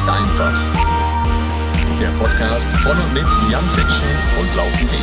ist 0.00 0.08
einfach. 0.08 0.52
Der 2.00 2.08
Podcast 2.18 2.66
von 2.78 2.96
und 2.96 3.12
mit 3.12 3.26
Jan 3.50 3.64
Fitschen 3.74 4.08
und 4.40 4.56
Laufen.de. 4.56 4.96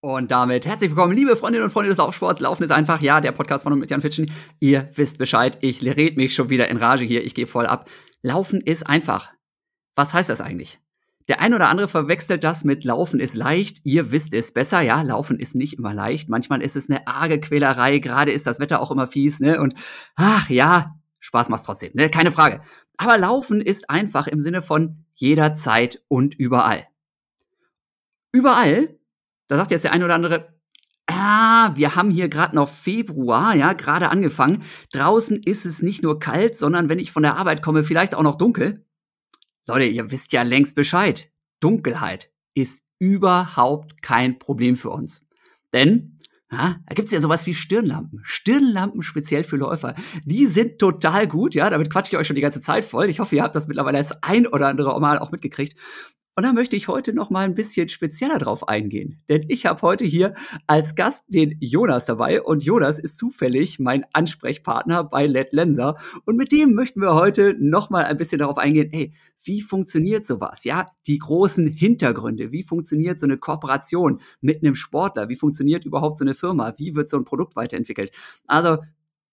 Und 0.00 0.30
damit 0.30 0.66
herzlich 0.66 0.90
willkommen, 0.90 1.16
liebe 1.16 1.36
Freundinnen 1.36 1.64
und 1.64 1.70
Freunde 1.70 1.90
des 1.90 1.98
Laufsports. 1.98 2.40
Laufen 2.40 2.64
ist 2.64 2.72
einfach, 2.72 3.00
ja, 3.00 3.20
der 3.20 3.32
Podcast 3.32 3.62
von 3.62 3.74
und 3.74 3.78
mit 3.78 3.90
Jan 3.90 4.00
Fitschen. 4.00 4.32
Ihr 4.58 4.88
wisst 4.94 5.18
Bescheid, 5.18 5.56
ich 5.60 5.84
red 5.84 6.16
mich 6.16 6.34
schon 6.34 6.50
wieder 6.50 6.68
in 6.68 6.78
Rage 6.78 7.04
hier, 7.04 7.24
ich 7.24 7.34
gehe 7.34 7.46
voll 7.46 7.66
ab. 7.66 7.88
Laufen 8.22 8.60
ist 8.60 8.88
einfach. 8.88 9.32
Was 9.94 10.14
heißt 10.14 10.30
das 10.30 10.40
eigentlich? 10.40 10.80
Der 11.28 11.40
ein 11.40 11.54
oder 11.54 11.68
andere 11.68 11.88
verwechselt 11.88 12.44
das 12.44 12.62
mit 12.62 12.84
Laufen 12.84 13.18
ist 13.18 13.34
leicht. 13.34 13.78
Ihr 13.84 14.12
wisst 14.12 14.32
es 14.32 14.52
besser. 14.52 14.80
Ja, 14.80 15.02
Laufen 15.02 15.40
ist 15.40 15.56
nicht 15.56 15.74
immer 15.78 15.92
leicht. 15.92 16.28
Manchmal 16.28 16.62
ist 16.62 16.76
es 16.76 16.88
eine 16.88 17.06
arge 17.06 17.40
Quälerei. 17.40 17.98
Gerade 17.98 18.30
ist 18.30 18.46
das 18.46 18.60
Wetter 18.60 18.80
auch 18.80 18.90
immer 18.90 19.08
fies, 19.08 19.40
ne? 19.40 19.60
Und 19.60 19.74
ach 20.14 20.48
ja, 20.50 20.94
Spaß 21.18 21.48
macht's 21.48 21.64
trotzdem, 21.64 21.92
ne? 21.94 22.10
Keine 22.10 22.30
Frage. 22.30 22.60
Aber 22.96 23.18
Laufen 23.18 23.60
ist 23.60 23.90
einfach 23.90 24.28
im 24.28 24.40
Sinne 24.40 24.62
von 24.62 25.04
jederzeit 25.14 26.00
und 26.08 26.34
überall. 26.34 26.86
Überall, 28.30 28.96
da 29.48 29.56
sagt 29.56 29.70
jetzt 29.72 29.84
der 29.84 29.92
ein 29.92 30.04
oder 30.04 30.14
andere, 30.14 30.56
Ah, 31.08 31.70
wir 31.76 31.94
haben 31.94 32.10
hier 32.10 32.28
gerade 32.28 32.56
noch 32.56 32.68
Februar, 32.68 33.54
ja, 33.54 33.74
gerade 33.74 34.10
angefangen. 34.10 34.64
Draußen 34.92 35.40
ist 35.40 35.64
es 35.64 35.80
nicht 35.80 36.02
nur 36.02 36.18
kalt, 36.18 36.56
sondern 36.56 36.88
wenn 36.88 36.98
ich 36.98 37.12
von 37.12 37.22
der 37.22 37.36
Arbeit 37.36 37.62
komme, 37.62 37.84
vielleicht 37.84 38.14
auch 38.14 38.24
noch 38.24 38.34
dunkel. 38.34 38.84
Leute, 39.66 39.86
ihr 39.86 40.10
wisst 40.10 40.32
ja 40.32 40.42
längst 40.42 40.76
Bescheid. 40.76 41.32
Dunkelheit 41.60 42.30
ist 42.54 42.84
überhaupt 42.98 44.00
kein 44.00 44.38
Problem 44.38 44.76
für 44.76 44.90
uns. 44.90 45.22
Denn 45.72 46.18
ja, 46.50 46.76
da 46.86 46.94
gibt's 46.94 47.10
ja 47.10 47.20
sowas 47.20 47.44
wie 47.46 47.54
Stirnlampen. 47.54 48.20
Stirnlampen 48.22 49.02
speziell 49.02 49.42
für 49.42 49.56
Läufer. 49.56 49.94
Die 50.24 50.46
sind 50.46 50.78
total 50.78 51.26
gut, 51.26 51.56
ja, 51.56 51.68
damit 51.68 51.90
quatsche 51.90 52.12
ich 52.12 52.18
euch 52.18 52.26
schon 52.28 52.36
die 52.36 52.42
ganze 52.42 52.60
Zeit 52.60 52.84
voll. 52.84 53.10
Ich 53.10 53.18
hoffe, 53.18 53.34
ihr 53.34 53.42
habt 53.42 53.56
das 53.56 53.66
mittlerweile 53.66 53.98
als 53.98 54.22
ein 54.22 54.46
oder 54.46 54.68
andere 54.68 54.98
Mal 55.00 55.18
auch 55.18 55.32
mitgekriegt. 55.32 55.76
Und 56.38 56.42
da 56.42 56.52
möchte 56.52 56.76
ich 56.76 56.86
heute 56.86 57.14
noch 57.14 57.30
mal 57.30 57.46
ein 57.46 57.54
bisschen 57.54 57.88
spezieller 57.88 58.38
drauf 58.38 58.68
eingehen. 58.68 59.22
Denn 59.30 59.46
ich 59.48 59.64
habe 59.64 59.80
heute 59.80 60.04
hier 60.04 60.34
als 60.66 60.94
Gast 60.94 61.24
den 61.28 61.56
Jonas 61.60 62.04
dabei 62.04 62.42
und 62.42 62.62
Jonas 62.62 62.98
ist 62.98 63.16
zufällig 63.16 63.78
mein 63.78 64.04
Ansprechpartner 64.12 65.04
bei 65.04 65.26
Let 65.26 65.54
Lenser. 65.54 65.96
Und 66.26 66.36
mit 66.36 66.52
dem 66.52 66.74
möchten 66.74 67.00
wir 67.00 67.14
heute 67.14 67.56
noch 67.58 67.88
mal 67.88 68.04
ein 68.04 68.18
bisschen 68.18 68.38
darauf 68.38 68.58
eingehen, 68.58 68.90
hey, 68.92 69.14
wie 69.44 69.62
funktioniert 69.62 70.26
sowas? 70.26 70.64
Ja, 70.64 70.84
die 71.06 71.16
großen 71.16 71.68
Hintergründe. 71.68 72.52
Wie 72.52 72.64
funktioniert 72.64 73.18
so 73.18 73.24
eine 73.24 73.38
Kooperation 73.38 74.20
mit 74.42 74.62
einem 74.62 74.74
Sportler? 74.74 75.30
Wie 75.30 75.36
funktioniert 75.36 75.86
überhaupt 75.86 76.18
so 76.18 76.24
eine 76.26 76.34
Firma? 76.34 76.74
Wie 76.76 76.94
wird 76.94 77.08
so 77.08 77.16
ein 77.16 77.24
Produkt 77.24 77.56
weiterentwickelt? 77.56 78.10
Also 78.46 78.76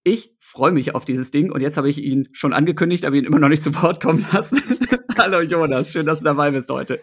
ich 0.04 0.36
freue 0.40 0.72
mich 0.72 0.96
auf 0.96 1.06
dieses 1.06 1.32
Ding 1.32 1.52
und 1.52 1.62
jetzt 1.62 1.78
habe 1.78 1.90
ich 1.90 1.98
ihn 1.98 2.28
schon 2.34 2.54
angekündigt, 2.54 3.06
aber 3.06 3.16
ihn 3.16 3.26
immer 3.26 3.40
noch 3.40 3.50
nicht 3.50 3.64
zu 3.64 3.74
Wort 3.82 4.02
kommen 4.02 4.26
lassen. 4.32 4.62
Hallo 5.18 5.42
Jonas, 5.42 5.92
schön, 5.92 6.06
dass 6.06 6.20
du 6.20 6.26
dabei 6.26 6.52
bist 6.52 6.70
heute. 6.70 7.02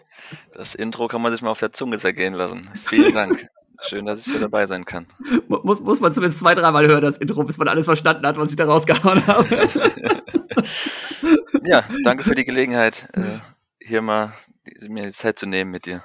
Das 0.53 0.75
Intro 0.75 1.07
kann 1.07 1.21
man 1.21 1.31
sich 1.31 1.41
mal 1.41 1.49
auf 1.49 1.59
der 1.59 1.73
Zunge 1.73 1.97
zergehen 1.97 2.33
lassen. 2.33 2.69
Vielen 2.85 3.13
Dank. 3.13 3.47
Schön, 3.83 4.05
dass 4.05 4.19
ich 4.19 4.31
hier 4.31 4.39
dabei 4.39 4.67
sein 4.67 4.85
kann. 4.85 5.07
Muss, 5.47 5.81
muss 5.81 5.99
man 6.01 6.13
zumindest 6.13 6.39
zwei, 6.39 6.53
dreimal 6.53 6.87
hören, 6.87 7.01
das 7.01 7.17
Intro, 7.17 7.43
bis 7.43 7.57
man 7.57 7.67
alles 7.67 7.85
verstanden 7.85 8.27
hat, 8.27 8.37
was 8.37 8.51
ich 8.51 8.55
da 8.55 8.65
rausgehauen 8.65 9.25
habe. 9.25 9.47
ja, 11.65 11.83
danke 12.03 12.23
für 12.23 12.35
die 12.35 12.43
Gelegenheit, 12.43 13.07
äh, 13.13 13.39
hier 13.79 14.03
mal 14.03 14.33
mir 14.87 15.07
die 15.07 15.11
Zeit 15.11 15.39
zu 15.39 15.47
nehmen 15.47 15.71
mit 15.71 15.87
dir. 15.87 16.03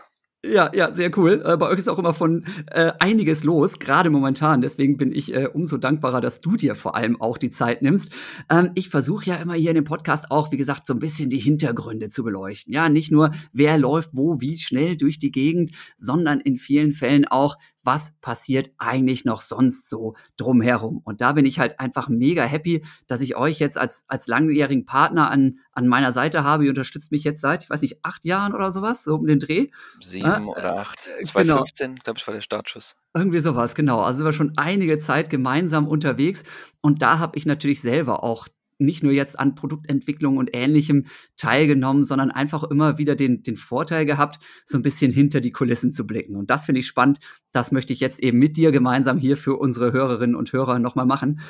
Ja, 0.53 0.71
ja, 0.75 0.93
sehr 0.93 1.17
cool. 1.19 1.43
Äh, 1.45 1.57
bei 1.57 1.69
euch 1.69 1.79
ist 1.79 1.89
auch 1.89 1.99
immer 1.99 2.15
von 2.15 2.45
äh, 2.71 2.93
einiges 2.99 3.43
los, 3.45 3.79
gerade 3.79 4.11
momentan. 4.11 4.61
Deswegen 4.61 4.97
bin 4.97 5.13
ich 5.13 5.35
äh, 5.35 5.47
umso 5.47 5.77
dankbarer, 5.77 6.21
dass 6.21 6.41
du 6.41 6.57
dir 6.57 6.75
vor 6.75 6.95
allem 6.95 7.21
auch 7.21 7.39
die 7.39 7.51
Zeit 7.51 7.83
nimmst. 7.83 8.13
Ähm, 8.51 8.71
ich 8.75 8.89
versuche 8.89 9.27
ja 9.27 9.37
immer 9.37 9.55
hier 9.55 9.71
in 9.71 9.77
dem 9.77 9.85
Podcast 9.85 10.31
auch, 10.31 10.53
wie 10.53 10.57
gesagt, 10.57 10.87
so 10.87 10.95
ein 10.95 10.99
bisschen 10.99 11.31
die 11.31 11.39
Hintergründe 11.39 12.09
zu 12.11 12.23
beleuchten. 12.23 12.73
Ja, 12.73 12.89
nicht 12.89 13.11
nur, 13.11 13.31
wer 13.53 13.79
läuft 13.79 14.11
wo, 14.13 14.41
wie 14.41 14.57
schnell 14.57 14.97
durch 14.97 15.19
die 15.19 15.33
Gegend, 15.33 15.73
sondern 15.97 16.41
in 16.41 16.57
vielen 16.57 16.93
Fällen 16.93 17.27
auch, 17.27 17.57
was 17.87 18.13
passiert 18.21 18.71
eigentlich 18.79 19.25
noch 19.25 19.41
sonst 19.41 19.89
so 19.89 20.15
drumherum. 20.37 21.01
Und 21.05 21.21
da 21.21 21.33
bin 21.33 21.47
ich 21.47 21.59
halt 21.59 21.79
einfach 21.81 22.09
mega 22.09 22.45
happy, 22.45 22.85
dass 23.07 23.21
ich 23.21 23.37
euch 23.37 23.59
jetzt 23.59 23.79
als, 23.79 24.05
als 24.09 24.27
langjährigen 24.27 24.85
Partner 24.85 25.31
an, 25.31 25.61
an 25.73 25.87
meiner 25.87 26.13
Seite 26.13 26.45
habe. 26.45 26.65
Ihr 26.65 26.71
unterstützt 26.71 27.13
mich 27.13 27.25
jetzt 27.25 27.41
seit, 27.41 27.65
ich 27.65 27.71
weiß 27.71 27.83
nicht, 27.83 28.05
acht 28.05 28.25
Jahren 28.25 28.55
oder 28.55 28.71
sowas, 28.71 29.05
so 29.05 29.15
um 29.15 29.27
den 29.27 29.39
Dreh. 29.39 29.69
Sieben 30.03 30.27
äh, 30.27 30.51
oder 30.51 30.79
acht. 30.79 31.01
2015, 31.25 31.87
genau. 31.87 32.03
glaube 32.03 32.19
ich, 32.19 32.27
war 32.27 32.35
der 32.35 32.41
Startschuss. 32.41 32.97
Irgendwie 33.15 33.41
sowas, 33.41 33.75
genau. 33.75 34.01
Also 34.01 34.19
sind 34.19 34.27
wir 34.27 34.33
schon 34.33 34.53
einige 34.57 34.99
Zeit 34.99 35.31
gemeinsam 35.31 35.87
unterwegs. 35.87 36.45
Und 36.81 37.03
da 37.03 37.19
habe 37.19 37.39
ich 37.39 37.47
natürlich 37.47 37.81
selber 37.81 38.23
auch 38.25 38.49
nicht 38.79 39.03
nur 39.03 39.13
jetzt 39.13 39.39
an 39.39 39.55
Produktentwicklung 39.55 40.37
und 40.37 40.51
Ähnlichem 40.53 41.05
teilgenommen, 41.37 42.03
sondern 42.03 42.31
einfach 42.31 42.65
immer 42.65 42.99
wieder 42.99 43.17
den, 43.17 43.43
den 43.43 43.57
Vorteil 43.57 44.07
gehabt, 44.07 44.39
so 44.65 44.79
ein 44.79 44.83
bisschen 44.83 45.11
hinter 45.11 45.41
die 45.41 45.53
Kulissen 45.53 45.93
zu 45.93 46.07
blicken. 46.07 46.37
Und 46.37 46.51
das 46.51 46.65
finde 46.65 46.81
ich 46.81 46.87
spannend. 46.87 47.19
Das 47.53 47.73
möchte 47.73 47.93
ich 47.93 48.01
jetzt 48.01 48.21
eben 48.21 48.39
mit 48.39 48.57
dir 48.57 48.73
gemeinsam 48.73 49.19
hier 49.19 49.37
für 49.37 49.57
unsere 49.57 49.93
Hörerinnen 49.93 50.37
und 50.37 50.53
Hörer 50.53 50.79
nochmal 50.79 51.07
machen. 51.07 51.41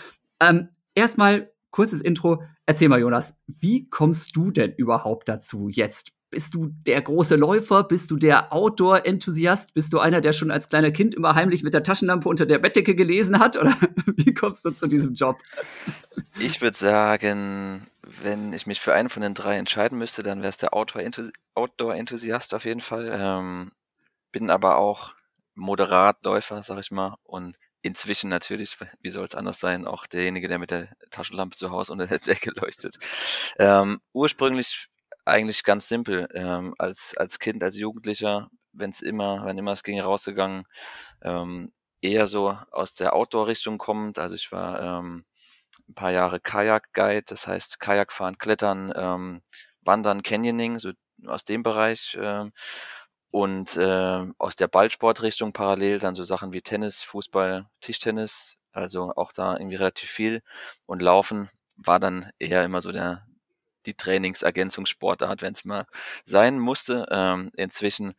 Ähm, 0.41 0.69
erstmal 0.95 1.51
kurzes 1.71 2.01
Intro. 2.01 2.43
Erzähl 2.65 2.89
mal, 2.89 3.01
Jonas, 3.01 3.39
wie 3.47 3.89
kommst 3.89 4.35
du 4.35 4.51
denn 4.51 4.73
überhaupt 4.77 5.29
dazu, 5.29 5.69
jetzt 5.69 6.16
bist 6.31 6.55
du 6.55 6.69
der 6.87 7.03
große 7.03 7.37
Läufer? 7.37 7.85
Bist 7.85 8.11
du 8.11 8.17
der 8.17 8.53
Outdoor-Enthusiast? 8.53 9.75
Bist 9.75 9.93
du 9.93 9.99
einer, 9.99 10.21
der 10.21 10.33
schon 10.33 10.51
als 10.51 10.69
kleiner 10.69 10.91
Kind 10.91 11.15
immer 11.15 11.35
heimlich 11.35 11.63
mit 11.63 11.75
der 11.75 11.83
Taschenlampe 11.83 12.29
unter 12.29 12.47
der 12.47 12.59
Bettdecke 12.59 12.95
gelesen 12.95 13.39
hat? 13.39 13.57
Oder 13.57 13.75
wie 14.17 14.35
kommst 14.35 14.65
du 14.65 14.71
zu 14.71 14.87
diesem 14.89 15.15
Job? 15.15 15.39
Ich 16.39 16.61
würde 16.61 16.77
sagen, 16.77 17.87
wenn 18.03 18.53
ich 18.53 18.67
mich 18.67 18.81
für 18.81 18.95
einen 18.95 19.09
von 19.09 19.23
den 19.23 19.35
drei 19.35 19.57
entscheiden 19.57 19.99
müsste, 19.99 20.23
dann 20.23 20.41
wäre 20.41 20.51
es 20.51 20.57
der 20.57 20.75
Outdoor-Enthusiast 20.75 22.55
auf 22.55 22.65
jeden 22.65 22.81
Fall. 22.81 23.09
Ähm, 23.13 23.73
bin 24.33 24.51
aber 24.51 24.77
auch 24.79 25.15
Moderatläufer, 25.55 26.63
sag 26.63 26.79
ich 26.81 26.91
mal, 26.91 27.17
und 27.23 27.57
inzwischen 27.83 28.29
natürlich, 28.29 28.77
wie 29.01 29.11
soll 29.11 29.25
es 29.25 29.35
anders 29.35 29.61
sein, 29.61 29.87
auch 29.87 30.07
derjenige, 30.07 30.49
der 30.49 30.59
mit 30.59 30.71
der 30.71 30.89
Taschenlampe 31.11 31.57
zu 31.57 31.71
Hause 31.71 31.93
unter 31.93 32.07
der 32.07 32.19
Decke 32.19 32.51
leuchtet. 32.61 32.97
Ähm, 33.59 34.01
ursprünglich 34.13 34.89
eigentlich 35.27 35.65
ganz 35.65 35.89
simpel. 35.89 36.29
Ähm, 36.35 36.75
als, 36.79 37.17
als 37.17 37.39
Kind, 37.39 37.63
als 37.63 37.77
Jugendlicher, 37.77 38.51
wenn 38.73 38.91
es 38.91 39.03
immer, 39.03 39.45
wenn 39.45 39.59
immer 39.59 39.73
es 39.73 39.83
ging, 39.83 40.01
rausgegangen, 40.01 40.65
ähm, 41.23 41.73
eher 42.01 42.29
so 42.29 42.57
aus 42.71 42.95
der 42.95 43.15
Outdoor-Richtung 43.15 43.79
kommt. 43.79 44.19
Also 44.19 44.37
ich 44.37 44.53
war 44.53 44.81
ähm, 44.81 45.25
ein 45.89 45.95
paar 45.95 46.13
Jahre 46.13 46.41
Kajak-Guide, 46.41 47.25
das 47.27 47.47
heißt 47.47 47.81
Kajakfahren, 47.81 48.39
Klettern, 48.39 48.93
ähm, 48.97 49.43
Wandern, 49.83 50.23
Canyoning, 50.23 50.79
so 50.79 50.93
aus 51.27 51.45
dem 51.45 51.63
Bereich. 51.63 52.17
Ähm, 52.21 52.53
und 53.31 53.77
äh, 53.77 54.25
aus 54.39 54.57
der 54.57 54.69
Ballsportrichtung 54.69 55.53
parallel 55.53 55.99
dann 55.99 56.15
so 56.15 56.25
Sachen 56.25 56.53
wie 56.53 56.63
Tennis, 56.63 57.03
Fußball, 57.03 57.67
Tischtennis, 57.81 58.57
also 58.73 59.13
auch 59.17 59.33
da 59.33 59.57
irgendwie 59.59 59.77
relativ 59.77 60.11
viel. 60.11 60.43
Und 60.87 61.03
Laufen 61.03 61.51
war 61.77 62.01
dann 62.01 62.31
eher 62.39 62.65
immer 62.65 62.81
so 62.81 62.93
der, 62.93 63.27
die 63.87 63.95
Trainingsergänzungssportart, 63.95 65.43
wenn 65.43 65.53
es 65.53 65.65
mal 65.65 65.87
sein 66.25 66.59
musste. 66.59 67.07
Ähm, 67.11 67.53
inzwischen 67.57 68.15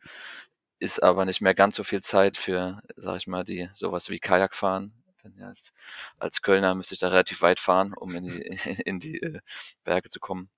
ist 0.78 1.02
aber 1.02 1.24
nicht 1.24 1.40
mehr 1.40 1.54
ganz 1.54 1.76
so 1.76 1.84
viel 1.84 2.02
Zeit 2.02 2.36
für, 2.36 2.80
sag 2.96 3.16
ich 3.16 3.26
mal, 3.26 3.44
die 3.44 3.68
sowas 3.74 4.10
wie 4.10 4.20
Kajakfahren. 4.20 4.92
Denn 5.24 5.42
als, 5.42 5.72
als 6.18 6.42
Kölner 6.42 6.74
müsste 6.74 6.94
ich 6.94 7.00
da 7.00 7.08
relativ 7.08 7.42
weit 7.42 7.60
fahren, 7.60 7.94
um 7.94 8.14
in 8.14 8.24
die, 8.24 8.40
in 8.86 9.00
die 9.00 9.20
äh, 9.20 9.40
Berge 9.84 10.08
zu 10.08 10.20
kommen. 10.20 10.48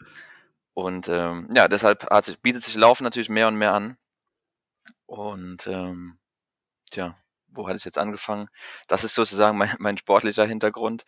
Und 0.74 1.08
ähm, 1.08 1.48
ja, 1.54 1.68
deshalb 1.68 2.08
hat, 2.10 2.40
bietet 2.42 2.64
sich 2.64 2.74
Laufen 2.74 3.04
natürlich 3.04 3.28
mehr 3.28 3.48
und 3.48 3.56
mehr 3.56 3.72
an. 3.74 3.96
Und 5.06 5.66
ähm, 5.66 6.18
tja, 6.90 7.16
wo 7.48 7.66
hatte 7.66 7.76
ich 7.76 7.84
jetzt 7.84 7.98
angefangen? 7.98 8.48
Das 8.86 9.04
ist 9.04 9.14
sozusagen 9.14 9.58
mein, 9.58 9.74
mein 9.78 9.98
sportlicher 9.98 10.46
Hintergrund. 10.46 11.04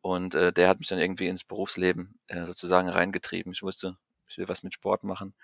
Und 0.00 0.34
äh, 0.34 0.52
der 0.52 0.68
hat 0.68 0.78
mich 0.78 0.88
dann 0.88 0.98
irgendwie 0.98 1.28
ins 1.28 1.44
Berufsleben 1.44 2.18
äh, 2.28 2.46
sozusagen 2.46 2.88
reingetrieben. 2.88 3.52
Ich 3.52 3.62
wusste, 3.62 3.96
ich 4.28 4.38
will 4.38 4.48
was 4.48 4.62
mit 4.62 4.74
Sport 4.74 5.04
machen. 5.04 5.34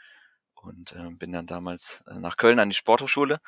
Und 0.54 0.92
äh, 0.92 1.10
bin 1.10 1.32
dann 1.32 1.46
damals 1.46 2.04
äh, 2.06 2.14
nach 2.14 2.36
Köln 2.36 2.58
an 2.58 2.70
die 2.70 2.76
Sporthochschule, 2.76 3.40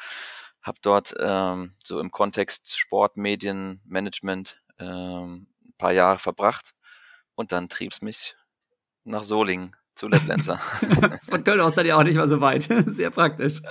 habe 0.61 0.79
dort 0.83 1.15
ähm, 1.19 1.75
so 1.83 2.01
im 2.01 2.11
Kontext 2.11 2.77
Sport, 2.79 3.17
Medien, 3.17 3.81
Management 3.85 4.61
ähm, 4.79 5.47
ein 5.65 5.75
paar 5.79 5.93
Jahre 5.93 6.19
verbracht. 6.19 6.75
Und 7.35 7.53
dann 7.53 7.69
trieb 7.69 7.93
es 7.93 8.03
mich 8.03 8.37
nach 9.05 9.23
Solingen 9.23 9.77
zu 9.97 10.09
Letlenzer. 10.09 10.59
Von 11.29 11.43
Köln 11.45 11.61
aus 11.61 11.75
dann 11.75 11.87
ja 11.87 11.97
auch 11.97 12.05
nicht 12.05 12.17
mal 12.17 12.29
so 12.29 12.41
weit. 12.41 12.69
Sehr 12.87 13.11
praktisch. 13.11 13.63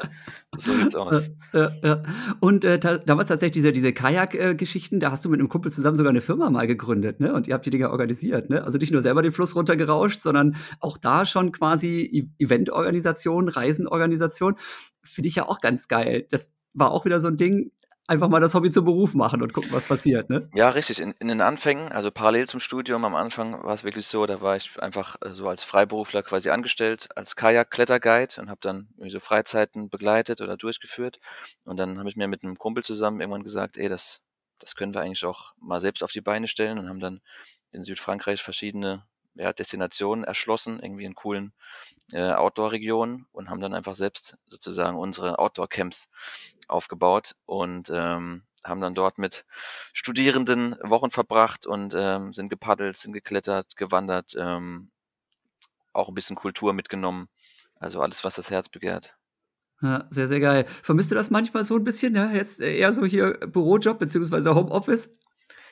So 0.57 0.73
sieht's 0.73 0.95
aus. 0.95 1.31
Ja, 1.53 1.71
ja. 1.83 2.01
Und 2.39 2.65
äh, 2.65 2.79
damals 2.79 3.29
tatsächlich 3.29 3.53
diese, 3.53 3.71
diese 3.71 3.93
Kajak-Geschichten, 3.93 4.99
da 4.99 5.11
hast 5.11 5.23
du 5.23 5.29
mit 5.29 5.39
einem 5.39 5.49
Kumpel 5.49 5.71
zusammen 5.71 5.95
sogar 5.95 6.09
eine 6.09 6.21
Firma 6.21 6.49
mal 6.49 6.67
gegründet, 6.67 7.19
ne? 7.19 7.33
Und 7.33 7.47
ihr 7.47 7.53
habt 7.53 7.65
die 7.65 7.69
Dinger 7.69 7.91
organisiert, 7.91 8.49
ne? 8.49 8.63
Also 8.63 8.79
nicht 8.79 8.91
nur 8.91 9.03
selber 9.03 9.21
den 9.21 9.31
Fluss 9.31 9.55
runtergerauscht, 9.55 10.21
sondern 10.21 10.55
auch 10.79 10.97
da 10.97 11.25
schon 11.25 11.51
quasi 11.51 12.31
Eventorganisation, 12.39 13.47
Reisenorganisation. 13.47 14.55
Finde 15.03 15.27
ich 15.27 15.35
ja 15.35 15.47
auch 15.47 15.61
ganz 15.61 15.87
geil. 15.87 16.27
Das 16.31 16.51
war 16.73 16.91
auch 16.91 17.05
wieder 17.05 17.21
so 17.21 17.27
ein 17.27 17.37
Ding, 17.37 17.71
einfach 18.07 18.29
mal 18.29 18.39
das 18.39 18.53
Hobby 18.53 18.69
zum 18.69 18.85
Beruf 18.85 19.15
machen 19.15 19.41
und 19.41 19.53
gucken, 19.53 19.71
was 19.71 19.85
passiert, 19.85 20.29
ne? 20.29 20.49
Ja, 20.53 20.69
richtig. 20.69 20.99
In, 20.99 21.13
in 21.19 21.27
den 21.27 21.41
Anfängen, 21.41 21.91
also 21.91 22.11
parallel 22.11 22.47
zum 22.47 22.59
Studium 22.59 23.05
am 23.05 23.15
Anfang 23.15 23.63
war 23.63 23.73
es 23.73 23.83
wirklich 23.83 24.07
so, 24.07 24.25
da 24.25 24.41
war 24.41 24.55
ich 24.55 24.81
einfach 24.81 25.17
äh, 25.21 25.33
so 25.33 25.47
als 25.47 25.63
Freiberufler 25.63 26.23
quasi 26.23 26.49
angestellt, 26.49 27.09
als 27.15 27.35
Kajak-Kletterguide 27.35 28.39
und 28.39 28.49
habe 28.49 28.59
dann 28.61 28.89
so 29.07 29.19
Freizeiten 29.19 29.89
begleitet 29.89 30.41
oder 30.41 30.57
durchgeführt. 30.57 31.19
Und 31.65 31.77
dann 31.77 31.99
habe 31.99 32.09
ich 32.09 32.15
mir 32.15 32.27
mit 32.27 32.43
einem 32.43 32.57
Kumpel 32.57 32.83
zusammen 32.83 33.21
irgendwann 33.21 33.43
gesagt, 33.43 33.77
ey, 33.77 33.89
das, 33.89 34.21
das 34.59 34.75
können 34.75 34.93
wir 34.93 35.01
eigentlich 35.01 35.25
auch 35.25 35.53
mal 35.59 35.81
selbst 35.81 36.03
auf 36.03 36.11
die 36.11 36.21
Beine 36.21 36.47
stellen 36.47 36.77
und 36.77 36.89
haben 36.89 36.99
dann 36.99 37.21
in 37.71 37.83
Südfrankreich 37.83 38.41
verschiedene 38.41 39.05
ja, 39.35 39.53
Destinationen 39.53 40.23
erschlossen, 40.23 40.79
irgendwie 40.79 41.05
in 41.05 41.15
coolen 41.15 41.53
äh, 42.11 42.31
Outdoor-Regionen 42.31 43.27
und 43.31 43.49
haben 43.49 43.61
dann 43.61 43.73
einfach 43.73 43.95
selbst 43.95 44.37
sozusagen 44.49 44.97
unsere 44.97 45.39
Outdoor-Camps 45.39 46.09
aufgebaut 46.67 47.35
und 47.45 47.89
ähm, 47.93 48.43
haben 48.63 48.81
dann 48.81 48.95
dort 48.95 49.17
mit 49.17 49.45
Studierenden 49.93 50.75
Wochen 50.81 51.11
verbracht 51.11 51.67
und 51.67 51.93
ähm, 51.95 52.33
sind 52.33 52.49
gepaddelt, 52.49 52.97
sind 52.97 53.13
geklettert, 53.13 53.75
gewandert, 53.75 54.35
ähm, 54.37 54.89
auch 55.93 56.07
ein 56.09 56.15
bisschen 56.15 56.35
Kultur 56.35 56.73
mitgenommen. 56.73 57.29
Also 57.79 58.01
alles, 58.01 58.23
was 58.23 58.35
das 58.35 58.49
Herz 58.49 58.69
begehrt. 58.69 59.15
Ja, 59.81 60.07
sehr, 60.09 60.27
sehr 60.27 60.39
geil. 60.39 60.65
Vermisst 60.67 61.11
du 61.11 61.15
das 61.15 61.29
manchmal 61.29 61.63
so 61.63 61.75
ein 61.75 61.83
bisschen, 61.83 62.15
ja? 62.15 62.31
Jetzt 62.31 62.61
eher 62.61 62.91
so 62.93 63.05
hier 63.05 63.33
Bürojob 63.33 63.99
beziehungsweise 63.99 64.55
Homeoffice? 64.55 65.15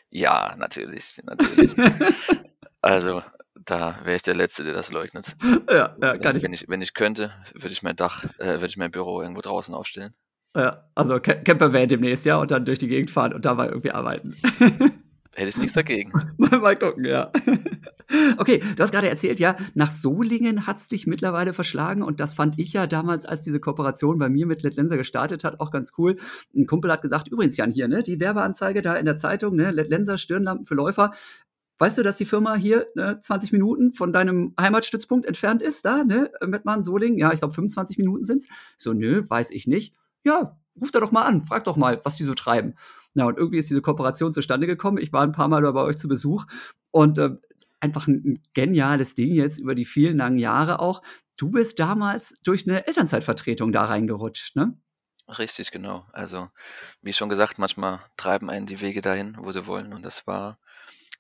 Ja, 0.10 0.56
natürlich, 0.58 1.22
natürlich. 1.26 1.76
also, 2.84 3.24
da 3.66 4.00
wäre 4.04 4.18
ich 4.18 4.22
der 4.22 4.36
Letzte, 4.36 4.64
der 4.64 4.74
das 4.74 4.92
leugnet. 4.92 5.36
Ja, 5.70 5.96
ja 6.02 6.18
kann 6.18 6.42
wenn, 6.42 6.54
ich. 6.54 6.68
Wenn 6.68 6.82
ich 6.82 6.94
könnte, 6.94 7.32
würde 7.54 7.72
ich 7.74 7.82
mein 7.82 7.96
Dach, 7.96 8.26
äh, 8.38 8.46
würde 8.46 8.68
ich 8.68 8.78
mein 8.78 8.92
Büro 8.92 9.22
irgendwo 9.22 9.42
draußen 9.42 9.74
aufstellen. 9.74 10.14
Ja, 10.56 10.84
also 10.94 11.20
Campervan 11.20 11.88
demnächst, 11.88 12.26
ja, 12.26 12.38
und 12.38 12.52
dann 12.52 12.66
durch 12.66 12.78
die 12.78 12.88
Gegend 12.88 13.10
fahren 13.10 13.34
und 13.34 13.46
dabei 13.46 13.68
irgendwie 13.68 13.92
arbeiten. 13.92 14.36
Hätte 15.36 15.50
ich 15.50 15.58
nichts 15.58 15.74
dagegen. 15.74 16.12
mal, 16.38 16.60
mal 16.60 16.76
gucken, 16.76 17.06
ja. 17.06 17.32
Okay, 18.38 18.62
du 18.76 18.84
hast 18.84 18.92
gerade 18.92 19.10
erzählt, 19.10 19.40
ja, 19.40 19.56
nach 19.74 19.90
Solingen 19.90 20.68
hat 20.68 20.78
es 20.78 20.88
dich 20.88 21.08
mittlerweile 21.08 21.54
verschlagen 21.54 22.04
und 22.04 22.20
das 22.20 22.36
fand 22.36 22.60
ich 22.60 22.74
ja 22.74 22.86
damals, 22.86 23.26
als 23.26 23.42
diese 23.42 23.60
Kooperation 23.60 24.20
bei 24.20 24.30
mir 24.30 24.46
mit 24.46 24.62
Letlenser 24.62 24.98
gestartet 24.98 25.44
hat, 25.44 25.60
auch 25.60 25.72
ganz 25.72 25.94
cool. 25.98 26.18
Ein 26.56 26.68
Kumpel 26.68 26.92
hat 26.92 27.02
gesagt, 27.02 27.30
übrigens 27.30 27.58
Jan, 27.58 27.72
hier, 27.72 27.88
ne, 27.88 28.04
die 28.04 28.20
Werbeanzeige 28.20 28.84
da 28.84 28.94
in 28.94 29.06
der 29.06 29.16
Zeitung, 29.16 29.56
ne, 29.56 29.72
Letlenser 29.72 30.20
Stirnlampen 30.20 30.66
für 30.66 30.76
Läufer, 30.76 31.14
Weißt 31.80 31.98
du, 31.98 32.04
dass 32.04 32.18
die 32.18 32.26
Firma 32.26 32.56
hier 32.56 32.88
ne, 32.96 33.20
20 33.20 33.52
Minuten 33.52 33.94
von 33.94 34.14
deinem 34.14 34.54
Heimatstützpunkt 34.60 35.26
entfernt 35.26 35.62
ist, 35.62 35.86
da, 35.86 36.04
ne, 36.04 36.32
Mettmann, 36.46 36.84
Solingen? 36.84 37.18
Ja, 37.18 37.34
ich 37.34 37.40
glaube 37.40 37.54
25 37.54 37.98
Minuten 37.98 38.26
sind's. 38.26 38.48
So, 38.78 38.94
nö, 38.94 39.24
weiß 39.28 39.52
ich 39.52 39.68
nicht 39.68 39.96
ja, 40.24 40.58
ruf 40.80 40.92
da 40.92 41.00
doch 41.00 41.12
mal 41.12 41.24
an, 41.24 41.44
frag 41.44 41.64
doch 41.66 41.76
mal, 41.76 42.00
was 42.04 42.16
die 42.16 42.24
so 42.24 42.34
treiben. 42.34 42.76
Na, 43.14 43.26
und 43.26 43.38
irgendwie 43.38 43.60
ist 43.60 43.70
diese 43.70 43.82
Kooperation 43.82 44.34
zustande 44.34 44.68
gekommen. 44.68 44.98
Ich 44.98 45.14
war 45.14 45.22
ein 45.22 45.34
paar 45.34 45.48
Mal 45.48 45.62
bei 45.72 45.84
euch 45.84 45.98
zu 45.98 46.08
Besuch 46.08 46.46
und 46.92 47.18
äh, 47.18 47.32
einfach 47.80 48.08
ein, 48.08 48.24
ein, 48.26 48.40
geniales 48.54 49.14
Ding 49.14 49.34
jetzt 49.34 49.60
über 49.60 49.76
die 49.76 49.86
vielen 49.86 50.18
langen 50.18 50.40
Jahre 50.40 50.80
auch. 50.80 51.02
Du 51.38 51.52
bist 51.52 51.80
damals 51.80 52.36
durch 52.44 52.68
eine 52.68 52.88
Elternzeitvertretung 52.88 53.72
da 53.72 53.86
reingerutscht, 53.86 54.56
ne? 54.56 54.78
Richtig, 55.28 55.72
genau. 55.72 56.06
Also, 56.12 56.50
wie 57.02 57.14
schon 57.14 57.30
gesagt, 57.30 57.58
manchmal 57.58 58.02
treiben 58.18 58.50
einen 58.50 58.66
die 58.66 58.82
Wege 58.82 59.02
dahin, 59.02 59.38
wo 59.40 59.52
sie 59.52 59.68
wollen. 59.68 59.94
Und 59.94 60.04
das 60.04 60.28
war 60.28 60.60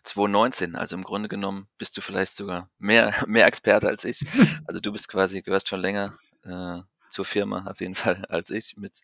2019. 0.03 0.75
Also 0.75 0.95
im 0.95 1.03
Grunde 1.03 1.29
genommen 1.29 1.67
bist 1.77 1.97
du 1.97 2.01
vielleicht 2.01 2.35
sogar 2.35 2.69
mehr, 2.77 3.13
mehr 3.27 3.47
Experte 3.47 3.87
als 3.87 4.03
ich. 4.05 4.21
Also 4.67 4.79
du 4.79 4.91
bist 4.91 5.07
quasi, 5.07 5.41
gehörst 5.41 5.67
schon 5.67 5.81
länger 5.81 6.17
äh, 6.43 6.79
zur 7.09 7.25
Firma 7.25 7.65
auf 7.67 7.79
jeden 7.79 7.95
Fall 7.95 8.25
als 8.29 8.49
ich 8.49 8.75
mit, 8.77 9.01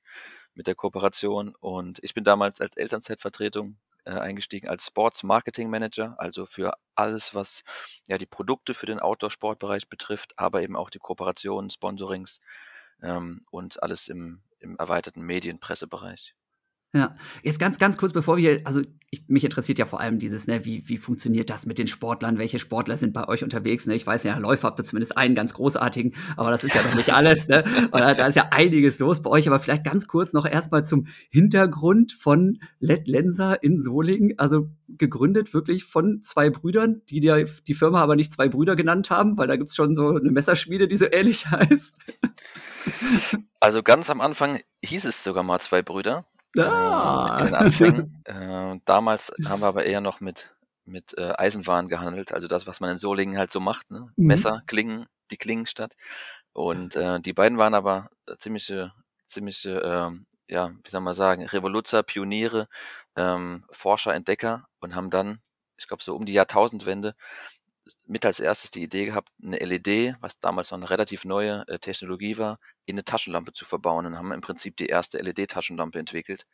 mit 0.54 0.68
der 0.68 0.76
Kooperation. 0.76 1.56
Und 1.60 2.00
ich 2.04 2.14
bin 2.14 2.24
damals 2.24 2.62
als 2.62 2.76
Elternzeitvertretung 2.78 3.78
äh, 4.06 4.12
eingestiegen 4.12 4.68
als 4.68 4.86
Sports 4.88 5.24
Marketing 5.24 5.70
Manager, 5.70 6.16
also 6.18 6.46
für 6.46 6.74
alles, 6.96 7.36
was 7.36 7.64
ja 8.08 8.18
die 8.18 8.26
Produkte 8.26 8.74
für 8.74 8.86
den 8.86 9.00
Outdoor-Sportbereich 9.00 9.90
betrifft, 9.90 10.34
aber 10.38 10.62
eben 10.64 10.76
auch 10.76 10.90
die 10.90 11.00
Kooperationen, 11.00 11.70
Sponsorings 11.70 12.40
ähm, 13.02 13.46
und 13.52 13.82
alles 13.84 14.08
im, 14.08 14.42
im 14.60 14.78
erweiterten 14.78 15.22
Medienpressebereich. 15.22 16.36
Ja, 16.92 17.16
jetzt 17.44 17.60
ganz, 17.60 17.78
ganz 17.78 17.98
kurz, 17.98 18.14
bevor 18.14 18.38
wir, 18.38 18.62
also 18.64 18.82
ich, 19.12 19.24
mich 19.28 19.44
interessiert 19.44 19.78
ja 19.78 19.86
vor 19.86 20.00
allem 20.00 20.18
dieses, 20.18 20.48
ne, 20.48 20.66
wie, 20.66 20.82
wie 20.88 20.98
funktioniert 20.98 21.52
das 21.52 21.68
mit 21.68 21.78
den 21.78 21.86
Sportlern? 21.86 22.40
Welche 22.40 22.58
Sportler 22.58 22.98
sind 22.98 23.14
bei 23.14 23.28
euch 23.28 23.44
unterwegs? 23.44 23.86
Ne? 23.86 23.94
Ich 23.94 24.08
weiß 24.08 24.24
ja, 24.24 24.36
Läufer 24.40 24.68
habt 24.68 24.80
ihr 24.80 24.84
zumindest 24.84 25.16
einen 25.16 25.36
ganz 25.36 25.54
großartigen, 25.54 26.16
aber 26.36 26.50
das 26.50 26.64
ist 26.64 26.74
ja 26.74 26.82
noch 26.82 26.96
nicht 26.96 27.14
alles, 27.14 27.48
ne? 27.48 27.64
Und 27.92 28.00
da, 28.00 28.16
da 28.16 28.26
ist 28.26 28.34
ja 28.34 28.48
einiges 28.50 28.98
los 28.98 29.22
bei 29.22 29.30
euch, 29.30 29.48
aber 29.48 29.60
vielleicht 29.60 29.84
ganz 29.84 30.08
kurz 30.08 30.34
noch 30.34 30.48
erstmal 30.48 30.84
zum 30.84 31.06
Hintergrund 31.30 32.12
von 32.12 32.58
Let 32.80 33.08
Lenser 33.08 33.62
in 33.62 33.80
Solingen. 33.80 34.34
Also 34.40 34.72
gegründet 34.88 35.54
wirklich 35.54 35.84
von 35.84 36.24
zwei 36.24 36.50
Brüdern, 36.50 37.04
die 37.12 37.20
die, 37.20 37.46
die 37.68 37.74
Firma 37.76 38.02
aber 38.02 38.16
nicht 38.16 38.34
zwei 38.34 38.48
Brüder 38.50 38.76
genannt 38.76 39.12
haben, 39.12 39.38
weil 39.38 39.48
da 39.48 39.58
gibt's 39.58 39.76
schon 39.76 39.94
so 39.94 40.16
eine 40.16 40.32
Messerschmiede, 40.32 40.88
die 40.88 40.96
so 40.96 41.06
ähnlich 41.12 41.46
heißt. 41.52 42.00
Also 43.60 43.84
ganz 43.84 44.10
am 44.10 44.22
Anfang 44.22 44.60
hieß 44.84 45.06
es 45.06 45.24
sogar 45.24 45.44
mal 45.44 45.60
zwei 45.60 45.84
Brüder. 45.84 46.26
Ah. 46.58 47.38
Äh, 47.38 47.40
in 47.40 47.46
den 47.46 47.56
Anfängen. 47.56 48.24
äh, 48.26 48.80
damals 48.86 49.32
haben 49.46 49.62
wir 49.62 49.68
aber 49.68 49.86
eher 49.86 50.02
noch 50.02 50.20
mit, 50.20 50.56
mit 50.86 51.18
äh, 51.18 51.34
Eisenwaren 51.38 51.88
gehandelt, 51.88 52.32
also 52.32 52.48
das, 52.48 52.68
was 52.68 52.80
man 52.80 52.92
in 52.92 52.98
Solingen 52.98 53.38
halt 53.38 53.52
so 53.52 53.60
macht, 53.60 53.92
ne? 53.92 54.12
Mhm. 54.16 54.26
Messer, 54.28 54.64
Klingen, 54.68 55.06
die 55.32 55.38
Klingenstadt. 55.38 55.96
Und 56.54 56.96
äh, 56.96 57.20
die 57.20 57.34
beiden 57.34 57.58
waren 57.58 57.74
aber 57.74 58.10
ziemliche, 58.40 58.92
ziemliche, 59.28 59.80
ähm, 59.80 60.26
ja, 60.48 60.72
wie 60.84 60.90
soll 60.90 61.02
man 61.02 61.14
sagen, 61.14 61.46
Revoluzer, 61.46 62.04
Pioniere, 62.04 62.68
ähm, 63.16 63.64
Forscher, 63.72 64.16
Entdecker 64.16 64.68
und 64.80 64.96
haben 64.96 65.10
dann, 65.12 65.40
ich 65.78 65.88
glaube, 65.88 66.04
so 66.04 66.16
um 66.16 66.26
die 66.26 66.34
Jahrtausendwende 66.34 67.16
mit 68.06 68.26
als 68.26 68.40
erstes 68.40 68.72
die 68.72 68.84
Idee 68.84 69.06
gehabt, 69.06 69.30
eine 69.44 69.58
LED, 69.58 70.16
was 70.22 70.40
damals 70.40 70.72
noch 70.72 70.78
eine 70.78 70.90
relativ 70.90 71.26
neue 71.26 71.68
äh, 71.68 71.80
Technologie 71.80 72.38
war, 72.38 72.60
in 72.86 72.96
eine 72.96 73.04
Taschenlampe 73.04 73.54
zu 73.54 73.66
verbauen 73.66 74.06
und 74.06 74.18
haben 74.18 74.32
im 74.32 74.42
Prinzip 74.42 74.78
die 74.78 74.88
erste 74.88 75.18
LED-Taschenlampe 75.18 76.00
entwickelt. 76.00 76.46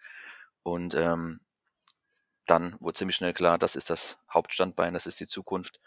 Und 0.63 0.95
ähm, 0.95 1.39
dann 2.45 2.75
wurde 2.79 2.97
ziemlich 2.97 3.15
schnell 3.15 3.33
klar, 3.33 3.57
das 3.57 3.75
ist 3.75 3.89
das 3.89 4.17
Hauptstandbein, 4.31 4.93
das 4.93 5.07
ist 5.07 5.19
die 5.19 5.27
Zukunft. 5.27 5.79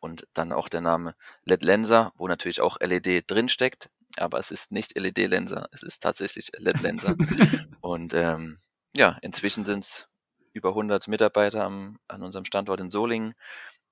Und 0.00 0.26
dann 0.32 0.52
auch 0.52 0.68
der 0.68 0.80
Name 0.80 1.14
LED 1.44 1.62
Lenser, 1.62 2.12
wo 2.16 2.28
natürlich 2.28 2.60
auch 2.60 2.78
LED 2.80 3.30
drinsteckt, 3.30 3.90
aber 4.16 4.38
es 4.38 4.50
ist 4.50 4.70
nicht 4.70 4.96
LED-Lenser, 4.96 5.68
es 5.72 5.82
ist 5.82 6.02
tatsächlich 6.02 6.50
LED 6.56 6.80
Lenser. 6.80 7.16
und 7.80 8.14
ähm, 8.14 8.60
ja, 8.96 9.18
inzwischen 9.22 9.64
sind 9.64 9.84
es 9.84 10.08
über 10.52 10.70
100 10.70 11.08
Mitarbeiter 11.08 11.64
am, 11.64 11.98
an 12.08 12.22
unserem 12.22 12.44
Standort 12.44 12.80
in 12.80 12.90
Solingen 12.90 13.34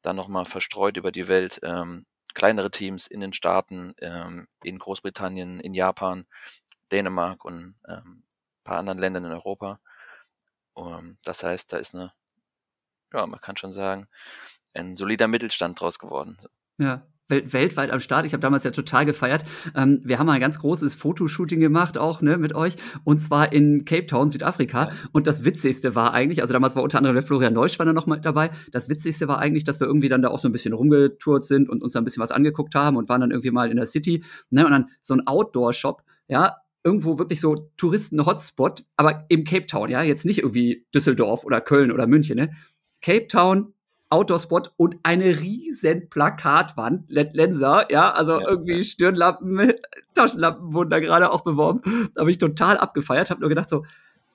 dann 0.06 0.16
nochmal 0.16 0.44
verstreut 0.44 0.96
über 0.96 1.10
die 1.10 1.26
Welt 1.26 1.58
ähm, 1.64 2.06
kleinere 2.32 2.70
Teams 2.70 3.08
in 3.08 3.20
den 3.20 3.32
Staaten, 3.32 3.94
ähm, 4.00 4.46
in 4.62 4.78
Großbritannien, 4.78 5.58
in 5.58 5.74
Japan, 5.74 6.26
Dänemark 6.92 7.44
und 7.44 7.74
ähm, 7.88 8.22
ein 8.22 8.64
paar 8.64 8.78
anderen 8.78 8.98
Ländern 8.98 9.24
in 9.24 9.32
Europa. 9.32 9.80
Um, 10.74 11.16
das 11.24 11.42
heißt, 11.42 11.72
da 11.72 11.78
ist 11.78 11.94
eine, 11.94 12.12
ja, 13.12 13.26
man 13.26 13.40
kann 13.40 13.56
schon 13.56 13.72
sagen, 13.72 14.06
ein 14.74 14.94
solider 14.94 15.26
Mittelstand 15.26 15.80
draus 15.80 15.98
geworden. 15.98 16.36
Ja, 16.78 17.06
weltweit 17.28 17.90
am 17.90 18.00
Start. 18.00 18.26
Ich 18.26 18.32
habe 18.32 18.40
damals 18.40 18.64
ja 18.64 18.70
total 18.70 19.04
gefeiert. 19.04 19.44
Ähm, 19.74 20.00
wir 20.04 20.18
haben 20.18 20.28
ein 20.28 20.40
ganz 20.40 20.58
großes 20.58 20.94
Fotoshooting 20.94 21.60
gemacht, 21.60 21.98
auch 21.98 22.22
ne, 22.22 22.38
mit 22.38 22.54
euch, 22.54 22.74
und 23.04 23.20
zwar 23.20 23.52
in 23.52 23.84
Cape 23.84 24.06
Town, 24.06 24.30
Südafrika. 24.30 24.90
Und 25.12 25.26
das 25.26 25.44
Witzigste 25.44 25.94
war 25.94 26.12
eigentlich, 26.12 26.42
also 26.42 26.52
damals 26.52 26.76
war 26.76 26.82
unter 26.82 26.98
anderem 26.98 27.14
der 27.14 27.22
Florian 27.22 27.54
Neuschwander 27.54 27.92
noch 27.92 28.06
mal 28.06 28.20
dabei. 28.20 28.50
Das 28.72 28.88
Witzigste 28.88 29.28
war 29.28 29.38
eigentlich, 29.38 29.64
dass 29.64 29.80
wir 29.80 29.86
irgendwie 29.86 30.08
dann 30.08 30.22
da 30.22 30.28
auch 30.28 30.38
so 30.38 30.48
ein 30.48 30.52
bisschen 30.52 30.72
rumgetourt 30.72 31.44
sind 31.44 31.68
und 31.68 31.82
uns 31.82 31.94
da 31.94 32.00
ein 32.00 32.04
bisschen 32.04 32.22
was 32.22 32.32
angeguckt 32.32 32.74
haben 32.74 32.96
und 32.96 33.08
waren 33.08 33.20
dann 33.20 33.30
irgendwie 33.30 33.50
mal 33.50 33.70
in 33.70 33.76
der 33.76 33.86
City. 33.86 34.24
Ne, 34.50 34.64
und 34.64 34.72
dann 34.72 34.86
so 35.02 35.14
ein 35.14 35.26
Outdoor-Shop, 35.26 36.02
ja, 36.28 36.56
irgendwo 36.84 37.18
wirklich 37.18 37.40
so 37.40 37.68
Touristen-Hotspot, 37.76 38.84
aber 38.96 39.24
im 39.28 39.42
Cape 39.42 39.66
Town, 39.66 39.90
ja, 39.90 40.02
jetzt 40.02 40.24
nicht 40.24 40.38
irgendwie 40.38 40.86
Düsseldorf 40.94 41.44
oder 41.44 41.60
Köln 41.60 41.90
oder 41.90 42.06
München, 42.06 42.36
ne? 42.36 42.50
Cape 43.02 43.26
Town, 43.26 43.74
Outdoor-Spot 44.10 44.62
und 44.76 44.96
eine 45.02 45.40
riesen 45.40 46.08
Plakatwand, 46.08 47.10
LED 47.10 47.34
Lenser, 47.34 47.86
ja, 47.90 48.12
also 48.12 48.40
ja, 48.40 48.48
irgendwie 48.48 48.76
ja. 48.76 48.82
Stirnlampen, 48.82 49.72
Taschenlampen 50.14 50.72
wurden 50.72 50.90
da 50.90 51.00
gerade 51.00 51.32
auch 51.32 51.42
beworben. 51.42 51.80
Da 52.14 52.20
habe 52.20 52.30
ich 52.30 52.38
total 52.38 52.76
abgefeiert, 52.78 53.30
habe 53.30 53.40
nur 53.40 53.48
gedacht 53.48 53.68
so, 53.68 53.84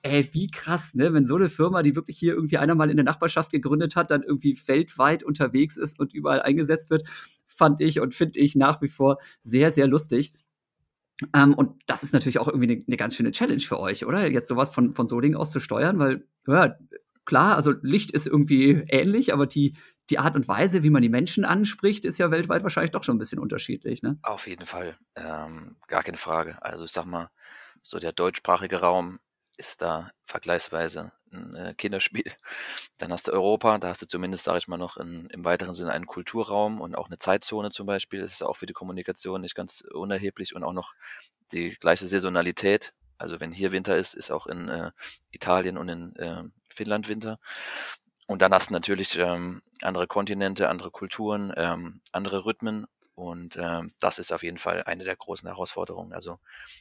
ey, 0.02 0.28
wie 0.32 0.50
krass, 0.50 0.94
ne, 0.94 1.14
wenn 1.14 1.26
so 1.26 1.36
eine 1.36 1.48
Firma, 1.48 1.82
die 1.82 1.96
wirklich 1.96 2.18
hier 2.18 2.34
irgendwie 2.34 2.58
einer 2.58 2.74
mal 2.74 2.90
in 2.90 2.96
der 2.96 3.04
Nachbarschaft 3.04 3.50
gegründet 3.50 3.96
hat, 3.96 4.10
dann 4.10 4.22
irgendwie 4.22 4.58
weltweit 4.66 5.22
unterwegs 5.22 5.76
ist 5.76 5.98
und 6.00 6.12
überall 6.12 6.42
eingesetzt 6.42 6.90
wird, 6.90 7.08
fand 7.46 7.80
ich 7.80 8.00
und 8.00 8.14
finde 8.14 8.40
ich 8.40 8.56
nach 8.56 8.82
wie 8.82 8.88
vor 8.88 9.18
sehr, 9.40 9.70
sehr 9.70 9.86
lustig. 9.86 10.32
Ähm, 11.34 11.54
und 11.54 11.80
das 11.86 12.02
ist 12.02 12.12
natürlich 12.12 12.40
auch 12.40 12.48
irgendwie 12.48 12.72
eine, 12.72 12.84
eine 12.86 12.96
ganz 12.96 13.14
schöne 13.14 13.30
Challenge 13.30 13.60
für 13.60 13.78
euch, 13.78 14.04
oder? 14.04 14.28
Jetzt 14.28 14.48
sowas 14.48 14.70
von, 14.70 14.94
von 14.94 15.06
Solingen 15.06 15.36
aus 15.36 15.52
zu 15.52 15.60
steuern, 15.60 15.98
weil, 15.98 16.26
ja, 16.48 16.76
klar, 17.24 17.56
also 17.56 17.72
Licht 17.82 18.10
ist 18.10 18.26
irgendwie 18.26 18.84
ähnlich, 18.88 19.32
aber 19.32 19.46
die, 19.46 19.76
die 20.10 20.18
Art 20.18 20.34
und 20.34 20.48
Weise, 20.48 20.82
wie 20.82 20.90
man 20.90 21.02
die 21.02 21.08
Menschen 21.08 21.44
anspricht, 21.44 22.04
ist 22.04 22.18
ja 22.18 22.30
weltweit 22.30 22.62
wahrscheinlich 22.62 22.90
doch 22.90 23.04
schon 23.04 23.16
ein 23.16 23.20
bisschen 23.20 23.38
unterschiedlich, 23.38 24.02
ne? 24.02 24.18
Auf 24.22 24.46
jeden 24.46 24.66
Fall. 24.66 24.96
Ähm, 25.16 25.76
gar 25.86 26.02
keine 26.02 26.18
Frage. 26.18 26.62
Also 26.62 26.84
ich 26.84 26.92
sag 26.92 27.04
mal, 27.04 27.30
so 27.82 27.98
der 27.98 28.12
deutschsprachige 28.12 28.80
Raum 28.80 29.18
ist 29.56 29.82
da 29.82 30.10
vergleichsweise 30.26 31.12
ein 31.32 31.54
äh, 31.54 31.74
Kinderspiel. 31.74 32.24
Dann 32.98 33.12
hast 33.12 33.28
du 33.28 33.32
Europa, 33.32 33.78
da 33.78 33.88
hast 33.88 34.02
du 34.02 34.06
zumindest, 34.06 34.44
sage 34.44 34.58
ich 34.58 34.68
mal, 34.68 34.76
noch 34.76 34.96
in, 34.96 35.26
im 35.30 35.44
weiteren 35.44 35.74
Sinne 35.74 35.92
einen 35.92 36.06
Kulturraum 36.06 36.80
und 36.80 36.94
auch 36.94 37.06
eine 37.06 37.18
Zeitzone 37.18 37.70
zum 37.70 37.86
Beispiel. 37.86 38.20
Das 38.20 38.32
ist 38.32 38.42
auch 38.42 38.56
für 38.56 38.66
die 38.66 38.72
Kommunikation 38.72 39.40
nicht 39.40 39.54
ganz 39.54 39.82
unerheblich 39.92 40.54
und 40.54 40.64
auch 40.64 40.72
noch 40.72 40.94
die 41.52 41.70
gleiche 41.70 42.08
Saisonalität. 42.08 42.92
Also 43.18 43.40
wenn 43.40 43.52
hier 43.52 43.72
Winter 43.72 43.96
ist, 43.96 44.14
ist 44.14 44.30
auch 44.30 44.46
in 44.46 44.68
äh, 44.68 44.90
Italien 45.30 45.78
und 45.78 45.88
in 45.88 46.16
äh, 46.16 46.42
Finnland 46.72 47.08
Winter. 47.08 47.38
Und 48.26 48.42
dann 48.42 48.52
hast 48.52 48.70
du 48.70 48.72
natürlich 48.74 49.18
ähm, 49.18 49.62
andere 49.82 50.06
Kontinente, 50.06 50.68
andere 50.68 50.90
Kulturen, 50.90 51.52
ähm, 51.56 52.00
andere 52.12 52.44
Rhythmen. 52.44 52.86
Und 53.14 53.56
ähm, 53.56 53.92
das 54.00 54.18
ist 54.18 54.32
auf 54.32 54.42
jeden 54.42 54.58
Fall 54.58 54.84
eine 54.84 55.04
der 55.04 55.16
großen 55.16 55.46
Herausforderungen. 55.46 56.12
Also, 56.12 56.38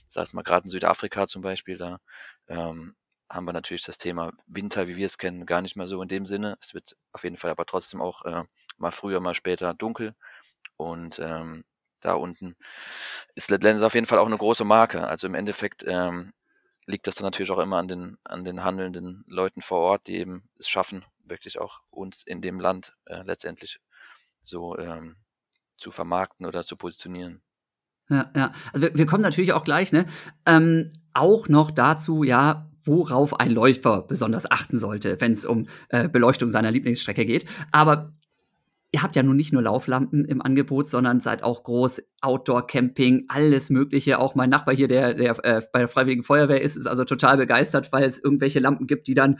sag 0.09 0.23
es 0.23 0.33
mal, 0.33 0.43
gerade 0.43 0.65
in 0.65 0.69
Südafrika 0.71 1.27
zum 1.27 1.41
Beispiel, 1.41 1.77
da 1.77 1.99
ähm, 2.47 2.95
haben 3.29 3.45
wir 3.45 3.53
natürlich 3.53 3.83
das 3.83 3.97
Thema 3.97 4.31
Winter, 4.47 4.87
wie 4.87 4.95
wir 4.95 5.05
es 5.05 5.17
kennen, 5.17 5.45
gar 5.45 5.61
nicht 5.61 5.75
mehr 5.75 5.87
so 5.87 6.01
in 6.01 6.07
dem 6.07 6.25
Sinne. 6.25 6.57
Es 6.61 6.73
wird 6.73 6.95
auf 7.11 7.23
jeden 7.23 7.37
Fall 7.37 7.51
aber 7.51 7.65
trotzdem 7.65 8.01
auch 8.01 8.23
äh, 8.25 8.43
mal 8.77 8.91
früher, 8.91 9.19
mal 9.19 9.35
später 9.35 9.73
dunkel. 9.73 10.15
Und 10.77 11.19
ähm, 11.19 11.63
da 12.01 12.13
unten 12.13 12.55
ist 13.35 13.49
Letlands 13.49 13.83
auf 13.83 13.93
jeden 13.93 14.07
Fall 14.07 14.19
auch 14.19 14.25
eine 14.25 14.37
große 14.37 14.65
Marke. 14.65 15.07
Also 15.07 15.27
im 15.27 15.35
Endeffekt 15.35 15.83
ähm, 15.87 16.33
liegt 16.85 17.07
das 17.07 17.15
dann 17.15 17.25
natürlich 17.25 17.51
auch 17.51 17.59
immer 17.59 17.77
an 17.77 17.87
den, 17.87 18.17
an 18.23 18.43
den 18.43 18.63
handelnden 18.63 19.23
Leuten 19.27 19.61
vor 19.61 19.79
Ort, 19.79 20.07
die 20.07 20.17
eben 20.17 20.49
es 20.57 20.67
schaffen, 20.67 21.05
wirklich 21.23 21.59
auch 21.59 21.81
uns 21.89 22.23
in 22.23 22.41
dem 22.41 22.59
Land 22.59 22.95
äh, 23.05 23.21
letztendlich 23.23 23.79
so 24.41 24.77
ähm, 24.77 25.15
zu 25.77 25.91
vermarkten 25.91 26.45
oder 26.45 26.63
zu 26.63 26.75
positionieren. 26.75 27.41
Ja, 28.09 28.31
ja. 28.35 28.53
Also 28.73 28.87
wir, 28.87 28.97
wir 28.97 29.05
kommen 29.05 29.23
natürlich 29.23 29.53
auch 29.53 29.63
gleich, 29.63 29.91
ne? 29.91 30.05
Ähm, 30.45 30.91
auch 31.13 31.47
noch 31.47 31.71
dazu, 31.71 32.23
ja, 32.23 32.69
worauf 32.83 33.39
ein 33.39 33.51
Läufer 33.51 34.01
besonders 34.07 34.49
achten 34.49 34.79
sollte, 34.79 35.21
wenn 35.21 35.33
es 35.33 35.45
um 35.45 35.67
äh, 35.89 36.09
Beleuchtung 36.09 36.49
seiner 36.49 36.71
Lieblingsstrecke 36.71 37.25
geht. 37.25 37.45
Aber 37.71 38.11
ihr 38.91 39.01
habt 39.01 39.15
ja 39.15 39.23
nun 39.23 39.37
nicht 39.37 39.53
nur 39.53 39.61
Lauflampen 39.61 40.25
im 40.25 40.41
Angebot, 40.41 40.89
sondern 40.89 41.21
seid 41.21 41.43
auch 41.43 41.63
groß 41.63 42.01
Outdoor-Camping, 42.21 43.25
alles 43.29 43.69
Mögliche. 43.69 44.19
Auch 44.19 44.35
mein 44.35 44.49
Nachbar 44.49 44.75
hier, 44.75 44.89
der, 44.89 45.13
der 45.13 45.45
äh, 45.45 45.61
bei 45.71 45.79
der 45.79 45.87
Freiwilligen 45.87 46.23
Feuerwehr 46.23 46.61
ist, 46.61 46.75
ist 46.75 46.87
also 46.87 47.05
total 47.05 47.37
begeistert, 47.37 47.93
weil 47.93 48.03
es 48.03 48.21
irgendwelche 48.21 48.59
Lampen 48.59 48.87
gibt, 48.87 49.07
die 49.07 49.13
dann 49.13 49.39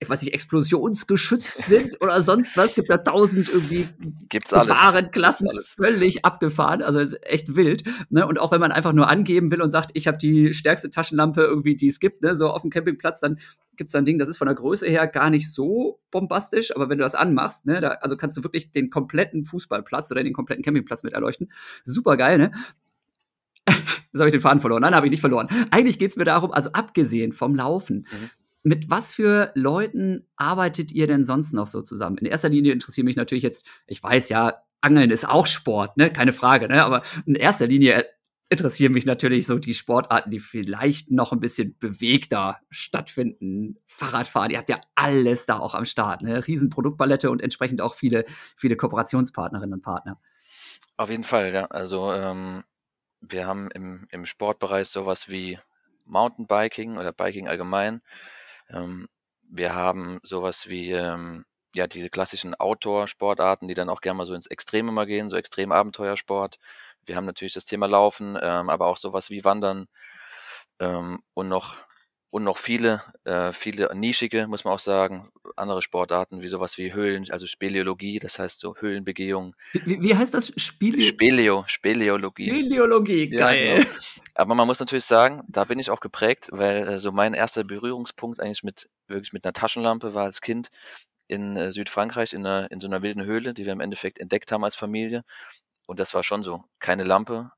ich 0.00 0.08
weiß 0.08 0.22
nicht, 0.22 0.32
explosionsgeschützt 0.32 1.64
sind 1.64 2.00
oder 2.00 2.22
sonst 2.22 2.56
was. 2.56 2.74
Gibt 2.74 2.88
da 2.88 2.98
tausend 2.98 3.48
irgendwie 3.48 3.88
Gibt's 4.28 4.52
alles. 4.52 4.68
Gefahrenklassen, 4.68 5.48
alles. 5.48 5.70
völlig 5.70 6.24
abgefahren. 6.24 6.82
Also 6.82 7.00
ist 7.00 7.20
echt 7.26 7.56
wild. 7.56 7.82
Ne? 8.08 8.26
Und 8.26 8.38
auch 8.38 8.52
wenn 8.52 8.60
man 8.60 8.70
einfach 8.70 8.92
nur 8.92 9.08
angeben 9.08 9.50
will 9.50 9.60
und 9.60 9.70
sagt, 9.70 9.90
ich 9.94 10.06
habe 10.06 10.16
die 10.16 10.52
stärkste 10.52 10.90
Taschenlampe 10.90 11.42
irgendwie, 11.42 11.74
die 11.74 11.88
es 11.88 11.98
gibt, 11.98 12.22
ne? 12.22 12.36
so 12.36 12.50
auf 12.50 12.62
dem 12.62 12.70
Campingplatz, 12.70 13.20
dann 13.20 13.40
gibt's 13.76 13.92
da 13.92 13.98
ein 13.98 14.04
Ding, 14.04 14.18
das 14.18 14.28
ist 14.28 14.36
von 14.38 14.46
der 14.46 14.54
Größe 14.54 14.86
her 14.86 15.06
gar 15.08 15.30
nicht 15.30 15.52
so 15.52 16.00
bombastisch, 16.10 16.74
aber 16.74 16.88
wenn 16.88 16.98
du 16.98 17.04
das 17.04 17.14
anmachst, 17.14 17.64
ne, 17.64 17.80
da, 17.80 17.88
also 18.00 18.16
kannst 18.16 18.36
du 18.36 18.42
wirklich 18.42 18.72
den 18.72 18.90
kompletten 18.90 19.44
Fußballplatz 19.44 20.10
oder 20.10 20.24
den 20.24 20.32
kompletten 20.32 20.64
Campingplatz 20.64 21.04
mit 21.04 21.12
erleuchten. 21.12 21.48
Super 21.84 22.16
geil, 22.16 22.38
ne? 22.38 22.50
Jetzt 23.68 24.18
habe 24.18 24.26
ich 24.26 24.32
den 24.32 24.40
Faden 24.40 24.60
verloren. 24.60 24.82
Nein, 24.82 24.96
habe 24.96 25.06
ich 25.06 25.10
nicht 25.12 25.20
verloren. 25.20 25.48
Eigentlich 25.70 25.98
geht's 25.98 26.16
mir 26.16 26.24
darum, 26.24 26.50
also 26.50 26.72
abgesehen 26.72 27.32
vom 27.32 27.54
Laufen, 27.54 28.06
mhm 28.10 28.30
mit 28.68 28.90
was 28.90 29.14
für 29.14 29.50
Leuten 29.54 30.26
arbeitet 30.36 30.92
ihr 30.92 31.06
denn 31.06 31.24
sonst 31.24 31.54
noch 31.54 31.66
so 31.66 31.80
zusammen? 31.80 32.18
In 32.18 32.26
erster 32.26 32.50
Linie 32.50 32.72
interessiert 32.72 33.06
mich 33.06 33.16
natürlich 33.16 33.42
jetzt, 33.42 33.66
ich 33.86 34.02
weiß 34.02 34.28
ja, 34.28 34.62
Angeln 34.82 35.10
ist 35.10 35.28
auch 35.28 35.46
Sport, 35.46 35.96
ne? 35.96 36.12
Keine 36.12 36.34
Frage, 36.34 36.68
ne? 36.68 36.84
Aber 36.84 37.02
in 37.24 37.34
erster 37.34 37.66
Linie 37.66 38.06
interessieren 38.50 38.92
mich 38.92 39.06
natürlich 39.06 39.46
so 39.46 39.58
die 39.58 39.74
Sportarten, 39.74 40.30
die 40.30 40.38
vielleicht 40.38 41.10
noch 41.10 41.32
ein 41.32 41.40
bisschen 41.40 41.76
bewegter 41.78 42.58
stattfinden. 42.70 43.78
Fahrradfahren, 43.86 44.50
ihr 44.50 44.58
habt 44.58 44.68
ja 44.68 44.80
alles 44.94 45.46
da 45.46 45.58
auch 45.58 45.74
am 45.74 45.86
Start, 45.86 46.22
ne? 46.22 46.46
Riesenproduktpalette 46.46 47.30
und 47.30 47.42
entsprechend 47.42 47.80
auch 47.80 47.94
viele, 47.94 48.26
viele 48.54 48.76
Kooperationspartnerinnen 48.76 49.74
und 49.74 49.82
Partner. 49.82 50.20
Auf 50.98 51.08
jeden 51.08 51.24
Fall, 51.24 51.54
ja. 51.54 51.64
Also 51.66 52.12
ähm, 52.12 52.64
wir 53.20 53.46
haben 53.46 53.70
im, 53.70 54.06
im 54.10 54.26
Sportbereich 54.26 54.88
sowas 54.88 55.28
wie 55.28 55.58
Mountainbiking 56.04 56.98
oder 56.98 57.12
Biking 57.12 57.48
allgemein. 57.48 58.02
Ähm, 58.70 59.08
wir 59.42 59.74
haben 59.74 60.20
sowas 60.22 60.68
wie 60.68 60.92
ähm, 60.92 61.44
ja 61.74 61.86
diese 61.86 62.10
klassischen 62.10 62.54
Outdoor-Sportarten, 62.54 63.68
die 63.68 63.74
dann 63.74 63.90
auch 63.90 64.00
gerne 64.00 64.18
mal 64.18 64.26
so 64.26 64.34
ins 64.34 64.46
Extreme 64.46 64.92
mal 64.92 65.06
gehen, 65.06 65.30
so 65.30 65.36
Extrem-Abenteuersport. 65.36 66.58
Wir 67.06 67.16
haben 67.16 67.26
natürlich 67.26 67.54
das 67.54 67.64
Thema 67.64 67.86
Laufen, 67.86 68.38
ähm, 68.40 68.70
aber 68.70 68.86
auch 68.86 68.96
sowas 68.98 69.30
wie 69.30 69.44
Wandern 69.44 69.86
ähm, 70.80 71.22
und 71.34 71.48
noch 71.48 71.87
und 72.30 72.44
noch 72.44 72.58
viele, 72.58 73.02
äh, 73.24 73.52
viele 73.52 73.94
nischige, 73.94 74.46
muss 74.46 74.64
man 74.64 74.74
auch 74.74 74.78
sagen, 74.78 75.30
andere 75.56 75.80
Sportarten, 75.80 76.42
wie 76.42 76.48
sowas 76.48 76.76
wie 76.76 76.92
Höhlen, 76.92 77.30
also 77.30 77.46
Speleologie, 77.46 78.18
das 78.18 78.38
heißt 78.38 78.58
so 78.58 78.76
Höhlenbegehungen. 78.76 79.54
Wie, 79.72 80.02
wie 80.02 80.14
heißt 80.14 80.34
das? 80.34 80.52
Spiele 80.56 81.00
Speleo, 81.00 81.64
Speleologie. 81.66 82.48
Speleologie, 82.48 83.30
geil. 83.30 83.66
Ja, 83.66 83.74
genau. 83.78 83.90
Aber 84.34 84.54
man 84.54 84.66
muss 84.66 84.80
natürlich 84.80 85.06
sagen, 85.06 85.42
da 85.48 85.64
bin 85.64 85.78
ich 85.78 85.90
auch 85.90 86.00
geprägt, 86.00 86.48
weil 86.52 86.86
äh, 86.86 86.98
so 86.98 87.12
mein 87.12 87.32
erster 87.32 87.64
Berührungspunkt 87.64 88.40
eigentlich 88.40 88.62
mit, 88.62 88.90
wirklich 89.06 89.32
mit 89.32 89.44
einer 89.44 89.54
Taschenlampe 89.54 90.12
war 90.12 90.24
als 90.24 90.42
Kind 90.42 90.70
in 91.28 91.56
äh, 91.56 91.72
Südfrankreich 91.72 92.34
in, 92.34 92.44
einer, 92.44 92.70
in 92.70 92.80
so 92.80 92.88
einer 92.88 93.02
wilden 93.02 93.24
Höhle, 93.24 93.54
die 93.54 93.64
wir 93.64 93.72
im 93.72 93.80
Endeffekt 93.80 94.18
entdeckt 94.18 94.52
haben 94.52 94.64
als 94.64 94.76
Familie. 94.76 95.24
Und 95.86 95.98
das 95.98 96.12
war 96.12 96.22
schon 96.22 96.42
so, 96.42 96.64
keine 96.78 97.04
Lampe, 97.04 97.52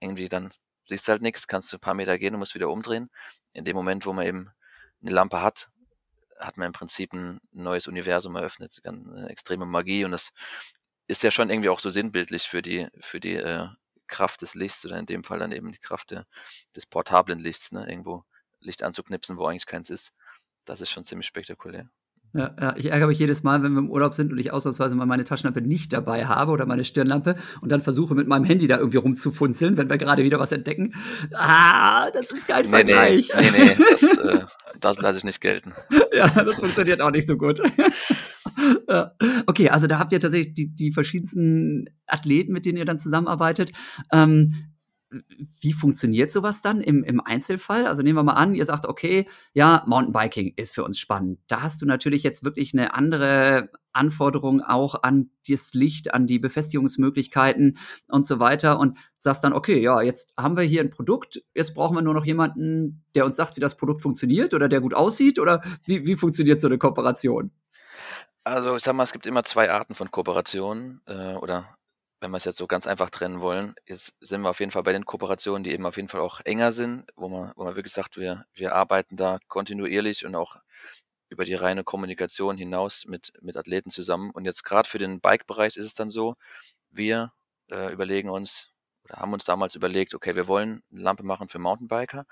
irgendwie 0.00 0.30
dann 0.30 0.52
siehst 0.86 1.08
halt 1.08 1.22
nichts, 1.22 1.46
kannst 1.46 1.72
du 1.72 1.76
ein 1.76 1.80
paar 1.80 1.94
Meter 1.94 2.18
gehen 2.18 2.34
und 2.34 2.40
musst 2.40 2.54
wieder 2.54 2.70
umdrehen. 2.70 3.10
In 3.54 3.64
dem 3.64 3.76
Moment, 3.76 4.04
wo 4.04 4.12
man 4.12 4.26
eben 4.26 4.50
eine 5.00 5.12
Lampe 5.12 5.40
hat, 5.40 5.70
hat 6.38 6.56
man 6.58 6.66
im 6.66 6.72
Prinzip 6.72 7.12
ein 7.12 7.40
neues 7.52 7.88
Universum 7.88 8.36
eröffnet, 8.36 8.80
eine 8.84 9.28
extreme 9.30 9.64
Magie 9.64 10.04
und 10.04 10.10
das 10.10 10.32
ist 11.06 11.22
ja 11.22 11.30
schon 11.30 11.50
irgendwie 11.50 11.68
auch 11.68 11.80
so 11.80 11.90
sinnbildlich 11.90 12.42
für 12.42 12.62
die, 12.62 12.88
für 13.00 13.20
die 13.20 13.36
äh, 13.36 13.68
Kraft 14.06 14.42
des 14.42 14.54
Lichts 14.54 14.84
oder 14.84 14.98
in 14.98 15.06
dem 15.06 15.24
Fall 15.24 15.38
dann 15.38 15.52
eben 15.52 15.72
die 15.72 15.78
Kraft 15.78 16.10
der, 16.10 16.26
des 16.76 16.86
portablen 16.86 17.38
Lichts, 17.38 17.72
ne? 17.72 17.88
irgendwo 17.88 18.24
Licht 18.60 18.82
anzuknipsen, 18.82 19.36
wo 19.36 19.46
eigentlich 19.46 19.66
keins 19.66 19.90
ist. 19.90 20.12
Das 20.64 20.80
ist 20.80 20.90
schon 20.90 21.04
ziemlich 21.04 21.26
spektakulär. 21.26 21.88
Ja, 22.34 22.52
ja, 22.60 22.74
ich 22.76 22.90
ärgere 22.90 23.06
mich 23.06 23.20
jedes 23.20 23.44
Mal, 23.44 23.62
wenn 23.62 23.72
wir 23.74 23.78
im 23.78 23.90
Urlaub 23.90 24.12
sind 24.12 24.32
und 24.32 24.38
ich 24.38 24.52
ausnahmsweise 24.52 24.96
mal 24.96 25.06
meine 25.06 25.22
Taschenlampe 25.22 25.60
nicht 25.60 25.92
dabei 25.92 26.26
habe 26.26 26.50
oder 26.50 26.66
meine 26.66 26.82
Stirnlampe 26.82 27.36
und 27.60 27.70
dann 27.70 27.80
versuche 27.80 28.16
mit 28.16 28.26
meinem 28.26 28.44
Handy 28.44 28.66
da 28.66 28.78
irgendwie 28.78 28.96
rumzufunzeln, 28.96 29.76
wenn 29.76 29.88
wir 29.88 29.98
gerade 29.98 30.24
wieder 30.24 30.40
was 30.40 30.50
entdecken. 30.50 30.94
Ah, 31.32 32.10
das 32.10 32.32
ist 32.32 32.48
kein 32.48 32.64
nee, 32.64 32.70
Vergleich. 32.70 33.30
Nee, 33.36 33.50
nee, 33.52 33.74
nee 33.78 33.84
das, 33.88 34.02
äh, 34.02 34.40
das 34.80 35.00
lasse 35.00 35.18
ich 35.18 35.24
nicht 35.24 35.40
gelten. 35.40 35.74
ja, 36.12 36.26
das 36.28 36.58
funktioniert 36.58 37.00
auch 37.00 37.10
nicht 37.10 37.26
so 37.26 37.36
gut. 37.36 37.60
Okay, 39.46 39.70
also 39.70 39.86
da 39.86 39.98
habt 39.98 40.12
ihr 40.12 40.20
tatsächlich 40.20 40.54
die, 40.54 40.74
die 40.74 40.92
verschiedensten 40.92 41.86
Athleten, 42.06 42.52
mit 42.52 42.64
denen 42.64 42.78
ihr 42.78 42.84
dann 42.84 42.98
zusammenarbeitet. 42.98 43.72
Ähm, 44.12 44.73
wie 45.60 45.72
funktioniert 45.72 46.30
sowas 46.30 46.62
dann 46.62 46.80
im, 46.80 47.04
im 47.04 47.20
Einzelfall? 47.20 47.86
Also 47.86 48.02
nehmen 48.02 48.16
wir 48.16 48.22
mal 48.22 48.34
an, 48.34 48.54
ihr 48.54 48.64
sagt, 48.64 48.86
okay, 48.86 49.26
ja, 49.52 49.84
Mountainbiking 49.86 50.54
ist 50.56 50.74
für 50.74 50.84
uns 50.84 50.98
spannend. 50.98 51.40
Da 51.48 51.62
hast 51.62 51.82
du 51.82 51.86
natürlich 51.86 52.22
jetzt 52.22 52.44
wirklich 52.44 52.72
eine 52.74 52.94
andere 52.94 53.70
Anforderung 53.92 54.60
auch 54.60 55.02
an 55.02 55.30
das 55.48 55.74
Licht, 55.74 56.12
an 56.12 56.26
die 56.26 56.38
Befestigungsmöglichkeiten 56.38 57.78
und 58.08 58.26
so 58.26 58.40
weiter 58.40 58.78
und 58.78 58.98
sagst 59.18 59.44
dann, 59.44 59.52
okay, 59.52 59.80
ja, 59.80 60.02
jetzt 60.02 60.34
haben 60.36 60.56
wir 60.56 60.64
hier 60.64 60.80
ein 60.80 60.90
Produkt, 60.90 61.42
jetzt 61.54 61.74
brauchen 61.74 61.96
wir 61.96 62.02
nur 62.02 62.14
noch 62.14 62.26
jemanden, 62.26 63.04
der 63.14 63.24
uns 63.24 63.36
sagt, 63.36 63.56
wie 63.56 63.60
das 63.60 63.76
Produkt 63.76 64.02
funktioniert 64.02 64.54
oder 64.54 64.68
der 64.68 64.80
gut 64.80 64.94
aussieht 64.94 65.38
oder 65.38 65.62
wie, 65.84 66.06
wie 66.06 66.16
funktioniert 66.16 66.60
so 66.60 66.66
eine 66.66 66.78
Kooperation? 66.78 67.52
Also 68.44 68.76
ich 68.76 68.82
sag 68.82 68.94
mal, 68.94 69.04
es 69.04 69.12
gibt 69.12 69.26
immer 69.26 69.44
zwei 69.44 69.70
Arten 69.70 69.94
von 69.94 70.10
Kooperationen 70.10 71.00
äh, 71.06 71.34
oder 71.34 71.76
wenn 72.24 72.30
wir 72.30 72.38
es 72.38 72.46
jetzt 72.46 72.56
so 72.56 72.66
ganz 72.66 72.86
einfach 72.86 73.10
trennen 73.10 73.42
wollen, 73.42 73.74
jetzt 73.84 74.14
sind 74.20 74.40
wir 74.40 74.48
auf 74.48 74.58
jeden 74.58 74.72
Fall 74.72 74.82
bei 74.82 74.94
den 74.94 75.04
Kooperationen, 75.04 75.62
die 75.62 75.72
eben 75.72 75.84
auf 75.84 75.96
jeden 75.96 76.08
Fall 76.08 76.22
auch 76.22 76.40
enger 76.46 76.72
sind, 76.72 77.04
wo 77.16 77.28
man, 77.28 77.52
wo 77.54 77.64
man 77.64 77.76
wirklich 77.76 77.92
sagt, 77.92 78.16
wir, 78.16 78.46
wir 78.54 78.74
arbeiten 78.74 79.16
da 79.16 79.38
kontinuierlich 79.46 80.24
und 80.24 80.34
auch 80.34 80.56
über 81.28 81.44
die 81.44 81.52
reine 81.52 81.84
Kommunikation 81.84 82.56
hinaus 82.56 83.04
mit, 83.04 83.34
mit 83.42 83.58
Athleten 83.58 83.90
zusammen. 83.90 84.30
Und 84.30 84.46
jetzt 84.46 84.64
gerade 84.64 84.88
für 84.88 84.96
den 84.96 85.20
Bike-Bereich 85.20 85.76
ist 85.76 85.84
es 85.84 85.92
dann 85.92 86.08
so, 86.08 86.34
wir 86.90 87.34
äh, 87.70 87.92
überlegen 87.92 88.30
uns 88.30 88.72
oder 89.04 89.16
haben 89.18 89.32
uns 89.32 89.44
damals 89.44 89.74
überlegt, 89.74 90.14
okay, 90.14 90.34
wir 90.36 90.48
wollen 90.48 90.82
eine 90.90 91.02
Lampe 91.02 91.22
machen 91.22 91.48
für 91.48 91.58
Mountainbiker. 91.58 92.26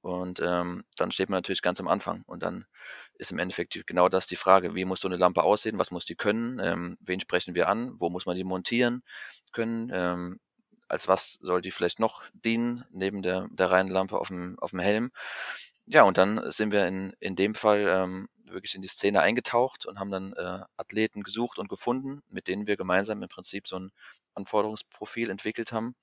Und 0.00 0.40
ähm, 0.40 0.84
dann 0.96 1.12
steht 1.12 1.28
man 1.28 1.38
natürlich 1.38 1.62
ganz 1.62 1.80
am 1.80 1.88
Anfang. 1.88 2.22
Und 2.26 2.42
dann 2.42 2.66
ist 3.14 3.32
im 3.32 3.38
Endeffekt 3.38 3.86
genau 3.86 4.08
das 4.08 4.26
die 4.26 4.36
Frage, 4.36 4.74
wie 4.74 4.84
muss 4.84 5.00
so 5.00 5.08
eine 5.08 5.16
Lampe 5.16 5.42
aussehen, 5.42 5.78
was 5.78 5.90
muss 5.90 6.04
die 6.06 6.16
können, 6.16 6.58
ähm, 6.58 6.96
wen 7.00 7.20
sprechen 7.20 7.54
wir 7.54 7.68
an, 7.68 7.92
wo 7.98 8.08
muss 8.08 8.26
man 8.26 8.36
die 8.36 8.44
montieren 8.44 9.02
können, 9.52 9.90
ähm, 9.92 10.40
als 10.88 11.08
was 11.08 11.34
soll 11.40 11.62
die 11.62 11.70
vielleicht 11.70 12.00
noch 12.00 12.22
dienen, 12.32 12.84
neben 12.90 13.22
der, 13.22 13.48
der 13.50 13.70
reinen 13.70 13.90
Lampe 13.90 14.18
auf 14.18 14.28
dem, 14.28 14.58
auf 14.60 14.70
dem 14.70 14.80
Helm. 14.80 15.10
Ja, 15.86 16.02
und 16.02 16.18
dann 16.18 16.50
sind 16.50 16.72
wir 16.72 16.86
in, 16.86 17.12
in 17.20 17.36
dem 17.36 17.54
Fall 17.54 17.86
ähm, 17.88 18.28
wirklich 18.44 18.74
in 18.74 18.82
die 18.82 18.88
Szene 18.88 19.20
eingetaucht 19.20 19.86
und 19.86 19.98
haben 19.98 20.10
dann 20.10 20.32
äh, 20.32 20.60
Athleten 20.76 21.22
gesucht 21.22 21.58
und 21.58 21.68
gefunden, 21.68 22.22
mit 22.28 22.48
denen 22.48 22.66
wir 22.66 22.76
gemeinsam 22.76 23.22
im 23.22 23.28
Prinzip 23.28 23.66
so 23.68 23.78
ein 23.78 23.92
Anforderungsprofil 24.34 25.30
entwickelt 25.30 25.72
haben, 25.72 25.94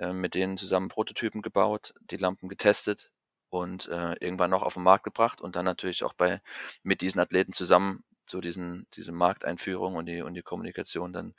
äh, 0.00 0.12
mit 0.12 0.34
denen 0.34 0.56
zusammen 0.56 0.88
Prototypen 0.88 1.42
gebaut, 1.42 1.94
die 2.00 2.16
Lampen 2.16 2.48
getestet, 2.48 3.12
und 3.50 3.88
äh, 3.88 4.14
irgendwann 4.20 4.50
noch 4.50 4.62
auf 4.62 4.74
den 4.74 4.84
Markt 4.84 5.04
gebracht 5.04 5.40
und 5.40 5.56
dann 5.56 5.64
natürlich 5.64 6.04
auch 6.04 6.14
bei 6.14 6.40
mit 6.82 7.02
diesen 7.02 7.20
Athleten 7.20 7.52
zusammen 7.52 8.04
so 8.26 8.40
diesen 8.40 8.86
diese 8.94 9.10
Markteinführung 9.12 9.96
und 9.96 10.06
die 10.06 10.22
und 10.22 10.34
die 10.34 10.42
Kommunikation 10.42 11.12
dann 11.12 11.34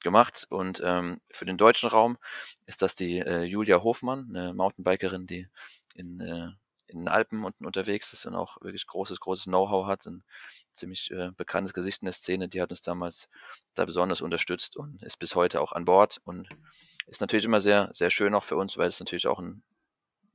gemacht. 0.00 0.46
Und 0.50 0.80
ähm, 0.84 1.20
für 1.30 1.46
den 1.46 1.56
deutschen 1.56 1.88
Raum 1.88 2.18
ist 2.66 2.82
das 2.82 2.94
die 2.94 3.18
äh, 3.18 3.44
Julia 3.44 3.82
Hofmann, 3.82 4.26
eine 4.28 4.52
Mountainbikerin, 4.52 5.26
die 5.26 5.48
in, 5.94 6.20
äh, 6.20 6.48
in 6.86 7.00
den 7.00 7.08
Alpen 7.08 7.44
unten 7.44 7.64
unterwegs 7.64 8.12
ist 8.12 8.26
und 8.26 8.34
auch 8.34 8.60
wirklich 8.60 8.86
großes, 8.86 9.20
großes 9.20 9.46
Know-how 9.46 9.86
hat. 9.86 10.06
Ein 10.06 10.22
ziemlich 10.74 11.10
äh, 11.10 11.30
bekanntes 11.36 11.74
Gesicht 11.74 12.02
in 12.02 12.06
der 12.06 12.12
Szene, 12.12 12.48
die 12.48 12.60
hat 12.60 12.70
uns 12.70 12.82
damals 12.82 13.28
da 13.74 13.84
besonders 13.84 14.20
unterstützt 14.20 14.76
und 14.76 15.02
ist 15.02 15.18
bis 15.18 15.34
heute 15.34 15.60
auch 15.60 15.72
an 15.72 15.84
Bord 15.84 16.20
und 16.24 16.48
ist 17.06 17.20
natürlich 17.20 17.44
immer 17.44 17.60
sehr, 17.60 17.90
sehr 17.92 18.10
schön 18.10 18.34
auch 18.34 18.44
für 18.44 18.56
uns, 18.56 18.76
weil 18.76 18.88
es 18.88 19.00
natürlich 19.00 19.26
auch 19.26 19.38
ein, 19.38 19.62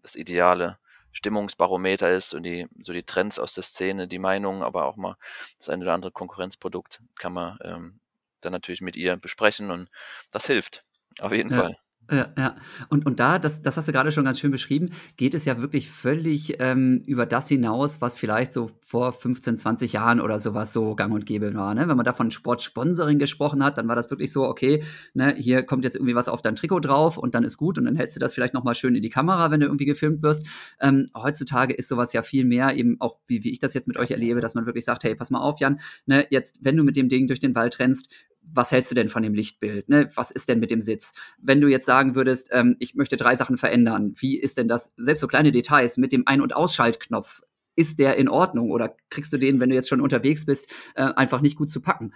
das 0.02 0.16
ideale 0.16 0.78
Stimmungsbarometer 1.12 2.12
ist 2.12 2.34
und 2.34 2.44
die, 2.44 2.68
so 2.84 2.94
die 2.94 3.04
Trends 3.04 3.40
aus 3.40 3.54
der 3.54 3.64
Szene, 3.64 4.08
die 4.08 4.20
Meinungen, 4.20 4.62
aber 4.62 4.86
auch 4.86 4.96
mal 4.96 5.18
das 5.58 5.70
eine 5.70 5.84
oder 5.84 5.94
andere 5.94 6.12
Konkurrenzprodukt 6.12 7.02
kann 7.18 7.34
man 7.34 7.58
ähm, 7.64 8.00
dann 8.42 8.52
natürlich 8.52 8.82
mit 8.82 8.96
ihr 8.96 9.18
besprechen 9.18 9.72
und 9.72 9.90
das 10.32 10.46
hilft. 10.46 10.84
Auf 11.20 11.32
jeden 11.32 11.52
ja. 11.52 11.58
Fall. 11.58 11.78
Ja, 12.12 12.28
ja. 12.38 12.56
Und, 12.90 13.06
und 13.06 13.20
da, 13.20 13.38
das, 13.38 13.62
das 13.62 13.78
hast 13.78 13.88
du 13.88 13.92
gerade 13.92 14.12
schon 14.12 14.26
ganz 14.26 14.40
schön 14.40 14.50
beschrieben, 14.50 14.90
geht 15.16 15.36
es 15.36 15.46
ja 15.46 15.62
wirklich 15.62 15.92
völlig 15.92 16.56
ähm, 16.60 17.04
über 17.06 17.28
das 17.28 17.48
hinaus, 17.48 18.02
was 18.02 18.18
vielleicht 18.18 18.52
so 18.52 18.72
vor 18.82 19.12
15, 19.12 19.58
20 19.58 19.94
Jahren 19.94 20.20
oder 20.20 20.40
sowas 20.40 20.74
so 20.74 20.96
gang 20.96 21.14
und 21.14 21.28
gäbe 21.28 21.54
war. 21.54 21.76
Ne? 21.76 21.88
Wenn 21.88 21.98
man 21.98 22.06
da 22.06 22.14
von 22.14 22.32
Sportsponsoring 22.32 23.20
gesprochen 23.20 23.64
hat, 23.64 23.78
dann 23.78 23.88
war 23.88 23.96
das 23.96 24.10
wirklich 24.10 24.32
so, 24.32 24.46
okay, 24.46 24.84
ne, 25.14 25.36
hier 25.38 25.62
kommt 25.62 25.84
jetzt 25.84 25.96
irgendwie 25.96 26.16
was 26.16 26.30
auf 26.30 26.42
dein 26.42 26.56
Trikot 26.56 26.80
drauf 26.80 27.18
und 27.18 27.36
dann 27.36 27.44
ist 27.44 27.58
gut 27.58 27.78
und 27.78 27.86
dann 27.86 27.96
hältst 27.96 28.16
du 28.16 28.20
das 28.20 28.34
vielleicht 28.34 28.56
nochmal 28.56 28.74
schön 28.74 28.96
in 28.96 29.04
die 29.04 29.10
Kamera, 29.10 29.52
wenn 29.52 29.60
du 29.60 29.68
irgendwie 29.68 29.86
gefilmt 29.86 30.24
wirst. 30.24 30.48
Ähm, 30.82 31.10
heutzutage 31.16 31.76
ist 31.76 31.90
sowas 31.90 32.12
ja 32.14 32.24
viel 32.24 32.44
mehr 32.44 32.76
eben 32.76 32.98
auch, 33.00 33.20
wie, 33.28 33.44
wie 33.44 33.52
ich 33.52 33.60
das 33.60 33.76
jetzt 33.76 33.88
mit 33.88 33.98
euch 33.98 34.10
erlebe, 34.10 34.42
dass 34.42 34.56
man 34.56 34.66
wirklich 34.66 34.86
sagt, 34.86 35.04
hey, 35.04 35.14
pass 35.14 35.30
mal 35.30 35.42
auf, 35.42 35.60
Jan, 35.60 35.80
ne, 36.08 36.26
jetzt, 36.32 36.60
wenn 36.62 36.76
du 36.76 36.84
mit 36.84 36.96
dem 36.96 37.08
Ding 37.08 37.28
durch 37.28 37.40
den 37.40 37.54
Wald 37.54 37.78
rennst, 37.78 38.10
was 38.42 38.72
hältst 38.72 38.92
du 38.92 38.96
denn 38.96 39.10
von 39.10 39.24
dem 39.24 39.34
Lichtbild? 39.34 39.90
Ne? 39.90 40.10
Was 40.16 40.32
ist 40.32 40.50
denn 40.50 40.60
mit 40.60 40.72
dem 40.72 40.82
Sitz? 40.82 41.14
Wenn 41.38 41.62
du 41.62 41.68
jetzt 41.68 41.86
sagen 41.86 42.16
würdest, 42.16 42.50
ähm, 42.52 42.76
ich 42.80 42.96
möchte 42.96 43.18
drei 43.18 43.36
Sachen 43.36 43.58
verändern, 43.58 44.14
wie 44.18 44.40
ist 44.40 44.58
denn 44.58 44.68
das? 44.68 44.92
Selbst 44.98 45.22
so 45.22 45.28
kleine 45.28 45.52
Details 45.52 45.98
mit 45.98 46.12
dem 46.12 46.24
Ein- 46.26 46.42
und 46.42 46.56
Ausschaltknopf, 46.56 47.42
ist 47.80 47.98
der 47.98 48.18
in 48.18 48.28
Ordnung 48.28 48.72
oder 48.72 48.96
kriegst 49.10 49.32
du 49.32 49.38
den, 49.38 49.62
wenn 49.62 49.70
du 49.70 49.76
jetzt 49.76 49.88
schon 49.88 50.02
unterwegs 50.02 50.46
bist, 50.46 50.68
äh, 50.96 51.04
einfach 51.04 51.40
nicht 51.40 51.56
gut 51.56 51.72
zu 51.72 51.82
packen? 51.82 52.14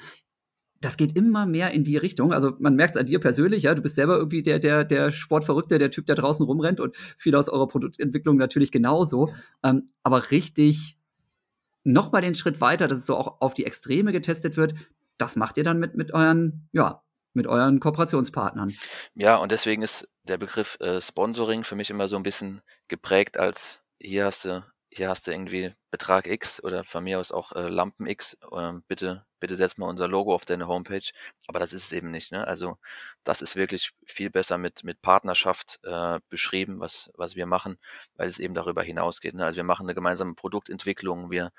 Das 0.82 0.98
geht 0.98 1.16
immer 1.16 1.46
mehr 1.46 1.72
in 1.72 1.86
die 1.86 1.96
Richtung. 1.96 2.34
Also 2.34 2.52
man 2.60 2.76
merkt 2.76 2.96
es 2.96 3.00
an 3.00 3.06
dir 3.06 3.20
persönlich, 3.20 3.64
ja, 3.64 3.74
du 3.74 3.82
bist 3.82 3.96
selber 3.96 4.18
irgendwie 4.18 4.44
der, 4.44 4.60
der, 4.60 4.84
der 4.84 5.12
Sportverrückte, 5.12 5.80
der 5.80 5.90
Typ, 5.90 6.06
der 6.06 6.16
draußen 6.16 6.46
rumrennt 6.46 6.82
und 6.82 6.98
viele 7.18 7.40
aus 7.40 7.48
eurer 7.48 7.70
Produktentwicklung 7.70 8.36
natürlich 8.36 8.74
genauso. 8.74 9.32
Ähm, 9.64 9.88
aber 10.04 10.32
richtig 10.32 10.98
noch 11.86 12.12
mal 12.12 12.22
den 12.22 12.36
Schritt 12.36 12.60
weiter, 12.60 12.88
dass 12.88 13.00
es 13.00 13.06
so 13.06 13.16
auch 13.16 13.40
auf 13.40 13.54
die 13.54 13.66
Extreme 13.66 14.12
getestet 14.12 14.58
wird, 14.58 14.74
das 15.18 15.36
macht 15.36 15.58
ihr 15.58 15.64
dann 15.64 15.80
mit, 15.80 15.96
mit 15.96 16.14
euren, 16.14 16.68
ja, 16.72 17.04
mit 17.34 17.48
euren 17.48 17.80
Kooperationspartnern. 17.80 18.76
Ja, 19.16 19.38
und 19.38 19.52
deswegen 19.52 19.82
ist 19.82 20.08
der 20.24 20.38
Begriff 20.38 20.80
äh, 20.80 21.02
Sponsoring 21.02 21.64
für 21.64 21.76
mich 21.76 21.90
immer 21.90 22.08
so 22.08 22.16
ein 22.16 22.24
bisschen 22.24 22.62
geprägt 22.88 23.38
als 23.38 23.82
hier 24.00 24.26
hast 24.26 24.46
du, 24.46 24.64
hier 24.90 25.10
hast 25.10 25.26
du 25.26 25.32
irgendwie 25.32 25.74
Betrag 25.90 26.28
X 26.28 26.62
oder 26.64 26.84
von 26.84 27.04
mir 27.04 27.20
aus 27.20 27.32
auch 27.32 27.54
äh, 27.54 27.70
Lampen 27.70 28.06
X, 28.06 28.38
äh, 28.52 28.74
bitte, 28.88 29.26
bitte 29.40 29.56
setz 29.56 29.78
mal 29.78 29.88
unser 29.88 30.08
Logo 30.08 30.36
auf 30.36 30.46
deine 30.46 30.68
Homepage. 30.68 31.10
Aber 31.48 31.60
das 31.60 31.74
ist 31.74 31.86
es 31.86 31.92
eben 31.94 32.12
nicht. 32.12 32.32
Ne? 32.32 32.46
Also 32.46 32.78
das 33.24 33.42
ist 33.42 33.56
wirklich 33.56 33.92
viel 34.06 34.30
besser 34.30 34.58
mit, 34.58 34.84
mit 34.84 35.02
Partnerschaft 35.02 35.80
äh, 35.84 36.20
beschrieben, 36.30 36.80
was, 36.80 37.12
was 37.16 37.36
wir 37.36 37.46
machen, 37.46 37.78
weil 38.16 38.28
es 38.28 38.40
eben 38.40 38.54
darüber 38.54 38.84
hinausgeht. 38.84 39.36
Ne? 39.36 39.46
Also 39.46 39.58
wir 39.58 39.64
machen 39.64 39.86
eine 39.86 39.96
gemeinsame 39.96 40.36
Produktentwicklung, 40.36 41.32
wir 41.32 41.52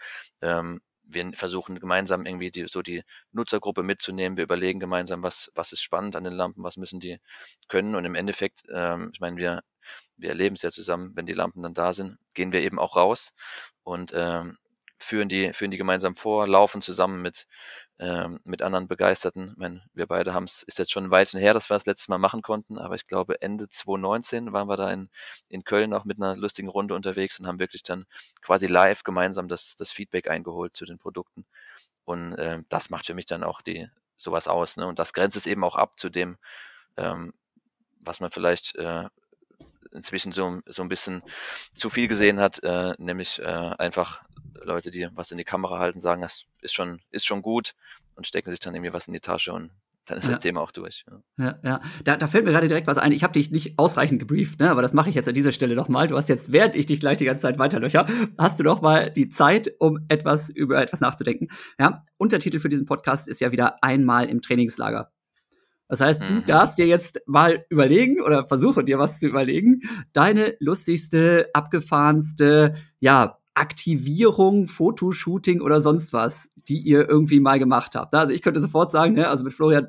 ähm, 0.43 0.81
wir 1.07 1.33
versuchen 1.35 1.79
gemeinsam 1.79 2.27
irgendwie 2.27 2.51
die, 2.51 2.67
so 2.69 2.83
die 2.83 3.03
Nutzergruppe 3.33 3.83
mitzunehmen. 3.83 4.37
Wir 4.37 4.45
überlegen 4.45 4.81
gemeinsam, 4.81 5.23
was, 5.23 5.51
was 5.55 5.73
ist 5.73 5.83
spannend 5.83 6.17
an 6.17 6.25
den 6.25 6.33
Lampen, 6.33 6.63
was 6.63 6.77
müssen 6.77 7.01
die 7.01 7.19
können. 7.69 7.95
Und 7.95 8.05
im 8.05 8.15
Endeffekt, 8.15 8.63
ähm, 8.73 9.11
ich 9.13 9.21
meine, 9.21 9.37
wir, 9.37 9.63
wir 10.17 10.31
erleben 10.31 10.57
es 10.57 10.63
ja 10.63 10.71
zusammen, 10.71 11.13
wenn 11.15 11.27
die 11.27 11.33
Lampen 11.33 11.63
dann 11.63 11.75
da 11.75 11.93
sind, 11.93 12.19
gehen 12.35 12.53
wir 12.53 12.63
eben 12.63 12.79
auch 12.79 12.97
raus 12.97 13.33
und 13.83 14.13
ähm, 14.15 14.59
führen 15.05 15.29
die, 15.29 15.53
führen 15.53 15.71
die 15.71 15.77
gemeinsam 15.77 16.17
vor, 16.17 16.47
laufen 16.47 16.83
zusammen 16.83 17.23
mit, 17.23 17.47
ähm, 17.99 18.41
mit 18.45 18.63
anderen 18.63 18.89
Begeisterten. 18.89 19.51
Ich 19.51 19.57
meine, 19.57 19.83
wir 19.95 20.07
beide 20.07 20.35
haben 20.35 20.45
es, 20.45 20.63
ist 20.65 20.79
jetzt 20.79 20.93
schon 20.93 21.05
ein 21.05 21.11
Weilchen 21.11 21.41
her, 21.41 21.55
dass 21.55 21.71
wir 21.71 21.75
das 21.75 21.87
letzte 21.87 22.11
Mal 22.11 22.19
machen 22.19 22.43
konnten, 22.43 22.79
aber 22.79 22.95
ich 22.97 23.07
glaube 23.07 23.41
Ende 23.43 23.69
2019 23.69 24.53
waren 24.53 24.69
wir 24.69 24.77
da 24.77 24.93
in, 24.93 25.11
in 25.49 25.65
Köln 25.65 25.93
auch 25.95 26.05
mit 26.05 26.19
einer 26.21 26.37
lustigen 26.37 26.69
Runde 26.69 26.95
unterwegs 26.95 27.39
und 27.39 27.47
haben 27.47 27.61
wirklich 27.61 27.83
dann 27.83 28.07
quasi 28.43 28.67
live 28.67 29.05
gemeinsam 29.05 29.49
das, 29.49 29.77
das 29.77 29.93
Feedback 29.93 30.29
eingeholt 30.29 30.75
zu 30.77 30.85
den 30.85 30.99
Produkten. 30.99 31.47
Und 32.05 32.35
äh, 32.35 32.63
das 32.69 32.91
macht 32.91 33.07
für 33.07 33.15
mich 33.15 33.27
dann 33.27 33.45
auch 33.45 33.63
die 33.63 33.89
sowas 34.17 34.49
aus. 34.49 34.77
Ne? 34.77 34.87
Und 34.87 34.99
das 34.99 35.13
grenzt 35.13 35.37
es 35.37 35.47
eben 35.47 35.65
auch 35.65 35.77
ab 35.77 35.99
zu 35.99 36.11
dem, 36.11 36.37
ähm, 36.97 37.33
was 38.01 38.21
man 38.21 38.31
vielleicht 38.31 38.77
äh, 38.77 39.09
inzwischen 39.95 40.33
so, 40.33 40.61
so 40.67 40.83
ein 40.83 40.89
bisschen 40.89 41.23
zu 41.75 41.91
viel 41.91 42.09
gesehen 42.09 42.41
hat, 42.41 42.63
äh, 42.63 42.95
nämlich 42.99 43.39
äh, 43.41 43.45
einfach 43.45 44.23
Leute, 44.63 44.91
die 44.91 45.09
was 45.15 45.31
in 45.31 45.39
die 45.39 45.45
Kamera 45.45 45.79
halten, 45.79 46.01
sagen, 46.01 46.23
das 46.23 46.45
ist 46.61 46.75
schon, 46.75 47.01
ist 47.11 47.27
schon 47.27 47.43
gut 47.43 47.75
und 48.15 48.27
stecken 48.27 48.51
sich 48.51 48.61
dann 48.61 48.75
irgendwie 48.75 48.93
was 48.93 49.07
in 49.07 49.15
die 49.15 49.21
Tasche 49.21 49.53
und 49.53 49.71
dann 50.07 50.19
ist 50.19 50.25
ja. 50.25 50.33
das 50.33 50.41
Thema 50.41 50.61
auch 50.61 50.71
durch. 50.71 51.05
Ja, 51.39 51.45
ja. 51.45 51.59
ja. 51.63 51.81
Da, 52.05 52.17
da, 52.17 52.27
fällt 52.27 52.45
mir 52.45 52.51
gerade 52.51 52.69
direkt 52.69 52.87
was 52.87 52.99
ein. 52.99 53.13
Ich 53.13 53.23
habe 53.23 53.33
dich 53.33 53.51
nicht 53.51 53.79
ausreichend 53.79 54.19
gebrieft, 54.19 54.61
ne? 54.61 54.71
aber 54.71 54.83
das 54.83 54.93
mache 54.93 55.09
ich 55.09 55.15
jetzt 55.15 55.29
an 55.29 55.35
dieser 55.35 55.53
Stelle 55.53 55.75
noch 55.75 55.89
mal. 55.89 56.09
Du 56.09 56.17
hast 56.17 56.29
jetzt, 56.29 56.53
während 56.53 56.77
ich 56.77 56.87
dich 56.87 57.01
gleich 57.01 57.17
die 57.17 57.25
ganze 57.25 57.43
Zeit 57.43 57.59
weiterlöcher, 57.59 58.07
hast 58.39 58.61
du 58.61 58.65
noch 58.65 58.83
mal 58.83 59.11
die 59.11 59.31
Zeit, 59.31 59.73
um 59.79 60.05
etwas 60.09 60.51
über 60.51 60.81
etwas 60.83 61.01
nachzudenken. 61.01 61.49
Ja? 61.79 62.05
Untertitel 62.19 62.61
für 62.61 62.69
diesen 62.69 62.85
Podcast 62.87 63.29
ist 63.29 63.41
ja 63.41 63.51
wieder 63.51 63.83
einmal 63.83 64.29
im 64.29 64.43
Trainingslager. 64.43 65.11
Das 65.89 66.01
heißt, 66.01 66.23
mhm. 66.23 66.27
du 66.27 66.41
darfst 66.43 66.79
dir 66.79 66.87
jetzt 66.87 67.23
mal 67.27 67.65
überlegen 67.69 68.21
oder 68.21 68.47
versuche 68.47 68.85
dir 68.85 68.99
was 68.99 69.19
zu 69.21 69.29
überlegen, 69.29 69.83
deine 70.13 70.57
lustigste, 70.61 71.51
abgefahrenste, 71.53 72.75
ja, 73.01 73.39
Aktivierung, 73.55 74.67
Fotoshooting 74.67 75.61
oder 75.61 75.81
sonst 75.81 76.13
was, 76.13 76.51
die 76.67 76.81
ihr 76.81 77.09
irgendwie 77.09 77.39
mal 77.39 77.59
gemacht 77.59 77.95
habt. 77.95 78.13
Also 78.15 78.33
ich 78.33 78.43
könnte 78.43 78.61
sofort 78.61 78.91
sagen, 78.91 79.15
ne, 79.15 79.29
also 79.29 79.45
mit 79.45 79.55
Florian 79.55 79.89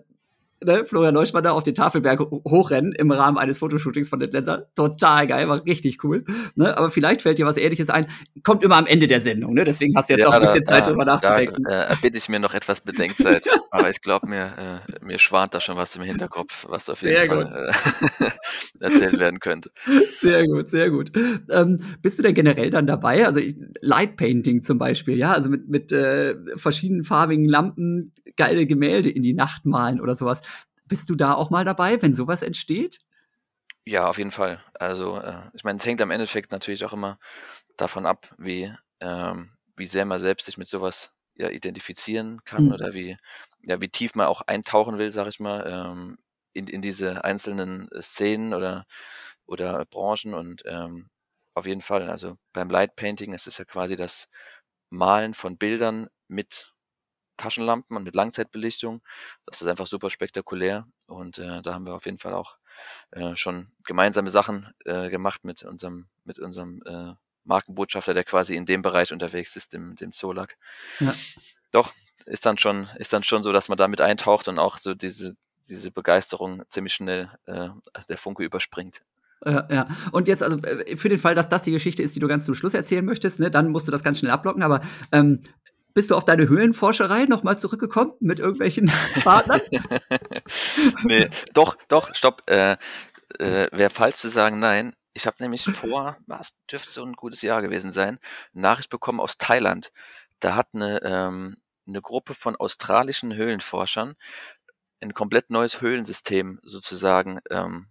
ne, 0.66 0.86
Florian 0.86 1.14
Neuschwander 1.14 1.54
auf 1.54 1.64
den 1.64 1.76
Tafelberg 1.76 2.20
hochrennen 2.20 2.92
im 2.94 3.12
Rahmen 3.12 3.38
eines 3.38 3.60
Fotoshootings 3.60 4.10
von 4.10 4.20
den 4.20 4.32
Lenzer. 4.32 4.68
Total 4.76 5.28
geil, 5.28 5.48
war 5.48 5.66
richtig 5.66 6.04
cool. 6.04 6.26
Ne? 6.56 6.78
Aber 6.78 6.90
vielleicht 6.90 7.22
fällt 7.22 7.38
dir 7.38 7.46
was 7.46 7.58
Ähnliches 7.58 7.90
ein. 7.90 8.08
Kommt 8.44 8.64
immer 8.64 8.78
am 8.78 8.86
Ende 8.86 9.08
der 9.08 9.20
Sendung, 9.20 9.54
ne? 9.54 9.64
Deswegen 9.64 9.96
hast 9.96 10.10
du 10.10 10.14
jetzt 10.14 10.22
ja, 10.22 10.30
auch 10.30 10.34
ein 10.34 10.42
bisschen 10.42 10.64
da, 10.64 10.74
Zeit, 10.74 10.88
drüber 10.88 11.06
nachzudenken. 11.06 11.64
Da 11.64 11.84
äh, 11.84 11.90
erbitte 11.90 12.18
ich 12.18 12.30
mir 12.30 12.40
noch 12.40 12.54
etwas 12.54 12.82
Bedenkzeit. 12.82 13.48
aber 13.72 13.90
ich 13.90 14.02
glaube, 14.02 14.28
mir, 14.28 14.84
äh, 14.92 15.06
mir 15.06 15.20
schwant 15.20 15.54
da 15.54 15.60
schon 15.60 15.78
was 15.78 15.96
im 15.96 16.04
Hinterkopf, 16.04 16.66
was 16.68 16.90
auf 16.90 17.02
jeden 17.02 17.20
sehr 17.20 17.28
Fall 17.28 17.72
äh, 18.20 18.30
erzählt 18.80 19.20
werden 19.20 19.40
könnte. 19.40 19.72
Sehr 20.14 20.46
gut, 20.46 20.70
sehr 20.70 20.90
gut. 20.90 21.12
Ähm, 21.50 21.80
bist 22.02 22.20
du 22.20 22.24
denn 22.24 22.34
generell 22.34 22.70
dann 22.70 22.88
dabei? 22.88 23.26
Also 23.26 23.40
ich, 23.40 23.56
Light 23.82 24.18
Painting 24.18 24.62
zum 24.62 24.78
Beispiel, 24.78 25.18
ja, 25.18 25.34
also 25.34 25.50
mit, 25.50 25.68
mit 25.68 25.92
äh, 25.92 26.36
verschiedenen 26.58 27.04
farbigen 27.04 27.48
Lampen 27.48 28.14
geile 28.38 28.66
Gemälde 28.66 29.10
in 29.10 29.22
die 29.22 29.34
Nacht 29.34 29.66
malen 29.66 30.02
oder 30.02 30.16
sowas. 30.16 30.42
Bist 30.86 31.10
du 31.10 31.16
da 31.16 31.34
auch 31.34 31.50
mal 31.50 31.66
dabei, 31.66 32.02
wenn 32.02 32.14
sowas 32.14 32.42
entsteht? 32.44 33.00
Ja, 33.86 34.10
auf 34.10 34.18
jeden 34.18 34.32
Fall. 34.32 34.64
Also, 34.74 35.20
äh, 35.20 35.42
ich 35.54 35.64
meine, 35.64 35.78
es 35.78 35.86
hängt 35.86 36.02
am 36.02 36.12
Endeffekt 36.12 36.52
natürlich 36.52 36.86
auch 36.86 36.94
immer 36.94 37.20
davon 37.78 38.06
ab, 38.06 38.34
wie, 38.38 38.74
ähm, 39.00 39.52
wie 39.76 39.88
sehr 39.88 40.06
man 40.06 40.20
selbst 40.20 40.46
sich 40.46 40.58
mit 40.58 40.68
sowas 40.68 41.12
ja, 41.36 41.50
identifizieren 41.50 42.44
kann 42.46 42.66
mhm. 42.66 42.74
oder 42.74 42.94
wie, 42.94 43.18
ja, 43.62 43.82
wie 43.82 43.90
tief 43.90 44.16
man 44.16 44.28
auch 44.28 44.42
eintauchen 44.42 44.98
will, 44.98 45.12
sag 45.12 45.28
ich 45.28 45.40
mal, 45.40 45.66
ähm, 45.68 46.18
in, 46.54 46.68
in 46.68 46.82
diese 46.82 47.24
einzelnen 47.24 47.90
Szenen 48.02 48.54
oder, 48.54 48.86
oder 49.46 49.86
Branchen 49.86 50.34
und 50.34 50.64
ähm, 50.66 51.10
auf 51.54 51.66
jeden 51.66 51.82
Fall, 51.82 52.10
also 52.10 52.38
beim 52.54 52.70
Light 52.70 52.96
Painting 52.96 53.34
ist 53.34 53.48
es 53.48 53.58
ja 53.58 53.66
quasi 53.66 53.96
das 53.96 54.30
Malen 54.90 55.34
von 55.34 55.58
Bildern 55.58 56.08
mit 56.28 56.74
Taschenlampen 57.38 57.98
und 57.98 58.04
mit 58.04 58.16
Langzeitbelichtung. 58.16 59.02
Das 59.46 59.62
ist 59.62 59.68
einfach 59.68 59.88
super 59.88 60.10
spektakulär 60.10 60.88
und 61.08 61.38
äh, 61.38 61.62
da 61.62 61.74
haben 61.74 61.86
wir 61.86 61.94
auf 61.94 62.06
jeden 62.06 62.18
Fall 62.18 62.34
auch 62.34 62.58
äh, 63.12 63.36
schon 63.36 63.68
gemeinsame 63.84 64.30
Sachen 64.30 64.72
äh, 64.86 65.10
gemacht 65.10 65.44
mit 65.44 65.64
unserem, 65.64 66.08
mit 66.24 66.40
unserem 66.40 66.82
äh, 66.86 67.14
Markenbotschafter, 67.46 68.14
der 68.14 68.24
quasi 68.24 68.56
in 68.56 68.66
dem 68.66 68.82
Bereich 68.82 69.14
unterwegs 69.14 69.56
ist, 69.56 69.74
dem, 69.74 69.96
dem 69.96 70.12
Solak. 70.12 70.58
Ja. 71.00 71.14
Doch, 71.72 71.94
ist 72.26 72.46
dann 72.46 72.58
schon, 72.58 72.88
ist 72.98 73.14
dann 73.14 73.24
schon 73.24 73.44
so, 73.44 73.52
dass 73.52 73.70
man 73.70 73.78
damit 73.78 74.02
eintaucht 74.02 74.48
und 74.48 74.60
auch 74.60 74.78
so 74.78 74.94
diese, 74.94 75.36
diese 75.70 75.92
Begeisterung 75.92 76.64
ziemlich 76.70 76.94
schnell 76.94 77.30
äh, 77.46 77.70
der 78.10 78.18
Funke 78.18 78.44
überspringt. 78.44 79.02
Ja, 79.46 79.68
ja. 79.70 79.88
Und 80.12 80.28
jetzt, 80.28 80.42
also 80.42 80.58
äh, 80.58 80.98
für 80.98 81.10
den 81.10 81.20
Fall, 81.20 81.36
dass 81.36 81.50
das 81.50 81.64
die 81.64 81.72
Geschichte 81.72 82.02
ist, 82.02 82.16
die 82.16 82.20
du 82.20 82.28
ganz 82.28 82.46
zum 82.46 82.56
Schluss 82.56 82.74
erzählen 82.74 83.06
möchtest, 83.06 83.40
ne, 83.40 83.52
dann 83.52 83.70
musst 83.70 83.88
du 83.88 83.92
das 83.92 84.04
ganz 84.04 84.20
schnell 84.20 84.32
abblocken. 84.32 84.64
Aber 84.64 84.82
ähm, 85.12 85.42
bist 85.96 86.12
du 86.12 86.16
auf 86.16 86.26
deine 86.26 86.50
Höhlenforscherei 86.50 87.26
nochmal 87.26 87.60
zurückgekommen 87.60 88.14
mit 88.22 88.40
irgendwelchen 88.40 88.92
Partnern? 89.24 89.62
nee, 91.04 91.30
doch, 91.54 91.78
doch, 91.90 92.14
stopp. 92.16 92.44
Äh, 92.50 92.78
äh, 93.40 93.68
Wäre 93.72 93.90
falsch 93.92 94.18
zu 94.18 94.30
sagen, 94.30 94.60
nein. 94.60 94.96
Ich 95.14 95.28
habe 95.28 95.38
nämlich 95.42 95.70
vor, 95.70 96.18
was 96.28 96.54
dürfte 96.72 96.92
so 96.92 97.04
ein 97.06 97.14
gutes 97.14 97.42
Jahr 97.42 97.62
gewesen 97.64 97.92
sein, 97.92 98.20
'ne 98.54 98.62
Nachricht 98.64 98.90
bekommen 98.92 99.22
aus 99.22 99.38
Thailand. 99.38 99.92
Da 100.42 100.56
hat 100.56 100.70
eine 100.74 101.02
ähm 101.04 101.58
'ne 101.88 102.02
Gruppe 102.02 102.34
von 102.36 102.56
australischen 102.58 103.36
Höhlenforschern 103.36 104.16
ein 105.02 105.14
komplett 105.16 105.50
neues 105.52 105.82
Höhlensystem 105.82 106.60
sozusagen, 106.64 107.40
ähm, 107.52 107.88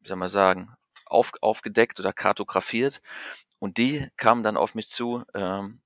wie 0.00 0.08
soll 0.08 0.18
man 0.18 0.30
sagen, 0.30 0.74
auf 1.06 1.32
aufgedeckt 1.42 2.00
oder 2.00 2.12
kartografiert. 2.14 3.02
Und 3.60 3.78
die 3.78 4.08
kamen 4.18 4.44
dann 4.44 4.56
auf 4.58 4.74
mich 4.76 4.90
zu, 4.90 5.24
ähm, 5.34 5.81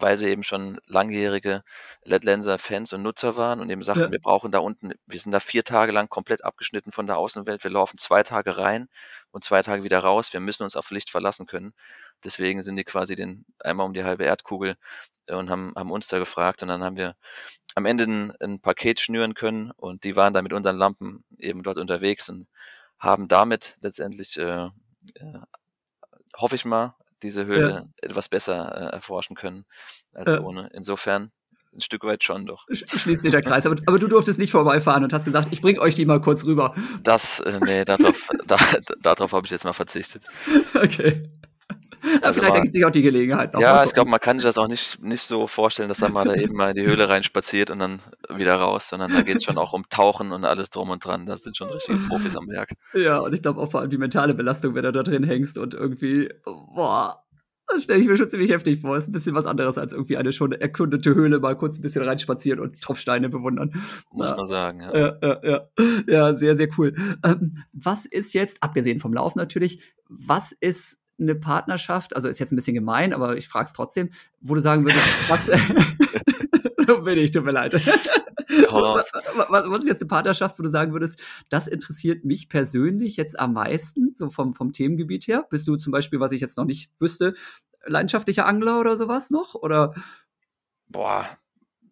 weil 0.00 0.18
sie 0.18 0.28
eben 0.28 0.42
schon 0.44 0.80
langjährige 0.86 1.62
Letlenser-Fans 2.04 2.92
und 2.94 3.02
Nutzer 3.02 3.36
waren 3.36 3.60
und 3.60 3.70
eben 3.70 3.82
sagten: 3.82 4.10
Ja. 4.10 4.12
„Wir 4.12 4.20
brauchen 4.20 4.52
da 4.52 4.58
unten 4.60 4.92
wir 5.06 5.20
sind 5.20 5.32
da 5.32 5.40
4 5.40 5.64
Tage 5.64 5.92
lang 5.92 6.08
komplett 6.08 6.44
abgeschnitten 6.44 6.92
von 6.92 7.06
der 7.06 7.18
Außenwelt. 7.18 7.64
Wir 7.64 7.70
laufen 7.70 7.98
2 7.98 8.22
Tage 8.22 8.56
rein 8.58 8.88
und 9.32 9.44
2 9.44 9.62
Tage 9.62 9.84
wieder 9.84 10.00
raus. 10.00 10.32
Wir 10.32 10.40
müssen 10.40 10.64
uns 10.64 10.76
auf 10.76 10.90
Licht 10.90 11.10
verlassen 11.10 11.46
können.“ 11.46 11.72
Deswegen 12.24 12.62
sind 12.62 12.76
die 12.76 12.84
quasi 12.84 13.14
den 13.16 13.44
einmal 13.60 13.86
um 13.86 13.94
die 13.94 14.04
halbe 14.04 14.24
Erdkugel, 14.24 14.76
äh, 15.26 15.34
und 15.36 15.50
haben 15.50 15.72
haben 15.76 15.90
uns 15.92 16.08
da 16.08 16.18
gefragt 16.18 16.62
und 16.62 16.68
dann 16.68 16.84
haben 16.84 16.96
wir 16.96 17.16
am 17.76 17.86
Ende 17.86 18.04
'n 18.06 18.32
'n 18.40 18.60
Paket 18.60 19.00
schnüren 19.00 19.34
können 19.34 19.70
und 19.72 20.04
die 20.04 20.16
waren 20.16 20.34
dann 20.34 20.44
mit 20.44 20.52
unseren 20.54 20.76
Lampen 20.76 21.24
eben 21.38 21.62
dort 21.64 21.78
unterwegs 21.78 22.28
und 22.30 22.48
haben 23.00 23.28
damit 23.28 23.76
letztendlich, 23.82 24.36
äh, 24.38 24.66
äh, 24.66 24.70
hoffe 26.36 26.56
ich 26.56 26.64
mal, 26.66 26.94
diese 27.22 27.46
Ja. 27.52 27.70
Höhle 27.70 27.86
etwas 28.02 28.28
besser, 28.28 28.74
äh, 28.92 28.94
erforschen 28.96 29.36
können 29.36 29.64
als 30.12 30.34
Ja. 30.34 30.40
ohne. 30.40 30.70
Insofern 30.74 31.32
'n 31.74 31.80
Stück 31.80 32.04
weit 32.04 32.24
schon 32.24 32.46
doch. 32.46 32.66
Sch 32.72 32.84
schließt 32.96 33.22
sich 33.22 33.30
der 33.30 33.42
Kreis. 33.42 33.66
Aber 33.66 33.76
aber 33.86 33.98
du 33.98 34.06
durftest 34.08 34.38
nicht 34.38 34.50
vorbeifahren 34.50 35.04
und 35.04 35.12
hast 35.12 35.24
gesagt: 35.24 35.48
„Ich 35.52 35.60
bringe 35.60 35.80
euch 35.80 35.94
die 35.94 36.04
mal 36.04 36.20
kurz 36.20 36.44
rüber.“ 36.44 36.74
Das 37.04 37.40
äh, 37.40 37.60
ne, 37.60 37.84
da 37.86 37.96
drauf 37.96 38.28
da 38.46 38.56
da 39.00 39.14
drauf 39.14 39.32
habe 39.32 39.46
ich 39.46 39.50
jetzt 39.50 39.64
mal 39.64 39.72
verzichtet. 39.72 40.26
Okay. 40.74 41.30
Also 42.22 42.40
vielleicht 42.40 42.54
ergibt 42.56 42.74
sich 42.74 42.84
auch 42.84 42.90
die 42.90 43.02
Gelegenheit 43.02 43.52
noch. 43.54 43.66
Ja, 43.66 43.82
ich 43.82 43.92
glaube, 43.94 44.10
man 44.10 44.20
kann 44.20 44.38
sich 44.38 44.46
das 44.46 44.58
auch 44.58 44.68
nicht 44.68 45.00
nicht 45.02 45.22
so 45.22 45.46
vorstellen, 45.48 45.88
dass 45.88 45.98
da 45.98 46.08
mal 46.08 46.24
da 46.24 46.34
eben 46.36 46.54
mal 46.56 46.70
in 46.70 46.76
die 46.76 46.84
Höhle 46.84 47.08
reinspaziert 47.08 47.70
und 47.70 47.80
dann 47.80 48.00
wieder 48.28 48.54
raus, 48.56 48.88
sondern 48.88 49.12
da 49.12 49.22
geht's 49.24 49.42
schon 49.44 49.58
auch 49.58 49.72
um 49.72 49.88
Tauchen 49.88 50.30
und 50.32 50.44
alles 50.44 50.70
drum 50.70 50.90
und 50.90 51.04
dran. 51.04 51.26
Da 51.26 51.36
sind 51.36 51.56
schon 51.56 51.70
richtige 51.70 51.98
Profis 51.98 52.36
am 52.36 52.48
Werk. 52.48 52.74
Ja, 52.94 53.18
und 53.20 53.32
ich 53.34 53.42
glaube 53.42 53.60
auch 53.60 53.70
vor 53.70 53.80
allem 53.80 53.90
die 53.90 53.98
mentale 53.98 54.34
Belastung, 54.34 54.74
wenn 54.74 54.82
du 54.84 54.92
da 54.92 55.02
drin 55.04 55.24
hängst 55.24 55.58
und 55.58 55.74
irgendwie 55.74 56.28
boah, 56.44 57.24
das 57.68 57.84
stelle 57.84 58.00
ich 58.00 58.08
mir 58.08 58.16
schon 58.16 58.30
ziemlich 58.30 58.50
heftig 58.52 58.80
vor. 58.80 58.96
Ist 58.96 59.08
'n 59.08 59.12
bisschen 59.12 59.34
was 59.36 59.46
anderes 59.46 59.78
als 59.78 59.92
irgendwie 59.92 60.16
eine 60.16 60.32
schon 60.32 60.52
erkundete 60.52 61.14
Höhle 61.14 61.40
mal 61.40 61.56
kurz 61.56 61.78
'n 61.78 61.82
bisschen 61.82 62.02
reinspazieren 62.04 62.60
und 62.60 62.80
Tropfsteine 62.80 63.28
bewundern. 63.28 63.72
Muss 64.10 64.30
Ja. 64.30 64.36
man 64.36 64.46
sagen, 64.46 64.80
ja. 64.82 64.94
Ja, 64.94 65.18
ja, 65.22 65.40
ja. 65.44 65.68
Ja, 66.08 66.34
sehr, 66.34 66.56
sehr 66.56 66.68
cool. 66.78 66.94
Ähm, 67.24 67.52
was 67.72 68.06
ist 68.06 68.34
jetzt, 68.34 68.58
abgesehen 68.62 69.00
vom 69.00 69.14
Lauf 69.14 69.36
natürlich, 69.36 69.94
was 70.08 70.52
ist 70.60 70.99
'ne 71.20 71.34
Partnerschaft 71.36 72.16
also, 72.16 72.28
ist 72.28 72.38
jetzt 72.40 72.52
'n 72.52 72.56
bisschen 72.56 72.74
gemein, 72.74 73.12
aber 73.14 73.36
ich 73.36 73.48
frage 73.48 73.66
es 73.66 73.72
trotzdem, 73.74 74.10
wo 74.40 74.54
du 74.56 74.60
sagen 74.62 74.84
würdest, 74.84 75.06
was 75.28 75.46
so 76.88 77.02
bin 77.02 77.18
ich, 77.18 77.30
tut 77.32 77.44
mir 77.44 77.52
leid. 77.52 77.74
Hau 78.70 78.80
raus. 78.80 79.04
Wa 79.36 79.46
wa 79.50 79.64
was 79.70 79.82
ist 79.82 79.88
jetzt 79.88 80.02
'ne 80.02 80.08
Partnerschaft, 80.08 80.58
wo 80.58 80.62
du 80.64 80.68
sagen 80.70 80.92
würdest: 80.92 81.18
„Das 81.50 81.68
interessiert 81.68 82.24
mich 82.24 82.48
persönlich 82.48 83.16
jetzt 83.16 83.38
am 83.40 83.52
meisten, 83.54 84.12
so 84.14 84.30
vom 84.30 84.54
vom 84.54 84.72
Themengebiet 84.72 85.26
her?“ 85.28 85.46
Bist 85.50 85.68
du 85.68 85.76
zum 85.76 85.92
Beispiel, 85.92 86.20
was 86.20 86.32
ich 86.32 86.40
jetzt 86.42 86.56
noch 86.58 86.64
nicht 86.66 86.90
wüsste, 87.00 87.34
leidenschaftlicher 87.86 88.46
Angler 88.46 88.80
oder 88.80 88.96
so 88.96 89.08
was 89.08 89.30
noch, 89.30 89.54
oder? 89.56 89.94
Boah, 90.92 91.38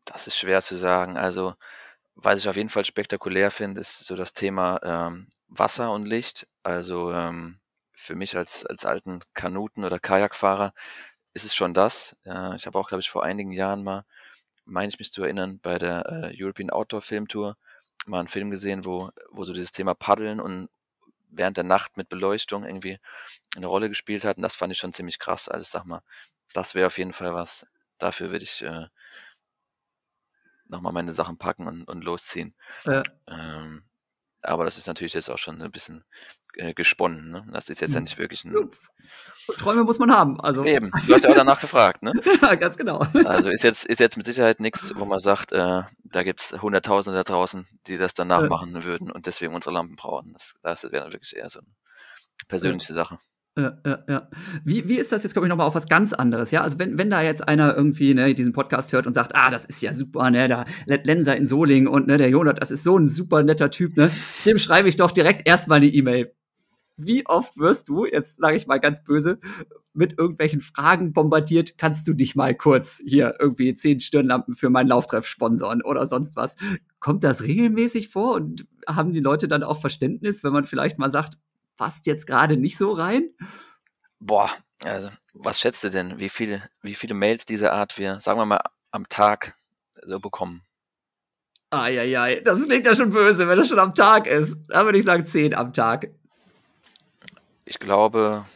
das 0.06 0.26
ist 0.28 0.36
schwer 0.38 0.62
zu 0.62 0.76
sagen. 0.76 1.16
Also, 1.18 1.54
was 2.16 2.38
ich 2.40 2.48
auf 2.48 2.56
jeden 2.56 2.70
Fall 2.70 2.84
spektakulär 2.84 3.50
finde, 3.50 3.80
ist 3.82 4.04
so 4.06 4.16
das 4.16 4.34
Thema, 4.34 4.80
ähm, 4.84 5.28
Wasser 5.48 5.92
und 5.92 6.06
Licht. 6.06 6.48
Also, 6.64 7.12
ähm, 7.12 7.60
für 7.98 8.14
mich 8.16 8.36
als 8.36 8.66
als 8.66 8.86
alten 8.86 9.20
Kanuten 9.34 9.84
oder 9.84 9.98
Kajakfahrer 10.00 10.74
ist 11.34 11.44
es 11.46 11.54
schon 11.56 11.74
das. 11.74 12.16
Äh, 12.26 12.56
ich 12.56 12.66
habe 12.66 12.78
auch, 12.78 12.88
glaube 12.88 13.00
ich, 13.02 13.10
vor 13.10 13.24
einigen 13.24 13.52
Jahren 13.52 13.84
mal, 13.84 14.04
meine 14.66 14.88
ich 14.90 14.98
mich 15.00 15.12
zu 15.12 15.22
erinnern, 15.24 15.60
bei 15.62 15.78
der, 15.78 16.06
äh, 16.32 16.36
European 16.44 16.70
Outdoor 16.70 17.02
Film 17.02 17.28
Tour 17.28 17.56
mal 18.06 18.20
'n 18.22 18.28
Film 18.28 18.50
gesehen, 18.52 18.84
wo 18.86 19.10
wo 19.32 19.44
so 19.44 19.52
dieses 19.54 19.72
Thema 19.72 19.94
Paddeln 19.94 20.40
und 20.40 20.70
während 21.30 21.56
der 21.58 21.64
Nacht 21.64 21.96
mit 21.98 22.08
Beleuchtung 22.10 22.64
irgendwie 22.66 22.98
'ne 23.58 23.66
Rolle 23.68 23.88
gespielt 23.90 24.24
hat 24.26 24.38
und 24.38 24.42
das 24.44 24.56
fand 24.56 24.72
ich 24.74 24.78
schon 24.80 24.92
ziemlich 24.94 25.18
krass. 25.20 25.48
Also, 25.50 25.62
ich 25.64 25.70
sage 25.70 25.88
mal, 25.88 26.02
das 26.54 26.74
wäre 26.76 26.88
auf 26.88 26.98
jeden 26.98 27.12
Fall 27.14 27.34
was, 27.34 27.66
dafür 28.00 28.30
würde 28.32 28.44
ich, 28.44 28.62
äh 28.64 28.88
noch 30.70 30.80
mal 30.80 30.92
meine 30.92 31.12
Sachen 31.12 31.38
packen 31.38 31.66
und 31.66 31.84
und 31.88 32.04
losziehen. 32.04 32.54
Ja. 32.84 33.08
Ähm, 33.28 33.87
aber 34.42 34.64
das 34.64 34.78
ist 34.78 34.86
natürlich 34.86 35.14
jetzt 35.14 35.30
auch 35.30 35.38
schon 35.38 35.60
'n 35.62 35.70
bisschen, 35.72 36.04
äh, 36.54 36.74
gesponnen, 36.74 37.30
ne? 37.30 37.46
Das 37.52 37.68
ist 37.70 37.80
jetzt 37.80 37.94
ja 37.94 38.00
Mhm. 38.00 38.02
nicht 38.02 38.18
wirklich 38.18 38.44
Ja, 38.50 38.60
'n 38.60 38.66
Träume 39.58 39.84
muss 39.84 39.98
man 40.00 40.12
haben, 40.12 40.40
also 40.40 40.72
Eben, 40.72 40.92
du 41.06 41.14
hast 41.14 41.22
ja 41.24 41.30
auch 41.30 41.34
danach 41.34 41.60
gefragt, 41.60 42.02
ne? 42.02 42.14
Ja, 42.42 42.54
ganz 42.56 42.76
genau. 42.78 43.00
Also, 43.22 43.50
ist 43.50 43.64
jetzt 43.64 43.84
ist 43.86 43.98
jetzt 44.00 44.16
mit 44.16 44.26
Sicherheit 44.26 44.60
nix, 44.60 44.92
wo 44.96 45.04
man 45.04 45.18
sagt, 45.20 45.50
äh, 45.52 45.82
da 46.04 46.22
gibt's 46.22 46.52
Hunderttausende 46.62 47.16
da 47.18 47.24
draußen, 47.24 47.66
die 47.88 47.96
das 47.96 48.14
dann 48.14 48.28
Ja. 48.34 48.48
nachmachen 48.48 48.84
würden 48.84 49.10
und 49.10 49.26
deswegen 49.26 49.54
unsere 49.54 49.74
Lampen 49.74 49.96
brauchen. 49.96 50.32
Das 50.34 50.54
das 50.62 50.84
wäre 50.84 51.04
dann 51.04 51.12
wirklich 51.12 51.34
eher 51.36 51.50
so 51.50 51.60
'ne 51.60 51.66
Ja. 52.62 52.78
persönliche 52.78 52.94
Sache. 52.94 53.18
Ja, 53.58 53.76
ja. 54.08 54.28
Wie 54.64 54.88
wie 54.88 54.98
ist 54.98 55.10
das 55.10 55.24
jetzt 55.24 55.34
komme 55.34 55.46
ich 55.46 55.48
noch 55.50 55.56
mal 55.56 55.64
auf 55.66 55.74
was 55.74 55.88
ganz 55.88 56.12
anderes, 56.12 56.52
ja? 56.52 56.62
Also, 56.62 56.78
wenn 56.78 56.96
wenn 56.96 57.10
da 57.10 57.22
jetzt 57.22 57.48
einer 57.48 57.74
irgendwie, 57.76 58.14
ne, 58.14 58.32
diesen 58.34 58.52
Podcast 58.52 58.92
hört 58.92 59.06
und 59.08 59.14
sagt: 59.14 59.32
„Ah, 59.34 59.50
das 59.50 59.64
ist 59.64 59.82
ja 59.82 59.92
super, 59.92 60.30
ne, 60.30 60.46
da 60.48 60.64
Lettlenser 60.86 61.36
in 61.36 61.44
Solingen 61.44 61.88
und, 61.88 62.06
ne, 62.06 62.18
der 62.18 62.30
Jonat, 62.30 62.60
das 62.62 62.70
ist 62.70 62.84
so 62.84 62.96
'n 62.96 63.08
super 63.08 63.42
netter 63.42 63.70
Typ, 63.70 63.96
ne? 63.96 64.12
Dem 64.44 64.58
schreibe 64.58 64.88
ich 64.88 64.94
doch 64.96 65.10
direkt 65.10 65.48
erst 65.48 65.66
mal 65.66 65.80
'ne 65.80 65.86
E-Mail.“ 65.88 66.32
Wie 66.98 67.26
oft 67.26 67.58
wirst 67.58 67.88
du, 67.90 68.06
jetzt 68.06 68.36
sage 68.38 68.56
ich 68.56 68.66
mal 68.68 68.78
ganz 68.80 69.04
böse, 69.04 69.38
mit 69.94 70.18
irgendwelchen 70.18 70.60
Fragen 70.60 71.12
bombardiert: 71.12 71.78
„Kannst 71.78 72.08
du 72.08 72.14
nicht 72.14 72.36
mal 72.36 72.54
kurz 72.56 73.02
hier 73.06 73.36
irgendwie 73.40 73.74
10 73.74 74.00
Stirnlampen 74.00 74.54
für 74.56 74.70
meinen 74.70 74.88
Lauftreff 74.88 75.26
sponsern“ 75.26 75.82
oder 75.82 76.06
sonst 76.06 76.36
was? 76.36 76.56
Kommt 77.00 77.24
das 77.24 77.44
regelmäßig 77.44 78.10
vor 78.10 78.34
und 78.36 78.66
haben 78.88 79.12
die 79.12 79.20
Leute 79.20 79.48
dann 79.48 79.62
auch 79.64 79.80
Verständnis, 79.80 80.44
wenn 80.44 80.52
man 80.54 80.64
vielleicht 80.66 80.98
mal 80.98 81.10
sagt: 81.10 81.34
„Passt 81.78 82.06
jetzt 82.06 82.26
grade 82.26 82.58
nicht 82.58 82.76
so 82.76 82.92
rein?“ 82.92 83.30
Boah, 84.20 84.50
also, 84.84 85.10
was 85.32 85.60
schätzt 85.60 85.82
du 85.84 85.88
denn, 85.88 86.18
wie 86.18 86.28
viele 86.28 86.68
wie 86.82 86.94
viele 86.94 87.14
Mails 87.14 87.46
dieser 87.46 87.72
Art 87.72 87.96
wir, 87.96 88.20
sagen 88.20 88.38
wir 88.38 88.44
mal, 88.44 88.60
am 88.90 89.08
Tag 89.08 89.56
so 90.02 90.20
bekommen? 90.20 90.62
Ei, 91.70 91.98
ei, 92.00 92.18
ei, 92.18 92.40
das 92.40 92.64
klingt 92.64 92.86
ja 92.86 92.94
schon 92.94 93.10
böse, 93.10 93.48
wenn 93.48 93.58
das 93.58 93.68
schon 93.68 93.78
am 93.78 93.94
Tag 93.94 94.26
ist. 94.26 94.66
Da 94.68 94.84
würde 94.84 94.98
ich 94.98 95.04
sagen 95.04 95.24
10 95.24 95.54
am 95.54 95.72
Tag. 95.72 96.10
Ich 97.64 97.78
glaube, 97.78 98.46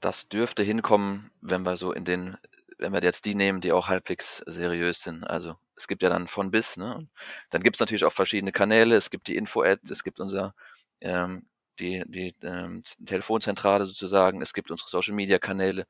das 0.00 0.28
dürfte 0.28 0.62
hinkommen, 0.62 1.30
wenn 1.40 1.62
wir 1.62 1.76
so 1.76 1.92
in 1.92 2.04
den 2.04 2.36
wenn 2.80 2.92
wir 2.92 3.02
jetzt 3.02 3.26
die 3.26 3.34
nehmen, 3.34 3.60
die 3.60 3.72
auch 3.72 3.88
halbwegs 3.88 4.42
seriös 4.46 5.02
sind. 5.02 5.24
Also, 5.24 5.56
es 5.76 5.86
gibt 5.86 6.02
ja 6.02 6.08
dann 6.08 6.28
von 6.28 6.50
bis, 6.50 6.76
ne? 6.76 6.96
Und 6.96 7.10
dann 7.50 7.62
gibt's 7.62 7.78
natürlich 7.80 8.04
auch 8.04 8.12
verschiedene 8.12 8.52
Kanäle. 8.52 8.96
Es 8.96 9.10
gibt 9.10 9.28
die 9.28 9.36
Info-Ad, 9.36 9.82
es 9.90 10.02
gibt 10.02 10.18
unser 10.18 10.54
ähm, 11.00 11.46
die 11.80 12.04
die, 12.08 12.34
ähm, 12.44 12.82
Telefonzentrale 13.06 13.86
sozusagen, 13.86 14.42
es 14.42 14.54
gibt 14.54 14.70
unsere 14.72 14.90
Social-Media-Kanäle. 14.90 15.86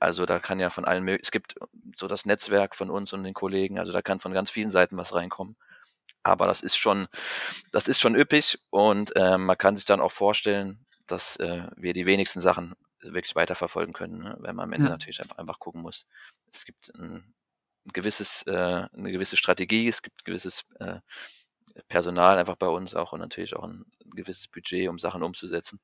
Also, 0.00 0.26
da 0.26 0.40
kann 0.40 0.60
ja 0.60 0.70
von 0.70 0.84
allen 0.86 1.04
mög 1.04 1.20
es 1.22 1.30
gibt 1.32 1.56
so 1.96 2.08
das 2.08 2.26
Netzwerk 2.26 2.76
von 2.76 2.90
uns 2.90 3.12
und 3.14 3.24
den 3.24 3.34
Kollegen, 3.34 3.78
also, 3.80 3.92
da 3.92 4.02
kann 4.02 4.20
von 4.20 4.32
ganz 4.34 4.50
vielen 4.52 4.70
Seiten 4.72 4.96
was 4.98 5.14
reinkommen. 5.14 5.56
Aber 6.24 6.46
das 6.48 6.62
ist 6.62 6.76
schon 6.78 7.08
das 7.72 7.88
ist 7.88 8.00
schon 8.00 8.16
üppig 8.16 8.58
und, 8.70 9.12
ähm, 9.16 9.46
man 9.46 9.58
kann 9.58 9.76
sich 9.76 9.86
dann 9.86 10.00
auch 10.02 10.12
vorstellen, 10.12 10.86
dass, 11.08 11.36
äh, 11.38 11.68
wir 11.76 11.92
die 11.94 12.06
wenigsten 12.06 12.40
Sachen 12.42 12.74
wirklich 13.02 13.36
weiterverfolgen 13.36 13.94
können, 13.94 14.20
ne, 14.20 14.36
weil 14.40 14.54
man 14.54 14.64
am 14.66 14.72
Ende 14.74 14.88
Ja. 14.88 14.90
natürlich 14.90 15.20
einfach 15.22 15.38
einfach 15.38 15.58
gucken 15.60 15.82
muss. 15.82 16.06
Es 16.52 16.64
gibt 16.66 16.90
'n 16.96 17.34
'n 17.86 17.92
gewisses 17.94 18.42
äh, 18.48 18.86
'ne 18.94 19.12
gewisse 19.12 19.36
Strategie, 19.38 19.88
es 19.88 20.02
gibt 20.02 20.24
gewisses, 20.26 20.64
äh, 20.80 21.00
Personal 21.88 22.38
einfach 22.38 22.56
bei 22.56 22.68
uns 22.68 22.94
auch 22.94 23.12
und 23.12 23.20
natürlich 23.20 23.56
auch 23.56 23.64
'n 23.64 23.84
gewisses 24.04 24.48
Budget, 24.48 24.88
um 24.88 24.98
Sachen 24.98 25.22
umzusetzen. 25.22 25.80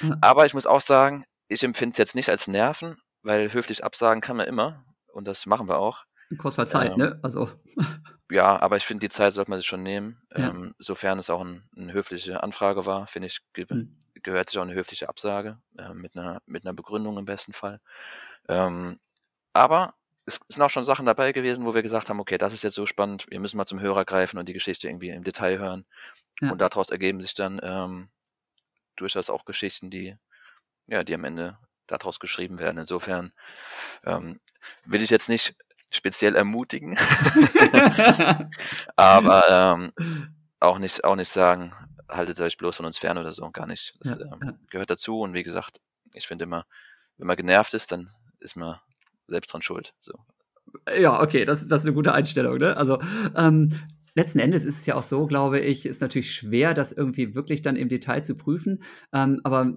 Ja. 0.00 0.18
Aber 0.20 0.46
ich 0.46 0.54
muss 0.54 0.66
auch 0.66 0.80
sagen, 0.82 1.24
ich 1.48 1.62
empfinde 1.64 1.92
es 1.92 1.98
jetzt 1.98 2.14
nicht 2.16 2.30
als 2.30 2.48
Nerven, 2.48 2.98
weil 3.22 3.52
höflich 3.52 3.84
absagen 3.84 4.20
kann 4.22 4.36
man 4.38 4.46
immer 4.48 4.84
und 5.12 5.26
das 5.28 5.46
machen 5.46 5.68
wir 5.68 5.78
auch. 5.78 6.04
Kostet 6.36 6.58
halt 6.58 6.68
Zeit, 6.70 6.96
Ähm 6.96 6.98
ne? 6.98 7.18
Also 7.22 7.48
Ja, 8.30 8.60
aber 8.60 8.76
ich 8.76 8.84
finde, 8.84 9.06
die 9.06 9.10
Zeit 9.12 9.32
sollte 9.32 9.50
man 9.50 9.58
sich 9.58 9.66
schon 9.66 9.82
nehmen, 9.82 10.20
Ja. 10.36 10.52
ähm, 10.52 10.74
sofern 10.78 11.18
es 11.18 11.30
auch 11.30 11.40
'n 11.40 11.66
'ne 11.74 11.92
höfliche 11.94 12.42
Anfrage 12.42 12.84
war, 12.84 13.06
finde 13.06 13.28
ich, 13.28 13.38
ge 13.54 13.66
Mhm. 13.70 13.98
gehört 14.22 14.50
sich 14.50 14.58
auch 14.58 14.66
'ne 14.66 14.74
höfliche 14.74 15.08
Absage, 15.08 15.58
äh, 15.78 15.94
mit 15.94 16.14
'ner 16.14 16.42
mit 16.44 16.62
'ner 16.64 16.74
Begründung 16.74 17.16
im 17.16 17.24
besten 17.24 17.54
Fall. 17.54 17.80
Ähm, 18.48 19.00
aber 19.54 19.94
es 20.28 20.40
sind 20.48 20.62
auch 20.62 20.70
schon 20.70 20.84
Sachen 20.86 21.06
dabei 21.06 21.32
gewesen, 21.32 21.66
wo 21.66 21.74
wir 21.74 21.82
gesagt 21.82 22.10
haben: 22.10 22.20
„Okay, 22.20 22.38
das 22.38 22.54
ist 22.54 22.64
jetzt 22.64 22.74
so 22.76 22.86
spannend, 22.86 23.26
wir 23.30 23.40
müssen 23.40 23.58
mal 23.58 23.66
zum 23.66 23.80
Hörer 23.80 24.04
greifen 24.06 24.38
und 24.38 24.48
die 24.48 24.54
Geschichte 24.54 24.88
irgendwie 24.88 25.10
im 25.10 25.24
Detail 25.24 25.58
hören.“ 25.58 25.86
Ja. 26.42 26.52
Und 26.52 26.60
daraus 26.60 26.90
ergeben 26.90 27.22
sich 27.22 27.34
dann, 27.34 27.60
ähm, 27.62 28.10
durchaus 28.96 29.30
auch 29.30 29.44
Geschichten, 29.44 29.90
die 29.90 30.16
ja, 30.88 31.04
die 31.04 31.14
am 31.14 31.24
Ende 31.24 31.58
da 31.88 31.98
draus 31.98 32.20
geschrieben 32.20 32.58
werden. 32.58 32.78
Insofern, 32.78 33.32
ähm, 34.04 34.40
will 34.86 35.02
ich 35.02 35.10
jetzt 35.10 35.28
nicht 35.28 35.56
speziell 35.90 36.36
ermutigen, 36.36 36.98
aber, 38.96 39.44
ähm, 39.50 39.92
auch 40.60 40.78
nicht 40.78 41.04
auch 41.04 41.16
nicht 41.16 41.30
sagen: 41.30 41.74
„Haltet 42.08 42.40
euch 42.40 42.56
bloß 42.58 42.76
von 42.76 42.86
uns 42.86 42.98
fern“ 42.98 43.18
oder 43.18 43.32
so, 43.32 43.50
gar 43.50 43.66
nicht. 43.66 43.96
Das, 44.00 44.16
Ja, 44.16 44.26
ähm, 44.32 44.66
gehört 44.70 44.90
dazu 44.90 45.20
und 45.20 45.34
wie 45.34 45.42
gesagt, 45.44 45.80
Ich 46.14 46.26
finde 46.26 46.44
immer, 46.44 46.66
wenn 47.18 47.26
man 47.28 47.36
genervt 47.36 47.74
ist, 47.74 47.92
dann 47.92 48.10
ist 48.40 48.56
man 48.56 48.80
selbst 49.28 49.52
dran 49.52 49.62
schuld. 49.62 49.94
So. 50.00 50.12
Ja, 50.98 51.22
okay, 51.22 51.44
das, 51.44 51.66
das 51.66 51.82
ist 51.82 51.86
eine 51.86 51.94
gute 51.94 52.12
Einstellung. 52.12 52.58
Ne? 52.58 52.76
Also 52.76 52.98
ähm, 53.36 53.70
letzten 54.14 54.38
Endes 54.38 54.64
ist 54.64 54.80
es 54.80 54.86
ja 54.86 54.94
auch 54.96 55.02
so, 55.02 55.26
glaube 55.26 55.60
ich, 55.60 55.86
ist 55.86 56.00
natürlich 56.00 56.34
schwer, 56.34 56.74
das 56.74 56.92
irgendwie 56.92 57.34
wirklich 57.34 57.62
dann 57.62 57.76
im 57.76 57.88
Detail 57.88 58.22
zu 58.22 58.34
prüfen. 58.34 58.82
Ähm, 59.12 59.40
aber 59.44 59.74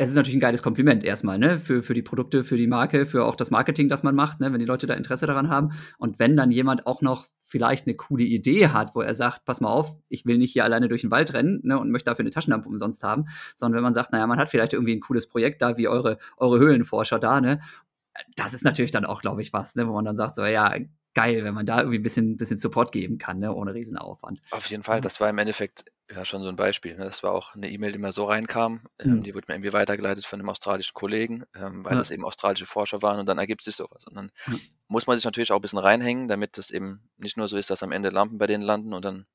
es 0.00 0.10
ist 0.10 0.16
natürlich 0.16 0.36
ein 0.36 0.40
geiles 0.40 0.62
Kompliment 0.62 1.02
erstmal, 1.02 1.38
ne? 1.38 1.58
Für, 1.58 1.82
für 1.82 1.92
die 1.92 2.02
Produkte, 2.02 2.44
für 2.44 2.56
die 2.56 2.68
Marke, 2.68 3.04
für 3.04 3.24
auch 3.24 3.34
das 3.34 3.50
Marketing, 3.50 3.88
das 3.88 4.04
man 4.04 4.14
macht, 4.14 4.38
ne? 4.38 4.52
Wenn 4.52 4.60
die 4.60 4.64
Leute 4.64 4.86
da 4.86 4.94
Interesse 4.94 5.26
daran 5.26 5.48
haben. 5.48 5.70
Und 5.98 6.20
wenn 6.20 6.36
dann 6.36 6.52
jemand 6.52 6.86
auch 6.86 7.02
noch 7.02 7.26
vielleicht 7.42 7.86
eine 7.86 7.96
coole 7.96 8.22
Idee 8.22 8.68
hat, 8.68 8.94
wo 8.94 9.00
er 9.00 9.14
sagt, 9.14 9.44
pass 9.44 9.60
mal 9.60 9.70
auf, 9.70 9.96
ich 10.08 10.24
will 10.24 10.38
nicht 10.38 10.52
hier 10.52 10.62
alleine 10.62 10.86
durch 10.86 11.00
den 11.00 11.10
Wald 11.10 11.34
rennen 11.34 11.60
ne, 11.64 11.78
und 11.80 11.90
möchte 11.90 12.10
dafür 12.10 12.22
eine 12.22 12.30
Taschenlampe 12.30 12.68
umsonst 12.68 13.02
haben, 13.02 13.24
sondern 13.56 13.78
wenn 13.78 13.82
man 13.82 13.94
sagt, 13.94 14.12
naja, 14.12 14.26
man 14.28 14.38
hat 14.38 14.48
vielleicht 14.48 14.72
irgendwie 14.72 14.94
ein 14.94 15.00
cooles 15.00 15.26
Projekt 15.26 15.62
da, 15.62 15.76
wie 15.76 15.88
eure, 15.88 16.18
eure 16.36 16.60
Höhlenforscher 16.60 17.18
da, 17.18 17.40
ne? 17.40 17.60
Das 18.36 18.54
ist 18.54 18.64
natürlich 18.64 18.90
dann 18.90 19.04
auch, 19.04 19.20
glaube 19.20 19.40
ich, 19.40 19.52
was, 19.52 19.74
ne, 19.76 19.88
wo 19.88 19.92
man 19.92 20.04
dann 20.04 20.16
sagt, 20.16 20.34
so, 20.34 20.44
ja, 20.44 20.74
geil, 21.14 21.42
wenn 21.44 21.54
man 21.54 21.66
da 21.66 21.78
irgendwie 21.78 21.98
ein 21.98 22.02
bisschen, 22.02 22.36
bisschen 22.36 22.58
Support 22.58 22.92
geben 22.92 23.18
kann, 23.18 23.38
ne, 23.38 23.52
ohne 23.52 23.74
Riesenaufwand. 23.74 24.40
Auf 24.50 24.66
jeden 24.66 24.82
Fall, 24.82 25.00
das 25.00 25.20
war 25.20 25.28
im 25.28 25.38
Endeffekt 25.38 25.84
ja 26.10 26.24
schon 26.24 26.42
so 26.42 26.48
ein 26.48 26.56
Beispiel. 26.56 26.96
Ne? 26.96 27.04
Das 27.04 27.22
war 27.22 27.32
auch 27.32 27.54
eine 27.54 27.70
E-Mail, 27.70 27.92
die 27.92 27.98
mir 27.98 28.12
so 28.12 28.24
reinkam. 28.24 28.86
Ähm, 28.98 29.16
mhm. 29.16 29.22
Die 29.24 29.34
wurde 29.34 29.46
mir 29.48 29.54
irgendwie 29.54 29.72
weitergeleitet 29.72 30.24
von 30.24 30.38
einem 30.38 30.48
australischen 30.48 30.94
Kollegen, 30.94 31.44
ähm, 31.54 31.84
weil 31.84 31.92
ja. 31.92 31.98
das 31.98 32.10
eben 32.10 32.24
australische 32.24 32.66
Forscher 32.66 33.02
waren 33.02 33.18
und 33.20 33.26
dann 33.26 33.38
ergibt 33.38 33.62
sich 33.62 33.76
sowas. 33.76 34.06
Und 34.06 34.14
dann 34.14 34.30
mhm. 34.46 34.60
muss 34.86 35.06
man 35.06 35.16
sich 35.16 35.24
natürlich 35.24 35.52
auch 35.52 35.56
ein 35.56 35.62
bisschen 35.62 35.78
reinhängen, 35.78 36.28
damit 36.28 36.56
es 36.56 36.70
eben 36.70 37.10
nicht 37.16 37.36
nur 37.36 37.48
so 37.48 37.56
ist, 37.56 37.70
dass 37.70 37.82
am 37.82 37.92
Ende 37.92 38.10
Lampen 38.10 38.38
bei 38.38 38.46
denen 38.46 38.62
landen 38.62 38.94
und 38.94 39.04
dann 39.04 39.26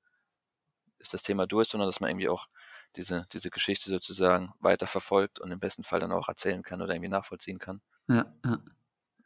ist 0.99 1.13
das 1.13 1.21
Thema 1.21 1.45
durch, 1.47 1.67
sondern 1.67 1.89
dass 1.89 1.99
man 1.99 2.09
irgendwie 2.09 2.29
auch 2.29 2.47
diese, 2.95 3.27
diese 3.33 3.49
Geschichte 3.49 3.89
sozusagen 3.89 4.53
weiter 4.59 4.87
verfolgt 4.87 5.39
und 5.39 5.51
im 5.51 5.59
besten 5.59 5.83
Fall 5.83 5.99
dann 5.99 6.11
auch 6.11 6.29
erzählen 6.29 6.63
kann 6.63 6.81
oder 6.81 6.93
irgendwie 6.93 7.09
nachvollziehen 7.09 7.59
kann. 7.59 7.81
Ja, 8.07 8.25
ja. 8.45 8.59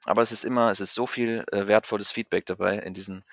Aber 0.05 0.21
es 0.21 0.31
ist 0.31 0.45
immer, 0.45 0.71
es 0.71 0.79
ist 0.79 0.93
so 0.93 1.07
viel 1.07 1.43
äh, 1.51 1.67
wertvolles 1.67 2.11
Feedback 2.11 2.45
dabei 2.45 2.77
in 2.77 2.93
diesen, 2.93 3.23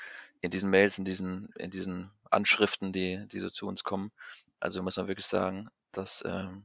in 0.40 0.50
diesen 0.50 0.70
Mails, 0.70 0.98
in 0.98 1.04
diesen, 1.04 1.50
in 1.56 1.70
diesen 1.70 2.10
Anschriften, 2.30 2.92
die, 2.92 3.26
die 3.28 3.38
so 3.38 3.50
zu 3.50 3.66
uns 3.66 3.84
kommen. 3.84 4.10
Also 4.60 4.82
muss 4.82 4.96
man 4.96 5.06
wirklich 5.06 5.26
sagen, 5.26 5.68
dass 5.92 6.24
ähm, 6.26 6.64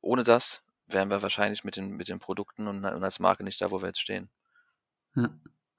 ohne 0.00 0.24
das 0.24 0.62
wären 0.86 1.10
wir 1.10 1.22
wahrscheinlich 1.22 1.64
mit 1.64 1.76
den, 1.76 1.96
mit 1.96 2.08
den 2.08 2.18
Produkten 2.18 2.66
und, 2.66 2.84
und 2.84 3.04
als 3.04 3.20
Marke 3.20 3.44
nicht 3.44 3.60
da, 3.60 3.70
wo 3.70 3.80
wir 3.80 3.88
jetzt 3.88 4.00
stehen. 4.00 4.28
Ja. 5.14 5.30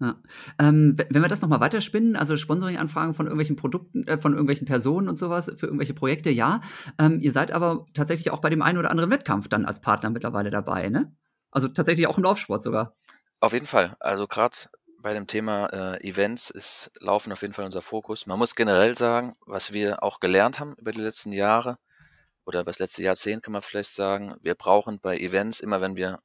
Ja. 0.02 0.16
Ähm, 0.60 0.96
wenn 0.98 1.22
wir 1.22 1.28
das 1.28 1.42
nochmal 1.42 1.60
weiterspinnen, 1.60 2.16
also 2.16 2.38
Sponsoring-Anfragen 2.38 3.14
von 3.14 3.26
irgendwelchen 3.26 3.58
Produkten, 3.58 4.08
äh, 4.08 4.18
von 4.18 4.32
irgendwelchen 4.32 4.66
Personen 4.66 5.10
und 5.10 5.18
sowas 5.18 5.52
für 5.58 5.66
irgendwelche 5.66 5.94
Projekte, 5.94 6.30
ja. 6.30 6.62
Ähm, 6.98 7.20
ihr 7.20 7.34
seid 7.34 7.52
aber 7.52 7.86
tatsächlich 7.94 8.32
auch 8.32 8.40
bei 8.40 8.50
dem 8.50 8.62
einen 8.62 8.78
oder 8.78 8.92
anderen 8.92 9.10
Wettkampf 9.10 9.50
dann 9.50 9.66
als 9.66 9.82
Partner 9.82 10.10
mittlerweile 10.10 10.52
dabei, 10.52 10.88
ne? 10.88 11.14
Also 11.52 11.68
tatsächlich 11.68 12.08
auch 12.08 12.18
im 12.18 12.24
Laufsport 12.24 12.62
sogar. 12.62 12.96
Auf 13.40 13.54
jeden 13.54 13.66
Fall. 13.66 13.96
Also 14.00 14.28
gerade 14.28 14.56
bei 15.02 15.14
dem 15.14 15.28
Thema 15.28 15.68
äh, 15.68 16.08
Events 16.08 16.50
ist 16.50 16.92
Laufen 17.00 17.32
auf 17.32 17.42
jeden 17.42 17.54
Fall 17.54 17.66
unser 17.66 17.82
Fokus. 17.82 18.26
Man 18.26 18.38
muss 18.38 18.56
generell 18.56 18.98
sagen, 18.98 19.36
was 19.46 19.72
wir 19.72 20.04
auch 20.04 20.20
gelernt 20.20 20.60
haben 20.60 20.76
über 20.76 20.92
die 20.92 21.02
letzten 21.02 21.32
Jahre 21.32 21.78
oder 22.46 22.62
über 22.62 22.72
das 22.72 22.80
letzte 22.80 23.04
Jahrzehnt 23.04 23.44
kann 23.44 23.54
man 23.54 23.62
vielleicht 23.62 23.92
sagen, 23.92 24.36
wir 24.42 24.56
brauchen 24.56 25.00
bei 25.00 25.18
Events, 25.18 25.60
immer 25.60 25.82
wenn 25.82 25.96
wir 25.96 26.20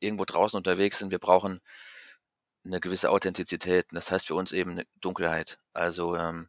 irgendwo 0.00 0.24
draußen 0.24 0.56
unterwegs 0.56 0.98
sind, 0.98 1.10
wir 1.10 1.18
brauchen 1.18 1.60
eine 2.64 2.80
gewisse 2.80 3.10
Authentizität. 3.10 3.86
Das 3.92 4.10
heißt 4.10 4.26
für 4.26 4.34
uns 4.34 4.52
eben 4.52 4.72
eine 4.72 4.86
Dunkelheit. 5.00 5.58
Also 5.72 6.16
ähm, 6.16 6.48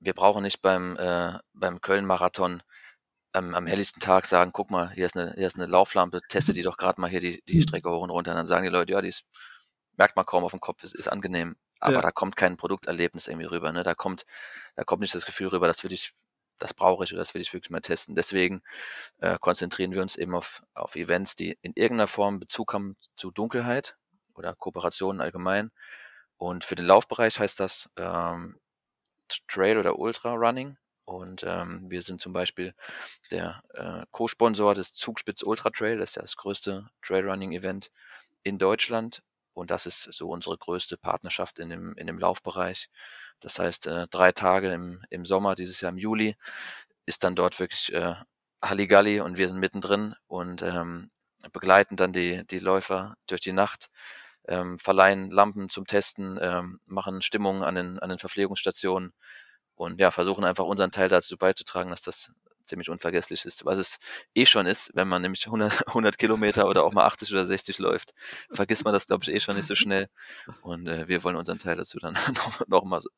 wir 0.00 0.14
brauchen 0.14 0.42
nicht 0.42 0.60
beim, 0.60 0.96
äh, 0.96 1.38
beim 1.54 1.80
Köln-Marathon 1.80 2.62
am, 3.34 3.54
am 3.54 3.66
helllichten 3.66 4.00
Tag 4.00 4.26
sagen, 4.26 4.52
guck 4.52 4.70
mal, 4.70 4.90
hier 4.92 5.06
ist 5.06 5.16
eine, 5.16 5.34
hier 5.36 5.46
ist 5.46 5.56
eine 5.56 5.66
Lauflampe, 5.66 6.20
teste 6.28 6.52
die 6.52 6.62
doch 6.62 6.76
gerade 6.76 7.00
mal 7.00 7.10
hier 7.10 7.20
die, 7.20 7.42
die 7.48 7.62
Strecke 7.62 7.90
hoch 7.90 8.02
und 8.02 8.10
runter. 8.10 8.30
Und 8.30 8.36
dann 8.36 8.46
sagen 8.46 8.64
die 8.64 8.70
Leute, 8.70 8.92
ja, 8.92 9.02
die 9.02 9.08
ist, 9.08 9.24
merkt 9.96 10.16
man 10.16 10.24
kaum 10.24 10.44
auf 10.44 10.52
dem 10.52 10.60
Kopf, 10.60 10.84
ist, 10.84 10.94
ist 10.94 11.08
angenehm. 11.08 11.56
Aber 11.80 11.96
ja. 11.96 12.00
da 12.00 12.12
kommt 12.12 12.36
kein 12.36 12.56
Produkterlebnis 12.56 13.26
irgendwie 13.26 13.46
rüber. 13.46 13.72
Ne? 13.72 13.82
Da 13.82 13.94
kommt, 13.94 14.24
da 14.76 14.84
kommt 14.84 15.00
nicht 15.00 15.14
das 15.14 15.26
Gefühl 15.26 15.48
rüber, 15.48 15.66
das 15.66 15.82
will 15.84 15.92
ich, 15.92 16.14
das 16.58 16.72
brauche 16.72 17.04
ich 17.04 17.12
oder 17.12 17.20
das 17.20 17.34
will 17.34 17.42
ich 17.42 17.52
wirklich 17.52 17.70
mal 17.70 17.80
testen. 17.80 18.14
Deswegen 18.14 18.62
äh, 19.18 19.36
konzentrieren 19.40 19.92
wir 19.92 20.00
uns 20.00 20.16
eben 20.16 20.34
auf, 20.34 20.62
auf 20.72 20.94
Events, 20.94 21.34
die 21.34 21.58
in 21.60 21.72
irgendeiner 21.74 22.06
Form 22.06 22.38
Bezug 22.38 22.72
haben 22.72 22.96
zu 23.16 23.32
Dunkelheit 23.32 23.96
oder 24.34 24.54
Kooperationen 24.54 25.20
allgemein. 25.20 25.70
Und 26.36 26.64
für 26.64 26.76
den 26.76 26.86
Laufbereich 26.86 27.40
heißt 27.40 27.58
das 27.58 27.90
ähm, 27.96 28.58
Trail 29.48 29.78
oder 29.78 29.98
Ultra 29.98 30.34
Running. 30.34 30.76
Und 31.04 31.44
ähm, 31.46 31.90
wir 31.90 32.02
sind 32.02 32.20
zum 32.20 32.32
Beispiel 32.32 32.74
der 33.30 33.62
äh, 33.74 34.06
Co-Sponsor 34.10 34.74
des 34.74 34.94
Zugspitz 34.94 35.42
Ultra 35.42 35.70
Trail. 35.70 35.98
Das 35.98 36.10
ist 36.10 36.16
ja 36.16 36.22
das 36.22 36.36
größte 36.36 36.88
Trailrunning-Event 37.02 37.90
in 38.42 38.58
Deutschland. 38.58 39.22
Und 39.52 39.70
das 39.70 39.86
ist 39.86 40.02
so 40.12 40.30
unsere 40.30 40.58
größte 40.58 40.96
Partnerschaft 40.96 41.58
in 41.58 41.68
dem, 41.68 41.94
in 41.94 42.06
dem 42.06 42.18
Laufbereich. 42.18 42.90
Das 43.40 43.58
heißt, 43.58 43.86
äh, 43.86 44.08
drei 44.08 44.32
Tage 44.32 44.72
im, 44.72 45.04
im 45.10 45.24
Sommer, 45.24 45.54
dieses 45.54 45.80
Jahr 45.80 45.92
im 45.92 45.98
Juli, 45.98 46.36
ist 47.06 47.22
dann 47.24 47.36
dort 47.36 47.60
wirklich 47.60 47.92
äh, 47.92 48.14
Halligalli 48.62 49.20
und 49.20 49.36
wir 49.36 49.48
sind 49.48 49.58
mittendrin 49.58 50.14
und 50.26 50.62
ähm, 50.62 51.10
begleiten 51.52 51.96
dann 51.96 52.12
die, 52.12 52.44
die 52.46 52.58
Läufer 52.58 53.16
durch 53.26 53.42
die 53.42 53.52
Nacht, 53.52 53.90
ähm, 54.48 54.78
verleihen 54.78 55.30
Lampen 55.30 55.68
zum 55.68 55.86
Testen, 55.86 56.38
ähm, 56.40 56.80
machen 56.86 57.22
Stimmungen 57.22 57.62
an 57.62 57.74
den, 57.74 57.98
an 57.98 58.08
den 58.08 58.18
Verpflegungsstationen 58.18 59.12
und 59.76 60.00
ja, 60.00 60.10
versuchen 60.10 60.44
einfach 60.44 60.64
unseren 60.64 60.90
Teil 60.90 61.08
dazu 61.08 61.36
beizutragen, 61.36 61.90
dass 61.90 62.02
das 62.02 62.32
ziemlich 62.64 62.90
unvergesslich 62.90 63.44
ist, 63.44 63.64
was 63.64 63.78
es 63.78 63.98
eh 64.34 64.46
schon 64.46 64.66
ist, 64.66 64.90
wenn 64.94 65.08
man 65.08 65.22
nämlich 65.22 65.46
100, 65.46 65.88
100 65.88 66.18
Kilometer 66.18 66.68
oder 66.68 66.84
auch 66.84 66.92
mal 66.92 67.04
80 67.04 67.32
oder 67.32 67.46
60 67.46 67.78
läuft, 67.78 68.14
vergisst 68.50 68.84
man 68.84 68.92
das, 68.92 69.06
glaube 69.06 69.24
ich, 69.24 69.30
eh 69.30 69.40
schon 69.40 69.56
nicht 69.56 69.66
so 69.66 69.74
schnell. 69.74 70.08
Und 70.62 70.86
äh, 70.88 71.08
wir 71.08 71.24
wollen 71.24 71.36
unseren 71.36 71.58
Teil 71.58 71.76
dazu 71.76 71.98
dann 71.98 72.14
noch, 72.68 72.84
noch 72.84 73.00
so, 73.00 73.10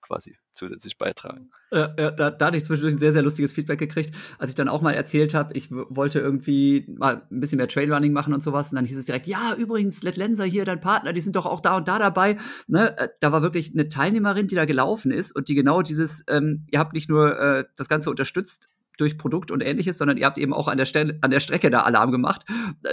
quasi 0.00 0.36
zusätzlich 0.52 0.96
beitragen. 0.96 1.50
Ja, 1.70 1.94
ja 1.98 2.10
da, 2.10 2.30
da 2.30 2.46
hatte 2.46 2.56
ich 2.56 2.64
zwischendurch 2.64 2.94
ein 2.94 2.98
sehr, 2.98 3.12
sehr 3.12 3.22
lustiges 3.22 3.52
Feedback 3.52 3.78
gekriegt, 3.78 4.14
als 4.38 4.50
ich 4.50 4.56
dann 4.56 4.68
auch 4.68 4.80
mal 4.80 4.92
erzählt 4.92 5.34
habe, 5.34 5.54
ich 5.54 5.70
wollte 5.70 6.20
irgendwie 6.20 6.84
mal 6.88 7.26
ein 7.30 7.40
bisschen 7.40 7.58
mehr 7.58 7.68
Trailrunning 7.68 8.12
machen 8.12 8.32
und 8.32 8.42
sowas. 8.42 8.70
Und 8.70 8.76
dann 8.76 8.84
hieß 8.84 8.96
es 8.96 9.06
direkt, 9.06 9.26
ja, 9.26 9.54
übrigens, 9.54 10.02
Let 10.02 10.16
Lenser 10.16 10.44
hier, 10.44 10.64
dein 10.64 10.80
Partner, 10.80 11.12
die 11.12 11.20
sind 11.20 11.36
doch 11.36 11.46
auch 11.46 11.60
da 11.60 11.76
und 11.76 11.88
da 11.88 11.98
dabei. 11.98 12.36
Ne? 12.66 12.96
Äh, 12.98 13.08
da 13.20 13.32
war 13.32 13.42
wirklich 13.42 13.72
eine 13.72 13.88
Teilnehmerin, 13.88 14.48
die 14.48 14.54
da 14.54 14.64
gelaufen 14.64 15.10
ist 15.10 15.34
und 15.34 15.48
die 15.48 15.54
genau 15.54 15.82
dieses, 15.82 16.24
ähm, 16.28 16.66
ihr 16.70 16.78
habt 16.78 16.92
nicht 16.92 17.08
nur 17.08 17.38
äh, 17.38 17.64
das 17.76 17.88
Ganze 17.88 18.10
unterstützt, 18.10 18.68
durch 18.96 19.18
Produkt 19.18 19.50
und 19.50 19.62
ähnliches, 19.62 19.98
sondern 19.98 20.16
ihr 20.16 20.26
habt 20.26 20.38
eben 20.38 20.52
auch 20.52 20.68
an 20.68 20.78
der, 20.78 20.84
Stelle, 20.84 21.18
an 21.20 21.30
der 21.30 21.40
Strecke 21.40 21.70
da 21.70 21.82
Alarm 21.82 22.12
gemacht. 22.12 22.44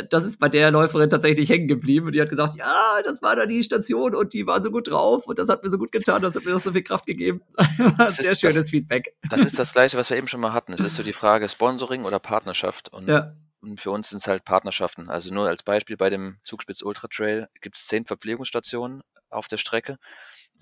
Das 0.10 0.26
ist 0.26 0.40
bei 0.40 0.50
der 0.50 0.72
Läuferin 0.72 1.10
tatsächlich 1.10 1.50
hängen 1.50 1.68
geblieben 1.68 2.08
und 2.08 2.16
die 2.16 2.22
hat 2.22 2.30
gesagt, 2.30 2.56
ja, 2.56 3.02
das 3.04 3.22
war 3.22 3.36
da 3.36 3.46
die 3.46 3.64
Station 3.64 4.16
und 4.16 4.34
die 4.34 4.46
waren 4.48 4.64
so 4.64 4.72
gut 4.72 4.90
drauf 4.90 5.28
und 5.28 5.40
das 5.40 5.50
hat 5.50 5.64
mir 5.64 5.70
so 5.70 5.78
gut 5.78 5.92
getan, 5.92 6.22
das 6.22 6.36
hat 6.36 6.46
mir 6.46 6.58
so 6.60 6.72
viel 6.72 6.84
Kraft 6.84 7.06
gegeben. 7.06 7.42
Sehr 8.10 8.36
schönes 8.36 8.56
das, 8.56 8.70
Feedback. 8.70 9.16
Das 9.30 9.42
ist 9.42 9.58
das 9.58 9.74
Gleiche, 9.74 9.98
was 9.98 10.10
wir 10.10 10.18
eben 10.18 10.28
schon 10.28 10.42
mal 10.42 10.54
hatten. 10.54 10.74
Es 10.74 10.82
ist 10.82 10.96
so 10.96 11.04
die 11.04 11.14
Frage 11.14 11.48
Sponsoring 11.50 12.04
oder 12.04 12.20
Partnerschaft 12.20 12.92
und 12.92 13.10
ja. 13.10 13.34
Und 13.62 13.80
für 13.80 13.92
uns 13.92 14.10
sind 14.10 14.18
es 14.18 14.28
halt 14.28 14.44
Partnerschaften. 14.44 15.10
Also 15.10 15.34
nur 15.34 15.48
als 15.48 15.64
Beispiel 15.64 15.96
bei 15.96 16.10
dem 16.10 16.38
Zugspitz 16.44 16.82
Ultra 16.82 17.08
Trail 17.08 17.48
gibt 17.62 17.78
es 17.78 17.88
zehn 17.88 18.06
Verpflegungsstationen 18.06 19.04
auf 19.30 19.48
der 19.48 19.58
Strecke, 19.58 19.98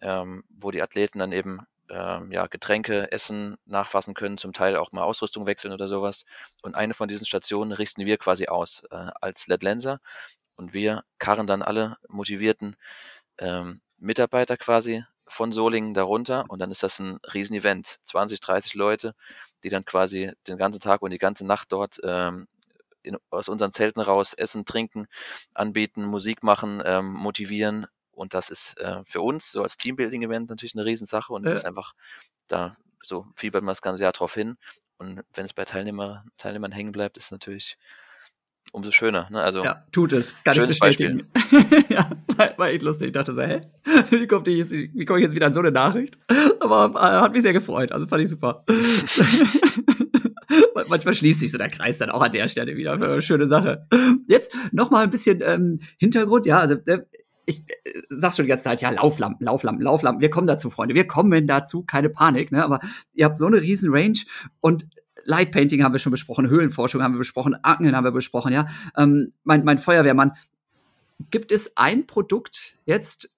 ähm, 0.03 0.43
wo 0.49 0.69
die 0.69 0.83
Athleten 0.83 1.17
dann 1.17 1.31
eben 1.31 1.61
ähm, 1.91 2.31
ja, 2.31 2.47
Getränke, 2.47 3.11
Essen 3.11 3.57
nachfassen 3.65 4.13
können, 4.13 4.37
zum 4.37 4.53
Teil 4.53 4.77
auch 4.77 4.91
mal 4.91 5.03
Ausrüstung 5.03 5.45
wechseln 5.45 5.73
oder 5.73 5.87
sowas. 5.87 6.25
Und 6.63 6.75
eine 6.75 6.93
von 6.93 7.07
diesen 7.07 7.25
Stationen 7.25 7.71
richten 7.71 8.05
wir 8.05 8.17
quasi 8.17 8.47
aus 8.47 8.83
äh, 8.91 9.11
als 9.21 9.47
Led 9.47 9.63
Lenser 9.63 9.99
und 10.55 10.73
wir 10.73 11.03
karren 11.19 11.47
dann 11.47 11.61
alle 11.61 11.97
motivierten 12.07 12.75
ähm, 13.39 13.81
Mitarbeiter 13.97 14.57
quasi 14.57 15.03
von 15.27 15.51
Solingen 15.51 15.93
darunter 15.93 16.45
und 16.49 16.59
dann 16.59 16.71
ist 16.71 16.83
das 16.83 16.99
ein 16.99 17.19
Riesenevent. 17.33 17.99
20, 18.03 18.39
30 18.39 18.73
Leute, 18.75 19.15
die 19.63 19.69
dann 19.69 19.85
quasi 19.85 20.31
den 20.47 20.57
ganzen 20.57 20.79
Tag 20.79 21.01
und 21.01 21.11
die 21.11 21.17
ganze 21.17 21.45
Nacht 21.45 21.71
dort 21.71 21.99
ähm, 22.03 22.47
in, 23.03 23.17
aus 23.29 23.49
unseren 23.49 23.71
Zelten 23.71 24.01
raus 24.01 24.33
essen, 24.33 24.65
trinken, 24.65 25.07
anbieten, 25.53 26.03
Musik 26.03 26.43
machen, 26.43 26.81
ähm, 26.85 27.13
motivieren 27.13 27.87
und 28.21 28.35
das 28.35 28.51
ist 28.51 28.77
äh, 28.77 29.03
für 29.03 29.21
uns 29.21 29.51
so 29.51 29.63
als 29.63 29.77
Teambuilding-Event 29.77 30.51
natürlich 30.51 30.75
eine 30.75 30.85
Riesensache 30.85 31.33
und 31.33 31.43
ja. 31.43 31.53
ist 31.53 31.65
einfach, 31.65 31.93
da 32.47 32.77
so 33.03 33.25
fiebert 33.35 33.63
man 33.63 33.71
das 33.71 33.81
ganze 33.81 34.03
Jahr 34.03 34.11
drauf 34.11 34.35
hin. 34.35 34.57
Und 34.99 35.21
wenn 35.33 35.45
es 35.45 35.53
bei 35.53 35.65
Teilnehmer, 35.65 36.23
Teilnehmern 36.37 36.71
hängen 36.71 36.91
bleibt, 36.91 37.17
ist 37.17 37.31
natürlich 37.31 37.79
umso 38.73 38.91
schöner. 38.91 39.27
Ne? 39.31 39.41
Also, 39.41 39.63
ja, 39.63 39.87
tut 39.91 40.13
es. 40.13 40.35
Kann 40.43 40.55
ich 40.55 40.67
bestätigen. 40.67 41.31
ja, 41.89 42.11
war, 42.37 42.55
war, 42.59 42.69
echt 42.69 42.83
lustig. 42.83 43.07
Ich 43.07 43.13
dachte 43.13 43.33
so, 43.33 43.41
hä? 43.41 43.61
Wie 44.11 44.27
komme 44.27 44.47
ich, 44.51 44.69
komm 45.07 45.17
ich 45.17 45.23
jetzt 45.23 45.33
wieder 45.33 45.47
an 45.47 45.53
so 45.53 45.61
eine 45.61 45.71
Nachricht? 45.71 46.19
Aber 46.59 46.93
äh, 46.95 47.21
hat 47.21 47.33
mich 47.33 47.41
sehr 47.41 47.53
gefreut. 47.53 47.91
Also 47.91 48.05
fand 48.05 48.21
ich 48.21 48.29
super. 48.29 48.63
Manchmal 50.87 51.15
schließt 51.15 51.39
sich 51.39 51.51
so 51.51 51.57
der 51.57 51.69
Kreis 51.69 51.97
dann 51.97 52.11
auch 52.11 52.21
an 52.21 52.31
der 52.31 52.47
Stelle 52.47 52.75
wieder. 52.75 53.19
Schöne 53.23 53.47
Sache. 53.47 53.87
Jetzt 54.27 54.55
noch 54.71 54.91
mal 54.91 55.05
ein 55.05 55.09
bisschen 55.09 55.41
ähm, 55.43 55.79
Hintergrund. 55.97 56.45
Ja, 56.45 56.59
also 56.59 56.75
äh, 56.85 56.99
ich 57.51 57.63
äh, 57.83 58.01
sag 58.09 58.33
schon 58.33 58.45
die 58.45 58.49
ganze 58.49 58.63
Zeit, 58.63 58.81
ja, 58.81 58.89
Lauflampen, 58.89 59.45
Lauflampen, 59.45 59.83
Lauflampen. 59.83 60.21
Wir 60.21 60.29
kommen 60.29 60.47
dazu, 60.47 60.69
Freunde. 60.69 60.95
Wir 60.95 61.07
kommen 61.07 61.47
dazu, 61.47 61.83
keine 61.83 62.09
Panik, 62.09 62.51
ne? 62.51 62.63
Aber 62.63 62.79
ihr 63.13 63.25
habt 63.25 63.37
so 63.37 63.45
eine 63.45 63.61
riesen 63.61 63.91
Range 63.93 64.17
und 64.59 64.87
Light 65.25 65.51
Painting 65.51 65.83
haben 65.83 65.93
wir 65.93 65.99
schon 65.99 66.11
besprochen, 66.11 66.49
Höhlenforschung 66.49 67.03
haben 67.03 67.13
wir 67.13 67.19
besprochen, 67.19 67.55
Angeln 67.63 67.95
haben 67.95 68.03
wir 68.03 68.11
besprochen, 68.11 68.53
ja. 68.53 68.67
Ähm, 68.97 69.33
mein, 69.43 69.63
mein 69.63 69.77
Feuerwehrmann. 69.77 70.33
Gibt 71.29 71.51
es 71.51 71.77
ein 71.77 72.07
Produkt 72.07 72.75
jetzt, 72.85 73.29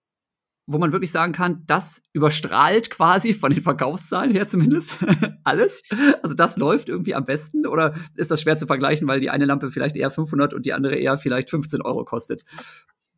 wo 0.65 0.77
man 0.77 0.93
wirklich 0.93 1.11
sagen 1.11 1.33
kann, 1.33 1.63
das 1.67 2.03
überstrahlt 2.13 2.89
quasi 2.89 3.33
von 3.33 3.51
den 3.51 3.61
Verkaufszahlen 3.61 4.31
her 4.31 4.47
zumindest 4.47 4.95
alles. 5.43 5.81
Also 6.21 6.33
das 6.33 6.55
läuft 6.55 6.87
irgendwie 6.87 7.15
am 7.15 7.25
besten 7.25 7.67
oder 7.67 7.93
ist 8.15 8.31
das 8.31 8.41
schwer 8.41 8.55
zu 8.55 8.65
vergleichen, 8.65 9.07
weil 9.07 9.19
die 9.19 9.29
eine 9.29 9.43
Lampe 9.43 9.69
vielleicht 9.69 9.97
eher 9.97 10.09
500 10.09 10.53
und 10.53 10.65
die 10.65 10.71
andere 10.71 10.95
eher 10.95 11.17
vielleicht 11.17 11.49
15 11.49 11.81
Euro 11.81 12.05
kostet? 12.05 12.45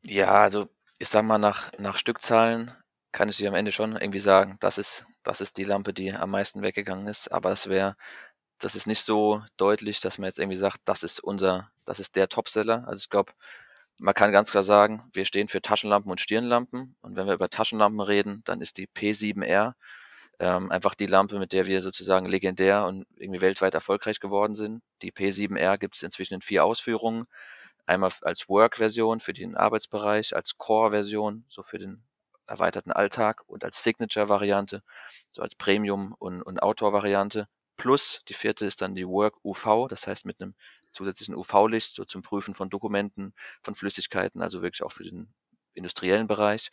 Ja, 0.02 0.32
also 0.32 0.68
ich 0.98 1.10
sag 1.10 1.24
mal, 1.26 1.38
nach, 1.38 1.72
nach 1.78 1.98
Stückzahlen 1.98 2.74
kann 3.12 3.30
ich 3.30 3.38
dir 3.38 3.50
am 3.50 3.56
Ende 3.56 3.72
schon 3.72 3.96
irgendwie 3.96 4.20
sagen, 4.20 4.58
das 4.60 4.78
ist, 4.78 5.06
das 5.24 5.42
ist 5.42 5.58
die 5.58 5.64
Lampe, 5.64 5.94
die 5.94 6.14
am 6.14 6.32
meisten 6.32 6.62
weggegangen 6.62 7.08
ist. 7.08 7.32
Aber 7.32 7.50
das 7.50 7.68
wäre, 7.70 7.96
das 8.60 8.76
ist 8.76 8.88
nicht 8.88 9.04
so 9.04 9.42
deutlich, 9.58 10.02
dass 10.02 10.18
man 10.18 10.28
jetzt 10.28 10.40
irgendwie 10.40 10.58
sagt, 10.58 10.80
das 10.86 11.04
ist 11.04 11.20
unser, 11.22 11.72
das 11.86 12.00
ist 12.00 12.16
der 12.16 12.30
Topseller. 12.30 12.86
Also 12.88 13.00
ich 13.00 13.10
glaube, 13.10 13.34
man 14.00 14.14
kann 14.14 14.32
ganz 14.32 14.52
klar 14.52 14.64
sagen, 14.64 15.10
wir 15.14 15.26
stehen 15.26 15.48
für 15.48 15.62
Taschenlampen 15.62 16.12
und 16.12 16.20
Stirnlampen. 16.22 16.96
Und 17.02 17.16
wenn 17.16 17.28
wir 17.28 17.34
über 17.34 17.50
Taschenlampen 17.50 18.02
reden, 18.02 18.42
dann 18.46 18.62
ist 18.62 18.78
die 18.78 18.88
P7R 18.88 19.74
ähm, 20.40 20.72
einfach 20.72 20.96
die 20.96 21.06
Lampe, 21.06 21.40
mit 21.40 21.54
der 21.54 21.66
wir 21.66 21.82
sozusagen 21.82 22.26
legendär 22.26 22.86
und 22.86 23.06
irgendwie 23.16 23.42
weltweit 23.42 23.74
erfolgreich 23.74 24.20
geworden 24.20 24.56
sind. 24.56 24.82
Die 25.02 25.12
P7R 25.12 25.78
gibt 25.78 25.96
es 25.96 26.04
inzwischen 26.04 26.36
in 26.36 26.42
vier 26.42 26.66
Ausführungen. 26.66 27.26
Einmal 27.86 28.12
als 28.22 28.50
Work-Version 28.50 29.20
für 29.20 29.34
den 29.34 29.56
Arbeitsbereich, 29.56 30.36
als 30.36 30.58
Core-Version, 30.58 31.46
so 31.50 31.64
für 31.64 31.78
den 31.78 32.04
erweiterten 32.48 32.92
Alltag 32.92 33.44
und 33.48 33.64
als 33.64 33.84
Signature-Variante, 33.84 34.84
so 35.32 35.42
als 35.42 35.56
Premium- 35.56 36.16
und, 36.18 36.42
und 36.42 36.62
Outdoor-Variante. 36.62 37.48
Plus 37.78 38.24
die 38.28 38.34
vierte 38.34 38.66
ist 38.66 38.82
dann 38.82 38.96
die 38.96 39.08
Work 39.08 39.36
UV, 39.44 39.88
das 39.90 40.08
heißt 40.08 40.26
mit 40.26 40.42
einem 40.42 40.56
zusätzlichen 40.92 41.36
UV-Licht, 41.36 41.94
so 41.94 42.06
zum 42.06 42.22
Prüfen 42.22 42.56
von 42.56 42.70
Dokumenten, 42.70 43.34
von 43.64 43.76
Flüssigkeiten, 43.76 44.42
also 44.42 44.62
wirklich 44.62 44.84
auch 44.84 44.94
für 44.94 45.04
den 45.04 45.34
industriellen 45.74 46.28
Bereich. 46.28 46.72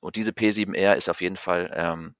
Und 0.00 0.16
diese 0.16 0.30
P7R 0.30 0.94
ist 0.94 1.08
auf 1.08 1.20
jeden 1.20 1.36
Fall 1.36 1.72
ähm, 1.74 2.14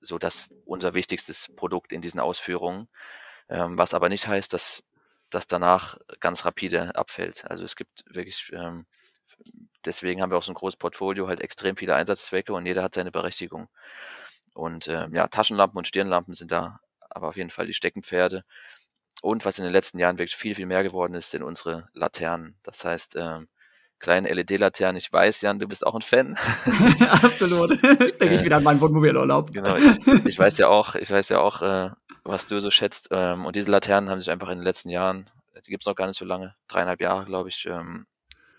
so 0.00 0.18
das 0.18 0.54
unser 0.64 0.94
wichtigstes 0.94 1.50
Produkt 1.56 1.92
in 1.92 2.00
diesen 2.00 2.20
Ausführungen, 2.20 2.88
ähm, 3.48 3.76
was 3.76 3.94
aber 3.94 4.08
nicht 4.08 4.26
heißt, 4.26 4.52
dass 4.52 4.82
das 5.34 5.46
danach 5.46 5.98
ganz 6.20 6.44
rapide 6.44 6.94
abfällt. 6.96 7.44
Also 7.48 7.64
es 7.64 7.76
gibt 7.76 8.04
wirklich, 8.08 8.50
ähm, 8.54 8.86
deswegen 9.84 10.22
haben 10.22 10.30
wir 10.30 10.38
auch 10.38 10.42
so 10.42 10.52
ein 10.52 10.56
großes 10.56 10.76
Portfolio, 10.76 11.28
halt 11.28 11.40
extrem 11.40 11.76
viele 11.76 11.94
Einsatzzwecke 11.94 12.52
und 12.52 12.66
jeder 12.66 12.82
hat 12.82 12.94
seine 12.94 13.10
Berechtigung. 13.10 13.68
Und 14.54 14.88
ähm, 14.88 15.14
ja, 15.14 15.28
Taschenlampen 15.28 15.78
und 15.78 15.88
Stirnlampen 15.88 16.34
sind 16.34 16.52
da 16.52 16.80
aber 17.10 17.28
auf 17.28 17.36
jeden 17.36 17.50
Fall 17.50 17.66
die 17.66 17.74
Steckenpferde. 17.74 18.44
Und 19.22 19.44
was 19.44 19.58
in 19.58 19.64
den 19.64 19.72
letzten 19.72 19.98
Jahren 19.98 20.18
wirklich 20.18 20.36
viel, 20.36 20.54
viel 20.54 20.66
mehr 20.66 20.82
geworden 20.82 21.14
ist, 21.14 21.30
sind 21.30 21.42
unsere 21.42 21.88
Laternen. 21.94 22.56
Das 22.62 22.84
heißt, 22.84 23.16
ähm, 23.16 23.48
kleine 23.98 24.32
LED-Laternen. 24.32 24.96
Ich 24.96 25.12
weiß, 25.12 25.40
Jan, 25.40 25.58
du 25.58 25.66
bist 25.66 25.86
auch 25.86 25.94
ein 25.94 26.02
Fan. 26.02 26.36
Absolut. 27.22 27.70
Jetzt 27.82 28.20
denke 28.20 28.34
ich 28.34 28.42
wieder 28.42 28.58
an 28.58 28.64
meinen 28.64 28.80
Wohnmobilurlaub. 28.80 29.52
Genau, 29.52 29.76
ich, 29.76 30.06
ich, 30.26 30.38
weiß 30.38 30.58
ja 30.58 30.68
auch, 30.68 30.94
ich 30.94 31.10
weiß 31.10 31.30
ja 31.30 31.40
auch, 31.40 31.62
äh, 31.62 31.90
was 32.24 32.46
du 32.46 32.60
so 32.60 32.70
schätzt. 32.70 33.08
Ähm, 33.10 33.46
und 33.46 33.56
diese 33.56 33.70
Laternen 33.70 34.10
haben 34.10 34.20
sich 34.20 34.30
einfach 34.30 34.48
in 34.48 34.58
den 34.58 34.64
letzten 34.64 34.90
Jahren, 34.90 35.30
die 35.66 35.70
gibt 35.70 35.82
es 35.82 35.86
noch 35.86 35.96
gar 35.96 36.06
nicht 36.06 36.18
so 36.18 36.24
lange, 36.24 36.54
dreieinhalb 36.68 37.00
Jahre, 37.00 37.24
glaube 37.24 37.48
ich, 37.48 37.66
ähm, 37.66 38.06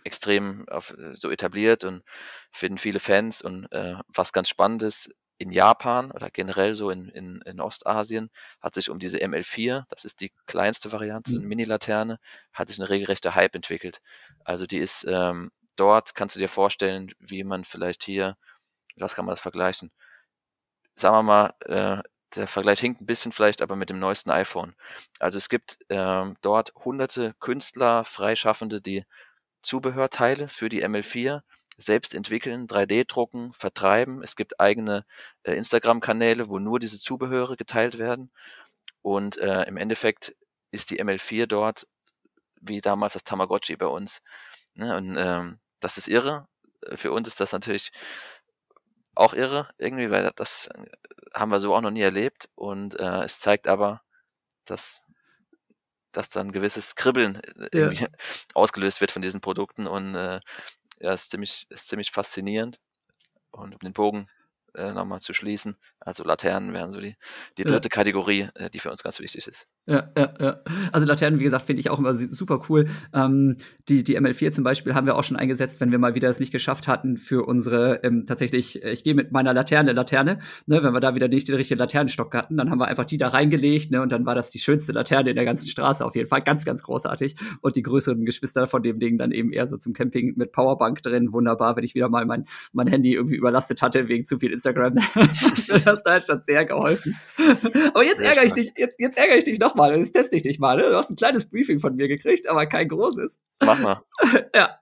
extrem 0.04 0.68
auf, 0.70 0.96
so 1.14 1.32
etabliert 1.32 1.84
und 1.84 2.04
finden 2.52 2.78
viele 2.78 3.00
Fans. 3.00 3.42
Und 3.42 3.72
äh, 3.72 3.96
was 4.08 4.34
ganz 4.34 4.50
spannend 4.50 4.84
ist, 4.84 5.10
in 5.38 5.52
Japan 5.52 6.12
oder 6.12 6.30
generell 6.30 6.76
so 6.76 6.90
in, 6.90 7.10
in, 7.10 7.42
in 7.42 7.60
Ostasien 7.60 8.30
hat 8.62 8.74
sich 8.74 8.90
um 8.90 9.00
diese 9.00 9.18
ML4, 9.18 9.84
das 9.90 10.06
ist 10.06 10.22
die 10.22 10.32
kleinste 10.46 10.92
Variante, 10.92 11.32
mhm. 11.32 11.40
eine 11.40 11.48
Mini-Laterne, 11.48 12.20
hat 12.54 12.70
sich 12.70 12.80
eine 12.80 12.90
regelrechte 12.90 13.36
Hype 13.36 13.56
entwickelt. 13.56 14.02
Also 14.46 14.66
die 14.66 14.78
ist 14.78 15.06
ähm, 15.10 15.52
dort, 15.76 16.16
kannst 16.16 16.36
du 16.36 16.40
dir 16.40 16.48
vorstellen, 16.48 17.14
wie 17.20 17.44
man 17.44 17.66
vielleicht 17.66 18.04
hier, 18.04 18.38
was 18.96 19.14
kann 19.14 19.26
man 19.26 19.34
das 19.34 19.42
vergleichen? 19.42 19.92
Sagen 20.96 21.16
wir 21.16 21.24
mal, 21.24 21.54
äh, 21.66 22.02
der 22.36 22.48
Vergleich 22.48 22.80
hinkt 22.80 23.02
ein 23.02 23.06
bisschen 23.06 23.32
vielleicht, 23.32 23.62
aber 23.62 23.76
mit 23.76 23.90
dem 23.90 24.00
neuesten 24.00 24.32
iPhone. 24.32 24.76
Also 25.20 25.38
es 25.38 25.50
gibt 25.50 25.78
ähm, 25.90 26.36
dort 26.42 26.74
hunderte 26.76 27.34
Künstler, 27.40 28.04
Freischaffende, 28.04 28.82
die 28.82 29.06
Zubehörteile 29.62 30.50
für 30.50 30.70
die 30.70 30.84
ML4 30.84 31.42
selbst 31.78 32.14
entwickeln, 32.14 32.68
3D-drucken, 32.68 33.54
vertreiben. 33.54 34.24
Es 34.24 34.36
gibt 34.36 34.60
eigene 34.60 35.06
äh, 35.44 35.54
Instagram-Kanäle, 35.54 36.48
wo 36.50 36.60
nur 36.60 36.80
diese 36.80 37.00
Zubehöre 37.00 37.58
geteilt 37.58 37.98
werden. 37.98 38.32
Und 39.02 39.38
äh, 39.38 39.64
im 39.64 39.78
Endeffekt 39.78 40.36
ist 40.72 40.90
die 40.90 41.02
ML4 41.02 41.48
dort 41.48 41.88
wie 42.62 42.82
damals 42.82 43.14
das 43.14 43.24
Tamagotchi 43.24 43.76
bei 43.76 43.88
uns. 43.88 44.22
Ne? 44.74 44.96
Und 44.96 45.16
ähm, 45.18 45.60
das 45.80 45.98
ist 45.98 46.08
irre. 46.08 46.48
Für 46.96 47.12
uns 47.12 47.28
ist 47.28 47.40
das 47.40 47.52
natürlich 47.52 47.92
auch 49.16 49.34
irre, 49.34 49.70
irgendwie, 49.78 50.12
weil 50.12 50.32
das 50.36 50.70
haben 51.34 51.52
wir 51.52 51.60
so 51.60 51.76
auch 51.76 51.82
noch 51.82 51.92
nie 51.92 52.02
erlebt. 52.02 52.50
Und 52.56 53.00
äh, 53.00 53.24
es 53.24 53.40
zeigt 53.40 53.68
aber, 53.68 54.02
dass 54.66 55.02
dass 56.16 56.30
dann 56.30 56.48
ein 56.48 56.52
gewisses 56.54 56.96
Kribbeln 56.96 57.42
äh, 57.74 57.94
ja. 57.94 58.08
ausgelöst 58.54 59.02
wird 59.02 59.12
von 59.12 59.22
diesen 59.22 59.42
Produkten 59.42 59.86
und 59.86 60.16
äh, 60.16 60.40
ja, 61.00 61.14
ist 61.14 61.30
ziemlich, 61.30 61.68
ist 61.70 61.90
ziemlich 61.90 62.12
faszinierend. 62.12 62.80
Und 63.52 63.74
um 63.74 63.80
den 63.80 63.94
Bogen 63.94 64.30
äh, 64.76 64.94
nochmal 64.94 65.22
zu 65.22 65.34
schließen, 65.34 65.76
also 66.00 66.24
Laternen 66.24 66.74
wären 66.74 66.92
so 66.92 67.02
die, 67.02 67.16
die 67.58 67.64
dritte 67.64 67.88
ja. 67.88 67.90
Kategorie, 67.90 68.48
äh, 68.56 68.70
die 68.70 68.80
für 68.80 68.92
uns 68.92 69.04
ganz 69.04 69.20
wichtig 69.20 69.48
ist. 69.48 69.68
Ja, 69.88 70.12
ja, 70.18 70.34
ja. 70.40 70.62
Also 70.92 71.08
Laternen, 71.08 71.40
wie 71.40 71.44
gesagt, 71.44 71.66
finde 71.66 71.80
ich 71.80 71.90
auch 71.90 72.00
immer 72.00 72.14
super 72.14 72.64
cool. 72.70 72.88
Ähm, 73.14 73.58
die, 73.88 74.04
die 74.04 74.20
ML4 74.20 74.52
zum 74.52 74.64
Beispiel 74.64 74.96
haben 74.96 75.06
wir 75.06 75.16
auch 75.16 75.24
schon 75.24 75.38
eingesetzt, 75.38 75.80
wenn 75.82 75.92
wir 75.92 76.00
mal 76.00 76.16
wieder 76.16 76.30
es 76.30 76.40
nicht 76.40 76.52
geschafft 76.52 76.88
hatten 76.88 77.18
für 77.18 77.46
unsere 77.46 78.04
ähm, 78.04 78.26
tatsächlich, 78.26 78.84
äh, 78.84 78.92
ich 78.92 79.04
gehe 79.04 79.14
mit 79.16 79.32
meiner 79.32 79.54
Laterne, 79.54 79.94
Laterne, 79.94 80.40
ne, 80.66 80.84
wenn 80.84 80.94
wir 80.94 81.00
da 81.00 81.16
wieder 81.16 81.28
nicht 81.28 81.48
den 81.48 81.56
richtigen 81.56 81.80
Laternenstock 81.80 82.34
hatten, 82.34 82.58
dann 82.58 82.70
haben 82.70 82.80
wir 82.80 82.88
einfach 82.88 83.06
die 83.06 83.18
da 83.18 83.30
reingelegt, 83.30 83.92
ne, 83.92 84.02
und 84.02 84.12
dann 84.12 84.26
war 84.26 84.36
das 84.36 84.50
die 84.50 84.60
schönste 84.60 84.92
Laterne 84.92 85.30
in 85.30 85.36
der 85.36 85.46
ganzen 85.46 85.68
Straße 85.68 86.04
auf 86.04 86.16
jeden 86.16 86.28
Fall. 86.28 86.42
Ganz, 86.42 86.66
ganz 86.66 86.84
großartig. 86.84 87.36
Und 87.62 87.76
die 87.76 87.84
größeren 87.84 88.26
Geschwister 88.26 88.68
von 88.68 88.84
dem 88.84 89.00
Ding 89.00 89.18
dann 89.18 89.32
eben 89.32 89.52
eher 89.52 89.68
so 89.68 89.78
zum 89.78 89.94
Camping 89.94 90.34
mit 90.36 90.52
Powerbank 90.52 91.02
drin. 91.02 91.32
Wunderbar, 91.32 91.76
wenn 91.76 91.84
ich 91.84 91.96
wieder 91.96 92.10
mal 92.10 92.26
mein, 92.26 92.46
mein 92.74 92.88
Handy 92.88 93.14
irgendwie 93.14 93.36
überlastet 93.36 93.82
hatte 93.82 94.08
wegen 94.08 94.26
zu 94.26 94.40
viel 94.40 94.52
Instagram. 94.52 94.65
das 95.86 96.04
da 96.04 96.14
hat 96.14 96.24
schon 96.26 96.42
sehr 96.42 96.66
geholfen. 96.66 97.18
Aber 97.90 98.04
jetzt 98.04 98.22
ärgere 98.22 98.46
ich 98.46 98.54
dich, 98.54 98.72
jetzt, 98.78 99.00
jetzt 99.00 99.18
ärgere 99.18 99.38
ich 99.38 99.44
dich 99.44 99.60
noch 99.60 99.76
mal. 99.76 99.96
Jetzt 99.98 100.14
teste 100.14 100.36
ich 100.36 100.44
dich 100.44 100.60
mal. 100.60 100.78
Ne? 100.78 100.84
Du 100.84 100.96
hast 100.96 101.10
ein 101.10 101.16
kleines 101.16 101.50
Briefing 101.50 101.80
von 101.80 101.96
mir 101.96 102.08
gekriegt, 102.08 102.48
aber 102.48 102.66
kein 102.66 102.88
großes. 102.90 103.40
Mach 103.64 103.80
mal. 103.80 104.02
ja. 104.56 104.80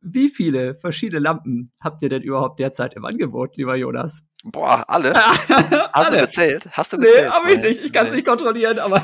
Wie 0.00 0.28
viele 0.28 0.74
verschiedene 0.74 1.20
Lampen 1.20 1.70
habt 1.80 2.02
ihr 2.02 2.08
denn 2.08 2.22
überhaupt 2.22 2.58
derzeit 2.58 2.94
im 2.94 3.04
Angebot, 3.04 3.56
lieber 3.56 3.76
Jonas? 3.76 4.24
Boah, 4.42 4.84
alle? 4.88 5.14
Hast 5.14 5.94
alle. 5.94 6.16
du 6.16 6.22
gezählt? 6.24 6.66
Hast 6.72 6.92
du 6.92 6.98
gezählt? 6.98 7.24
Nee, 7.24 7.28
hab 7.28 7.48
ich 7.48 7.60
nicht. 7.60 7.84
Ich 7.84 7.92
kann 7.92 8.06
es 8.06 8.10
nee. 8.10 8.16
nicht 8.16 8.26
kontrollieren, 8.26 8.80
aber. 8.80 9.00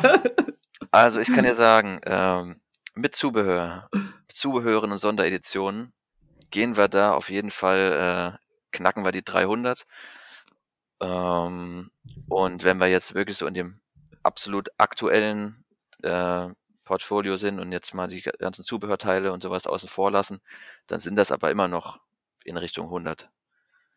also, 0.91 1.21
ich 1.21 1.33
kann 1.33 1.45
dir 1.45 1.55
sagen, 1.55 2.01
ähm, 2.05 2.57
mit 2.95 3.15
Zubehör, 3.15 3.89
Zubehören 4.29 4.91
und 4.91 4.99
Sondereditionen 4.99 5.93
gehen 6.51 6.77
wir 6.77 6.89
da 6.89 7.13
auf 7.13 7.31
jeden 7.31 7.51
Fall, 7.51 8.37
äh, 8.37 8.77
knacken 8.77 9.05
wir 9.05 9.13
die 9.13 9.25
300. 9.25 9.87
Ähm, 11.01 11.91
und 12.29 12.65
wenn 12.65 12.79
wir 12.79 12.89
jetzt 12.89 13.15
wirklich 13.15 13.37
so 13.37 13.47
in 13.47 13.55
dem 13.55 13.81
absolut 14.23 14.69
aktuellen 14.79 15.65
äh, 16.03 16.49
Portfolio 16.85 17.37
sind 17.37 17.61
und 17.61 17.71
jetzt 17.73 17.95
mal 17.95 18.09
die 18.09 18.23
ganzen 18.23 18.65
Zubehörteile 18.65 19.33
und 19.33 19.43
sowas 19.43 19.67
außen 19.67 19.89
vor 19.89 20.11
lassen, 20.11 20.41
dann 20.87 21.01
sind 21.01 21.17
das 21.17 21.31
aber 21.31 21.51
immer 21.51 21.69
noch 21.69 22.01
in 22.45 22.57
Richtung 22.57 22.87
100. 22.87 23.31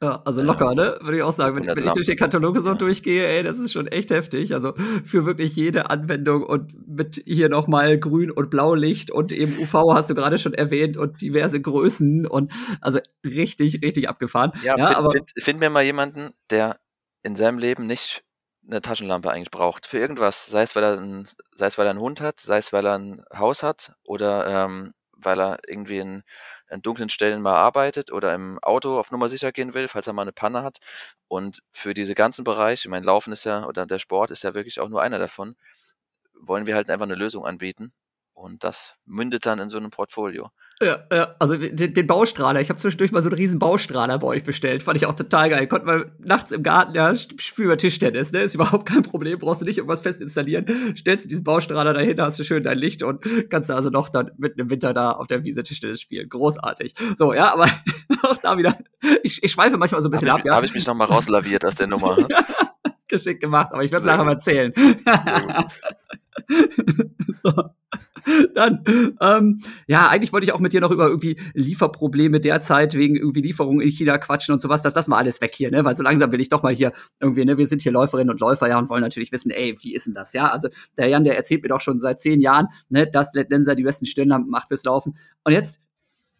Ja, 0.04 0.20
also 0.26 0.42
locker, 0.42 0.74
ne? 0.74 0.98
Würde 1.02 1.18
ich 1.18 1.24
auch 1.24 1.32
sagen. 1.32 1.56
Wenn, 1.58 1.76
wenn 1.76 1.86
ich 1.86 1.92
durch 1.92 2.08
den 2.08 2.18
Katalog 2.18 2.58
so 2.58 2.74
durchgehe, 2.74 3.28
ey, 3.28 3.44
das 3.44 3.60
ist 3.60 3.72
schon 3.72 3.86
echt 3.86 4.10
heftig. 4.10 4.56
Also 4.56 4.74
für 5.06 5.28
wirklich 5.28 5.56
jede 5.56 5.92
Anwendung 5.92 6.42
und 6.42 6.88
mit 6.88 7.22
hier 7.24 7.50
nochmal 7.50 8.00
Grün- 8.00 8.32
und 8.32 8.50
Blaulicht 8.50 9.12
und 9.12 9.32
eben 9.32 9.60
UV 9.60 9.94
hast 9.94 10.10
du 10.10 10.16
gerade 10.16 10.40
schon 10.40 10.56
erwähnt 10.56 10.98
und 10.98 11.22
diverse 11.22 11.62
Größen 11.62 12.26
und 12.26 12.52
also 12.82 12.98
richtig, 13.24 13.84
richtig 13.84 14.10
abgefahren. 14.10 14.54
Ja, 14.64 14.76
ja 14.76 14.88
find, 14.88 14.98
aber 14.98 15.12
find, 15.12 15.32
find 15.38 15.60
mir 15.60 15.70
mal 15.70 15.84
jemanden, 15.84 16.34
der 16.50 16.80
in 17.24 17.36
seinem 17.36 17.58
Leben 17.60 17.88
nicht 17.88 18.24
eine 18.68 18.82
Taschenlampe 18.82 19.32
eigentlich 19.32 19.52
braucht. 19.52 19.88
Für 19.88 19.98
irgendwas. 20.00 20.46
Sei 20.48 20.64
es, 20.64 20.76
weil 20.76 20.84
er 20.84 20.94
'n 21.00 21.28
sei 21.56 21.68
es, 21.68 21.78
weil 21.78 21.88
er 21.88 21.92
'n 21.94 22.00
Hund 22.00 22.22
hat, 22.22 22.40
sei 22.40 22.58
es, 22.58 22.74
weil 22.74 22.86
er 22.86 22.98
ein 23.00 23.24
Haus 23.34 23.64
hat 23.64 23.94
oder, 24.04 24.48
ähm, 24.66 24.94
weil 25.14 25.40
er 25.42 25.60
irgendwie 25.68 26.00
in 26.00 26.24
an 26.70 26.82
dunklen 26.82 27.10
Stellen 27.10 27.42
mal 27.42 27.56
arbeitet 27.56 28.12
oder 28.12 28.34
im 28.34 28.60
Auto 28.60 29.00
auf 29.00 29.12
Nummer 29.12 29.30
sicher 29.30 29.52
gehen 29.52 29.74
will, 29.74 29.88
falls 29.88 30.08
er 30.08 30.14
mal 30.14 30.24
eine 30.24 30.32
Panne 30.34 30.64
hat. 30.64 30.80
Und 31.28 31.62
für 31.72 31.94
diese 31.94 32.16
ganzen 32.16 32.44
Bereiche, 32.46 32.88
ich 32.88 32.92
meine, 32.92 33.06
Laufen 33.06 33.34
ist 33.34 33.44
ja 33.46 33.66
oder 33.66 33.86
der 33.86 34.00
Sport 34.00 34.32
ist 34.32 34.44
ja 34.44 34.54
wirklich 34.56 34.80
auch 34.80 34.90
nur 34.90 35.02
einer 35.02 35.20
davon, 35.20 35.56
wollen 36.36 36.66
wir 36.68 36.76
halt 36.76 36.90
einfach 36.92 37.06
eine 37.06 37.16
Lösung 37.16 37.46
anbieten 37.46 37.94
und 38.42 38.64
das 38.64 38.96
mündet 39.06 39.46
dann 39.46 39.60
in 39.60 39.70
so 39.70 39.78
einem 39.78 39.92
Portfolio. 39.92 40.50
Ja, 40.82 40.98
ja, 41.14 41.36
also 41.38 41.56
den, 41.56 41.94
den 41.94 42.08
Baustrahler. 42.08 42.60
Ich 42.60 42.70
habe 42.70 42.80
zwischendurch 42.80 43.12
mal 43.12 43.22
so 43.22 43.30
einen 43.30 43.38
riesen 43.38 43.60
Baustrahler 43.60 44.18
bei 44.18 44.26
euch 44.26 44.44
bestellt. 44.44 44.82
Fand 44.82 44.98
ich 44.98 45.06
auch 45.06 45.14
total 45.14 45.52
geil. 45.52 45.68
Konnte 45.68 45.86
man 45.86 46.12
nachts 46.18 46.52
im 46.52 46.64
Garten, 46.64 46.96
ja, 46.96 47.14
spielen 47.14 47.70
wir 47.70 47.78
Tischtennis, 47.78 48.32
ne? 48.32 48.40
Ist 48.40 48.56
überhaupt 48.56 48.88
kein 48.88 49.04
Problem. 49.04 49.38
Brauchst 49.38 49.62
du 49.62 49.66
nicht 49.66 49.78
irgendwas 49.78 50.02
fest 50.02 50.22
installieren. 50.22 50.66
Stellst 50.98 51.26
du 51.26 51.30
diesen 51.30 51.44
Baustrahler 51.44 51.94
dahin, 51.94 52.20
hast 52.20 52.40
du 52.40 52.44
schön 52.44 52.64
dein 52.64 52.80
Licht 52.80 53.04
und 53.04 53.24
kannst 53.52 53.70
du 53.70 53.76
also 53.76 53.92
noch 53.92 54.10
dann 54.10 54.32
mitten 54.38 54.60
im 54.60 54.72
Winter 54.72 54.92
da 54.92 55.12
auf 55.12 55.28
der 55.28 55.44
Wiese 55.44 55.62
Tischtennis 55.62 56.02
spielen. 56.02 56.28
Großartig. 56.30 56.96
So, 57.16 57.32
ja, 57.32 57.54
aber 57.54 57.68
auch 58.24 58.38
da 58.38 58.58
wieder. 58.58 58.76
Ich, 59.22 59.44
ich 59.44 59.52
schweife 59.52 59.78
manchmal 59.78 60.02
so 60.02 60.08
ein 60.08 60.12
bisschen 60.12 60.30
hab 60.30 60.40
ab, 60.40 60.46
ich, 60.46 60.50
ja. 60.50 60.56
Habe 60.56 60.66
ich 60.66 60.74
mich 60.74 60.88
nochmal 60.88 61.08
rauslaviert 61.08 61.64
aus 61.64 61.76
der 61.76 61.86
Nummer. 61.86 62.18
ne? 62.18 62.28
Geschickt 63.08 63.42
gemacht, 63.42 63.68
aber 63.72 63.84
ich 63.84 63.92
werde 63.92 64.02
es 64.02 64.08
nachher 64.08 64.24
mal 64.24 64.32
erzählen. 64.32 64.74
so. 67.44 67.54
Dann, 68.54 68.84
ähm, 69.20 69.60
ja, 69.88 70.08
eigentlich 70.08 70.34
wollte 70.34 70.46
ich 70.46 70.54
auch 70.54 70.60
mit 70.60 70.74
dir 70.74 70.82
noch 70.82 70.92
über 70.92 71.08
irgendwie 71.08 71.38
Lieferprobleme 71.54 72.40
derzeit 72.40 72.94
wegen 72.96 73.16
irgendwie 73.16 73.42
Lieferungen 73.42 73.82
in 73.82 73.90
China 73.90 74.18
quatschen 74.18 74.54
und 74.54 74.62
sowas. 74.62 74.82
Das 74.82 74.96
lassen 74.96 75.12
wir 75.12 75.18
alles 75.18 75.42
weg 75.42 75.54
hier, 75.54 75.72
ne? 75.72 75.86
Weil 75.86 75.96
so 75.96 76.04
langsam 76.04 76.32
will 76.32 76.42
ich 76.42 76.50
doch 76.50 76.64
mal 76.64 76.74
hier 76.74 76.92
irgendwie, 77.20 77.46
ne? 77.46 77.58
Wir 77.58 77.66
sind 77.66 77.82
hier 77.82 77.92
Läuferinnen 77.92 78.32
und 78.32 78.40
Läufer, 78.40 78.68
ja, 78.68 78.80
und 78.80 78.90
wollen 78.90 79.02
natürlich 79.02 79.32
wissen, 79.32 79.52
ey, 79.52 79.76
wie 79.82 79.94
ist 79.94 80.08
denn 80.08 80.14
das, 80.14 80.34
ja? 80.34 80.50
Also, 80.50 80.70
der 80.98 81.08
Jan, 81.08 81.24
der 81.24 81.36
erzählt 81.36 81.64
mir 81.64 81.70
doch 81.70 81.82
schon 81.82 82.00
seit 82.00 82.22
zehn 82.22 82.42
Jahren, 82.42 82.68
ne, 82.90 83.08
dass 83.08 83.34
Let 83.34 83.50
Lenser 83.50 83.76
die 83.76 83.84
besten 83.84 84.06
Stirnlampen 84.06 84.50
macht 84.50 84.68
fürs 84.70 84.84
Laufen. 84.84 85.18
Und 85.44 85.54
jetzt, 85.54 85.80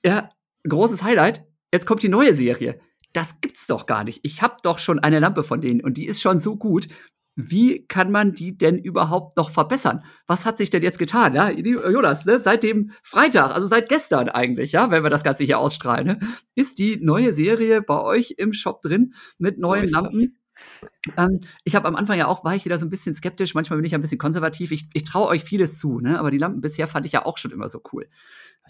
ja, 0.06 0.30
großes 0.68 1.04
Highlight, 1.04 1.44
jetzt 1.74 1.86
kommt 1.86 2.04
die 2.04 2.10
neue 2.10 2.34
Serie. 2.34 2.80
Das 3.14 3.42
gibt's 3.42 3.68
doch 3.68 3.86
gar 3.86 4.04
nicht. 4.04 4.22
Ich 4.24 4.42
habe 4.42 4.56
doch 4.64 4.80
schon 4.80 5.00
eine 5.00 5.20
Lampe 5.20 5.44
von 5.44 5.62
denen 5.62 5.82
und 5.82 5.98
die 5.98 6.06
ist 6.06 6.22
schon 6.22 6.40
so 6.40 6.56
gut. 6.56 6.88
Wie 7.36 7.86
kann 7.88 8.12
man 8.12 8.34
die 8.34 8.58
denn 8.58 8.78
überhaupt 8.78 9.38
noch 9.38 9.52
verbessern? 9.52 10.04
Was 10.28 10.46
hat 10.46 10.58
sich 10.58 10.70
denn 10.70 10.84
jetzt 10.84 11.00
getan? 11.00 11.34
Ja, 11.34 11.50
Jonas, 11.50 12.26
ne? 12.26 12.40
seit 12.40 12.64
dem 12.64 12.92
Freitag, 13.04 13.52
also 13.52 13.68
seit 13.68 13.88
gestern 13.88 14.28
eigentlich, 14.28 14.74
ja, 14.74 14.92
wenn 14.92 15.04
wir 15.04 15.10
das 15.10 15.24
Ganze 15.24 15.46
hier 15.46 15.60
ausstrahlen, 15.60 16.08
ne? 16.08 16.20
ist 16.56 16.78
die 16.78 16.98
neue 17.02 17.32
Serie 17.32 17.82
bei 17.82 18.02
euch 18.02 18.36
im 18.38 18.52
Shop 18.52 18.82
drin 18.82 19.14
mit 19.38 19.58
neuen 19.60 19.84
das. 19.84 19.92
Lampen. 19.92 20.38
Ähm, 21.18 21.40
ich 21.64 21.76
habe 21.76 21.88
am 21.88 21.96
Anfang 21.96 22.18
ja 22.18 22.28
auch, 22.28 22.44
war 22.44 22.56
ich 22.56 22.66
wieder 22.66 22.78
so 22.78 22.86
ein 22.86 22.90
bisschen 22.90 23.16
skeptisch, 23.16 23.56
manchmal 23.56 23.78
bin 23.78 23.86
ich 23.86 23.96
ein 23.96 24.02
bisschen 24.02 24.18
konservativ. 24.18 24.72
Ich, 24.72 24.90
ich 24.94 25.04
traue 25.04 25.28
euch 25.28 25.44
vieles 25.44 25.78
zu, 25.78 26.00
ne? 26.00 26.20
aber 26.20 26.32
die 26.32 26.38
Lampen 26.38 26.62
bisher 26.62 26.88
fand 26.88 27.06
ich 27.06 27.14
ja 27.14 27.26
auch 27.26 27.38
schon 27.38 27.52
immer 27.52 27.70
so 27.70 27.82
cool. 27.94 28.08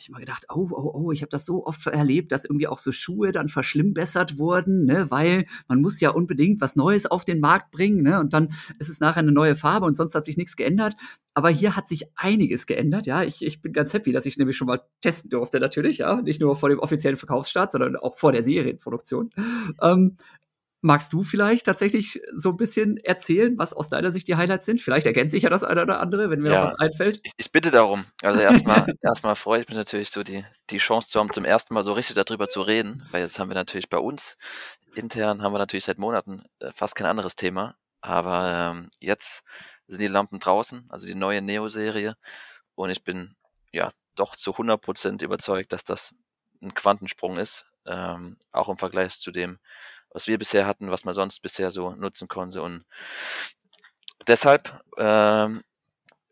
Ich 0.02 0.10
immer 0.10 0.20
gedacht, 0.20 0.45
oh, 0.49 0.68
oh, 0.72 0.91
oh, 0.95 1.12
ich 1.12 1.22
habe 1.22 1.30
das 1.30 1.45
so 1.45 1.66
oft 1.66 1.86
erlebt, 1.86 2.32
dass 2.32 2.45
irgendwie 2.45 2.68
auch 2.68 2.80
so 2.80 2.91
Schuhe 2.91 3.32
dann 3.32 3.49
verschlimmbessert 3.49 4.39
wurden, 4.39 4.86
ne? 4.86 5.06
weil 5.10 5.45
man 5.68 5.80
muss 5.80 5.99
ja 5.99 6.10
unbedingt 6.10 6.60
was 6.60 6.76
Neues 6.76 7.06
auf 7.06 7.24
den 7.24 7.39
Markt 7.39 7.70
bringen 7.70 8.02
ne? 8.02 8.20
und 8.20 8.34
dann 8.34 8.49
ist 8.80 8.89
es 8.89 8.99
nachher 8.99 9.20
eine 9.20 9.32
neue 9.32 9.56
Farbe 9.56 9.86
und 9.86 9.95
sonst 9.95 10.16
hat 10.16 10.26
sich 10.26 10.38
nichts 10.38 10.56
geändert. 10.56 10.95
Aber 11.36 11.49
hier 11.49 11.76
hat 11.76 11.88
sich 11.88 12.06
einiges 12.16 12.66
geändert, 12.66 13.06
ja. 13.06 13.24
Ich, 13.24 13.45
ich 13.45 13.62
bin 13.62 13.72
ganz 13.72 13.93
happy, 13.93 14.12
dass 14.12 14.26
ich 14.26 14.38
nämlich 14.38 14.58
schon 14.58 14.68
mal 14.68 14.82
testen 15.02 15.30
durfte, 15.30 15.60
natürlich, 15.60 15.99
ja. 15.99 16.22
Nicht 16.22 16.41
nur 16.41 16.56
vor 16.56 16.70
dem 16.70 16.80
offiziellen 16.80 17.18
Verkaufsstart, 17.18 17.72
sondern 17.72 17.95
auch 17.95 18.18
vor 18.18 18.32
der 18.32 18.43
Serienproduktion. 18.43 19.30
Ähm, 19.82 20.18
Magst 20.82 21.13
du 21.13 21.23
vielleicht 21.23 21.65
tatsächlich 21.67 22.21
so 22.34 22.49
ein 22.49 22.57
bisschen 22.57 22.97
erzählen, 22.97 23.57
was 23.57 23.73
aus 23.73 23.89
deiner 23.89 24.11
Sicht 24.11 24.27
die 24.27 24.36
Highlights 24.36 24.65
sind? 24.65 24.82
Vielleicht 24.82 25.05
ergänzt 25.05 25.32
sich 25.34 25.43
ja 25.43 25.49
das 25.49 25.63
eine 25.63 25.82
oder 25.84 25.99
andere, 25.99 26.29
wenn 26.29 26.41
mir 26.41 26.49
Ja. 26.49 26.55
noch 26.57 26.63
was 26.63 26.75
einfällt. 26.75 27.19
Ich, 27.23 27.34
ich 27.38 27.51
bitte 27.51 27.69
darum. 27.71 28.05
Also 28.23 28.39
erstmal 28.39 28.88
erstmal 29.01 29.36
freue 29.36 29.61
ich 29.61 29.67
mich 29.67 29.77
natürlich 29.77 30.09
so 30.09 30.23
die, 30.23 30.43
die 30.69 30.77
Chance 30.79 31.09
zu 31.09 31.19
haben, 31.19 31.32
zum 31.32 31.45
ersten 31.45 31.73
Mal 31.73 31.84
so 31.84 31.93
richtig 31.93 32.15
darüber 32.15 32.47
zu 32.47 32.61
reden, 32.61 33.07
weil 33.11 33.21
jetzt 33.21 33.38
haben 33.39 33.49
wir 33.49 33.55
natürlich 33.55 33.89
bei 33.89 33.97
uns 33.99 34.38
intern 34.95 35.41
haben 35.41 35.53
wir 35.53 35.59
natürlich 35.59 35.86
seit 35.86 35.97
Monaten 35.99 36.43
äh, 36.59 36.71
fast 36.73 36.95
kein 36.95 37.07
anderes 37.07 37.36
Thema. 37.36 37.75
Aber 38.01 38.71
ähm, 38.73 38.89
jetzt 38.99 39.43
sind 39.88 40.01
die 40.01 40.07
Lampen 40.07 40.39
draußen, 40.39 40.88
also 40.89 41.05
die 41.05 41.15
neue 41.15 41.41
Neo-Serie. 41.41 42.15
Und 42.75 42.89
ich 42.89 43.03
bin 43.03 43.36
ja 43.71 43.91
doch 44.15 44.36
zu 44.36 44.53
100% 44.57 45.23
überzeugt, 45.23 45.73
dass 45.73 45.84
das 45.84 46.15
ein 46.61 46.73
Quantensprung 46.73 47.38
ist. 47.38 47.65
Ähm, 47.86 48.38
auch 48.51 48.69
im 48.69 48.77
Vergleich 48.77 49.19
zu 49.19 49.32
dem, 49.32 49.59
was 50.14 50.28
wir 50.28 50.38
bisher 50.38 50.66
hatten, 50.66 50.91
was 50.91 51.05
man 51.05 51.14
sonst 51.14 51.41
bisher 51.41 51.72
so 51.72 51.91
nutzen 51.91 52.28
konnte. 52.28 52.62
Und 52.62 52.86
deshalb 54.28 54.82
ähm, 54.97 55.64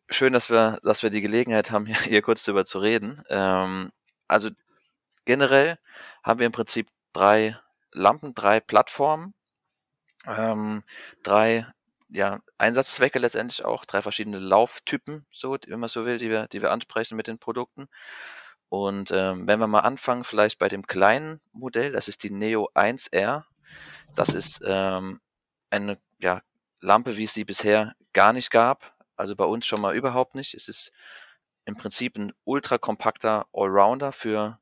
schön, 0.10 0.34
dass 0.34 0.50
wir, 0.50 0.80
dass 0.84 1.04
wir 1.04 1.10
die 1.10 1.22
Gelegenheit 1.22 1.72
haben, 1.72 1.86
hier, 2.04 2.22
kurz 2.22 2.44
drüber 2.44 2.66
zu 2.66 2.80
reden. 2.80 3.24
Ähm, 3.30 3.92
also 4.28 4.50
generell 5.26 5.78
haben 6.24 6.40
wir 6.40 6.46
im 6.46 6.52
Prinzip 6.52 6.88
drei 7.14 7.58
Lampen, 7.92 8.36
drei 8.36 8.60
Plattformen, 8.60 9.34
ähm, 10.28 10.84
drei 11.24 11.66
ja, 12.10 12.40
Einsatzzwecke 12.58 13.20
letztendlich 13.20 13.64
auch, 13.64 13.86
drei 13.86 14.02
verschiedene 14.02 14.40
Lauftypen, 14.40 15.26
so, 15.32 15.58
wenn 15.68 15.80
man 15.80 15.90
so 15.90 16.06
will, 16.06 16.18
die 16.18 16.30
wir, 16.30 16.48
die 16.48 16.62
wir 16.62 16.72
ansprechen 16.72 17.16
mit 17.16 17.28
den 17.28 17.40
Produkten. 17.40 17.88
Und 18.70 19.12
ähm, 19.12 19.48
wenn 19.48 19.60
wir 19.60 19.68
mal 19.68 19.80
anfangen, 19.80 20.24
vielleicht 20.24 20.60
bei 20.60 20.70
dem 20.70 20.86
kleinen 20.86 21.40
Modell, 21.52 21.92
das 21.92 22.08
ist 22.08 22.24
die 22.24 22.30
Neo 22.30 22.70
1R. 22.76 23.44
Das 24.16 24.30
ist 24.30 24.62
ähm, 24.66 25.20
eine 25.70 25.98
ja, 26.20 26.42
Lampe, 26.82 27.18
wie 27.18 27.24
es 27.24 27.34
sie 27.34 27.46
bisher 27.46 27.96
gar 28.14 28.34
nicht 28.34 28.52
gab. 28.52 28.94
Also 29.16 29.36
bei 29.36 29.46
uns 29.46 29.66
schon 29.66 29.82
mal 29.82 29.96
überhaupt 29.96 30.36
nicht. 30.36 30.54
Es 30.54 30.68
ist 30.68 30.92
im 31.66 31.76
Prinzip 31.76 32.18
ein 32.18 32.34
ultra 32.46 32.78
kompakter 32.78 33.48
Allrounder 33.54 34.12
für 34.12 34.60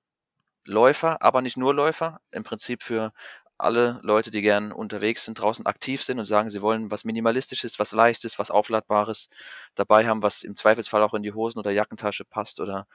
Läufer, 0.66 1.22
aber 1.22 1.41
nicht 1.41 1.58
nur 1.58 1.74
Läufer. 1.74 2.20
Im 2.32 2.43
Prinzip 2.43 2.84
für 2.84 3.14
alle 3.58 3.99
Leute, 4.03 4.30
die 4.30 4.41
gern 4.41 4.72
unterwegs 4.72 5.26
sind, 5.26 5.39
draußen 5.39 5.66
aktiv 5.66 6.03
sind 6.03 6.20
und 6.20 6.26
sagen, 6.26 6.49
sie 6.49 6.62
wollen 6.62 6.91
was 6.91 7.05
Minimalistisches, 7.05 7.80
was 7.80 7.91
Leichtes, 7.91 8.38
was 8.38 8.51
Aufladbares 8.51 9.30
dabei 9.76 10.08
haben, 10.08 10.22
was 10.22 10.43
im 10.43 10.55
Zweifelsfall 10.55 11.01
auch 11.01 11.14
in 11.14 11.24
die 11.24 11.34
Hosen- 11.34 11.60
oder 11.60 11.72
Jackentasche 11.72 12.26
passt 12.26 12.60
oder, 12.60 12.88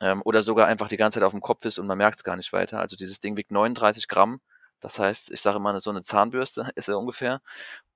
ähm, 0.00 0.22
oder 0.24 0.42
sogar 0.42 0.66
einfach 0.66 0.88
die 0.88 0.96
ganze 0.96 1.20
Zeit 1.20 1.26
auf 1.26 1.32
dem 1.32 1.40
Kopf 1.40 1.64
ist 1.64 1.78
und 1.78 1.86
man 1.86 1.98
merkt 1.98 2.16
es 2.16 2.24
gar 2.24 2.36
nicht 2.36 2.52
weiter. 2.52 2.80
Also 2.80 2.96
dieses 2.96 3.20
Ding 3.20 3.36
wiegt 3.36 3.52
39 3.52 4.08
Gramm. 4.08 4.40
Das 4.84 4.98
heißt, 4.98 5.30
ich 5.30 5.40
sage 5.40 5.56
immer, 5.56 5.80
so 5.80 5.88
eine 5.88 6.02
Zahnbürste 6.02 6.70
ist 6.74 6.88
er 6.88 6.98
ungefähr 6.98 7.40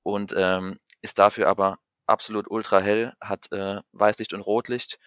und 0.02 0.32
ähm, 0.34 0.80
ist 1.02 1.18
dafür 1.18 1.46
aber 1.46 1.78
absolut 2.06 2.50
ultra 2.50 2.80
hell, 2.80 3.12
hat 3.20 3.52
äh, 3.52 3.82
Weißlicht 3.92 4.32
und 4.32 4.40
Rotlicht 4.40 4.98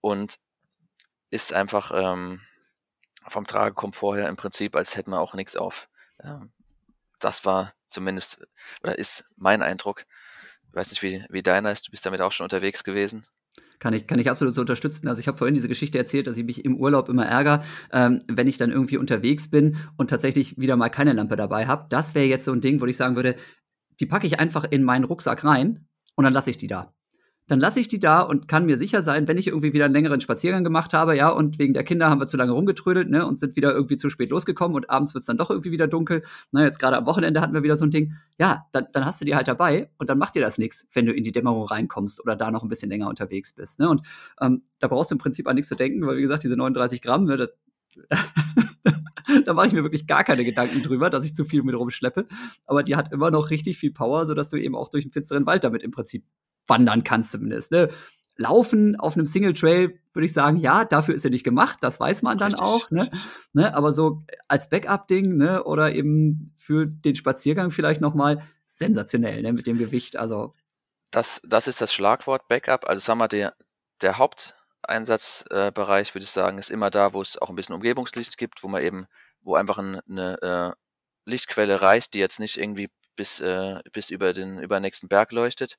und 0.00 0.40
ist 1.30 1.52
einfach 1.52 1.92
ähm, 1.94 2.40
vom 3.28 3.46
Tragekomfort 3.46 4.16
her 4.16 4.28
im 4.28 4.34
Prinzip, 4.34 4.74
als 4.74 4.96
hätte 4.96 5.10
man 5.10 5.20
auch 5.20 5.34
nichts 5.34 5.54
auf. 5.54 5.88
Ähm, 6.20 6.52
das 7.20 7.44
war 7.44 7.74
zumindest, 7.86 8.40
oder 8.82 8.98
ist 8.98 9.24
mein 9.36 9.62
Eindruck. 9.62 10.06
Ich 10.68 10.74
weiß 10.74 10.90
nicht, 10.90 11.02
wie, 11.02 11.24
wie 11.28 11.44
deiner 11.44 11.70
ist. 11.70 11.86
Du 11.86 11.92
bist 11.92 12.04
damit 12.04 12.22
auch 12.22 12.32
schon 12.32 12.46
unterwegs 12.46 12.82
gewesen. 12.82 13.24
Kann 13.78 13.92
ich, 13.92 14.06
kann 14.06 14.18
ich 14.18 14.30
absolut 14.30 14.54
so 14.54 14.60
unterstützen. 14.60 15.08
Also 15.08 15.20
ich 15.20 15.28
habe 15.28 15.36
vorhin 15.36 15.54
diese 15.54 15.68
Geschichte 15.68 15.98
erzählt, 15.98 16.26
dass 16.26 16.36
ich 16.36 16.44
mich 16.44 16.64
im 16.64 16.76
Urlaub 16.76 17.08
immer 17.08 17.26
ärgere, 17.26 17.62
ähm, 17.92 18.20
wenn 18.28 18.46
ich 18.46 18.58
dann 18.58 18.70
irgendwie 18.70 18.96
unterwegs 18.96 19.48
bin 19.50 19.76
und 19.96 20.10
tatsächlich 20.10 20.58
wieder 20.58 20.76
mal 20.76 20.88
keine 20.88 21.12
Lampe 21.12 21.36
dabei 21.36 21.66
habe. 21.66 21.86
Das 21.88 22.14
wäre 22.14 22.26
jetzt 22.26 22.44
so 22.44 22.52
ein 22.52 22.60
Ding, 22.60 22.80
wo 22.80 22.86
ich 22.86 22.96
sagen 22.96 23.16
würde, 23.16 23.36
die 24.00 24.06
packe 24.06 24.26
ich 24.26 24.40
einfach 24.40 24.64
in 24.64 24.82
meinen 24.82 25.04
Rucksack 25.04 25.44
rein 25.44 25.86
und 26.16 26.24
dann 26.24 26.32
lasse 26.32 26.50
ich 26.50 26.56
die 26.56 26.66
da. 26.66 26.94
Dann 27.46 27.60
lasse 27.60 27.78
ich 27.78 27.88
die 27.88 28.00
da 28.00 28.22
und 28.22 28.48
kann 28.48 28.64
mir 28.64 28.78
sicher 28.78 29.02
sein, 29.02 29.28
wenn 29.28 29.36
ich 29.36 29.48
irgendwie 29.48 29.74
wieder 29.74 29.84
einen 29.84 29.92
längeren 29.92 30.20
Spaziergang 30.20 30.64
gemacht 30.64 30.94
habe, 30.94 31.14
ja, 31.14 31.28
und 31.28 31.58
wegen 31.58 31.74
der 31.74 31.84
Kinder 31.84 32.08
haben 32.08 32.20
wir 32.20 32.26
zu 32.26 32.38
lange 32.38 32.52
rumgetrödelt, 32.52 33.10
ne, 33.10 33.26
und 33.26 33.38
sind 33.38 33.54
wieder 33.56 33.74
irgendwie 33.74 33.98
zu 33.98 34.08
spät 34.08 34.30
losgekommen 34.30 34.74
und 34.74 34.88
abends 34.88 35.14
wird's 35.14 35.26
dann 35.26 35.36
doch 35.36 35.50
irgendwie 35.50 35.70
wieder 35.70 35.86
dunkel. 35.86 36.22
Na, 36.52 36.64
jetzt 36.64 36.78
gerade 36.78 36.96
am 36.96 37.06
Wochenende 37.06 37.42
hatten 37.42 37.52
wir 37.52 37.62
wieder 37.62 37.76
so 37.76 37.84
ein 37.84 37.90
Ding. 37.90 38.14
Ja, 38.38 38.64
dann, 38.72 38.86
dann 38.92 39.04
hast 39.04 39.20
du 39.20 39.26
die 39.26 39.34
halt 39.34 39.46
dabei 39.46 39.90
und 39.98 40.08
dann 40.08 40.18
macht 40.18 40.34
dir 40.34 40.42
das 40.42 40.56
nichts, 40.56 40.86
wenn 40.94 41.04
du 41.04 41.12
in 41.12 41.22
die 41.22 41.32
Dämmerung 41.32 41.66
reinkommst 41.66 42.22
oder 42.24 42.34
da 42.34 42.50
noch 42.50 42.62
ein 42.62 42.68
bisschen 42.68 42.88
länger 42.88 43.08
unterwegs 43.08 43.52
bist. 43.52 43.78
Ne? 43.78 43.90
Und 43.90 44.06
ähm, 44.40 44.62
da 44.78 44.88
brauchst 44.88 45.10
du 45.10 45.16
im 45.16 45.18
Prinzip 45.18 45.46
an 45.46 45.56
nichts 45.56 45.68
zu 45.68 45.74
denken, 45.74 46.06
weil 46.06 46.16
wie 46.16 46.22
gesagt, 46.22 46.44
diese 46.44 46.56
39 46.56 47.02
Gramm, 47.02 47.24
ne, 47.24 47.36
das, 47.36 47.50
da 49.44 49.52
mache 49.52 49.66
ich 49.66 49.72
mir 49.74 49.82
wirklich 49.82 50.06
gar 50.06 50.24
keine 50.24 50.44
Gedanken 50.44 50.82
drüber, 50.82 51.10
dass 51.10 51.24
ich 51.24 51.34
zu 51.34 51.44
viel 51.44 51.62
mit 51.62 51.74
rumschleppe. 51.74 52.26
Aber 52.66 52.82
die 52.82 52.96
hat 52.96 53.12
immer 53.12 53.30
noch 53.30 53.50
richtig 53.50 53.76
viel 53.78 53.92
Power, 53.92 54.24
sodass 54.26 54.50
du 54.50 54.56
eben 54.56 54.74
auch 54.74 54.88
durch 54.88 55.04
den 55.04 55.12
finsteren 55.12 55.46
Wald 55.46 55.64
damit 55.64 55.82
im 55.82 55.90
Prinzip 55.90 56.24
wandern 56.66 57.04
kannst 57.04 57.32
zumindest. 57.32 57.72
Ne? 57.72 57.88
Laufen 58.36 58.96
auf 58.98 59.16
einem 59.16 59.26
Single 59.26 59.54
Trail 59.54 60.00
würde 60.12 60.26
ich 60.26 60.32
sagen, 60.32 60.58
ja, 60.58 60.84
dafür 60.84 61.14
ist 61.14 61.24
er 61.24 61.30
nicht 61.30 61.44
gemacht, 61.44 61.78
das 61.82 61.98
weiß 62.00 62.22
man 62.22 62.38
dann 62.38 62.52
Richtig, 62.52 62.66
auch, 62.66 62.90
ne? 62.90 63.10
ne? 63.52 63.74
Aber 63.74 63.92
so 63.92 64.20
als 64.48 64.70
Backup-Ding, 64.70 65.36
ne, 65.36 65.64
oder 65.64 65.92
eben 65.94 66.52
für 66.56 66.86
den 66.86 67.16
Spaziergang 67.16 67.70
vielleicht 67.70 68.00
nochmal 68.00 68.42
sensationell, 68.64 69.42
ne, 69.42 69.52
mit 69.52 69.66
dem 69.66 69.78
Gewicht. 69.78 70.16
Also 70.16 70.54
Das, 71.10 71.40
das 71.44 71.66
ist 71.68 71.80
das 71.80 71.92
Schlagwort 71.92 72.48
Backup. 72.48 72.88
Also 72.88 73.00
sagen 73.00 73.18
wir, 73.18 73.28
der, 73.28 73.54
der 74.02 74.18
Haupteinsatzbereich, 74.18 76.10
äh, 76.10 76.14
würde 76.14 76.24
ich 76.24 76.30
sagen, 76.30 76.58
ist 76.58 76.70
immer 76.70 76.90
da, 76.90 77.12
wo 77.12 77.22
es 77.22 77.38
auch 77.38 77.50
ein 77.50 77.56
bisschen 77.56 77.74
Umgebungslicht 77.74 78.36
gibt, 78.38 78.62
wo 78.62 78.68
man 78.68 78.82
eben, 78.82 79.06
wo 79.42 79.54
einfach 79.54 79.78
ein, 79.78 80.00
eine 80.08 80.42
äh, 80.42 80.72
Lichtquelle 81.24 81.82
reicht, 81.82 82.14
die 82.14 82.18
jetzt 82.18 82.40
nicht 82.40 82.56
irgendwie 82.56 82.90
bis, 83.16 83.40
äh, 83.40 83.80
bis 83.92 84.10
über 84.10 84.32
den 84.32 84.58
über 84.58 84.80
nächsten 84.80 85.08
Berg 85.08 85.32
leuchtet. 85.32 85.78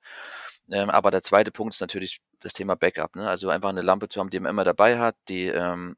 Ähm, 0.72 0.90
aber 0.90 1.12
der 1.12 1.22
zweite 1.24 1.52
Punkt 1.52 1.74
ist 1.74 1.82
natürlich 1.82 2.22
das 2.40 2.54
Thema 2.54 2.76
Backup. 2.76 3.16
Ne? 3.16 3.28
Also 3.30 3.50
einfach 3.50 3.70
eine 3.70 3.82
Lampe 3.82 4.10
zu 4.10 4.20
haben, 4.20 4.30
die 4.30 4.40
man 4.40 4.50
immer 4.52 4.64
dabei 4.64 5.00
hat, 5.00 5.16
die, 5.30 5.48
ähm, 5.48 5.98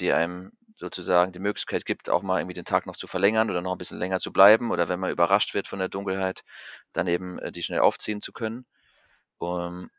die 0.00 0.12
einem 0.12 0.52
sozusagen 0.76 1.32
die 1.32 1.40
Möglichkeit 1.40 1.84
gibt, 1.86 2.10
auch 2.10 2.22
mal 2.22 2.40
irgendwie 2.40 2.54
den 2.54 2.64
Tag 2.64 2.86
noch 2.86 2.96
zu 2.96 3.06
verlängern 3.08 3.50
oder 3.50 3.62
noch 3.62 3.72
ein 3.72 3.78
bisschen 3.78 3.98
länger 3.98 4.20
zu 4.20 4.32
bleiben 4.32 4.70
oder 4.70 4.88
wenn 4.88 5.00
man 5.00 5.10
überrascht 5.10 5.54
wird 5.54 5.68
von 5.68 5.80
der 5.80 5.88
Dunkelheit, 5.88 6.44
dann 6.92 7.06
eben 7.08 7.38
äh, 7.40 7.52
die 7.52 7.62
schnell 7.62 7.80
aufziehen 7.80 8.20
zu 8.22 8.32
können. 8.32 8.66
Um, 9.38 9.90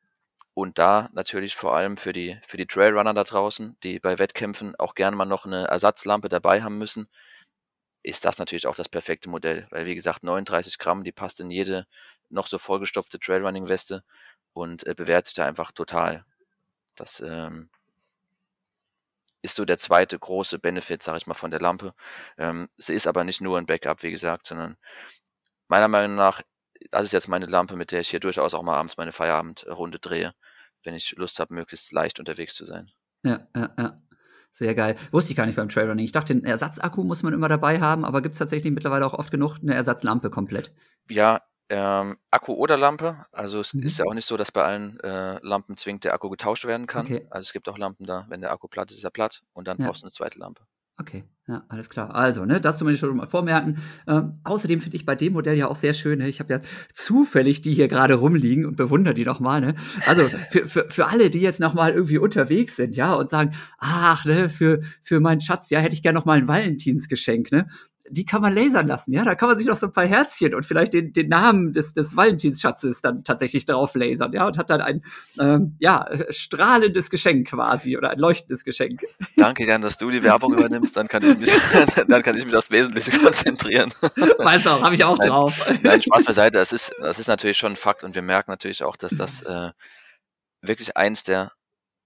Und 0.54 0.78
da 0.80 1.10
natürlich 1.14 1.56
vor 1.56 1.76
allem 1.76 1.98
für 1.98 2.14
die, 2.14 2.40
für 2.48 2.58
die 2.58 2.68
Trailrunner 2.68 3.14
da 3.14 3.24
draußen, 3.24 3.78
die 3.84 4.00
bei 4.00 4.20
Wettkämpfen 4.20 4.76
auch 4.78 4.96
gerne 4.96 5.16
mal 5.16 5.26
noch 5.26 5.46
eine 5.46 5.68
Ersatzlampe 5.68 6.30
dabei 6.30 6.62
haben 6.64 6.78
müssen, 6.78 7.10
ist 8.10 8.26
das 8.26 8.38
natürlich 8.38 8.68
auch 8.68 8.76
das 8.76 8.90
perfekte 8.90 9.30
Modell. 9.30 9.68
Weil, 9.70 9.86
wie 9.86 9.96
gesagt, 9.96 10.24
39 10.24 10.78
Gramm, 10.78 11.04
die 11.04 11.12
passt 11.12 11.40
in 11.40 11.52
jede 11.52 11.88
noch 12.30 12.48
so 12.48 12.58
vollgestopfte 12.58 13.20
Trailrunning-Weste 13.20 14.04
und 14.54 14.86
äh, 14.88 14.94
bewährt 14.96 15.28
sich 15.28 15.36
da 15.36 15.46
einfach 15.46 15.72
total. 15.72 16.26
Das 16.96 17.22
ähm, 17.22 17.70
ist 19.42 19.56
so 19.56 19.66
der 19.66 19.78
zweite 19.78 20.20
große 20.20 20.60
Benefit, 20.60 21.02
sage 21.02 21.18
ich 21.20 21.28
mal, 21.28 21.34
von 21.34 21.52
der 21.52 21.62
Lampe. 21.62 21.94
Ähm, 22.38 22.70
sie 22.78 22.94
ist 22.94 23.08
aber 23.08 23.24
nicht 23.24 23.42
nur 23.42 23.58
ein 23.58 23.66
Backup, 23.66 24.04
wie 24.04 24.12
gesagt, 24.12 24.46
sondern 24.48 24.78
meiner 25.68 25.88
Meinung 25.88 26.16
nach, 26.16 26.42
das 26.92 27.06
ist 27.06 27.14
jetzt 27.14 27.28
meine 27.28 27.46
Lampe, 27.46 27.76
mit 27.76 27.92
der 27.92 28.02
ich 28.02 28.10
hier 28.10 28.20
durchaus 28.20 28.54
auch 28.54 28.64
mal 28.64 28.78
abends 28.78 28.98
meine 28.98 29.12
Feierabendrunde 29.12 30.00
drehe, 30.00 30.34
wenn 30.84 30.96
ich 30.96 31.12
Lust 31.18 31.40
habe, 31.40 31.54
möglichst 31.54 31.92
leicht 31.92 32.20
unterwegs 32.20 32.56
zu 32.56 32.66
sein. 32.66 32.92
Ja, 33.24 33.48
ja, 33.56 33.74
ja. 33.78 34.02
Sehr 34.60 34.76
geil. 34.76 34.98
Wusste 35.12 35.32
ich 35.32 35.38
gar 35.38 35.46
nicht 35.46 35.56
beim 35.56 35.70
Trailrunning. 35.70 36.04
Ich 36.04 36.12
dachte, 36.12 36.34
einen 36.34 36.44
Ersatzakku 36.44 37.06
muss 37.06 37.24
man 37.24 37.32
immer 37.32 37.48
dabei 37.48 37.80
haben, 37.80 38.04
aber 38.04 38.22
gibt 38.22 38.34
es 38.34 38.40
tatsächlich 38.40 38.74
mittlerweile 38.74 39.06
auch 39.06 39.14
oft 39.14 39.32
genug 39.32 39.60
eine 39.62 39.74
Ersatzlampe 39.74 40.30
komplett? 40.30 40.74
Ja, 41.10 41.44
ähm, 41.70 42.18
Akku 42.30 42.52
oder 42.56 42.76
Lampe. 42.76 43.26
Also 43.32 43.62
es 43.62 43.74
mhm. 43.74 43.84
ist 43.84 44.00
ja 44.00 44.06
auch 44.06 44.14
nicht 44.14 44.26
so, 44.26 44.36
dass 44.36 44.52
bei 44.52 44.66
allen 44.66 45.00
äh, 45.00 45.40
Lampen 45.44 45.78
zwingend 45.78 46.04
der 46.04 46.14
Akku 46.14 46.30
getauscht 46.30 46.66
werden 46.66 46.88
kann. 46.88 47.06
Okay. 47.06 47.26
Also 47.30 47.48
es 47.48 47.54
gibt 47.54 47.70
auch 47.70 47.78
Lampen 47.78 48.06
da, 48.06 48.26
wenn 48.28 48.42
der 48.42 48.52
Akku 48.52 48.68
platt 48.68 48.92
ist, 48.92 48.98
ist 48.98 49.06
er 49.06 49.12
platt 49.12 49.44
und 49.54 49.66
dann 49.70 49.78
ja. 49.78 49.86
brauchst 49.88 50.02
du 50.02 50.08
eine 50.08 50.12
zweite 50.12 50.40
Lampe. 50.40 50.64
Okay, 51.00 51.24
ja, 51.48 51.64
alles 51.70 51.90
klar. 51.90 52.14
Also, 52.14 52.44
ne, 52.44 52.60
das 52.60 52.78
zumindest 52.78 53.00
schon 53.00 53.16
mal 53.16 53.26
vormerken. 53.26 53.78
Ähm, 54.06 54.42
außerdem 54.44 54.82
finde 54.82 54.98
ich 54.98 55.06
bei 55.06 55.16
dem 55.16 55.32
Modell 55.32 55.58
ja 55.58 55.70
auch 55.70 55.78
sehr 55.78 55.94
schön, 55.94 56.20
ne? 56.20 56.28
ich 56.28 56.42
habe 56.42 56.54
ja 56.54 56.60
zufällig 56.94 57.62
die 57.62 57.74
hier 57.74 57.88
gerade 57.88 58.16
rumliegen 58.16 58.66
und 58.66 58.76
bewundere 58.76 59.14
die 59.14 59.24
nochmal. 59.24 59.62
Ne? 59.62 59.76
Also 60.06 60.28
für, 60.50 60.68
für, 60.68 60.90
für 60.90 61.08
alle, 61.08 61.30
die 61.30 61.40
jetzt 61.40 61.62
nochmal 61.62 61.94
irgendwie 61.94 62.18
unterwegs 62.18 62.76
sind, 62.76 62.98
ja, 62.98 63.14
und 63.14 63.30
sagen, 63.30 63.54
ach, 63.78 64.26
ne, 64.26 64.50
für, 64.50 64.82
für 65.02 65.22
meinen 65.22 65.40
Schatz, 65.40 65.70
ja, 65.70 65.80
hätte 65.80 65.96
ich 65.96 66.04
gerne 66.04 66.20
nochmal 66.20 66.38
ein 66.38 66.50
Valentinsgeschenk, 66.50 67.52
ne? 67.54 67.68
Die 68.10 68.26
kann 68.26 68.42
man 68.42 68.54
lasern 68.54 68.88
lassen, 68.88 69.12
ja. 69.12 69.24
Da 69.24 69.36
kann 69.36 69.50
man 69.50 69.58
sich 69.58 69.68
noch 69.68 69.76
so 69.76 69.88
ein 69.88 69.94
paar 69.94 70.06
Herzchen 70.06 70.54
und 70.56 70.66
vielleicht 70.66 70.94
den, 70.94 71.14
den 71.14 71.30
Namen 71.30 71.74
des, 71.74 71.94
des 71.94 72.16
Valentinsschatzes 72.16 73.02
dann 73.02 73.24
tatsächlich 73.24 73.66
drauf 73.66 73.96
lasern, 73.96 74.34
ja, 74.34 74.48
und 74.48 74.58
hat 74.58 74.70
dann 74.70 74.82
ein 74.82 75.04
ähm, 75.40 75.76
ja, 75.80 76.08
strahlendes 76.30 77.10
Geschenk 77.10 77.50
quasi 77.50 77.98
oder 77.98 78.12
ein 78.12 78.20
leuchtendes 78.20 78.64
Geschenk. 78.64 79.02
Danke, 79.36 79.66
Jan, 79.66 79.82
dass 79.82 79.98
du 79.98 80.10
die 80.10 80.24
Werbung 80.24 80.54
übernimmst, 80.54 80.96
dann 80.96 81.08
kann 81.08 81.24
ich 81.24 81.38
mich, 81.38 81.52
dann 82.08 82.24
kann 82.24 82.38
ich 82.38 82.46
mich 82.46 82.56
aufs 82.56 82.72
Wesentliche 82.72 83.12
konzentrieren. 83.12 83.94
Weißt 84.40 84.66
du 84.66 84.70
habe 84.70 84.96
ich 84.96 85.04
auch 85.04 85.18
nein, 85.18 85.30
drauf. 85.30 85.72
Nein, 85.84 86.02
Spaß 86.02 86.24
beiseite, 86.24 86.58
das 86.58 86.72
ist, 86.72 86.94
das 87.00 87.20
ist 87.20 87.28
natürlich 87.28 87.58
schon 87.58 87.74
ein 87.74 87.78
Fakt 87.78 88.04
und 88.04 88.16
wir 88.16 88.22
merken 88.22 88.52
natürlich 88.52 88.84
auch, 88.84 88.98
dass 88.98 89.12
das 89.12 89.42
äh, 89.44 89.72
wirklich 90.62 90.98
eins 90.98 91.24
der 91.24 91.52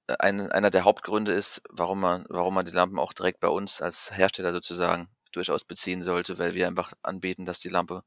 äh, 0.07 0.15
ein, 0.19 0.51
einer 0.51 0.69
der 0.69 0.83
Hauptgründe 0.83 1.31
ist, 1.33 1.61
warum 1.69 1.99
man, 1.99 2.25
warum 2.29 2.53
man 2.53 2.65
die 2.65 2.71
Lampen 2.71 2.99
auch 2.99 3.13
direkt 3.13 3.39
bei 3.39 3.47
uns 3.47 3.81
als 3.81 4.11
Hersteller 4.15 4.53
sozusagen 4.53 5.07
durchaus 5.35 5.63
beziehen 5.63 6.03
sollte, 6.03 6.37
weil 6.37 6.53
wir 6.53 6.67
einfach 6.67 6.93
anbieten, 7.01 7.45
dass 7.45 7.59
die 7.59 7.69
Lampe 7.69 8.03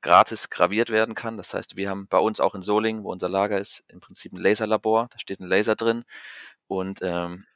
gratis 0.00 0.50
graviert 0.50 0.90
werden 0.90 1.14
kann. 1.14 1.36
Das 1.36 1.54
heißt, 1.54 1.76
wir 1.76 1.90
haben 1.90 2.06
bei 2.08 2.18
uns 2.18 2.40
auch 2.40 2.54
in 2.54 2.62
Solingen, 2.62 3.04
wo 3.04 3.12
unser 3.12 3.28
Lager 3.28 3.58
ist, 3.58 3.84
im 3.88 4.00
Prinzip 4.00 4.32
ein 4.32 4.38
Laserlabor. 4.38 5.08
Da 5.10 5.18
steht 5.18 5.40
ein 5.40 5.48
Laser 5.48 5.74
drin. 5.76 6.04
Und 6.66 7.00
ähm, 7.02 7.46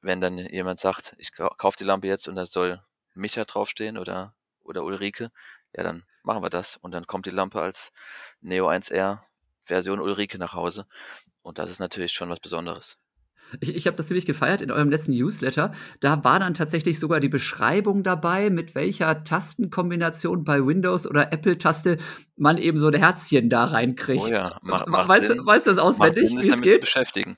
wenn 0.00 0.20
dann 0.20 0.38
jemand 0.38 0.80
sagt, 0.80 1.14
ich 1.18 1.32
kaufe 1.32 1.78
die 1.78 1.84
Lampe 1.84 2.08
jetzt 2.08 2.28
und 2.28 2.36
da 2.36 2.46
soll 2.46 2.82
Micha 3.14 3.44
draufstehen 3.44 3.98
oder, 3.98 4.34
oder 4.62 4.84
Ulrike, 4.84 5.30
ja, 5.74 5.82
dann 5.82 6.04
machen 6.22 6.42
wir 6.42 6.50
das. 6.50 6.76
Und 6.76 6.92
dann 6.92 7.06
kommt 7.06 7.26
die 7.26 7.30
Lampe 7.30 7.60
als 7.60 7.92
Neo 8.40 8.68
1R 8.68 9.20
Version 9.64 10.00
Ulrike 10.00 10.38
nach 10.38 10.54
Hause. 10.54 10.86
Und 11.42 11.58
das 11.58 11.70
ist 11.70 11.78
natürlich 11.78 12.12
schon 12.12 12.30
was 12.30 12.40
Besonderes. 12.40 12.98
Ich, 13.60 13.74
ich 13.74 13.86
habe 13.86 13.96
das 13.96 14.06
ziemlich 14.06 14.26
gefeiert 14.26 14.62
in 14.62 14.70
eurem 14.70 14.90
letzten 14.90 15.12
Newsletter. 15.12 15.72
Da 16.00 16.24
war 16.24 16.40
dann 16.40 16.54
tatsächlich 16.54 16.98
sogar 16.98 17.20
die 17.20 17.28
Beschreibung 17.28 18.02
dabei, 18.02 18.50
mit 18.50 18.74
welcher 18.74 19.24
Tastenkombination 19.24 20.44
bei 20.44 20.64
Windows 20.64 21.06
oder 21.06 21.32
Apple-Taste 21.32 21.98
man 22.36 22.58
eben 22.58 22.78
so 22.78 22.88
ein 22.88 22.94
Herzchen 22.94 23.48
da 23.48 23.64
reinkriegt. 23.64 24.22
Oh 24.22 24.26
ja, 24.26 24.58
mach, 24.62 24.86
mach 24.86 25.08
weißt, 25.08 25.28
Sinn. 25.28 25.46
weißt 25.46 25.66
du 25.66 25.70
das 25.70 25.78
auswendig, 25.78 26.30
wie 26.30 26.48
es 26.48 26.60
geht? 26.60 26.82
Beschäftigen. 26.82 27.36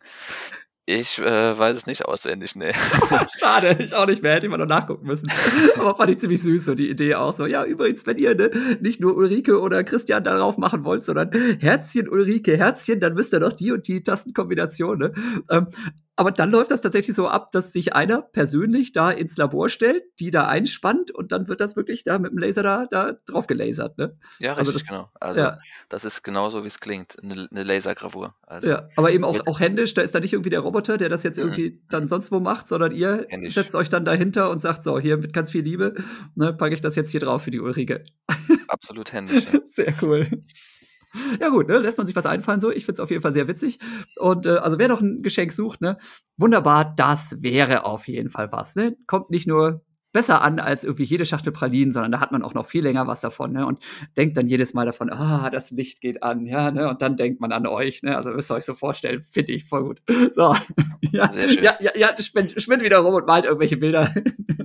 Ich 0.86 1.18
äh, 1.18 1.58
weiß 1.58 1.78
es 1.78 1.86
nicht 1.86 2.04
auswendig, 2.04 2.56
nee. 2.56 2.72
Schade, 3.38 3.78
ich 3.82 3.94
auch 3.94 4.04
nicht 4.06 4.22
mehr, 4.22 4.34
hätte 4.34 4.46
ich 4.46 4.50
mal 4.50 4.58
noch 4.58 4.66
nachgucken 4.66 5.06
müssen. 5.06 5.32
Aber 5.78 5.94
fand 5.94 6.10
ich 6.10 6.18
ziemlich 6.18 6.42
süß, 6.42 6.62
so 6.62 6.74
die 6.74 6.90
Idee 6.90 7.14
auch 7.14 7.32
so. 7.32 7.46
Ja, 7.46 7.64
übrigens, 7.64 8.06
wenn 8.06 8.18
ihr 8.18 8.34
ne, 8.34 8.50
nicht 8.80 9.00
nur 9.00 9.16
Ulrike 9.16 9.58
oder 9.60 9.82
Christian 9.82 10.24
darauf 10.24 10.58
machen 10.58 10.84
wollt, 10.84 11.02
sondern 11.02 11.30
Herzchen, 11.58 12.06
Ulrike, 12.06 12.58
Herzchen, 12.58 13.00
dann 13.00 13.14
müsst 13.14 13.32
ihr 13.32 13.40
doch 13.40 13.52
die 13.52 13.72
und 13.72 13.88
die 13.88 14.02
Tastenkombination. 14.02 14.98
Ne? 14.98 15.12
Ähm, 15.48 15.68
aber 16.16 16.30
dann 16.30 16.50
läuft 16.50 16.70
das 16.70 16.80
tatsächlich 16.80 17.16
so 17.16 17.28
ab, 17.28 17.50
dass 17.52 17.72
sich 17.72 17.94
einer 17.94 18.22
persönlich 18.22 18.92
da 18.92 19.10
ins 19.10 19.36
Labor 19.36 19.68
stellt, 19.68 20.04
die 20.20 20.30
da 20.30 20.46
einspannt 20.46 21.10
und 21.10 21.32
dann 21.32 21.48
wird 21.48 21.60
das 21.60 21.74
wirklich 21.74 22.04
da 22.04 22.18
mit 22.18 22.30
dem 22.30 22.38
Laser 22.38 22.62
da, 22.62 22.84
da 22.88 23.12
drauf 23.26 23.46
gelasert. 23.46 23.98
Ne? 23.98 24.16
Ja, 24.38 24.52
richtig, 24.52 24.58
also 24.58 24.72
das, 24.72 24.86
genau. 24.86 25.10
Also 25.20 25.40
ja. 25.40 25.58
das 25.88 26.04
ist 26.04 26.22
genauso, 26.22 26.62
wie 26.62 26.68
es 26.68 26.78
klingt, 26.78 27.16
eine, 27.22 27.48
eine 27.50 27.62
Lasergravur. 27.64 28.34
Also 28.42 28.68
ja, 28.68 28.88
aber 28.96 29.10
eben 29.10 29.24
auch, 29.24 29.40
auch 29.46 29.58
händisch, 29.58 29.94
da 29.94 30.02
ist 30.02 30.14
da 30.14 30.20
nicht 30.20 30.32
irgendwie 30.32 30.50
der 30.50 30.60
Roboter, 30.60 30.98
der 30.98 31.08
das 31.08 31.24
jetzt 31.24 31.38
mhm. 31.38 31.44
irgendwie 31.44 31.70
mhm. 31.70 31.80
dann 31.88 32.06
sonst 32.06 32.30
wo 32.30 32.38
macht, 32.38 32.68
sondern 32.68 32.92
ihr 32.92 33.26
händisch. 33.28 33.54
setzt 33.54 33.74
euch 33.74 33.88
dann 33.88 34.04
dahinter 34.04 34.50
und 34.50 34.60
sagt 34.60 34.84
so, 34.84 35.00
hier 35.00 35.16
mit 35.16 35.32
ganz 35.32 35.50
viel 35.50 35.62
Liebe, 35.62 35.94
ne, 36.36 36.52
packe 36.52 36.74
ich 36.74 36.80
das 36.80 36.94
jetzt 36.94 37.10
hier 37.10 37.20
drauf 37.20 37.42
für 37.42 37.50
die 37.50 37.60
Ulrike. 37.60 38.04
Absolut 38.68 39.12
händisch. 39.12 39.46
Ja. 39.52 39.60
Sehr 39.64 39.94
cool. 40.02 40.28
Ja 41.40 41.48
gut, 41.48 41.68
ne, 41.68 41.78
lässt 41.78 41.98
man 41.98 42.06
sich 42.06 42.16
was 42.16 42.26
einfallen 42.26 42.60
so. 42.60 42.70
Ich 42.70 42.84
finde 42.84 42.94
es 42.94 43.00
auf 43.00 43.10
jeden 43.10 43.22
Fall 43.22 43.32
sehr 43.32 43.48
witzig. 43.48 43.78
Und 44.16 44.46
äh, 44.46 44.56
also 44.56 44.78
wer 44.78 44.88
noch 44.88 45.00
ein 45.00 45.22
Geschenk 45.22 45.52
sucht, 45.52 45.80
ne, 45.80 45.98
wunderbar, 46.36 46.94
das 46.96 47.42
wäre 47.42 47.84
auf 47.84 48.08
jeden 48.08 48.30
Fall 48.30 48.52
was. 48.52 48.76
Ne? 48.76 48.96
Kommt 49.06 49.30
nicht 49.30 49.46
nur 49.46 49.82
besser 50.14 50.42
an 50.42 50.60
als 50.60 50.84
irgendwie 50.84 51.02
jede 51.02 51.26
Schachtel 51.26 51.52
Pralinen, 51.52 51.92
sondern 51.92 52.12
da 52.12 52.20
hat 52.20 52.32
man 52.32 52.42
auch 52.42 52.54
noch 52.54 52.66
viel 52.66 52.84
länger 52.84 53.06
was 53.08 53.20
davon, 53.20 53.52
ne? 53.52 53.66
Und 53.66 53.80
denkt 54.16 54.36
dann 54.36 54.46
jedes 54.46 54.72
Mal 54.72 54.86
davon, 54.86 55.10
ah, 55.10 55.50
das 55.50 55.72
Licht 55.72 56.00
geht 56.00 56.22
an, 56.22 56.46
ja, 56.46 56.70
ne? 56.70 56.88
Und 56.88 57.02
dann 57.02 57.16
denkt 57.16 57.40
man 57.40 57.50
an 57.50 57.66
euch, 57.66 58.02
ne? 58.04 58.16
Also 58.16 58.30
müsst 58.30 58.50
ihr 58.50 58.54
euch 58.54 58.64
so 58.64 58.74
vorstellen, 58.74 59.22
finde 59.22 59.52
ich 59.52 59.64
voll 59.64 59.82
gut. 59.82 60.02
So, 60.30 60.54
ja, 61.00 61.32
ja, 61.60 61.74
ja, 61.80 61.90
ja, 61.96 62.16
spinnt, 62.22 62.54
spinnt 62.62 62.82
wieder 62.82 62.98
rum 62.98 63.14
und 63.14 63.26
malt 63.26 63.44
irgendwelche 63.44 63.76
Bilder. 63.76 64.14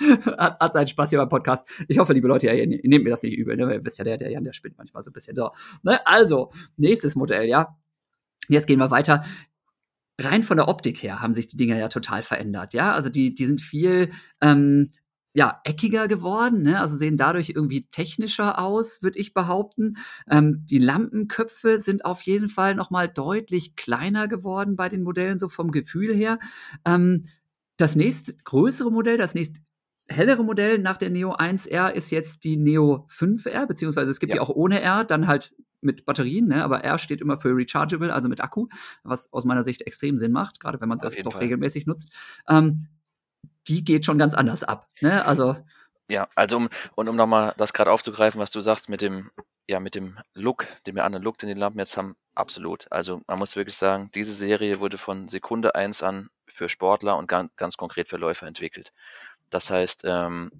hat, 0.38 0.60
hat 0.60 0.72
seinen 0.72 0.88
Spaß 0.88 1.10
hier 1.10 1.18
beim 1.18 1.28
Podcast. 1.28 1.68
Ich 1.88 1.98
hoffe, 1.98 2.12
liebe 2.12 2.28
Leute, 2.28 2.50
ihr, 2.50 2.66
nehmt 2.66 3.04
mir 3.04 3.10
das 3.10 3.22
nicht 3.22 3.36
übel. 3.36 3.56
Ne? 3.56 3.74
Ihr 3.74 3.84
wisst 3.84 3.98
ja, 3.98 4.04
der, 4.04 4.16
der 4.16 4.30
Jan, 4.30 4.44
der 4.44 4.52
spinnt 4.52 4.78
manchmal 4.78 5.02
so 5.02 5.10
ein 5.10 5.12
bisschen. 5.12 5.36
So. 5.36 5.50
Ne? 5.82 6.04
Also, 6.06 6.50
nächstes 6.76 7.16
Modell, 7.16 7.46
ja. 7.48 7.76
Jetzt 8.48 8.66
gehen 8.66 8.78
wir 8.78 8.90
weiter. 8.90 9.24
Rein 10.18 10.42
von 10.42 10.56
der 10.56 10.68
Optik 10.68 11.02
her 11.02 11.20
haben 11.20 11.34
sich 11.34 11.48
die 11.48 11.56
Dinger 11.56 11.78
ja 11.78 11.88
total 11.88 12.22
verändert, 12.22 12.74
ja. 12.74 12.92
Also 12.92 13.08
die, 13.08 13.34
die 13.34 13.46
sind 13.46 13.60
viel 13.60 14.10
ähm, 14.42 14.90
ja, 15.32 15.60
eckiger 15.64 16.08
geworden, 16.08 16.62
ne? 16.62 16.80
also 16.80 16.96
sehen 16.96 17.16
dadurch 17.16 17.50
irgendwie 17.50 17.86
technischer 17.90 18.58
aus, 18.58 19.02
würde 19.02 19.18
ich 19.18 19.32
behaupten. 19.32 19.96
Ähm, 20.28 20.64
die 20.66 20.78
Lampenköpfe 20.78 21.78
sind 21.78 22.04
auf 22.04 22.22
jeden 22.22 22.48
Fall 22.48 22.74
noch 22.74 22.90
mal 22.90 23.08
deutlich 23.08 23.76
kleiner 23.76 24.26
geworden 24.26 24.74
bei 24.74 24.88
den 24.88 25.02
Modellen, 25.02 25.38
so 25.38 25.48
vom 25.48 25.70
Gefühl 25.70 26.14
her. 26.14 26.38
Ähm, 26.84 27.26
das 27.76 27.94
nächst 27.94 28.44
größere 28.44 28.90
Modell, 28.90 29.18
das 29.18 29.34
nächst 29.34 29.58
hellere 30.10 30.44
Modell 30.44 30.78
nach 30.78 30.96
der 30.96 31.10
Neo 31.10 31.34
1R 31.34 31.90
ist 31.90 32.10
jetzt 32.10 32.44
die 32.44 32.56
Neo 32.56 33.06
5R, 33.08 33.66
beziehungsweise 33.66 34.10
es 34.10 34.20
gibt 34.20 34.30
ja, 34.30 34.36
ja 34.36 34.42
auch 34.42 34.50
ohne 34.50 34.80
R, 34.80 35.04
dann 35.04 35.26
halt 35.26 35.54
mit 35.80 36.04
Batterien, 36.04 36.48
ne? 36.48 36.62
aber 36.62 36.84
R 36.84 36.98
steht 36.98 37.20
immer 37.20 37.38
für 37.38 37.56
Rechargeable, 37.56 38.12
also 38.12 38.28
mit 38.28 38.42
Akku, 38.42 38.66
was 39.02 39.32
aus 39.32 39.44
meiner 39.44 39.64
Sicht 39.64 39.82
extrem 39.82 40.18
Sinn 40.18 40.32
macht, 40.32 40.60
gerade 40.60 40.80
wenn 40.80 40.88
man 40.88 40.98
es 40.98 41.02
doch 41.22 41.32
Fall. 41.32 41.40
regelmäßig 41.40 41.86
nutzt. 41.86 42.12
Ähm, 42.48 42.88
die 43.68 43.84
geht 43.84 44.04
schon 44.04 44.18
ganz 44.18 44.34
anders 44.34 44.64
ab. 44.64 44.86
Ne? 45.00 45.24
Also 45.24 45.56
ja, 46.10 46.28
also 46.34 46.56
um 46.56 46.68
und 46.96 47.08
um 47.08 47.14
nochmal 47.14 47.54
das 47.56 47.72
gerade 47.72 47.92
aufzugreifen, 47.92 48.40
was 48.40 48.50
du 48.50 48.60
sagst 48.60 48.88
mit 48.88 49.00
dem 49.00 49.30
ja 49.68 49.78
mit 49.78 49.94
dem 49.94 50.18
Look, 50.34 50.66
dem 50.86 50.96
wir 50.96 51.04
anderen 51.04 51.22
Look, 51.22 51.38
den 51.38 51.48
die 51.48 51.54
Lampen 51.54 51.78
jetzt 51.78 51.96
haben, 51.96 52.16
absolut. 52.34 52.90
Also 52.90 53.22
man 53.28 53.38
muss 53.38 53.54
wirklich 53.54 53.76
sagen, 53.76 54.10
diese 54.12 54.32
Serie 54.32 54.80
wurde 54.80 54.98
von 54.98 55.28
Sekunde 55.28 55.76
1 55.76 56.02
an 56.02 56.28
für 56.48 56.68
Sportler 56.68 57.16
und 57.16 57.28
ganz, 57.28 57.54
ganz 57.54 57.76
konkret 57.76 58.08
für 58.08 58.16
Läufer 58.16 58.48
entwickelt. 58.48 58.92
Das 59.50 59.70
heißt, 59.70 60.02
ähm, 60.04 60.50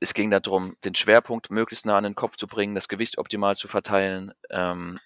es 0.00 0.14
ging 0.14 0.30
darum, 0.30 0.76
den 0.84 0.94
Schwerpunkt 0.94 1.50
möglichst 1.50 1.86
nah 1.86 1.96
an 1.96 2.04
den 2.04 2.14
Kopf 2.14 2.36
zu 2.36 2.46
bringen, 2.46 2.74
das 2.74 2.88
Gewicht 2.88 3.18
optimal 3.18 3.56
zu 3.56 3.68
verteilen, 3.68 4.32
ähm, 4.50 4.98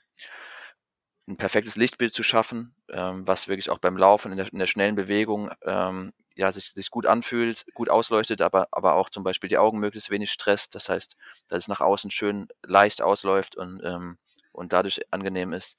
ein 1.29 1.37
perfektes 1.37 1.77
Lichtbild 1.77 2.13
zu 2.13 2.23
schaffen, 2.23 2.75
ähm, 2.91 3.27
was 3.27 3.49
wirklich 3.49 3.71
auch 3.71 3.79
beim 3.79 3.97
Laufen 3.97 4.33
in 4.33 4.39
der, 4.39 4.51
in 4.51 4.59
der 4.59 4.67
schnellen 4.67 4.97
Bewegung 4.97 5.51
ähm, 5.63 6.13
ja, 6.35 6.51
sich, 6.53 6.71
sich 6.71 6.91
gut 6.91 7.05
anfühlt, 7.05 7.67
gut 7.75 7.91
ausleuchtet, 7.91 8.41
aber, 8.41 8.69
aber 8.71 8.95
auch 8.95 9.11
zum 9.11 9.25
Beispiel 9.25 9.49
die 9.49 9.59
Augen 9.59 9.79
möglichst 9.79 10.09
wenig 10.09 10.31
stresst. 10.31 10.75
Das 10.75 10.89
heißt, 10.89 11.17
dass 11.49 11.65
es 11.65 11.69
nach 11.69 11.81
außen 11.81 12.11
schön 12.11 12.49
leicht 12.63 13.03
ausläuft 13.03 13.57
und, 13.57 13.83
ähm, 13.85 14.19
und 14.53 14.73
dadurch 14.73 15.01
angenehm 15.13 15.53
ist. 15.53 15.77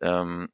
Ähm, 0.00 0.50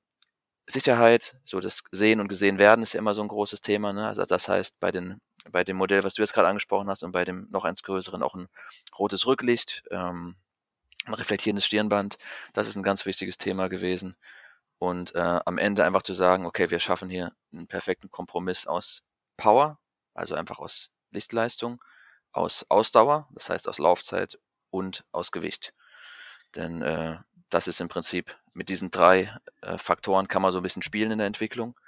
Sicherheit, 0.67 1.37
so 1.45 1.61
das 1.61 1.83
Sehen 1.91 2.21
und 2.21 2.29
Gesehen 2.29 2.59
werden 2.59 2.83
ist 2.83 2.95
ja 2.95 2.99
immer 2.99 3.15
so 3.15 3.23
ein 3.23 3.29
großes 3.29 3.61
Thema. 3.61 3.93
Ne? 3.93 4.07
Also 4.07 4.25
das 4.25 4.49
heißt, 4.49 4.79
bei 4.81 4.91
den 4.91 5.21
bei 5.51 5.65
dem 5.65 5.77
Modell, 5.77 6.05
was 6.05 6.15
du 6.15 6.23
jetzt 6.23 6.35
gerade 6.35 6.49
angesprochen 6.49 6.89
hast, 6.89 7.03
und 7.03 7.13
bei 7.13 7.25
dem 7.25 7.49
noch 7.51 7.65
eins 7.65 7.83
größeren 7.83 8.23
auch 8.23 8.35
ein 8.35 8.49
rotes 8.99 9.27
Rücklicht, 9.27 9.83
ähm, 9.91 10.37
ein 11.07 11.15
reflektierendes 11.15 11.67
Stirnband. 11.67 12.19
Das 12.55 12.69
ist 12.69 12.77
ein 12.77 12.83
ganz 12.83 13.07
wichtiges 13.07 13.39
Thema 13.39 13.69
gewesen. 13.69 14.17
und 14.79 15.15
äh, 15.15 15.41
am 15.47 15.59
Ende 15.59 15.85
einfach 15.85 16.03
zu 16.03 16.15
sagen, 16.15 16.47
okay, 16.47 16.71
wir 16.71 16.81
schaffen 16.81 17.09
hier 17.11 17.33
einen 17.53 17.67
perfekten 17.67 18.11
Kompromiss 18.11 18.67
aus 18.67 19.03
Power, 19.37 19.79
also 20.15 20.35
einfach 20.35 20.59
aus 20.59 20.91
Lichtleistung, 21.11 21.83
aus 22.33 22.67
Ausdauer, 22.69 23.29
das 23.33 23.49
heißt 23.51 23.69
aus 23.69 23.79
Laufzeit 23.79 24.39
und 24.71 25.05
aus 25.13 25.33
Gewicht. 25.33 25.75
Denn 26.55 26.83
äh, 26.83 27.19
das 27.51 27.69
ist 27.69 27.81
im 27.81 27.89
Prinzip 27.89 28.37
mit 28.53 28.69
diesen 28.69 28.91
drei 28.91 29.33
äh, 29.63 29.79
Faktoren 29.79 30.29
kann 30.29 30.43
man 30.43 30.53
so 30.53 30.59
ein 30.61 30.63
bisschen 30.63 30.83
spielen 30.83 31.13
in 31.13 31.19
der 31.19 31.27
Entwicklung. 31.27 31.79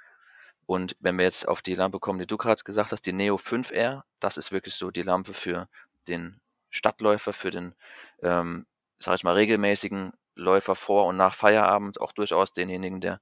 Und 0.67 0.95
wenn 0.99 1.17
wir 1.17 1.25
jetzt 1.25 1.47
auf 1.47 1.61
die 1.63 1.75
Lampe 1.75 1.99
kommen, 1.99 2.19
die 2.19 2.27
du 2.27 2.37
gerade 2.37 2.61
gesagt 2.63 2.91
hast, 2.91 3.05
die 3.05 3.13
Neo 3.13 3.37
5R, 3.37 4.03
das 4.19 4.37
ist 4.37 4.51
wirklich 4.51 4.75
so 4.75 4.91
die 4.91 5.01
Lampe 5.01 5.33
für 5.33 5.69
den 6.07 6.39
Stadtläufer, 6.69 7.33
für 7.33 7.51
den, 7.51 7.73
ähm, 8.21 8.67
sag 8.99 9.15
ich 9.15 9.23
mal, 9.23 9.33
regelmäßigen 9.33 10.11
Läufer 10.35 10.75
vor 10.75 11.05
und 11.05 11.17
nach 11.17 11.33
Feierabend, 11.33 12.01
auch 12.01 12.11
durchaus 12.11 12.51
denjenigen, 12.51 12.99
der 13.01 13.21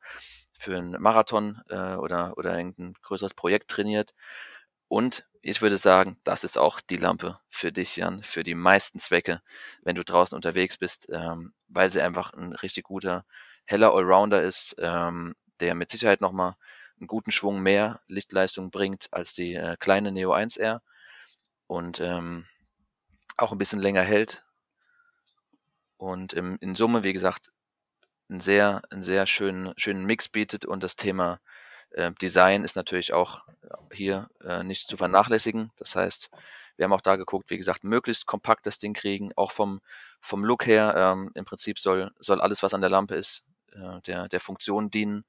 für 0.58 0.76
einen 0.76 1.00
Marathon 1.02 1.62
äh, 1.70 1.96
oder, 1.96 2.36
oder 2.38 2.58
irgendein 2.58 2.94
größeres 3.04 3.36
Projekt 3.36 3.70
trainiert. 3.70 4.14
Und 4.88 5.28
ich 5.44 5.62
würde 5.62 5.78
sagen, 5.78 6.18
das 6.24 6.44
ist 6.44 6.58
auch 6.58 6.82
die 6.82 6.98
Lampe 6.98 7.40
für 7.50 7.72
dich, 7.72 7.96
Jan, 7.96 8.24
für 8.24 8.42
die 8.42 8.56
meisten 8.56 9.00
Zwecke, 9.00 9.42
wenn 9.84 9.96
du 9.96 10.04
draußen 10.04 10.36
unterwegs 10.36 10.78
bist, 10.78 11.08
ähm, 11.12 11.54
weil 11.68 11.92
sie 11.92 12.02
einfach 12.02 12.34
ein 12.34 12.54
richtig 12.54 12.86
guter, 12.86 13.26
heller 13.66 13.94
Allrounder 13.94 14.42
ist, 14.42 14.76
ähm, 14.80 15.36
der 15.60 15.76
mit 15.76 15.92
Sicherheit 15.92 16.22
nochmal 16.22 16.56
einen 17.00 17.08
guten 17.08 17.32
Schwung 17.32 17.62
mehr 17.62 18.02
Lichtleistung 18.08 18.72
bringt 18.72 19.08
als 19.12 19.34
die 19.34 19.54
äh, 19.54 19.76
kleine 19.80 20.12
Neo 20.12 20.34
1R 20.34 20.80
und 21.68 22.00
ähm, 22.00 22.46
auch 23.38 23.52
ein 23.52 23.58
bisschen 23.58 23.80
länger 23.80 24.04
hält. 24.04 24.44
Und 25.98 26.34
im, 26.34 26.58
in 26.62 26.76
Summe, 26.76 27.04
wie 27.04 27.14
gesagt, 27.14 27.52
einen 28.30 28.40
sehr, 28.40 28.82
einen 28.90 29.04
sehr 29.04 29.28
schönen, 29.28 29.74
schönen 29.78 30.06
Mix 30.06 30.30
bietet 30.30 30.66
und 30.66 30.84
das 30.84 30.96
Thema 30.96 31.40
äh, 31.92 32.12
Design 32.22 32.64
ist 32.64 32.76
natürlich 32.76 33.14
auch 33.14 33.44
hier 33.92 34.30
äh, 34.44 34.64
nicht 34.64 34.88
zu 34.88 34.98
vernachlässigen. 34.98 35.72
Das 35.78 35.96
heißt, 35.96 36.30
wir 36.78 36.84
haben 36.84 36.94
auch 36.94 37.02
da 37.02 37.16
geguckt, 37.16 37.50
wie 37.50 37.58
gesagt, 37.58 37.84
möglichst 37.84 38.26
kompakt 38.26 38.66
das 38.66 38.78
Ding 38.78 38.94
kriegen, 38.94 39.32
auch 39.36 39.52
vom, 39.52 39.82
vom 40.20 40.44
Look 40.44 40.66
her. 40.66 40.94
Ähm, 40.98 41.32
Im 41.34 41.46
Prinzip 41.46 41.80
soll, 41.80 42.12
soll 42.20 42.42
alles, 42.42 42.64
was 42.64 42.74
an 42.74 42.82
der 42.82 42.90
Lampe 42.90 43.16
ist, 43.16 43.44
äh, 43.72 44.02
der, 44.02 44.28
der 44.28 44.40
Funktion 44.40 44.90
dienen. 44.90 45.24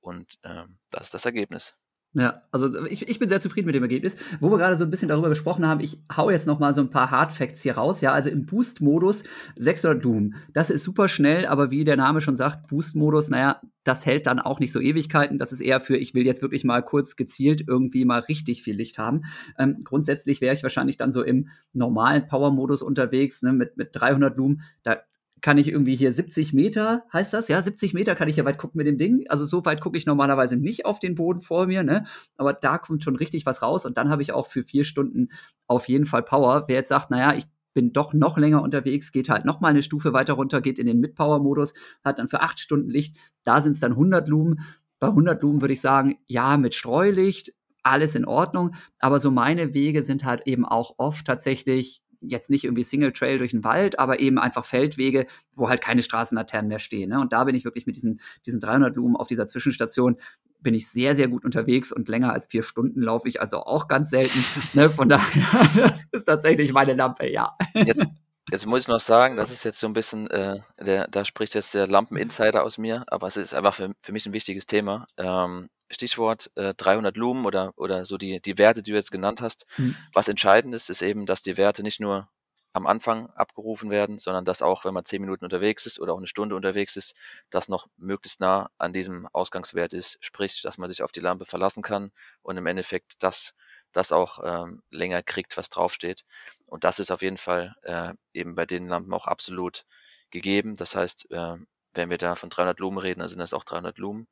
Und 0.00 0.38
ähm, 0.44 0.78
das 0.90 1.06
ist 1.06 1.14
das 1.14 1.24
Ergebnis. 1.24 1.76
Ja, 2.14 2.42
also 2.52 2.86
ich, 2.86 3.06
ich 3.06 3.18
bin 3.18 3.28
sehr 3.28 3.40
zufrieden 3.40 3.66
mit 3.66 3.74
dem 3.74 3.82
Ergebnis. 3.82 4.16
Wo 4.40 4.50
wir 4.50 4.56
gerade 4.56 4.76
so 4.76 4.84
ein 4.84 4.90
bisschen 4.90 5.10
darüber 5.10 5.28
gesprochen 5.28 5.66
haben, 5.68 5.80
ich 5.80 6.00
hau 6.16 6.30
jetzt 6.30 6.46
noch 6.46 6.58
mal 6.58 6.72
so 6.72 6.80
ein 6.80 6.90
paar 6.90 7.10
Hard 7.10 7.32
Facts 7.32 7.62
hier 7.62 7.76
raus. 7.76 8.00
Ja, 8.00 8.12
also 8.12 8.30
im 8.30 8.46
Boost-Modus 8.46 9.24
600 9.56 10.02
Doom. 10.02 10.34
Das 10.54 10.70
ist 10.70 10.84
super 10.84 11.08
schnell, 11.08 11.44
aber 11.44 11.70
wie 11.70 11.84
der 11.84 11.98
Name 11.98 12.22
schon 12.22 12.36
sagt, 12.36 12.66
Boost-Modus, 12.68 13.28
naja, 13.28 13.60
das 13.84 14.06
hält 14.06 14.26
dann 14.26 14.38
auch 14.38 14.58
nicht 14.58 14.72
so 14.72 14.80
Ewigkeiten. 14.80 15.38
Das 15.38 15.52
ist 15.52 15.60
eher 15.60 15.80
für, 15.80 15.98
ich 15.98 16.14
will 16.14 16.24
jetzt 16.24 16.40
wirklich 16.40 16.64
mal 16.64 16.82
kurz 16.82 17.14
gezielt 17.14 17.64
irgendwie 17.68 18.06
mal 18.06 18.20
richtig 18.20 18.62
viel 18.62 18.74
Licht 18.74 18.96
haben. 18.98 19.24
Ähm, 19.58 19.82
grundsätzlich 19.84 20.40
wäre 20.40 20.56
ich 20.56 20.62
wahrscheinlich 20.62 20.96
dann 20.96 21.12
so 21.12 21.22
im 21.22 21.50
normalen 21.74 22.26
Power-Modus 22.26 22.82
unterwegs, 22.82 23.42
ne, 23.42 23.52
mit, 23.52 23.76
mit 23.76 23.90
300 23.92 24.36
Doom. 24.36 24.62
Da 24.82 25.02
kann 25.40 25.58
ich 25.58 25.68
irgendwie 25.68 25.96
hier 25.96 26.12
70 26.12 26.52
Meter, 26.52 27.04
heißt 27.12 27.32
das? 27.34 27.48
Ja, 27.48 27.60
70 27.60 27.94
Meter 27.94 28.14
kann 28.14 28.28
ich 28.28 28.36
ja 28.36 28.44
weit 28.44 28.58
gucken 28.58 28.78
mit 28.78 28.86
dem 28.86 28.98
Ding. 28.98 29.24
Also 29.28 29.44
so 29.44 29.64
weit 29.64 29.80
gucke 29.80 29.96
ich 29.98 30.06
normalerweise 30.06 30.56
nicht 30.56 30.86
auf 30.86 30.98
den 30.98 31.14
Boden 31.14 31.40
vor 31.40 31.66
mir, 31.66 31.82
ne? 31.82 32.04
Aber 32.36 32.52
da 32.52 32.78
kommt 32.78 33.04
schon 33.04 33.16
richtig 33.16 33.46
was 33.46 33.62
raus 33.62 33.86
und 33.86 33.96
dann 33.96 34.10
habe 34.10 34.22
ich 34.22 34.32
auch 34.32 34.46
für 34.46 34.62
vier 34.62 34.84
Stunden 34.84 35.28
auf 35.66 35.88
jeden 35.88 36.06
Fall 36.06 36.22
Power. 36.22 36.64
Wer 36.68 36.76
jetzt 36.76 36.88
sagt, 36.88 37.10
naja, 37.10 37.34
ich 37.34 37.46
bin 37.74 37.92
doch 37.92 38.12
noch 38.14 38.38
länger 38.38 38.62
unterwegs, 38.62 39.12
geht 39.12 39.28
halt 39.28 39.44
noch 39.44 39.60
mal 39.60 39.68
eine 39.68 39.82
Stufe 39.82 40.12
weiter 40.12 40.34
runter, 40.34 40.60
geht 40.60 40.78
in 40.78 40.86
den 40.86 41.00
Mid-Power-Modus, 41.00 41.74
hat 42.02 42.18
dann 42.18 42.28
für 42.28 42.40
acht 42.40 42.58
Stunden 42.58 42.90
Licht. 42.90 43.16
Da 43.44 43.60
sind 43.60 43.72
es 43.72 43.80
dann 43.80 43.92
100 43.92 44.28
Lumen. 44.28 44.60
Bei 44.98 45.08
100 45.08 45.40
Lumen 45.42 45.60
würde 45.60 45.74
ich 45.74 45.80
sagen, 45.80 46.16
ja, 46.26 46.56
mit 46.56 46.74
Streulicht, 46.74 47.52
alles 47.84 48.14
in 48.14 48.24
Ordnung. 48.24 48.74
Aber 48.98 49.20
so 49.20 49.30
meine 49.30 49.74
Wege 49.74 50.02
sind 50.02 50.24
halt 50.24 50.46
eben 50.46 50.64
auch 50.64 50.94
oft 50.98 51.26
tatsächlich 51.26 52.02
jetzt 52.20 52.50
nicht 52.50 52.64
irgendwie 52.64 52.82
Single 52.82 53.12
Trail 53.12 53.38
durch 53.38 53.52
den 53.52 53.64
Wald, 53.64 53.98
aber 53.98 54.20
eben 54.20 54.38
einfach 54.38 54.64
Feldwege, 54.64 55.26
wo 55.52 55.68
halt 55.68 55.80
keine 55.80 56.02
Straßenlaternen 56.02 56.68
mehr 56.68 56.78
stehen. 56.78 57.10
Ne? 57.10 57.20
Und 57.20 57.32
da 57.32 57.44
bin 57.44 57.54
ich 57.54 57.64
wirklich 57.64 57.86
mit 57.86 57.96
diesen, 57.96 58.20
diesen 58.46 58.60
300 58.60 58.96
Lumen 58.96 59.16
auf 59.16 59.28
dieser 59.28 59.46
Zwischenstation 59.46 60.16
bin 60.60 60.74
ich 60.74 60.88
sehr, 60.90 61.14
sehr 61.14 61.28
gut 61.28 61.44
unterwegs 61.44 61.92
und 61.92 62.08
länger 62.08 62.32
als 62.32 62.46
vier 62.46 62.62
Stunden 62.62 63.00
laufe 63.00 63.28
ich 63.28 63.40
also 63.40 63.58
auch 63.58 63.88
ganz 63.88 64.10
selten. 64.10 64.44
ne? 64.74 64.90
Von 64.90 65.08
daher, 65.08 65.68
das 65.76 66.04
ist 66.10 66.24
tatsächlich 66.24 66.72
meine 66.72 66.94
Lampe, 66.94 67.30
ja. 67.30 67.56
Jetzt, 67.74 68.04
jetzt 68.50 68.66
muss 68.66 68.82
ich 68.82 68.88
noch 68.88 69.00
sagen, 69.00 69.36
das 69.36 69.50
ist 69.50 69.64
jetzt 69.64 69.78
so 69.78 69.86
ein 69.86 69.92
bisschen, 69.92 70.28
äh, 70.28 70.60
der, 70.80 71.08
da 71.08 71.24
spricht 71.24 71.54
jetzt 71.54 71.74
der 71.74 71.86
Lampeninsider 71.86 72.64
aus 72.64 72.78
mir, 72.78 73.04
aber 73.06 73.28
es 73.28 73.36
ist 73.36 73.54
einfach 73.54 73.74
für, 73.74 73.92
für 74.02 74.12
mich 74.12 74.26
ein 74.26 74.32
wichtiges 74.32 74.66
Thema. 74.66 75.06
Ähm, 75.16 75.68
Stichwort 75.90 76.50
äh, 76.54 76.74
300 76.74 77.16
Lumen 77.16 77.46
oder, 77.46 77.72
oder 77.76 78.04
so 78.04 78.18
die, 78.18 78.40
die 78.40 78.58
Werte, 78.58 78.82
die 78.82 78.90
du 78.90 78.96
jetzt 78.96 79.10
genannt 79.10 79.40
hast. 79.40 79.66
Mhm. 79.76 79.96
Was 80.12 80.28
entscheidend 80.28 80.74
ist, 80.74 80.90
ist 80.90 81.02
eben, 81.02 81.26
dass 81.26 81.42
die 81.42 81.56
Werte 81.56 81.82
nicht 81.82 82.00
nur 82.00 82.28
am 82.72 82.86
Anfang 82.86 83.30
abgerufen 83.30 83.90
werden, 83.90 84.18
sondern 84.18 84.44
dass 84.44 84.62
auch, 84.62 84.84
wenn 84.84 84.94
man 84.94 85.04
zehn 85.04 85.20
Minuten 85.20 85.44
unterwegs 85.44 85.86
ist 85.86 85.98
oder 85.98 86.12
auch 86.12 86.18
eine 86.18 86.26
Stunde 86.26 86.54
unterwegs 86.54 86.96
ist, 86.96 87.14
das 87.50 87.68
noch 87.68 87.88
möglichst 87.96 88.40
nah 88.40 88.70
an 88.78 88.92
diesem 88.92 89.26
Ausgangswert 89.32 89.92
ist, 89.92 90.18
sprich, 90.20 90.62
dass 90.62 90.78
man 90.78 90.88
sich 90.88 91.02
auf 91.02 91.12
die 91.12 91.20
Lampe 91.20 91.44
verlassen 91.44 91.82
kann 91.82 92.12
und 92.42 92.56
im 92.56 92.66
Endeffekt 92.66 93.14
das, 93.22 93.54
das 93.92 94.12
auch 94.12 94.38
ähm, 94.44 94.82
länger 94.90 95.22
kriegt, 95.22 95.56
was 95.56 95.70
draufsteht. 95.70 96.24
Und 96.66 96.84
das 96.84 96.98
ist 96.98 97.10
auf 97.10 97.22
jeden 97.22 97.38
Fall 97.38 97.74
äh, 97.82 98.12
eben 98.32 98.54
bei 98.54 98.66
den 98.66 98.86
Lampen 98.88 99.12
auch 99.14 99.26
absolut 99.26 99.84
gegeben. 100.30 100.74
Das 100.76 100.94
heißt, 100.94 101.30
äh, 101.30 101.56
wenn 101.94 102.10
wir 102.10 102.18
da 102.18 102.36
von 102.36 102.50
300 102.50 102.78
Lumen 102.78 102.98
reden, 102.98 103.20
dann 103.20 103.28
sind 103.28 103.38
das 103.38 103.54
auch 103.54 103.64
300 103.64 103.98
Lumen. 103.98 104.28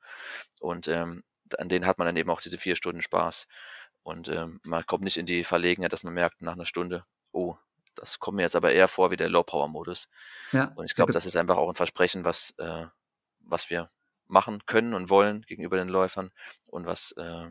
Und 0.61 0.89
ähm, 0.89 1.25
an 1.59 1.69
denen 1.69 1.87
hat 1.87 1.99
man 1.99 2.07
dann 2.07 2.17
eben 2.17 2.31
auch 2.31 2.41
diese 2.41 2.59
vier 2.59 2.77
Stunden 2.77 3.03
Spaß. 3.03 3.47
Und 4.03 4.29
ähm, 4.29 4.61
man 4.65 4.87
kommt 4.87 5.05
nicht 5.05 5.17
in 5.17 5.27
die 5.27 5.45
Verlegenheit, 5.45 5.93
dass 5.93 6.05
man 6.05 6.15
merkt 6.15 6.41
nach 6.41 6.53
einer 6.53 6.67
Stunde, 6.67 7.05
oh, 7.33 7.57
das 7.97 8.19
kommt 8.19 8.37
mir 8.37 8.43
jetzt 8.43 8.57
aber 8.57 8.73
eher 8.73 8.89
vor 8.89 9.11
wie 9.11 9.17
der 9.17 9.29
Low-Power-Modus. 9.29 10.09
Ja, 10.53 10.73
und 10.77 10.85
ich 10.85 10.95
glaube, 10.95 11.13
da 11.13 11.17
das 11.17 11.27
ist 11.27 11.37
einfach 11.37 11.57
auch 11.57 11.69
ein 11.69 11.75
Versprechen, 11.75 12.25
was, 12.25 12.55
äh, 12.59 12.87
was 13.41 13.71
wir 13.71 13.91
machen 14.27 14.65
können 14.67 14.95
und 14.95 15.11
wollen 15.11 15.43
gegenüber 15.43 15.77
den 15.77 15.89
Läufern 15.89 16.31
und 16.67 16.87
was 16.87 17.13
äh, 17.13 17.49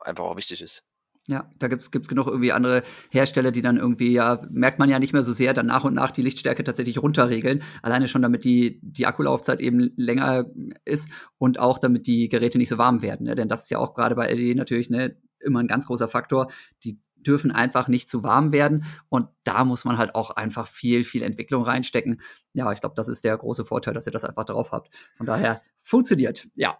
einfach 0.00 0.24
auch 0.24 0.36
wichtig 0.36 0.62
ist. 0.62 0.82
Ja, 1.28 1.48
da 1.60 1.68
gibt 1.68 1.80
es 1.80 1.90
genug 1.92 2.26
irgendwie 2.26 2.50
andere 2.50 2.82
Hersteller, 3.10 3.52
die 3.52 3.62
dann 3.62 3.76
irgendwie, 3.76 4.12
ja, 4.12 4.40
merkt 4.50 4.80
man 4.80 4.88
ja 4.88 4.98
nicht 4.98 5.12
mehr 5.12 5.22
so 5.22 5.32
sehr, 5.32 5.54
dann 5.54 5.66
nach 5.66 5.84
und 5.84 5.94
nach 5.94 6.10
die 6.10 6.22
Lichtstärke 6.22 6.64
tatsächlich 6.64 7.00
runterregeln. 7.00 7.62
Alleine 7.80 8.08
schon, 8.08 8.22
damit 8.22 8.44
die, 8.44 8.80
die 8.82 9.06
Akkulaufzeit 9.06 9.60
eben 9.60 9.92
länger 9.96 10.46
ist 10.84 11.10
und 11.38 11.60
auch 11.60 11.78
damit 11.78 12.08
die 12.08 12.28
Geräte 12.28 12.58
nicht 12.58 12.68
so 12.68 12.76
warm 12.76 13.02
werden. 13.02 13.26
Ne? 13.26 13.36
Denn 13.36 13.48
das 13.48 13.62
ist 13.62 13.70
ja 13.70 13.78
auch 13.78 13.94
gerade 13.94 14.16
bei 14.16 14.32
LED 14.32 14.56
natürlich 14.56 14.90
ne, 14.90 15.16
immer 15.38 15.60
ein 15.60 15.68
ganz 15.68 15.86
großer 15.86 16.08
Faktor. 16.08 16.50
Die 16.82 17.00
dürfen 17.14 17.52
einfach 17.52 17.86
nicht 17.86 18.08
zu 18.08 18.24
warm 18.24 18.50
werden. 18.50 18.84
Und 19.08 19.26
da 19.44 19.64
muss 19.64 19.84
man 19.84 19.98
halt 19.98 20.16
auch 20.16 20.30
einfach 20.30 20.66
viel, 20.66 21.04
viel 21.04 21.22
Entwicklung 21.22 21.62
reinstecken. 21.62 22.20
Ja, 22.52 22.72
ich 22.72 22.80
glaube, 22.80 22.96
das 22.96 23.06
ist 23.06 23.22
der 23.22 23.38
große 23.38 23.64
Vorteil, 23.64 23.94
dass 23.94 24.06
ihr 24.06 24.12
das 24.12 24.24
einfach 24.24 24.44
drauf 24.44 24.72
habt. 24.72 24.92
Von 25.18 25.26
daher 25.26 25.62
funktioniert, 25.78 26.48
ja. 26.56 26.78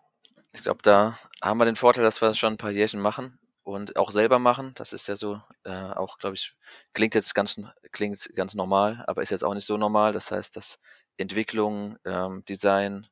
Ich 0.53 0.65
glaube, 0.65 0.81
da 0.83 1.17
haben 1.41 1.59
wir 1.59 1.65
den 1.65 1.77
Vorteil, 1.77 2.03
dass 2.03 2.21
wir 2.21 2.29
das 2.29 2.39
schon 2.39 2.55
ein 2.55 2.59
paar 2.59 2.73
Jährchen 2.73 3.01
machen 3.01 3.39
und 3.65 3.97
auch 3.97 4.11
selber 4.11 4.39
machen. 4.39 4.73
Das 4.75 4.93
ist 4.93 5.07
ja 5.09 5.17
so 5.17 5.41
äh, 5.65 5.71
auch, 5.71 6.19
glaube 6.19 6.35
ich, 6.35 6.57
klingt 6.93 7.15
jetzt 7.15 7.35
ganz 7.35 7.61
klingt 7.93 8.31
ganz 8.35 8.55
normal, 8.55 9.05
aber 9.07 9.23
ist 9.23 9.31
jetzt 9.31 9.45
auch 9.45 9.55
nicht 9.55 9.67
so 9.67 9.77
normal. 9.77 10.13
Das 10.13 10.31
heißt, 10.31 10.57
dass 10.57 10.79
Entwicklung, 11.17 11.97
ähm, 12.05 12.45
Design 12.49 13.07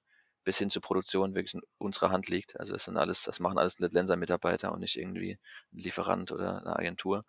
bis 0.45 0.59
hin 0.59 0.71
zur 0.71 0.83
Produktion 0.83 1.35
wirklich 1.35 1.55
in 1.55 1.61
unserer 1.79 2.11
Hand 2.11 2.29
liegt. 2.29 2.59
Also 2.59 2.73
das 2.73 2.85
sind 2.85 2.97
alles, 2.97 3.25
das 3.25 3.41
machen 3.41 3.59
alles 3.59 3.79
Lenser-Mitarbeiter 3.79 4.73
und 4.73 4.81
nicht 4.81 4.97
irgendwie 4.97 5.39
ein 5.73 5.79
Lieferant 5.79 6.33
oder 6.33 6.61
eine 6.61 6.77
Agentur. 6.77 7.25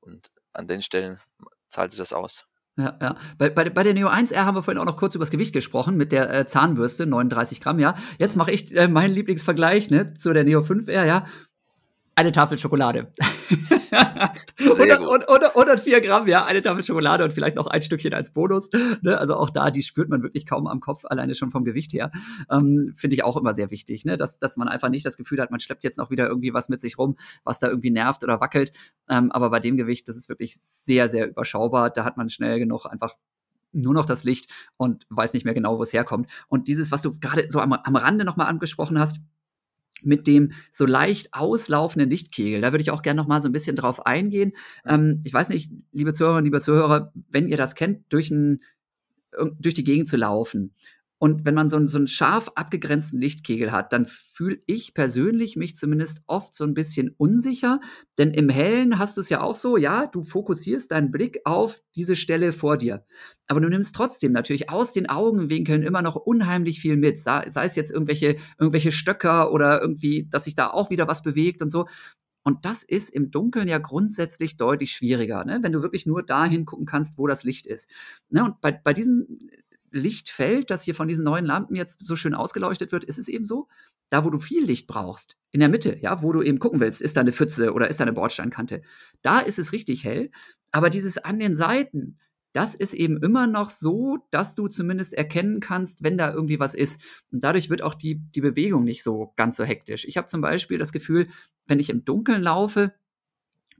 Und 0.00 0.30
an 0.52 0.66
den 0.66 0.82
Stellen 0.82 1.20
zahlt 1.70 1.92
sich 1.92 1.98
das 1.98 2.12
aus. 2.12 2.44
Ja, 2.76 2.98
ja. 3.00 3.16
Bei, 3.38 3.48
bei, 3.48 3.70
bei 3.70 3.82
der 3.84 3.94
Neo 3.94 4.08
1R 4.08 4.44
haben 4.44 4.56
wir 4.56 4.62
vorhin 4.62 4.80
auch 4.80 4.84
noch 4.84 4.98
kurz 4.98 5.14
über 5.14 5.22
das 5.22 5.30
Gewicht 5.30 5.54
gesprochen 5.54 5.96
mit 5.96 6.12
der 6.12 6.28
äh, 6.28 6.46
Zahnbürste, 6.46 7.06
39 7.06 7.62
Gramm, 7.62 7.78
ja. 7.78 7.96
Jetzt 8.18 8.36
mache 8.36 8.50
ich 8.50 8.76
äh, 8.76 8.88
meinen 8.88 9.14
Lieblingsvergleich, 9.14 9.88
ne, 9.88 10.12
zu 10.14 10.34
der 10.34 10.44
Neo 10.44 10.60
5R, 10.60 11.06
ja 11.06 11.24
eine 12.16 12.32
Tafel 12.32 12.58
Schokolade. 12.58 13.12
100, 14.58 15.00
100, 15.00 15.54
104 15.54 16.00
Gramm, 16.00 16.26
ja, 16.26 16.46
eine 16.46 16.62
Tafel 16.62 16.82
Schokolade 16.82 17.22
und 17.24 17.32
vielleicht 17.32 17.56
noch 17.56 17.66
ein 17.66 17.82
Stückchen 17.82 18.14
als 18.14 18.32
Bonus. 18.32 18.70
Ne? 19.02 19.18
Also 19.18 19.36
auch 19.36 19.50
da, 19.50 19.70
die 19.70 19.82
spürt 19.82 20.08
man 20.08 20.22
wirklich 20.22 20.46
kaum 20.46 20.66
am 20.66 20.80
Kopf, 20.80 21.04
alleine 21.04 21.34
schon 21.34 21.50
vom 21.50 21.64
Gewicht 21.64 21.92
her. 21.92 22.10
Ähm, 22.50 22.94
Finde 22.96 23.14
ich 23.14 23.22
auch 23.22 23.36
immer 23.36 23.52
sehr 23.54 23.70
wichtig, 23.70 24.06
ne? 24.06 24.16
dass, 24.16 24.38
dass 24.38 24.56
man 24.56 24.66
einfach 24.66 24.88
nicht 24.88 25.04
das 25.04 25.18
Gefühl 25.18 25.40
hat, 25.40 25.50
man 25.50 25.60
schleppt 25.60 25.84
jetzt 25.84 25.98
noch 25.98 26.10
wieder 26.10 26.26
irgendwie 26.26 26.54
was 26.54 26.70
mit 26.70 26.80
sich 26.80 26.96
rum, 26.96 27.16
was 27.44 27.58
da 27.58 27.68
irgendwie 27.68 27.90
nervt 27.90 28.24
oder 28.24 28.40
wackelt. 28.40 28.72
Ähm, 29.10 29.30
aber 29.30 29.50
bei 29.50 29.60
dem 29.60 29.76
Gewicht, 29.76 30.08
das 30.08 30.16
ist 30.16 30.30
wirklich 30.30 30.56
sehr, 30.56 31.10
sehr 31.10 31.28
überschaubar. 31.28 31.90
Da 31.90 32.04
hat 32.04 32.16
man 32.16 32.30
schnell 32.30 32.58
genug 32.58 32.86
einfach 32.86 33.14
nur 33.72 33.92
noch 33.92 34.06
das 34.06 34.24
Licht 34.24 34.50
und 34.78 35.06
weiß 35.10 35.34
nicht 35.34 35.44
mehr 35.44 35.52
genau, 35.52 35.76
wo 35.76 35.82
es 35.82 35.92
herkommt. 35.92 36.30
Und 36.48 36.66
dieses, 36.66 36.92
was 36.92 37.02
du 37.02 37.18
gerade 37.20 37.50
so 37.50 37.60
am, 37.60 37.74
am 37.74 37.96
Rande 37.96 38.24
nochmal 38.24 38.46
angesprochen 38.46 38.98
hast, 38.98 39.20
mit 40.02 40.26
dem 40.26 40.52
so 40.70 40.86
leicht 40.86 41.32
auslaufenden 41.32 42.10
Lichtkegel. 42.10 42.60
Da 42.60 42.72
würde 42.72 42.82
ich 42.82 42.90
auch 42.90 43.02
gerne 43.02 43.20
noch 43.20 43.28
mal 43.28 43.40
so 43.40 43.48
ein 43.48 43.52
bisschen 43.52 43.76
drauf 43.76 44.04
eingehen. 44.04 44.52
Ähm, 44.84 45.20
ich 45.24 45.32
weiß 45.32 45.48
nicht, 45.48 45.72
liebe 45.92 46.12
Zuhörerinnen, 46.12 46.44
liebe 46.44 46.60
Zuhörer, 46.60 47.12
wenn 47.30 47.48
ihr 47.48 47.56
das 47.56 47.74
kennt, 47.74 48.04
durch, 48.10 48.30
ein, 48.30 48.60
durch 49.58 49.74
die 49.74 49.84
Gegend 49.84 50.08
zu 50.08 50.16
laufen 50.16 50.74
Und 51.18 51.46
wenn 51.46 51.54
man 51.54 51.70
so 51.70 51.78
einen, 51.78 51.88
so 51.88 51.96
einen 51.96 52.08
scharf 52.08 52.50
abgegrenzten 52.56 53.18
Lichtkegel 53.18 53.72
hat, 53.72 53.92
dann 53.92 54.04
fühle 54.04 54.58
ich 54.66 54.92
persönlich 54.92 55.56
mich 55.56 55.74
zumindest 55.74 56.20
oft 56.26 56.52
so 56.52 56.64
ein 56.64 56.74
bisschen 56.74 57.14
unsicher. 57.16 57.80
Denn 58.18 58.32
im 58.32 58.50
Hellen 58.50 58.98
hast 58.98 59.16
du 59.16 59.22
es 59.22 59.30
ja 59.30 59.40
auch 59.40 59.54
so, 59.54 59.78
ja, 59.78 60.06
du 60.06 60.22
fokussierst 60.22 60.90
deinen 60.92 61.10
Blick 61.10 61.40
auf 61.44 61.80
diese 61.94 62.16
Stelle 62.16 62.52
vor 62.52 62.76
dir. 62.76 63.06
Aber 63.46 63.60
du 63.60 63.68
nimmst 63.68 63.94
trotzdem 63.94 64.32
natürlich 64.32 64.68
aus 64.68 64.92
den 64.92 65.08
Augenwinkeln 65.08 65.82
immer 65.82 66.02
noch 66.02 66.16
unheimlich 66.16 66.80
viel 66.80 66.96
mit. 66.96 67.18
Sei, 67.18 67.48
sei 67.48 67.64
es 67.64 67.76
jetzt 67.76 67.92
irgendwelche, 67.92 68.36
irgendwelche 68.58 68.92
Stöcker 68.92 69.52
oder 69.52 69.80
irgendwie, 69.80 70.28
dass 70.30 70.44
sich 70.44 70.54
da 70.54 70.70
auch 70.70 70.90
wieder 70.90 71.08
was 71.08 71.22
bewegt 71.22 71.62
und 71.62 71.70
so. 71.70 71.86
Und 72.46 72.64
das 72.64 72.84
ist 72.84 73.10
im 73.10 73.32
Dunkeln 73.32 73.66
ja 73.66 73.78
grundsätzlich 73.78 74.56
deutlich 74.56 74.92
schwieriger, 74.92 75.44
ne? 75.44 75.58
wenn 75.62 75.72
du 75.72 75.82
wirklich 75.82 76.06
nur 76.06 76.22
dahin 76.22 76.64
gucken 76.64 76.86
kannst, 76.86 77.18
wo 77.18 77.26
das 77.26 77.42
Licht 77.42 77.66
ist. 77.66 77.90
Ne? 78.28 78.44
Und 78.44 78.60
bei, 78.60 78.70
bei 78.70 78.92
diesem 78.92 79.48
Lichtfeld, 79.96 80.70
das 80.70 80.82
hier 80.82 80.94
von 80.94 81.08
diesen 81.08 81.24
neuen 81.24 81.44
Lampen 81.44 81.74
jetzt 81.74 82.06
so 82.06 82.16
schön 82.16 82.34
ausgeleuchtet 82.34 82.92
wird, 82.92 83.04
ist 83.04 83.18
es 83.18 83.28
eben 83.28 83.44
so, 83.44 83.68
da 84.08 84.24
wo 84.24 84.30
du 84.30 84.38
viel 84.38 84.64
Licht 84.64 84.86
brauchst, 84.86 85.36
in 85.50 85.60
der 85.60 85.68
Mitte, 85.68 85.98
ja, 86.00 86.22
wo 86.22 86.32
du 86.32 86.42
eben 86.42 86.58
gucken 86.58 86.80
willst, 86.80 87.02
ist 87.02 87.16
da 87.16 87.22
eine 87.22 87.32
Pfütze 87.32 87.72
oder 87.72 87.88
ist 87.88 87.98
da 87.98 88.04
eine 88.04 88.12
Bordsteinkante, 88.12 88.82
da 89.22 89.40
ist 89.40 89.58
es 89.58 89.72
richtig 89.72 90.04
hell. 90.04 90.30
Aber 90.70 90.90
dieses 90.90 91.18
an 91.18 91.38
den 91.38 91.56
Seiten, 91.56 92.18
das 92.52 92.74
ist 92.74 92.94
eben 92.94 93.22
immer 93.22 93.46
noch 93.46 93.68
so, 93.68 94.18
dass 94.30 94.54
du 94.54 94.68
zumindest 94.68 95.12
erkennen 95.12 95.60
kannst, 95.60 96.02
wenn 96.02 96.16
da 96.16 96.32
irgendwie 96.32 96.58
was 96.58 96.74
ist. 96.74 97.02
Und 97.30 97.44
dadurch 97.44 97.68
wird 97.68 97.82
auch 97.82 97.94
die, 97.94 98.22
die 98.34 98.40
Bewegung 98.40 98.84
nicht 98.84 99.02
so 99.02 99.34
ganz 99.36 99.56
so 99.56 99.64
hektisch. 99.64 100.06
Ich 100.06 100.16
habe 100.16 100.26
zum 100.26 100.40
Beispiel 100.40 100.78
das 100.78 100.92
Gefühl, 100.92 101.26
wenn 101.66 101.80
ich 101.80 101.90
im 101.90 102.04
Dunkeln 102.04 102.42
laufe, 102.42 102.94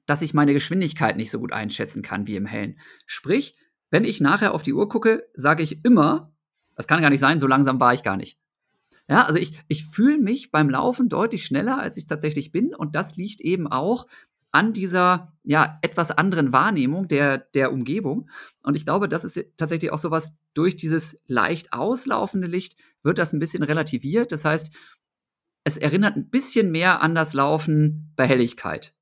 dass 0.05 0.23
ich 0.23 0.35
meine 0.35 0.53
Geschwindigkeit 0.53 1.17
nicht 1.17 1.31
so 1.31 1.39
gut 1.39 1.53
einschätzen 1.53 2.03
kann 2.03 2.27
wie 2.27 2.37
im 2.37 2.47
Hellen. 2.47 2.79
Sprich, 3.07 3.57
wenn 3.91 4.05
ich 4.05 4.21
nachher 4.21 4.55
auf 4.55 4.63
die 4.63 4.73
Uhr 4.73 4.89
gucke, 4.89 5.27
sage 5.35 5.63
ich 5.63 5.85
immer, 5.85 6.33
das 6.75 6.87
kann 6.87 7.01
gar 7.01 7.11
nicht 7.11 7.21
sein, 7.21 7.39
so 7.39 7.47
langsam 7.47 7.81
war 7.81 7.95
ich 7.95 8.03
gar 8.03 8.17
nicht. 8.17 8.39
Ja, 9.09 9.25
also 9.25 9.39
ich, 9.39 9.61
ich 9.69 9.87
fühle 9.87 10.19
mich 10.19 10.51
beim 10.51 10.69
Laufen 10.69 11.09
deutlich 11.09 11.45
schneller, 11.45 11.79
als 11.79 11.97
ich 11.97 12.07
tatsächlich 12.07 12.51
bin. 12.51 12.75
Und 12.75 12.97
das 12.97 13.17
liegt 13.17 13.41
eben 13.41 13.69
auch 13.69 14.07
an 14.51 14.73
dieser 14.73 15.33
ja 15.45 15.79
etwas 15.83 16.11
anderen 16.11 16.53
Wahrnehmung 16.53 17.09
der, 17.09 17.39
der 17.39 17.73
Umgebung. 17.73 18.29
Und 18.63 18.75
ich 18.75 18.85
glaube, 18.85 19.09
das 19.09 19.25
ist 19.25 19.39
tatsächlich 19.57 19.93
auch 19.93 19.99
sowas, 19.99 20.35
durch 20.55 20.77
dieses 20.77 21.23
leicht 21.27 21.73
auslaufende 21.73 22.49
Licht 22.49 22.77
wird 23.03 23.19
das 23.19 23.33
ein 23.33 23.39
bisschen 23.39 23.63
relativiert. 23.63 24.33
Das 24.33 24.45
heißt, 24.45 24.73
es 25.65 25.77
erinnert 25.77 26.17
ein 26.17 26.31
bisschen 26.31 26.73
mehr 26.73 27.01
an 27.01 27.15
das 27.15 27.33
Laufen 27.33 28.13
bei 28.17 28.27
Helligkeit. 28.27 28.96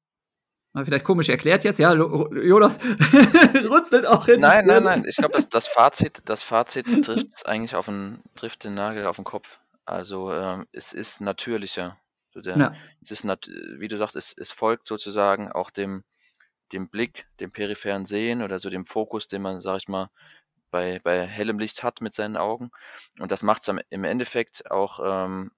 Mal 0.75 0.85
vielleicht 0.85 1.05
komisch 1.05 1.29
erklärt 1.29 1.63
jetzt, 1.63 1.79
ja, 1.79 1.95
Jonas 1.95 2.81
runzelt 3.69 4.07
auch 4.07 4.27
hin. 4.27 4.41
Nein, 4.41 4.67
nein, 4.67 4.83
nein. 4.83 5.05
Ich 5.09 5.15
glaube, 5.15 5.35
das, 5.35 5.49
das 5.49 5.69
Fazit, 5.69 6.23
das 6.25 6.43
Fazit 6.43 6.87
trifft 7.05 7.47
eigentlich 7.47 7.77
auf 7.77 7.87
den, 7.87 8.19
trifft 8.35 8.65
den 8.65 8.75
Nagel 8.75 9.07
auf 9.07 9.15
den 9.15 9.25
Kopf. 9.25 9.61
Also 9.85 10.33
ähm, 10.33 10.67
es 10.73 10.93
ist 10.93 11.21
natürlicher. 11.21 11.97
So 12.31 12.41
der, 12.41 12.57
ja. 12.59 12.75
es 13.05 13.13
ist 13.13 13.25
wie 13.25 13.87
du 13.87 13.97
sagst, 13.97 14.17
es, 14.17 14.35
es 14.37 14.51
folgt 14.51 14.89
sozusagen 14.89 15.53
auch 15.53 15.71
dem, 15.71 16.03
dem 16.73 16.89
Blick, 16.89 17.27
dem 17.39 17.53
peripheren 17.53 18.05
Sehen 18.05 18.43
oder 18.43 18.59
so 18.59 18.69
dem 18.69 18.85
Fokus, 18.85 19.29
den 19.29 19.43
man, 19.43 19.61
sag 19.61 19.77
ich 19.77 19.89
mal, 19.89 20.11
bei, 20.73 20.99
bei 21.05 21.25
hellem 21.25 21.61
Licht 21.61 21.85
hat 21.85 22.01
mit 22.01 22.15
seinen 22.15 22.37
Augen. 22.37 22.73
Und 23.21 23.31
das 23.31 23.45
macht 23.45 23.63
es 23.63 23.73
im 23.91 24.03
Endeffekt 24.03 24.69
auch 24.73 24.99
ähm, 25.05 25.53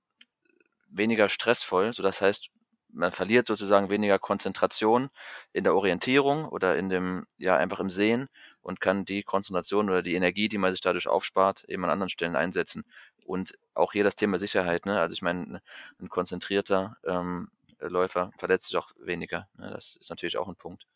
weniger 0.91 1.31
stressvoll. 1.31 1.95
So 1.95 2.03
das 2.03 2.21
heißt, 2.21 2.51
man 2.93 3.13
verliert 3.13 3.47
sozusagen 3.47 3.91
weniger 3.91 4.19
Konzentration 4.19 5.11
in 5.53 5.65
der 5.65 5.75
Orientierung 5.75 6.47
oder 6.47 6.77
in 6.77 6.89
dem, 6.89 7.27
ja, 7.37 7.57
einfach 7.57 7.81
im 7.81 7.91
Sehen 7.91 8.29
und 8.63 8.81
kann 8.81 9.05
die 9.05 9.23
Konzentration 9.23 9.89
oder 9.89 10.03
die 10.03 10.15
Energie, 10.15 10.49
die 10.49 10.59
man 10.59 10.73
sich 10.73 10.81
dadurch 10.81 11.09
aufspart, 11.09 11.65
eben 11.69 11.85
an 11.85 11.91
anderen 11.91 12.09
Stellen 12.09 12.37
einsetzen. 12.37 12.85
Und 13.25 13.59
auch 13.75 13.93
hier 13.93 14.05
das 14.05 14.17
Thema 14.17 14.39
Sicherheit, 14.39 14.87
ne? 14.87 15.01
Also 15.01 15.13
ich 15.13 15.23
meine, 15.23 15.61
ein 16.01 16.09
konzentrierter 16.09 16.97
ähm, 17.05 17.49
Läufer 17.81 18.31
verletzt 18.39 18.67
sich 18.67 18.77
auch 18.77 18.91
weniger. 18.99 19.49
Ne? 19.59 19.71
Das 19.71 19.97
ist 19.97 20.11
natürlich 20.11 20.39
auch 20.39 20.49
ein 20.49 20.57
Punkt. 20.57 20.87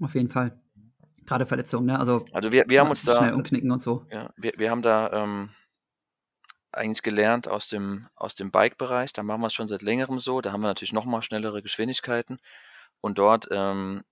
Auf 0.00 0.14
jeden 0.14 0.28
Fall. 0.28 0.60
Gerade 1.26 1.46
Verletzungen, 1.46 1.86
ne? 1.86 1.98
Also, 1.98 2.24
also 2.32 2.52
wir, 2.52 2.64
wir 2.68 2.80
haben 2.80 2.90
uns 2.90 3.02
da. 3.02 3.16
Schnell 3.16 3.34
umknicken 3.34 3.70
und 3.70 3.82
so. 3.82 4.06
Ja, 4.10 4.30
wir, 4.36 4.52
wir 4.56 4.70
haben 4.70 4.82
da 4.82 5.12
ähm, 5.12 5.50
eigentlich 6.72 7.02
gelernt 7.02 7.48
aus 7.48 7.68
dem, 7.68 8.08
aus 8.14 8.34
dem 8.34 8.50
Bike-Bereich. 8.50 9.12
Da 9.12 9.22
machen 9.22 9.40
wir 9.40 9.46
es 9.48 9.54
schon 9.54 9.68
seit 9.68 9.82
längerem 9.82 10.18
so. 10.18 10.40
Da 10.40 10.52
haben 10.52 10.60
wir 10.60 10.68
natürlich 10.68 10.92
noch 10.92 11.04
mal 11.04 11.22
schnellere 11.22 11.62
Geschwindigkeiten. 11.62 12.38
Und 13.00 13.18
dort 13.18 13.48
ähm, 13.50 14.04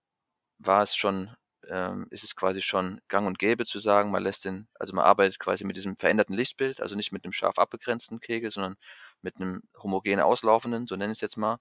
war 0.58 0.82
es 0.82 0.96
schon, 0.96 1.34
ähm, 1.68 2.06
ist 2.10 2.24
es 2.24 2.36
quasi 2.36 2.62
schon 2.62 3.00
gang 3.08 3.26
und 3.26 3.38
gäbe 3.38 3.66
zu 3.66 3.78
sagen, 3.78 4.10
man 4.10 4.22
lässt 4.22 4.44
den, 4.44 4.68
also 4.74 4.94
man 4.94 5.04
arbeitet 5.04 5.38
quasi 5.38 5.64
mit 5.64 5.76
diesem 5.76 5.96
veränderten 5.96 6.34
Lichtbild, 6.34 6.80
also 6.80 6.96
nicht 6.96 7.12
mit 7.12 7.24
einem 7.24 7.32
scharf 7.32 7.58
abbegrenzten 7.58 8.20
Kegel, 8.20 8.50
sondern 8.50 8.76
mit 9.22 9.40
einem 9.40 9.62
homogen 9.82 10.20
auslaufenden, 10.20 10.86
so 10.86 10.96
nenne 10.96 11.12
ich 11.12 11.18
es 11.18 11.22
jetzt 11.22 11.36
mal, 11.36 11.58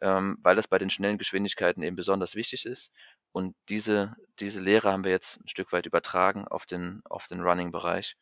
ähm, 0.00 0.36
weil 0.42 0.56
das 0.56 0.68
bei 0.68 0.78
den 0.78 0.90
schnellen 0.90 1.18
Geschwindigkeiten 1.18 1.82
eben 1.82 1.96
besonders 1.96 2.34
wichtig 2.34 2.66
ist. 2.66 2.92
Und 3.32 3.56
diese, 3.68 4.14
diese 4.40 4.60
Lehre 4.60 4.92
haben 4.92 5.04
wir 5.04 5.12
jetzt 5.12 5.40
ein 5.40 5.48
Stück 5.48 5.72
weit 5.72 5.86
übertragen 5.86 6.46
auf 6.48 6.66
den, 6.66 7.02
auf 7.04 7.26
den 7.28 7.40
Running-Bereich. 7.40 8.16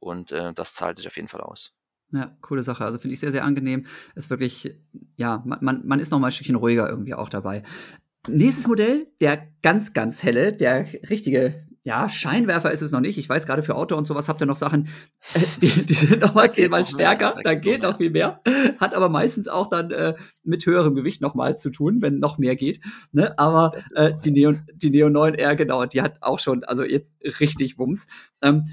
Und 0.00 0.32
äh, 0.32 0.52
das 0.54 0.74
zahlt 0.74 0.96
sich 0.96 1.06
auf 1.06 1.16
jeden 1.16 1.28
Fall 1.28 1.42
aus. 1.42 1.72
Ja, 2.12 2.36
coole 2.40 2.62
Sache. 2.62 2.84
Also 2.84 2.98
finde 2.98 3.14
ich 3.14 3.20
sehr, 3.20 3.32
sehr 3.32 3.44
angenehm. 3.44 3.86
Ist 4.14 4.30
wirklich, 4.30 4.76
ja, 5.16 5.42
man, 5.46 5.86
man 5.86 6.00
ist 6.00 6.10
noch 6.10 6.18
mal 6.18 6.28
ein 6.28 6.32
Stückchen 6.32 6.56
ruhiger 6.56 6.88
irgendwie 6.88 7.14
auch 7.14 7.28
dabei. 7.28 7.62
Nächstes 8.28 8.66
Modell, 8.66 9.06
der 9.20 9.46
ganz, 9.62 9.92
ganz 9.92 10.22
helle, 10.22 10.52
der 10.52 10.86
richtige, 11.08 11.54
ja, 11.82 12.08
Scheinwerfer 12.08 12.70
ist 12.70 12.82
es 12.82 12.90
noch 12.90 13.00
nicht. 13.00 13.16
Ich 13.16 13.28
weiß, 13.28 13.46
gerade 13.46 13.62
für 13.62 13.74
Auto 13.74 13.96
und 13.96 14.06
sowas 14.06 14.28
habt 14.28 14.42
ihr 14.42 14.46
noch 14.46 14.56
Sachen, 14.56 14.88
äh, 15.34 15.40
die, 15.62 15.86
die 15.86 15.94
sind 15.94 16.20
noch 16.20 16.34
mal 16.34 16.52
zehnmal 16.52 16.84
stärker, 16.84 17.34
mehr, 17.34 17.44
da 17.44 17.54
geht 17.54 17.82
noch 17.82 17.96
viel 17.96 18.10
mehr. 18.10 18.42
Hat 18.78 18.94
aber 18.94 19.08
meistens 19.08 19.48
auch 19.48 19.68
dann 19.68 19.90
äh, 19.90 20.14
mit 20.42 20.66
höherem 20.66 20.94
Gewicht 20.94 21.22
noch 21.22 21.34
mal 21.34 21.56
zu 21.56 21.70
tun, 21.70 22.02
wenn 22.02 22.18
noch 22.18 22.36
mehr 22.36 22.56
geht. 22.56 22.80
Ne? 23.12 23.38
Aber 23.38 23.72
äh, 23.94 24.12
die, 24.22 24.32
Neo, 24.32 24.54
die 24.74 24.90
Neo 24.90 25.06
9R, 25.06 25.54
genau, 25.54 25.86
die 25.86 26.02
hat 26.02 26.18
auch 26.22 26.40
schon, 26.40 26.64
also 26.64 26.82
jetzt 26.82 27.16
richtig 27.40 27.78
Wumms. 27.78 28.08
Ähm, 28.42 28.64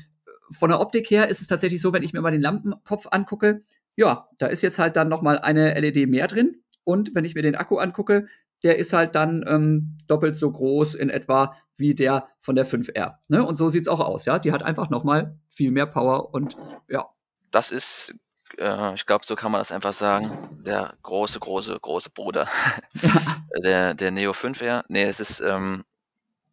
von 0.51 0.69
der 0.69 0.79
Optik 0.79 1.09
her 1.09 1.27
ist 1.27 1.41
es 1.41 1.47
tatsächlich 1.47 1.81
so, 1.81 1.93
wenn 1.93 2.03
ich 2.03 2.13
mir 2.13 2.21
mal 2.21 2.31
den 2.31 2.41
Lampenkopf 2.41 3.07
angucke, 3.11 3.63
ja, 3.95 4.29
da 4.37 4.47
ist 4.47 4.61
jetzt 4.61 4.79
halt 4.79 4.95
dann 4.95 5.09
noch 5.09 5.21
mal 5.21 5.39
eine 5.39 5.79
LED 5.79 6.07
mehr 6.07 6.27
drin. 6.27 6.61
Und 6.83 7.15
wenn 7.15 7.25
ich 7.25 7.35
mir 7.35 7.41
den 7.41 7.55
Akku 7.55 7.77
angucke, 7.77 8.27
der 8.63 8.77
ist 8.77 8.93
halt 8.93 9.15
dann 9.15 9.43
ähm, 9.47 9.97
doppelt 10.07 10.37
so 10.37 10.51
groß 10.51 10.95
in 10.95 11.09
etwa 11.09 11.55
wie 11.75 11.93
der 11.93 12.27
von 12.39 12.55
der 12.55 12.65
5R. 12.65 13.15
Ne? 13.27 13.45
Und 13.45 13.55
so 13.55 13.69
sieht's 13.69 13.87
auch 13.87 13.99
aus, 13.99 14.25
ja. 14.25 14.39
Die 14.39 14.51
hat 14.51 14.63
einfach 14.63 14.89
noch 14.89 15.03
mal 15.03 15.37
viel 15.47 15.71
mehr 15.71 15.85
Power 15.85 16.33
und 16.33 16.55
ja. 16.87 17.07
Das 17.51 17.71
ist, 17.71 18.15
äh, 18.57 18.93
ich 18.95 19.05
glaube, 19.05 19.25
so 19.25 19.35
kann 19.35 19.51
man 19.51 19.61
das 19.61 19.71
einfach 19.71 19.93
sagen, 19.93 20.61
der 20.65 20.95
große, 21.03 21.39
große, 21.39 21.77
große 21.79 22.09
Bruder. 22.09 22.47
Ja. 22.93 23.11
der, 23.63 23.93
der 23.93 24.11
Neo 24.11 24.31
5R. 24.31 24.85
Nee, 24.87 25.03
es 25.03 25.19
ist 25.19 25.39
ähm, 25.39 25.83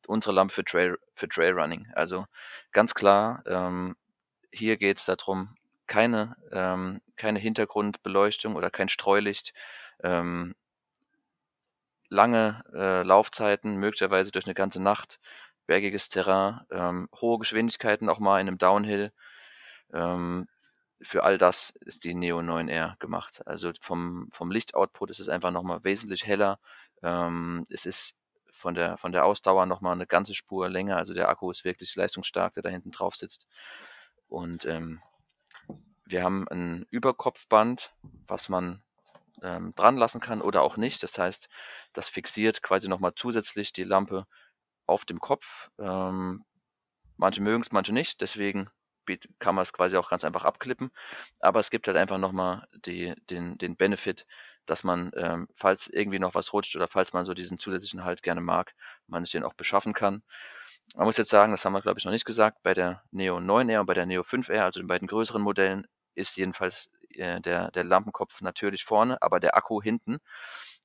unsere 0.07 0.35
Lampe 0.35 0.55
für 0.55 0.65
Trail, 0.65 0.99
für 1.15 1.29
Trailrunning. 1.29 1.89
Also 1.95 2.27
ganz 2.73 2.95
klar, 2.95 3.43
ähm, 3.47 3.97
hier 4.53 4.77
geht 4.77 4.99
es 4.99 5.05
darum, 5.07 5.57
keine, 5.87 6.37
ähm, 6.53 7.01
keine 7.17 7.39
Hintergrundbeleuchtung 7.39 8.57
oder 8.57 8.71
kein 8.71 8.89
Streulicht, 8.89 9.53
ähm, 10.03 10.55
lange 12.09 12.63
äh, 12.73 13.03
Laufzeiten, 13.03 13.77
möglicherweise 13.77 14.31
durch 14.31 14.47
eine 14.47 14.55
ganze 14.55 14.83
Nacht, 14.83 15.19
bergiges 15.67 16.09
Terrain, 16.09 16.61
ähm, 16.71 17.09
hohe 17.21 17.39
Geschwindigkeiten 17.39 18.09
auch 18.09 18.19
mal 18.19 18.41
in 18.41 18.49
einem 18.49 18.59
Downhill. 18.59 19.13
Ähm, 19.93 20.49
für 21.01 21.25
all 21.25 21.39
das 21.39 21.71
ist 21.81 22.05
die 22.05 22.15
Neo 22.15 22.41
9R 22.41 22.99
gemacht. 22.99 23.47
Also 23.47 23.73
vom, 23.81 24.29
vom 24.33 24.51
Lichtoutput 24.51 25.11
ist 25.11 25.21
es 25.21 25.29
einfach 25.29 25.51
nochmal 25.51 25.85
wesentlich 25.85 26.27
heller. 26.27 26.59
Ähm, 27.03 27.65
es 27.71 27.87
ist 27.87 28.15
von 28.65 28.75
der, 28.75 28.97
von 28.97 29.13
der 29.13 29.27
Ausdauer 29.27 29.67
nochmal 29.67 29.93
eine 29.93 30.07
ganze 30.07 30.35
Spur 30.35 30.71
länger. 30.71 30.97
Also 30.97 31.13
der 31.13 31.29
Akku 31.29 31.51
ist 31.51 31.67
wirklich 31.67 31.95
leistungsstark, 31.97 32.55
der 32.55 32.63
da 32.63 32.71
hinten 32.71 32.93
drauf 32.93 33.15
sitzt. 33.15 33.47
Und 34.27 34.65
ähm, 34.65 35.03
wir 36.07 36.23
haben 36.23 36.49
ein 36.49 36.87
Überkopfband, 36.89 37.93
was 38.27 38.49
man 38.49 38.83
ähm, 39.43 39.75
dran 39.75 39.99
lassen 39.99 40.23
kann 40.23 40.41
oder 40.41 40.63
auch 40.63 40.79
nicht. 40.79 41.03
Das 41.03 41.19
heißt, 41.19 41.51
das 41.93 42.09
fixiert 42.09 42.63
quasi 42.63 42.89
nochmal 42.89 43.13
zusätzlich 43.15 43.75
die 43.75 43.85
Lampe 43.85 44.25
auf 44.87 45.05
dem 45.05 45.21
Kopf. 45.21 45.69
Ähm, 45.79 46.47
manche 47.19 47.43
mögen 47.43 47.61
es, 47.61 47.71
manche 47.71 47.93
nicht. 47.93 48.23
Deswegen 48.23 48.71
kann 49.41 49.55
man 49.55 49.63
es 49.63 49.75
quasi 49.75 49.99
auch 49.99 50.09
ganz 50.09 50.25
einfach 50.25 50.47
abklippen. 50.47 50.91
Aber 51.39 51.61
es 51.61 51.69
gibt 51.69 51.87
halt 51.87 51.99
einfach 51.99 52.17
nochmal 52.17 52.67
die, 52.87 53.13
den, 53.29 53.59
den 53.59 53.77
Benefit, 53.77 54.25
dass 54.67 54.85
man, 54.85 55.11
ähm, 55.17 55.49
falls 55.55 55.89
irgendwie 55.89 56.19
noch 56.19 56.35
was 56.35 56.53
rutscht 56.53 56.77
oder 56.77 56.89
falls 56.89 57.13
man 57.13 57.25
so 57.25 57.35
diesen 57.35 57.59
zusätzlichen 57.59 58.05
Halt 58.05 58.23
gerne 58.23 58.41
mag, 58.41 58.75
man 59.07 59.25
sich 59.25 59.33
den 59.33 59.45
auch 59.45 59.55
beschaffen 59.55 59.95
kann. 59.95 60.23
Man 60.95 61.07
muss 61.07 61.17
jetzt 61.17 61.31
sagen, 61.31 61.53
das 61.53 61.65
haben 61.65 61.73
wir 61.73 61.81
glaube 61.81 61.99
ich 61.99 62.05
noch 62.05 62.13
nicht 62.13 62.25
gesagt, 62.27 62.63
bei 62.63 62.75
der 62.75 63.03
Neo 63.11 63.39
9R 63.39 63.81
und 63.81 63.87
bei 63.87 63.95
der 63.95 64.07
Neo 64.07 64.23
5R, 64.23 64.61
also 64.61 64.81
den 64.81 64.87
beiden 64.87 65.09
größeren 65.09 65.43
Modellen, 65.43 65.87
ist 66.15 66.37
jedenfalls 66.37 66.91
äh, 67.11 67.41
der, 67.41 67.71
der 67.71 67.85
Lampenkopf 67.85 68.41
natürlich 68.41 68.85
vorne, 68.85 69.21
aber 69.23 69.41
der 69.41 69.57
Akku 69.57 69.83
hinten. 69.83 70.19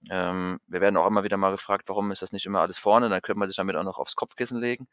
Ähm, 0.09 0.59
wir 0.67 0.81
werden 0.81 0.97
auch 0.97 1.07
immer 1.07 1.23
wieder 1.23 1.37
mal 1.37 1.51
gefragt, 1.51 1.89
warum 1.89 2.11
ist 2.11 2.21
das 2.21 2.31
nicht 2.31 2.45
immer 2.45 2.61
alles 2.61 2.79
vorne? 2.79 3.09
Dann 3.09 3.21
könnte 3.21 3.39
man 3.39 3.47
sich 3.47 3.57
damit 3.57 3.75
auch 3.75 3.83
noch 3.83 3.99
aufs 3.99 4.15
Kopfkissen 4.15 4.59
legen. 4.59 4.87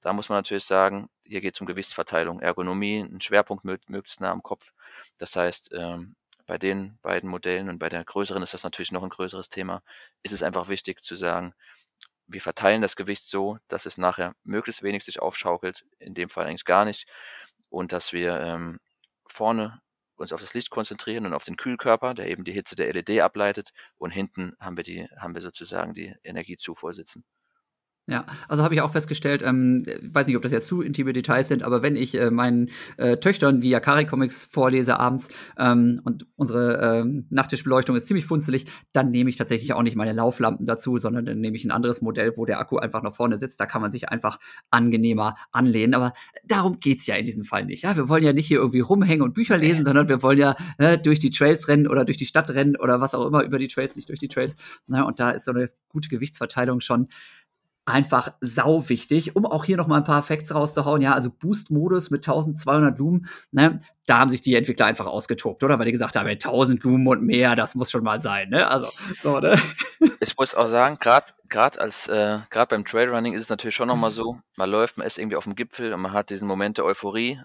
Da 0.00 0.12
muss 0.12 0.28
man 0.28 0.38
natürlich 0.38 0.64
sagen, 0.64 1.08
hier 1.24 1.40
geht 1.40 1.54
es 1.54 1.60
um 1.60 1.66
Gewichtsverteilung, 1.66 2.40
Ergonomie, 2.40 3.00
ein 3.00 3.20
Schwerpunkt 3.20 3.64
möglichst 3.64 4.20
nah 4.20 4.30
am 4.30 4.42
Kopf. 4.42 4.72
Das 5.18 5.34
heißt, 5.34 5.72
ähm, 5.74 6.14
bei 6.48 6.58
den 6.58 6.98
beiden 7.02 7.30
Modellen 7.30 7.68
und 7.68 7.78
bei 7.78 7.90
der 7.90 8.04
größeren 8.04 8.42
ist 8.42 8.54
das 8.54 8.64
natürlich 8.64 8.90
noch 8.90 9.04
ein 9.04 9.10
größeres 9.10 9.50
Thema, 9.50 9.82
ist 10.22 10.32
es 10.32 10.42
einfach 10.42 10.68
wichtig 10.68 11.02
zu 11.04 11.14
sagen, 11.14 11.54
wir 12.26 12.40
verteilen 12.40 12.82
das 12.82 12.96
Gewicht 12.96 13.24
so, 13.26 13.58
dass 13.68 13.86
es 13.86 13.98
nachher 13.98 14.34
möglichst 14.44 14.82
wenig 14.82 15.04
sich 15.04 15.20
aufschaukelt, 15.20 15.84
in 15.98 16.14
dem 16.14 16.30
Fall 16.30 16.46
eigentlich 16.46 16.64
gar 16.64 16.86
nicht, 16.86 17.06
und 17.68 17.92
dass 17.92 18.14
wir 18.14 18.40
ähm, 18.40 18.80
vorne 19.28 19.80
uns 20.16 20.32
auf 20.32 20.40
das 20.40 20.54
Licht 20.54 20.70
konzentrieren 20.70 21.26
und 21.26 21.34
auf 21.34 21.44
den 21.44 21.56
Kühlkörper, 21.56 22.14
der 22.14 22.28
eben 22.28 22.44
die 22.44 22.52
Hitze 22.52 22.74
der 22.76 22.92
LED 22.92 23.20
ableitet, 23.20 23.72
und 23.98 24.10
hinten 24.10 24.56
haben 24.58 24.78
wir 24.78 24.84
die, 24.84 25.06
haben 25.18 25.34
wir 25.34 25.42
sozusagen 25.42 25.92
die 25.92 26.14
Energiezufuhr 26.24 26.94
sitzen. 26.94 27.24
Ja, 28.10 28.24
also 28.48 28.62
habe 28.62 28.74
ich 28.74 28.80
auch 28.80 28.90
festgestellt, 28.90 29.42
ähm, 29.44 29.84
weiß 30.02 30.26
nicht, 30.26 30.36
ob 30.36 30.42
das 30.42 30.50
jetzt 30.50 30.66
zu 30.66 30.80
intime 30.80 31.12
Details 31.12 31.46
sind, 31.46 31.62
aber 31.62 31.82
wenn 31.82 31.94
ich 31.94 32.14
äh, 32.14 32.30
meinen 32.30 32.70
äh, 32.96 33.18
Töchtern 33.18 33.60
die 33.60 33.68
Yakari-Comics 33.68 34.46
vorlese 34.46 34.98
abends 34.98 35.28
ähm, 35.58 36.00
und 36.04 36.26
unsere 36.34 37.00
ähm, 37.00 37.26
Nachttischbeleuchtung 37.28 37.96
ist 37.96 38.08
ziemlich 38.08 38.24
funzelig, 38.24 38.64
dann 38.92 39.10
nehme 39.10 39.28
ich 39.28 39.36
tatsächlich 39.36 39.74
auch 39.74 39.82
nicht 39.82 39.94
meine 39.94 40.14
Lauflampen 40.14 40.64
dazu, 40.64 40.96
sondern 40.96 41.26
dann 41.26 41.38
nehme 41.40 41.54
ich 41.54 41.66
ein 41.66 41.70
anderes 41.70 42.00
Modell, 42.00 42.32
wo 42.36 42.46
der 42.46 42.60
Akku 42.60 42.78
einfach 42.78 43.02
noch 43.02 43.14
vorne 43.14 43.36
sitzt. 43.36 43.60
Da 43.60 43.66
kann 43.66 43.82
man 43.82 43.90
sich 43.90 44.08
einfach 44.08 44.38
angenehmer 44.70 45.34
anlehnen. 45.52 45.92
Aber 45.92 46.14
darum 46.46 46.80
geht's 46.80 47.06
ja 47.06 47.14
in 47.16 47.26
diesem 47.26 47.44
Fall 47.44 47.66
nicht. 47.66 47.82
Ja, 47.82 47.94
wir 47.94 48.08
wollen 48.08 48.24
ja 48.24 48.32
nicht 48.32 48.46
hier 48.46 48.58
irgendwie 48.58 48.80
rumhängen 48.80 49.20
und 49.20 49.34
Bücher 49.34 49.58
lesen, 49.58 49.84
sondern 49.84 50.08
wir 50.08 50.22
wollen 50.22 50.38
ja 50.38 50.56
äh, 50.78 50.96
durch 50.96 51.18
die 51.18 51.28
Trails 51.28 51.68
rennen 51.68 51.86
oder 51.86 52.06
durch 52.06 52.16
die 52.16 52.24
Stadt 52.24 52.48
rennen 52.52 52.76
oder 52.76 53.02
was 53.02 53.14
auch 53.14 53.26
immer 53.26 53.42
über 53.42 53.58
die 53.58 53.68
Trails, 53.68 53.96
nicht 53.96 54.08
durch 54.08 54.18
die 54.18 54.28
Trails. 54.28 54.56
Na, 54.86 55.02
und 55.02 55.20
da 55.20 55.32
ist 55.32 55.44
so 55.44 55.50
eine 55.50 55.68
gute 55.90 56.08
Gewichtsverteilung 56.08 56.80
schon 56.80 57.08
einfach 57.88 58.32
sau 58.40 58.88
wichtig, 58.88 59.34
um 59.34 59.46
auch 59.46 59.64
hier 59.64 59.76
noch 59.76 59.86
mal 59.86 59.96
ein 59.96 60.04
paar 60.04 60.22
Facts 60.22 60.54
rauszuhauen. 60.54 61.00
Ja, 61.00 61.14
also 61.14 61.30
Boost-Modus 61.30 62.10
mit 62.10 62.26
1200 62.26 62.98
Lumen, 62.98 63.28
ne, 63.50 63.80
da 64.06 64.18
haben 64.18 64.30
sich 64.30 64.40
die 64.40 64.54
Entwickler 64.54 64.86
einfach 64.86 65.06
ausgetobt, 65.06 65.62
oder? 65.62 65.78
Weil 65.78 65.86
die 65.86 65.92
gesagt 65.92 66.16
haben, 66.16 66.26
1000 66.26 66.82
Lumen 66.82 67.06
und 67.06 67.22
mehr, 67.22 67.56
das 67.56 67.74
muss 67.74 67.90
schon 67.90 68.04
mal 68.04 68.20
sein, 68.20 68.48
ne? 68.50 68.68
Also, 68.68 68.88
so, 69.20 69.40
ne? 69.40 69.60
Ich 70.20 70.36
muss 70.36 70.54
auch 70.54 70.66
sagen, 70.66 70.98
gerade 71.00 71.26
gerade 71.48 71.80
als 71.80 72.08
äh, 72.08 72.38
gerade 72.50 72.68
beim 72.68 72.84
Trailrunning 72.84 73.34
ist 73.34 73.42
es 73.42 73.48
natürlich 73.48 73.74
schon 73.74 73.88
noch 73.88 73.96
mal 73.96 74.10
so, 74.10 74.38
man 74.56 74.70
läuft, 74.70 74.98
man 74.98 75.06
ist 75.06 75.18
irgendwie 75.18 75.36
auf 75.36 75.44
dem 75.44 75.54
Gipfel 75.54 75.92
und 75.92 76.00
man 76.00 76.12
hat 76.12 76.30
diesen 76.30 76.46
Moment 76.46 76.78
der 76.78 76.84
Euphorie 76.84 77.40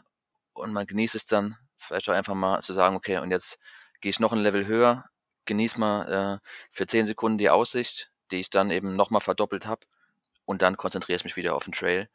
und 0.54 0.74
man 0.74 0.86
genießt 0.86 1.16
es 1.16 1.26
dann 1.26 1.56
vielleicht 1.78 2.10
auch 2.10 2.14
einfach 2.14 2.36
mal 2.36 2.62
zu 2.62 2.74
sagen, 2.74 2.96
okay, 2.96 3.18
und 3.20 3.32
jetzt 3.32 3.60
gehe 4.02 4.10
ich 4.10 4.20
noch 4.20 4.34
ein 4.34 4.40
Level 4.40 4.68
höher, 4.68 5.06
genieße 5.46 5.80
mal 5.80 6.40
äh, 6.42 6.48
für 6.72 6.88
10 6.88 7.06
Sekunden 7.06 7.38
die 7.38 7.50
Aussicht, 7.50 8.12
die 8.32 8.40
ich 8.40 8.50
dann 8.50 8.72
eben 8.72 8.96
noch 8.96 9.10
mal 9.10 9.20
verdoppelt 9.20 9.66
habe 9.66 9.86
und 10.46 10.62
dann 10.62 10.78
konzentriere 10.78 11.18
ich 11.18 11.24
mich 11.24 11.36
wieder 11.36 11.56
auf 11.56 11.66
den 11.66 11.74
Trail. 11.74 12.10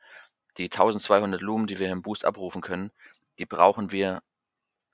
Die 0.57 0.65
1200 0.65 1.41
Lumen, 1.41 1.67
die 1.67 1.79
wir 1.79 1.91
im 1.91 2.03
Boost 2.03 2.25
abrufen 2.25 2.63
können, 2.63 2.91
die 3.39 3.47
brauchen 3.47 3.93
wir 3.93 4.23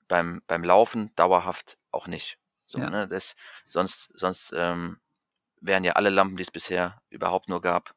beim, 0.07 0.41
beim 0.47 0.63
Laufen 0.63 1.11
dauerhaft 1.15 1.77
auch 1.91 2.07
nicht. 2.07 2.37
So, 2.67 2.79
ja. 2.79 2.89
ne, 2.89 3.07
das, 3.07 3.35
sonst 3.67 4.11
sonst 4.15 4.53
ähm, 4.55 4.99
wären 5.61 5.83
ja 5.83 5.93
alle 5.93 6.09
Lampen, 6.09 6.37
die 6.37 6.43
es 6.43 6.51
bisher 6.51 7.01
überhaupt 7.09 7.49
nur 7.49 7.61
gab, 7.61 7.93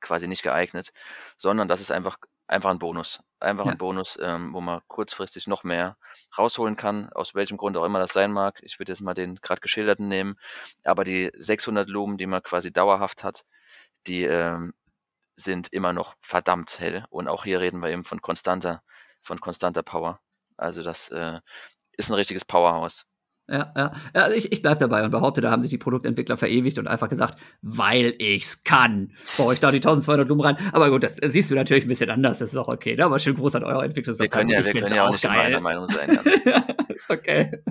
quasi 0.00 0.28
nicht 0.28 0.42
geeignet, 0.42 0.92
sondern 1.36 1.68
das 1.68 1.80
ist 1.80 1.90
einfach, 1.90 2.18
einfach 2.46 2.70
ein 2.70 2.78
Bonus. 2.78 3.22
Einfach 3.38 3.66
ja. 3.66 3.72
ein 3.72 3.78
Bonus, 3.78 4.18
ähm, 4.20 4.52
wo 4.54 4.60
man 4.60 4.80
kurzfristig 4.88 5.46
noch 5.46 5.62
mehr 5.64 5.96
rausholen 6.38 6.76
kann, 6.76 7.10
aus 7.12 7.34
welchem 7.34 7.58
Grund 7.58 7.76
auch 7.76 7.84
immer 7.84 7.98
das 7.98 8.12
sein 8.12 8.32
mag. 8.32 8.60
Ich 8.62 8.78
würde 8.78 8.92
jetzt 8.92 9.02
mal 9.02 9.14
den 9.14 9.36
gerade 9.36 9.60
geschilderten 9.60 10.08
nehmen, 10.08 10.38
aber 10.84 11.04
die 11.04 11.30
600 11.34 11.88
Lumen, 11.88 12.18
die 12.18 12.26
man 12.26 12.42
quasi 12.42 12.72
dauerhaft 12.72 13.24
hat, 13.24 13.44
die 14.06 14.24
ähm, 14.24 14.72
sind 15.36 15.72
immer 15.72 15.92
noch 15.92 16.14
verdammt 16.20 16.80
hell. 16.80 17.04
Und 17.10 17.28
auch 17.28 17.44
hier 17.44 17.60
reden 17.60 17.82
wir 17.82 17.90
eben 17.90 18.04
von 18.04 18.20
konstanter, 18.20 18.82
von 19.22 19.40
konstanter 19.40 19.82
Power. 19.82 20.20
Also 20.56 20.82
das 20.82 21.10
äh, 21.10 21.40
ist 21.92 22.10
ein 22.10 22.14
richtiges 22.14 22.44
Powerhouse. 22.44 23.06
Ja, 23.48 23.72
ja. 23.76 23.92
ja 24.14 24.30
ich, 24.30 24.50
ich 24.50 24.60
bleibe 24.60 24.80
dabei 24.80 25.04
und 25.04 25.10
behaupte, 25.10 25.40
da 25.40 25.50
haben 25.50 25.62
sich 25.62 25.70
die 25.70 25.78
Produktentwickler 25.78 26.36
verewigt 26.36 26.78
und 26.78 26.88
einfach 26.88 27.08
gesagt, 27.08 27.38
weil 27.62 28.14
ich's 28.18 28.64
kann, 28.64 29.12
baue 29.36 29.54
ich 29.54 29.60
da 29.60 29.70
die 29.70 29.76
1200 29.76 30.28
Lumen 30.28 30.40
rein. 30.40 30.56
Aber 30.72 30.90
gut, 30.90 31.04
das, 31.04 31.16
siehst 31.22 31.50
du 31.50 31.54
natürlich 31.54 31.84
ein 31.84 31.88
bisschen 31.88 32.10
anders, 32.10 32.40
das 32.40 32.50
ist 32.50 32.56
auch 32.56 32.68
okay, 32.68 32.96
ne? 32.96 33.04
aber 33.04 33.18
schön 33.18 33.36
groß 33.36 33.54
an 33.56 33.64
eurer 33.64 33.84
Entwicklung. 33.84 34.18
Wir 34.18 34.28
können 34.28 34.50
ja, 34.50 34.64
wir 34.64 34.72
können 34.72 34.92
ja 34.92 35.06
auch 35.06 35.12
nicht 35.12 35.22
geil. 35.22 35.36
meiner 35.36 35.60
Meinung 35.60 35.86
sein. 35.86 36.18
Ja. 36.44 36.66
ist 36.88 37.10
okay. 37.10 37.62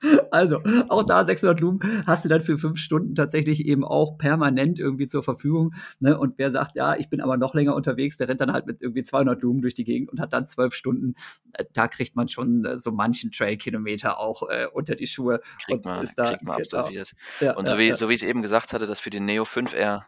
Also, 0.30 0.62
auch 0.88 1.02
da 1.02 1.24
600 1.24 1.60
Lumen 1.60 1.80
hast 2.06 2.24
du 2.24 2.28
dann 2.28 2.40
für 2.40 2.56
fünf 2.56 2.78
Stunden 2.78 3.14
tatsächlich 3.14 3.66
eben 3.66 3.84
auch 3.84 4.16
permanent 4.16 4.78
irgendwie 4.78 5.06
zur 5.06 5.22
Verfügung. 5.22 5.74
Ne? 5.98 6.16
Und 6.16 6.38
wer 6.38 6.50
sagt, 6.50 6.76
ja, 6.76 6.94
ich 6.94 7.10
bin 7.10 7.20
aber 7.20 7.36
noch 7.36 7.54
länger 7.54 7.74
unterwegs, 7.74 8.16
der 8.16 8.28
rennt 8.28 8.40
dann 8.40 8.52
halt 8.52 8.66
mit 8.66 8.80
irgendwie 8.80 9.02
200 9.02 9.42
Lumen 9.42 9.60
durch 9.60 9.74
die 9.74 9.84
Gegend 9.84 10.10
und 10.10 10.20
hat 10.20 10.32
dann 10.32 10.46
zwölf 10.46 10.74
Stunden. 10.74 11.14
Äh, 11.52 11.64
da 11.72 11.88
kriegt 11.88 12.16
man 12.16 12.28
schon 12.28 12.64
äh, 12.64 12.76
so 12.76 12.92
manchen 12.92 13.30
Trail-Kilometer 13.32 14.18
auch 14.18 14.48
äh, 14.48 14.66
unter 14.72 14.94
die 14.94 15.06
Schuhe. 15.06 15.40
Kriegt 15.64 15.84
und 15.86 15.92
man, 15.92 16.02
ist 16.02 16.14
da, 16.14 16.30
kriegt 16.30 16.42
man 16.42 16.58
genau. 16.58 16.78
absolviert. 16.78 17.12
Ja, 17.40 17.56
und 17.56 17.68
so, 17.68 17.78
wie, 17.78 17.88
ja. 17.88 17.96
so 17.96 18.08
wie 18.08 18.14
ich 18.14 18.24
eben 18.24 18.42
gesagt 18.42 18.72
hatte, 18.72 18.86
dass 18.86 19.00
für 19.00 19.10
die 19.10 19.20
Neo 19.20 19.42
5R 19.42 20.02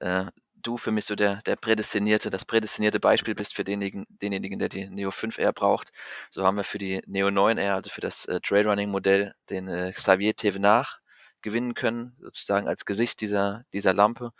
äh, 0.00 0.26
du 0.62 0.76
für 0.76 0.92
mich 0.92 1.04
so 1.06 1.14
der, 1.14 1.42
der 1.42 1.56
prädestinierte, 1.56 2.30
das 2.30 2.44
prädestinierte 2.44 3.00
Beispiel 3.00 3.34
bist 3.34 3.54
für 3.54 3.64
denjenigen, 3.64 4.06
denjenigen, 4.08 4.58
der 4.58 4.68
die 4.68 4.88
Neo 4.88 5.10
5R 5.10 5.52
braucht. 5.52 5.92
So 6.30 6.44
haben 6.44 6.56
wir 6.56 6.64
für 6.64 6.78
die 6.78 7.02
Neo 7.06 7.28
9R, 7.28 7.74
also 7.74 7.90
für 7.90 8.00
das 8.00 8.26
äh, 8.26 8.40
Trailrunning-Modell, 8.40 9.34
den 9.50 9.68
äh, 9.68 9.92
Xavier 9.92 10.34
Thévenard 10.34 10.98
gewinnen 11.42 11.74
können, 11.74 12.16
sozusagen 12.20 12.68
als 12.68 12.84
Gesicht 12.84 13.20
dieser, 13.20 13.64
dieser 13.72 13.94
Lampe. 13.94 14.32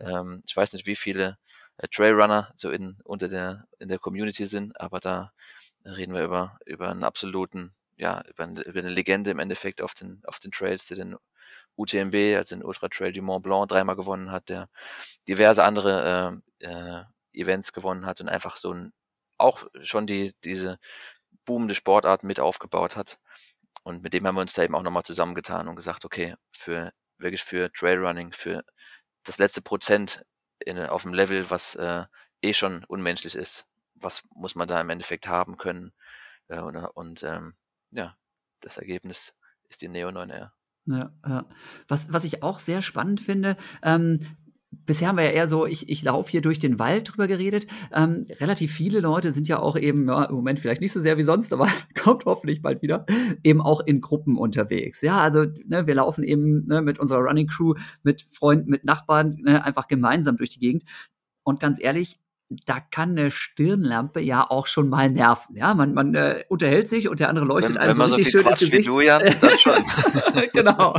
Ähm, 0.00 0.42
ich 0.46 0.56
weiß 0.56 0.72
nicht, 0.72 0.86
wie 0.86 0.96
viele 0.96 1.38
äh, 1.78 1.88
Trailrunner 1.88 2.52
so 2.56 2.70
in, 2.70 2.98
unter 3.04 3.28
der, 3.28 3.66
in 3.78 3.88
der 3.88 3.98
Community 3.98 4.46
sind, 4.46 4.80
aber 4.80 5.00
da 5.00 5.32
reden 5.84 6.14
wir 6.14 6.24
über, 6.24 6.58
über 6.66 6.90
einen 6.90 7.04
absoluten, 7.04 7.74
ja, 7.96 8.22
über, 8.28 8.44
eine, 8.44 8.62
über 8.62 8.80
eine 8.80 8.90
Legende 8.90 9.30
im 9.30 9.38
Endeffekt 9.38 9.82
auf 9.82 9.94
den, 9.94 10.22
auf 10.24 10.38
den 10.38 10.52
Trails, 10.52 10.86
der 10.86 10.96
den 10.96 11.16
UTMB, 11.80 12.36
also 12.36 12.56
den 12.56 12.64
Ultra 12.64 12.88
Trail 12.88 13.12
du 13.12 13.22
Mont 13.22 13.42
Blanc 13.42 13.68
dreimal 13.68 13.96
gewonnen 13.96 14.30
hat, 14.30 14.48
der 14.48 14.68
diverse 15.28 15.64
andere 15.64 16.40
äh, 16.60 16.66
äh, 16.66 17.04
Events 17.32 17.72
gewonnen 17.72 18.06
hat 18.06 18.20
und 18.20 18.28
einfach 18.28 18.56
so 18.56 18.72
ein, 18.72 18.92
auch 19.38 19.66
schon 19.82 20.06
die, 20.06 20.34
diese 20.44 20.78
boomende 21.44 21.74
Sportart 21.74 22.24
mit 22.24 22.40
aufgebaut 22.40 22.96
hat. 22.96 23.18
Und 23.82 24.02
mit 24.02 24.12
dem 24.12 24.26
haben 24.26 24.34
wir 24.34 24.42
uns 24.42 24.52
da 24.52 24.62
eben 24.62 24.74
auch 24.74 24.82
nochmal 24.82 25.04
zusammengetan 25.04 25.68
und 25.68 25.76
gesagt, 25.76 26.04
okay, 26.04 26.34
für 26.52 26.92
wirklich 27.18 27.42
für 27.42 27.72
Trailrunning, 27.72 28.32
für 28.32 28.64
das 29.24 29.38
letzte 29.38 29.62
Prozent 29.62 30.24
in, 30.58 30.78
auf 30.78 31.02
dem 31.02 31.14
Level, 31.14 31.48
was 31.50 31.76
äh, 31.76 32.04
eh 32.42 32.52
schon 32.52 32.84
unmenschlich 32.84 33.34
ist, 33.34 33.66
was 33.94 34.22
muss 34.34 34.54
man 34.54 34.68
da 34.68 34.80
im 34.80 34.90
Endeffekt 34.90 35.26
haben 35.26 35.56
können. 35.56 35.92
Äh, 36.48 36.60
und, 36.60 36.76
und 36.76 37.22
ähm, 37.22 37.54
ja, 37.90 38.16
das 38.60 38.76
Ergebnis 38.76 39.34
ist 39.68 39.82
die 39.82 39.88
Neo 39.88 40.08
9R. 40.08 40.50
Ja. 40.90 41.46
Was, 41.88 42.12
was 42.12 42.24
ich 42.24 42.42
auch 42.42 42.58
sehr 42.58 42.82
spannend 42.82 43.20
finde, 43.20 43.56
ähm, 43.82 44.20
bisher 44.86 45.08
haben 45.08 45.18
wir 45.18 45.24
ja 45.24 45.30
eher 45.30 45.46
so, 45.48 45.66
ich, 45.66 45.88
ich 45.88 46.02
laufe 46.02 46.30
hier 46.30 46.42
durch 46.42 46.58
den 46.58 46.78
Wald 46.78 47.10
drüber 47.10 47.26
geredet. 47.28 47.66
Ähm, 47.92 48.26
relativ 48.40 48.72
viele 48.72 49.00
Leute 49.00 49.32
sind 49.32 49.48
ja 49.48 49.58
auch 49.58 49.76
eben, 49.76 50.08
ja, 50.08 50.24
im 50.24 50.34
Moment 50.34 50.60
vielleicht 50.60 50.80
nicht 50.80 50.92
so 50.92 51.00
sehr 51.00 51.18
wie 51.18 51.22
sonst, 51.22 51.52
aber 51.52 51.68
kommt 52.02 52.24
hoffentlich 52.24 52.62
bald 52.62 52.82
wieder, 52.82 53.04
eben 53.42 53.60
auch 53.60 53.80
in 53.80 54.00
Gruppen 54.00 54.36
unterwegs. 54.36 55.02
Ja, 55.02 55.20
also 55.20 55.44
ne, 55.66 55.86
wir 55.86 55.94
laufen 55.94 56.24
eben 56.24 56.60
ne, 56.62 56.82
mit 56.82 56.98
unserer 56.98 57.20
Running 57.20 57.46
Crew, 57.46 57.74
mit 58.02 58.22
Freunden, 58.22 58.70
mit 58.70 58.84
Nachbarn 58.84 59.36
ne, 59.42 59.64
einfach 59.64 59.88
gemeinsam 59.88 60.36
durch 60.36 60.50
die 60.50 60.60
Gegend. 60.60 60.84
Und 61.42 61.60
ganz 61.60 61.82
ehrlich, 61.82 62.16
da 62.66 62.80
kann 62.80 63.10
eine 63.10 63.30
Stirnlampe 63.30 64.20
ja 64.20 64.44
auch 64.48 64.66
schon 64.66 64.88
mal 64.88 65.08
nerven. 65.08 65.56
Ja, 65.56 65.72
man, 65.74 65.94
man 65.94 66.14
äh, 66.14 66.42
unterhält 66.48 66.88
sich 66.88 67.08
und 67.08 67.20
der 67.20 67.28
andere 67.28 67.46
leuchtet 67.46 67.76
wenn, 67.76 67.82
einem 67.82 67.94
so 67.94 68.02
richtig 68.02 68.24
so 68.30 68.38
schön 68.38 68.48
ins 68.48 68.58
Gesicht. 68.58 68.88
Wie 68.88 68.90
du, 68.90 69.00
Jan, 69.00 69.22
dann 69.40 69.58
schon. 69.58 69.84
genau. 70.52 70.94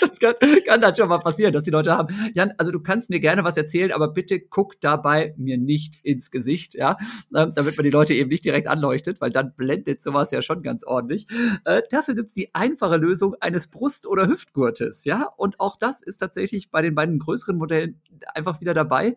das 0.00 0.20
kann, 0.20 0.34
kann 0.64 0.80
dann 0.80 0.94
schon 0.94 1.08
mal 1.08 1.18
passieren, 1.18 1.52
dass 1.52 1.64
die 1.64 1.72
Leute 1.72 1.96
haben, 1.96 2.14
Jan, 2.34 2.52
also 2.56 2.70
du 2.70 2.80
kannst 2.80 3.10
mir 3.10 3.18
gerne 3.18 3.42
was 3.42 3.56
erzählen, 3.56 3.90
aber 3.90 4.12
bitte 4.12 4.38
guck 4.38 4.80
dabei 4.80 5.34
mir 5.36 5.58
nicht 5.58 5.96
ins 6.04 6.30
Gesicht, 6.30 6.74
ja, 6.74 6.96
ähm, 7.34 7.52
damit 7.56 7.76
man 7.76 7.82
die 7.82 7.90
Leute 7.90 8.14
eben 8.14 8.30
nicht 8.30 8.44
direkt 8.44 8.68
anleuchtet, 8.68 9.20
weil 9.20 9.30
dann 9.30 9.54
blendet 9.56 10.02
sowas 10.02 10.30
ja 10.30 10.40
schon 10.40 10.62
ganz 10.62 10.84
ordentlich. 10.84 11.26
Äh, 11.64 11.82
dafür 11.90 12.14
gibt's 12.14 12.34
die 12.34 12.54
einfache 12.54 12.96
Lösung 12.96 13.34
eines 13.40 13.66
Brust- 13.66 14.06
oder 14.06 14.28
Hüftgurtes, 14.28 15.04
ja, 15.04 15.24
und 15.36 15.58
auch 15.58 15.76
das 15.76 16.00
ist 16.00 16.18
tatsächlich 16.18 16.70
bei 16.70 16.80
den 16.80 16.94
beiden 16.94 17.18
größeren 17.18 17.56
Modellen 17.56 18.00
einfach 18.34 18.60
wieder 18.60 18.74
dabei. 18.74 19.16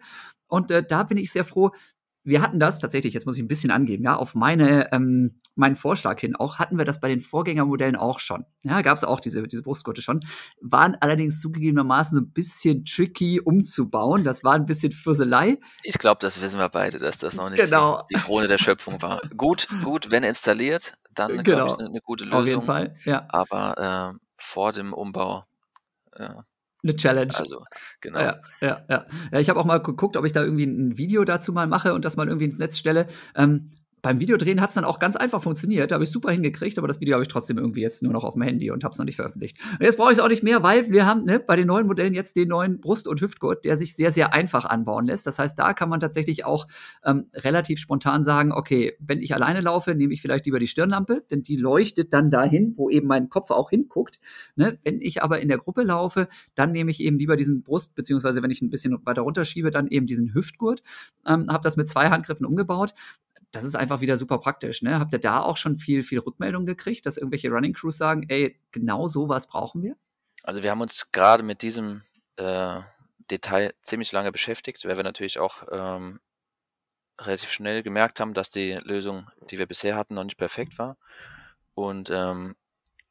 Und 0.53 0.69
äh, 0.69 0.83
da 0.83 1.01
bin 1.01 1.17
ich 1.17 1.31
sehr 1.31 1.45
froh. 1.45 1.71
Wir 2.23 2.43
hatten 2.43 2.59
das 2.59 2.79
tatsächlich, 2.79 3.15
jetzt 3.15 3.25
muss 3.25 3.37
ich 3.37 3.43
ein 3.43 3.47
bisschen 3.47 3.71
angeben, 3.71 4.03
ja, 4.03 4.15
auf 4.15 4.35
meine, 4.35 4.93
ähm, 4.93 5.41
meinen 5.55 5.75
Vorschlag 5.75 6.19
hin 6.19 6.35
auch, 6.35 6.59
hatten 6.59 6.77
wir 6.77 6.85
das 6.85 6.99
bei 6.99 7.09
den 7.09 7.21
Vorgängermodellen 7.21 7.95
auch 7.95 8.19
schon. 8.19 8.45
Ja, 8.61 8.83
gab 8.83 8.95
es 8.95 9.03
auch 9.03 9.19
diese, 9.19 9.41
diese 9.47 9.63
Brustgurte 9.63 10.03
schon. 10.03 10.19
Waren 10.61 10.95
allerdings 11.01 11.41
zugegebenermaßen 11.41 12.15
so 12.15 12.23
ein 12.23 12.31
bisschen 12.31 12.85
tricky 12.85 13.41
umzubauen. 13.41 14.23
Das 14.23 14.43
war 14.43 14.53
ein 14.53 14.67
bisschen 14.67 14.91
Fusselei. 14.91 15.57
Ich 15.81 15.97
glaube, 15.97 16.19
das 16.21 16.39
wissen 16.39 16.59
wir 16.59 16.69
beide, 16.69 16.99
dass 16.99 17.17
das 17.17 17.33
noch 17.33 17.49
nicht 17.49 17.65
genau. 17.65 18.05
die, 18.11 18.13
Krone 18.13 18.47
der 18.47 18.59
Schöpfung 18.59 19.01
war. 19.01 19.21
gut, 19.35 19.67
gut, 19.83 20.11
wenn 20.11 20.21
installiert, 20.21 20.93
dann 21.15 21.43
genau. 21.43 21.43
glaube 21.43 21.67
ich 21.69 21.79
eine, 21.79 21.89
eine 21.89 22.01
gute 22.01 22.25
Lösung. 22.25 22.39
Auf 22.39 22.47
jeden 22.47 22.61
Fall, 22.61 22.95
ja. 23.05 23.25
Aber 23.27 24.13
äh, 24.13 24.19
vor 24.37 24.71
dem 24.71 24.93
Umbau 24.93 25.45
äh, 26.11 26.29
Eine 26.83 26.95
Challenge. 26.95 27.33
Also, 27.37 27.63
genau. 28.01 28.19
Ja, 28.19 28.41
ja, 28.61 28.85
ja. 28.89 29.05
ja 29.31 29.39
ich 29.39 29.49
habe 29.49 29.59
auch 29.59 29.65
mal 29.65 29.79
geguckt, 29.79 30.17
ob 30.17 30.25
ich 30.25 30.33
da 30.33 30.43
irgendwie 30.43 30.65
ein 30.65 30.97
Video 30.97 31.23
dazu 31.23 31.53
mal 31.53 31.67
mache 31.67 31.93
und 31.93 32.03
das 32.03 32.17
mal 32.17 32.27
irgendwie 32.27 32.45
ins 32.45 32.59
Netz 32.59 32.77
stelle. 32.77 33.07
Ähm, 33.35 33.71
beim 34.03 34.19
Videodrehen 34.19 34.59
hat 34.59 34.69
es 34.69 34.75
dann 34.75 34.83
auch 34.83 34.99
ganz 34.99 35.15
einfach 35.15 35.41
funktioniert. 35.41 35.89
Da 35.89 35.95
habe 35.95 36.03
ich 36.03 36.11
super 36.11 36.29
hingekriegt, 36.29 36.77
aber 36.77 36.89
das 36.89 36.99
Video 36.99 37.13
habe 37.13 37.23
ich 37.23 37.29
trotzdem 37.29 37.57
irgendwie 37.57 37.79
jetzt 37.79 38.03
nur 38.03 38.11
noch 38.11 38.25
auf 38.25 38.33
dem 38.33 38.41
Handy 38.41 38.69
und 38.69 38.83
habe 38.83 38.91
es 38.91 38.97
noch 38.97 39.05
nicht 39.05 39.15
veröffentlicht. 39.15 39.57
Und 39.71 39.81
jetzt 39.81 39.95
brauche 39.95 40.11
ich 40.11 40.17
es 40.17 40.23
auch 40.23 40.27
nicht 40.27 40.43
mehr, 40.43 40.61
weil 40.61 40.91
wir 40.91 41.05
haben 41.05 41.23
ne, 41.23 41.39
bei 41.39 41.55
den 41.55 41.67
neuen 41.67 41.87
Modellen 41.87 42.13
jetzt 42.13 42.35
den 42.35 42.49
neuen 42.49 42.81
Brust- 42.81 43.07
und 43.07 43.21
Hüftgurt, 43.21 43.63
der 43.63 43.77
sich 43.77 43.95
sehr, 43.95 44.11
sehr 44.11 44.33
einfach 44.33 44.65
anbauen 44.65 45.05
lässt. 45.05 45.25
Das 45.25 45.39
heißt, 45.39 45.57
da 45.57 45.73
kann 45.73 45.87
man 45.87 46.01
tatsächlich 46.01 46.43
auch 46.43 46.67
ähm, 47.05 47.27
relativ 47.33 47.79
spontan 47.79 48.25
sagen, 48.25 48.51
okay, 48.51 48.97
wenn 48.99 49.21
ich 49.21 49.33
alleine 49.33 49.61
laufe, 49.61 49.95
nehme 49.95 50.13
ich 50.13 50.21
vielleicht 50.21 50.45
lieber 50.45 50.59
die 50.59 50.67
Stirnlampe, 50.67 51.23
denn 51.31 51.41
die 51.41 51.55
leuchtet 51.55 52.11
dann 52.11 52.29
dahin, 52.29 52.73
wo 52.75 52.89
eben 52.89 53.07
mein 53.07 53.29
Kopf 53.29 53.51
auch 53.51 53.69
hinguckt. 53.69 54.19
Ne? 54.57 54.77
Wenn 54.83 54.99
ich 54.99 55.23
aber 55.23 55.39
in 55.39 55.47
der 55.47 55.59
Gruppe 55.59 55.83
laufe, 55.83 56.27
dann 56.55 56.73
nehme 56.73 56.91
ich 56.91 56.99
eben 56.99 57.17
lieber 57.17 57.37
diesen 57.37 57.63
Brust, 57.63 57.95
beziehungsweise 57.95 58.43
wenn 58.43 58.51
ich 58.51 58.61
ein 58.61 58.69
bisschen 58.69 58.97
weiter 59.05 59.21
runterschiebe, 59.21 59.71
dann 59.71 59.87
eben 59.87 60.07
diesen 60.07 60.33
Hüftgurt. 60.33 60.83
Ähm, 61.25 61.47
habe 61.49 61.63
das 61.63 61.77
mit 61.77 61.87
zwei 61.87 62.09
Handgriffen 62.09 62.45
umgebaut 62.45 62.93
das 63.53 63.63
ist 63.63 63.75
einfach 63.75 64.01
wieder 64.01 64.17
super 64.17 64.39
praktisch. 64.39 64.81
Ne? 64.81 64.99
Habt 64.99 65.13
ihr 65.13 65.19
da 65.19 65.41
auch 65.41 65.57
schon 65.57 65.75
viel, 65.75 66.01
viel 66.01 66.19
Rückmeldung 66.19 66.65
gekriegt, 66.65 67.05
dass 67.05 67.17
irgendwelche 67.17 67.51
Running 67.51 67.73
Crews 67.73 67.97
sagen, 67.97 68.25
ey, 68.27 68.59
genau 68.71 69.07
sowas 69.07 69.47
brauchen 69.47 69.83
wir? 69.83 69.95
Also 70.41 70.63
wir 70.63 70.71
haben 70.71 70.81
uns 70.81 71.11
gerade 71.11 71.43
mit 71.43 71.61
diesem 71.61 72.01
äh, 72.37 72.81
Detail 73.29 73.73
ziemlich 73.83 74.11
lange 74.11 74.31
beschäftigt, 74.31 74.83
weil 74.85 74.97
wir 74.97 75.03
natürlich 75.03 75.37
auch 75.37 75.63
ähm, 75.71 76.19
relativ 77.21 77.51
schnell 77.51 77.83
gemerkt 77.83 78.19
haben, 78.19 78.33
dass 78.33 78.49
die 78.49 78.73
Lösung, 78.83 79.29
die 79.51 79.59
wir 79.59 79.67
bisher 79.67 79.95
hatten, 79.95 80.15
noch 80.15 80.23
nicht 80.23 80.37
perfekt 80.37 80.79
war. 80.79 80.97
Und 81.75 82.09
ähm, 82.09 82.55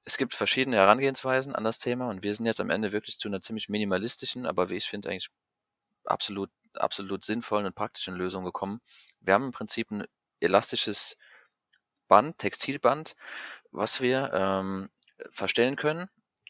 es 0.05 0.18
gibt 0.18 0.34
verschiedene 0.34 0.76
Herangehensweisen 0.76 1.55
an 1.55 1.62
das 1.62 1.78
Thema 1.78 2.11
und 2.11 2.24
wir 2.24 2.34
sind 2.34 2.47
jetzt 2.47 2.61
am 2.61 2.70
Ende 2.70 2.90
wirklich 2.90 3.20
zu 3.20 3.28
einer 3.28 3.40
ziemlich 3.40 3.68
minimalistischen, 3.68 4.45
aber 4.45 4.70
wie 4.70 4.76
ich 4.76 4.88
finde, 4.88 5.09
eigentlich 5.09 5.30
absolut, 6.05 6.51
absolut 6.74 7.24
sinnvollen 7.24 7.66
und 7.66 7.76
praktischen 7.76 8.16
Lösung 8.16 8.45
gekommen. 8.45 8.80
Wir 9.20 9.34
haben 9.34 9.45
im 9.45 9.53
Prinzip 9.53 9.93
ein 9.93 10.05
elastisches 10.43 11.16
Band, 12.09 12.38
Textilband, 12.38 13.16
was 13.70 14.01
wir 14.01 14.30
ähm, 14.32 14.90
verstellen 15.30 15.76
können 15.76 16.09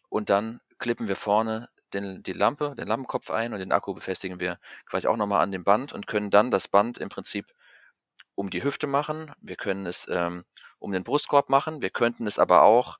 und 0.09 0.31
dann 0.31 0.61
klippen 0.79 1.09
wir 1.09 1.17
vorne 1.17 1.69
den, 1.93 2.23
die 2.23 2.33
Lampe, 2.33 2.75
den 2.77 2.87
Lampenkopf 2.87 3.31
ein 3.31 3.53
und 3.53 3.59
den 3.59 3.73
Akku 3.73 3.95
befestigen 3.95 4.41
wir 4.41 4.59
quasi 4.87 5.07
auch 5.07 5.17
nochmal 5.17 5.43
an 5.43 5.53
dem 5.53 5.65
Band 5.65 5.93
und 5.93 6.07
können 6.07 6.31
dann 6.31 6.51
das 6.51 6.69
Band 6.69 6.99
im 6.99 7.09
Prinzip 7.09 7.53
um 8.35 8.51
die 8.51 8.65
Hüfte 8.65 8.87
machen. 8.87 9.33
Wir 9.41 9.57
können 9.57 9.87
es 9.87 10.09
ähm, 10.11 10.45
um 10.79 10.93
den 10.93 11.05
Brustkorb 11.05 11.49
machen. 11.49 11.83
Wir 11.83 11.91
könnten 11.91 12.27
es 12.27 12.39
aber 12.39 12.63
auch 12.63 12.99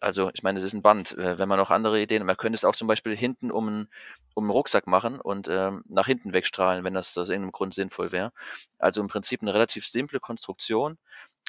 also 0.00 0.30
ich 0.34 0.42
meine, 0.42 0.58
es 0.58 0.64
ist 0.64 0.72
ein 0.72 0.82
Band. 0.82 1.12
Äh, 1.18 1.38
wenn 1.38 1.48
man 1.48 1.58
noch 1.58 1.70
andere 1.70 2.00
Ideen, 2.00 2.24
man 2.26 2.36
könnte 2.36 2.56
es 2.56 2.64
auch 2.64 2.74
zum 2.76 2.88
Beispiel 2.88 3.16
hinten 3.16 3.50
um 3.50 3.68
einen, 3.68 3.88
um 4.34 4.44
einen 4.44 4.50
Rucksack 4.50 4.86
machen 4.86 5.20
und 5.20 5.48
ähm, 5.48 5.84
nach 5.88 6.06
hinten 6.06 6.32
wegstrahlen, 6.32 6.84
wenn 6.84 6.94
das 6.94 7.16
aus 7.18 7.28
irgendeinem 7.28 7.52
Grund 7.52 7.74
sinnvoll 7.74 8.12
wäre. 8.12 8.32
Also 8.78 9.00
im 9.00 9.08
Prinzip 9.08 9.42
eine 9.42 9.54
relativ 9.54 9.86
simple 9.86 10.20
Konstruktion, 10.20 10.98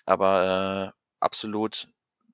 aber 0.06 0.94
äh, 0.94 1.00
absolut 1.20 1.88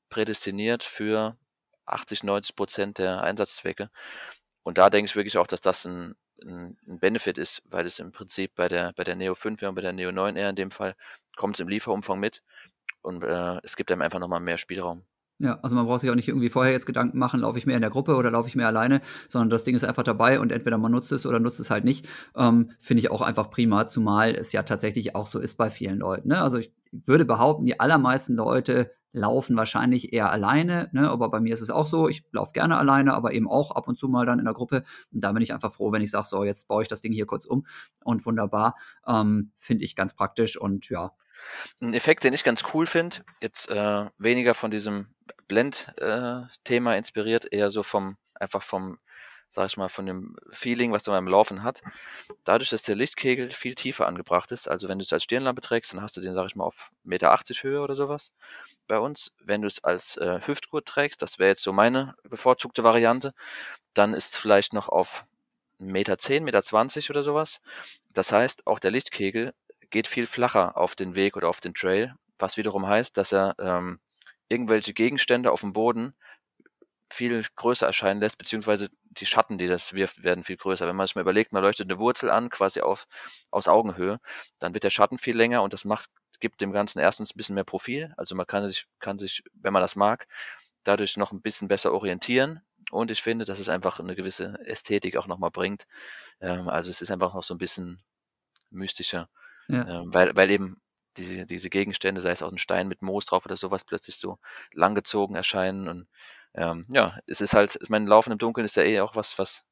prädestiniert 0.10 0.84
für 0.84 1.38
80, 1.86 2.24
90 2.24 2.56
Prozent 2.56 2.98
der 2.98 3.22
Einsatzzwecke. 3.22 3.90
Und 4.64 4.78
da 4.78 4.90
denke 4.90 5.10
ich 5.10 5.16
wirklich 5.16 5.38
auch, 5.38 5.48
dass 5.48 5.62
das 5.62 5.86
ein, 5.86 6.16
ein, 6.44 6.78
ein 6.88 7.00
Benefit 7.00 7.38
ist, 7.38 7.62
weil 7.66 7.86
es 7.86 8.00
im 8.00 8.12
Prinzip 8.12 8.56
bei 8.56 8.68
der, 8.68 8.94
bei 8.94 9.04
der 9.04 9.16
Neo 9.16 9.36
5 9.36 9.62
und 9.64 9.76
bei 9.76 9.82
der 9.82 9.94
Neo 9.94 10.12
9 10.12 10.36
eher 10.36 10.50
in 10.50 10.56
dem 10.56 10.72
Fall 10.72 10.96
kommt 11.38 11.56
es 11.56 11.60
im 11.62 11.70
Lieferumfang 11.70 12.20
mit 12.20 12.44
und 13.02 13.24
äh, 13.24 13.60
es 13.64 13.76
gibt 13.76 13.92
einem 13.92 14.02
einfach 14.02 14.20
nochmal 14.20 14.42
mehr 14.42 14.58
Spielraum. 14.58 15.06
Ja, 15.40 15.60
also 15.62 15.76
man 15.76 15.86
braucht 15.86 16.02
sich 16.02 16.10
auch 16.10 16.16
nicht 16.16 16.28
irgendwie 16.28 16.50
vorher 16.50 16.74
jetzt 16.74 16.88
Gedanken 16.88 17.20
machen, 17.20 17.42
laufe 17.42 17.60
ich 17.60 17.68
mehr 17.68 17.76
in 17.76 17.82
der 17.82 17.92
Gruppe 17.92 18.16
oder 18.16 18.32
laufe 18.32 18.50
ich 18.50 18.56
mehr 18.56 18.66
alleine, 18.66 19.02
sondern 19.28 19.52
das 19.52 19.64
Ding 19.64 19.76
ist 19.76 19.86
einfach 19.86 20.02
dabei 20.02 20.40
und 20.40 20.52
entweder 20.52 20.80
man 20.80 20.92
nutzt 20.92 21.12
es 21.12 21.28
oder 21.28 21.40
nutzt 21.40 21.60
es 21.60 21.70
halt 21.70 21.84
nicht. 21.84 22.08
Ähm, 22.36 22.72
Finde 22.80 23.02
ich 23.02 23.12
auch 23.12 23.22
einfach 23.22 23.52
prima, 23.52 23.86
zumal 23.86 24.34
es 24.34 24.52
ja 24.52 24.64
tatsächlich 24.64 25.16
auch 25.16 25.28
so 25.28 25.40
ist 25.40 25.56
bei 25.56 25.70
vielen 25.70 26.00
Leuten. 26.00 26.30
Ne? 26.30 26.42
Also 26.42 26.58
ich 26.58 26.74
würde 26.92 27.24
behaupten, 27.24 27.66
die 27.66 27.80
allermeisten 27.80 28.34
Leute 28.36 28.92
laufen 29.14 29.56
wahrscheinlich 29.56 30.12
eher 30.12 30.32
alleine, 30.32 30.90
ne? 30.92 31.10
aber 31.10 31.30
bei 31.30 31.40
mir 31.40 31.54
ist 31.54 31.62
es 31.62 31.70
auch 31.70 31.86
so, 31.86 32.10
ich 32.10 32.24
laufe 32.32 32.54
gerne 32.54 32.78
alleine, 32.78 33.14
aber 33.14 33.34
eben 33.34 33.48
auch 33.48 33.72
ab 33.72 33.88
und 33.88 33.98
zu 33.98 34.08
mal 34.08 34.26
dann 34.26 34.40
in 34.40 34.46
der 34.46 34.54
Gruppe. 34.56 34.84
Und 35.12 35.24
da 35.24 35.32
bin 35.34 35.44
ich 35.44 35.54
einfach 35.54 35.72
froh, 35.72 35.92
wenn 35.92 36.02
ich 36.02 36.10
sage, 36.10 36.28
so, 36.28 36.44
jetzt 36.44 36.68
baue 36.68 36.82
ich 36.82 36.88
das 36.88 37.02
Ding 37.02 37.14
hier 37.14 37.28
kurz 37.28 37.46
um 37.46 37.66
und 38.04 38.26
wunderbar. 38.26 38.76
Ähm, 39.06 39.52
Finde 39.56 39.84
ich 39.86 39.96
ganz 39.96 40.16
praktisch 40.16 40.58
und 40.60 40.90
ja, 40.90 41.12
ein 41.82 41.94
Effekt, 41.94 42.24
den 42.24 42.34
ich 42.34 42.44
ganz 42.44 42.64
cool 42.74 42.88
finde, 42.88 43.24
jetzt 43.42 43.70
äh, 43.70 44.06
weniger 44.18 44.54
von 44.54 44.72
diesem 44.72 45.14
Blend-Thema 45.48 46.94
äh, 46.94 46.98
inspiriert, 46.98 47.52
eher 47.52 47.72
so 47.72 47.84
vom, 47.84 48.18
einfach 48.36 48.64
vom, 48.64 49.00
sag 49.50 49.68
ich 49.68 49.78
mal, 49.78 49.90
von 49.90 50.06
dem 50.06 50.36
Feeling, 50.52 50.92
was 50.92 51.04
du 51.04 51.12
beim 51.12 51.28
Laufen 51.28 51.64
hat. 51.64 51.82
Dadurch, 52.44 52.70
dass 52.70 52.84
der 52.84 52.96
Lichtkegel 52.96 53.50
viel 53.50 53.76
tiefer 53.76 54.08
angebracht 54.08 54.52
ist, 54.52 54.68
also 54.68 54.88
wenn 54.90 55.00
du 55.00 55.04
es 55.04 55.14
als 55.14 55.24
Stirnlampe 55.24 55.62
trägst, 55.62 55.94
dann 55.94 56.02
hast 56.02 56.18
du 56.18 56.22
den, 56.22 56.34
sag 56.34 56.48
ich 56.48 56.56
mal, 56.56 56.66
auf 56.66 56.92
1,80 57.06 57.08
Meter 57.08 57.38
Höhe 57.62 57.82
oder 57.82 57.96
sowas 57.96 58.32
bei 58.88 59.00
uns. 59.00 59.32
Wenn 59.40 59.62
du 59.62 59.68
es 59.68 59.84
als 59.84 60.18
äh, 60.18 60.42
Hüftgurt 60.46 60.86
trägst, 60.86 61.22
das 61.22 61.40
wäre 61.40 61.50
jetzt 61.50 61.64
so 61.64 61.72
meine 61.72 62.16
bevorzugte 62.24 62.84
Variante, 62.84 63.34
dann 63.94 64.14
ist 64.14 64.34
es 64.34 64.38
vielleicht 64.38 64.74
noch 64.74 64.90
auf 64.90 65.26
1,10 65.80 66.42
Meter, 66.42 66.60
1,20 66.60 66.96
Meter 66.98 67.10
oder 67.12 67.24
sowas. 67.24 67.62
Das 68.10 68.32
heißt, 68.32 68.68
auch 68.68 68.80
der 68.80 68.92
Lichtkegel 68.92 69.54
geht 69.90 70.08
viel 70.08 70.28
flacher 70.28 70.78
auf 70.78 70.96
den 70.96 71.16
Weg 71.16 71.38
oder 71.38 71.50
auf 71.50 71.62
den 71.62 71.74
Trail, 71.74 72.16
was 72.40 72.58
wiederum 72.58 72.88
heißt, 72.88 73.18
dass 73.18 73.32
er 73.32 73.56
ähm, 73.60 74.00
irgendwelche 74.50 74.94
Gegenstände 74.94 75.52
auf 75.52 75.62
dem 75.62 75.74
Boden 75.74 76.14
viel 77.10 77.44
größer 77.56 77.88
erscheinen 77.88 78.20
lässt, 78.20 78.38
beziehungsweise 78.38 78.90
die 79.04 79.26
Schatten, 79.26 79.58
die 79.58 79.68
das 79.68 79.94
wirft, 79.94 80.24
werden 80.24 80.44
viel 80.44 80.58
größer. 80.58 80.88
Wenn 80.88 80.96
man 80.96 81.08
sich 81.08 81.16
mal 81.16 81.22
überlegt, 81.22 81.54
man 81.54 81.64
leuchtet 81.64 81.90
eine 81.90 82.00
Wurzel 82.00 82.30
an, 82.30 82.50
quasi 82.50 82.82
auf, 82.82 83.08
aus 83.50 83.68
Augenhöhe, 83.68 84.20
dann 84.60 84.74
wird 84.74 84.84
der 84.84 84.90
Schatten 84.90 85.18
viel 85.18 85.36
länger 85.36 85.64
und 85.64 85.74
das 85.74 85.86
macht, 85.86 86.10
gibt 86.40 86.62
dem 86.62 86.72
Ganzen 86.72 87.00
erstens 87.00 87.34
ein 87.34 87.38
bisschen 87.38 87.56
mehr 87.56 87.64
Profil. 87.64 88.14
Also 88.18 88.36
man 88.36 88.46
kann 88.46 88.68
sich, 88.68 88.86
kann 89.00 89.18
sich, 89.20 89.44
wenn 89.54 89.74
man 89.74 89.82
das 89.82 89.96
mag, 89.96 90.28
dadurch 90.84 91.18
noch 91.18 91.32
ein 91.32 91.42
bisschen 91.42 91.68
besser 91.68 91.94
orientieren. 91.94 92.62
Und 92.92 93.12
ich 93.12 93.22
finde, 93.22 93.46
dass 93.46 93.60
es 93.60 93.70
einfach 93.70 94.00
eine 94.00 94.16
gewisse 94.16 94.58
Ästhetik 94.66 95.18
auch 95.18 95.28
nochmal 95.28 95.52
bringt. 95.52 95.88
Ähm, 96.40 96.70
also 96.70 96.90
es 96.90 97.02
ist 97.02 97.12
einfach 97.12 97.34
noch 97.34 97.44
so 97.44 97.54
ein 97.54 97.58
bisschen 97.58 98.02
mystischer. 98.70 99.30
Ja. 99.68 100.02
Ähm, 100.02 100.14
weil, 100.14 100.36
weil 100.36 100.52
eben 100.52 100.82
diese, 101.18 101.46
diese 101.46 101.70
Gegenstände, 101.70 102.22
sei 102.22 102.32
es 102.32 102.42
auch 102.42 102.52
ein 102.52 102.58
Stein 102.58 102.88
mit 102.88 103.02
Moos 103.02 103.26
drauf 103.26 103.46
oder 103.46 103.58
sowas, 103.58 103.84
plötzlich 103.84 104.18
so 104.18 104.40
langgezogen 104.74 105.36
erscheinen. 105.36 105.88
Und 105.88 106.08
ähm, 106.54 106.86
ja, 106.90 107.18
es 107.26 107.42
ist 107.42 107.54
halt, 107.54 107.78
ich 107.82 107.90
meine, 107.90 108.08
Laufen 108.08 108.32
im 108.32 108.38
Dunkeln 108.38 108.66
ist 108.66 108.76
ja 108.76 108.84
eh 108.84 109.00
auch 109.02 109.16
was, 109.16 109.38
was 109.38 109.66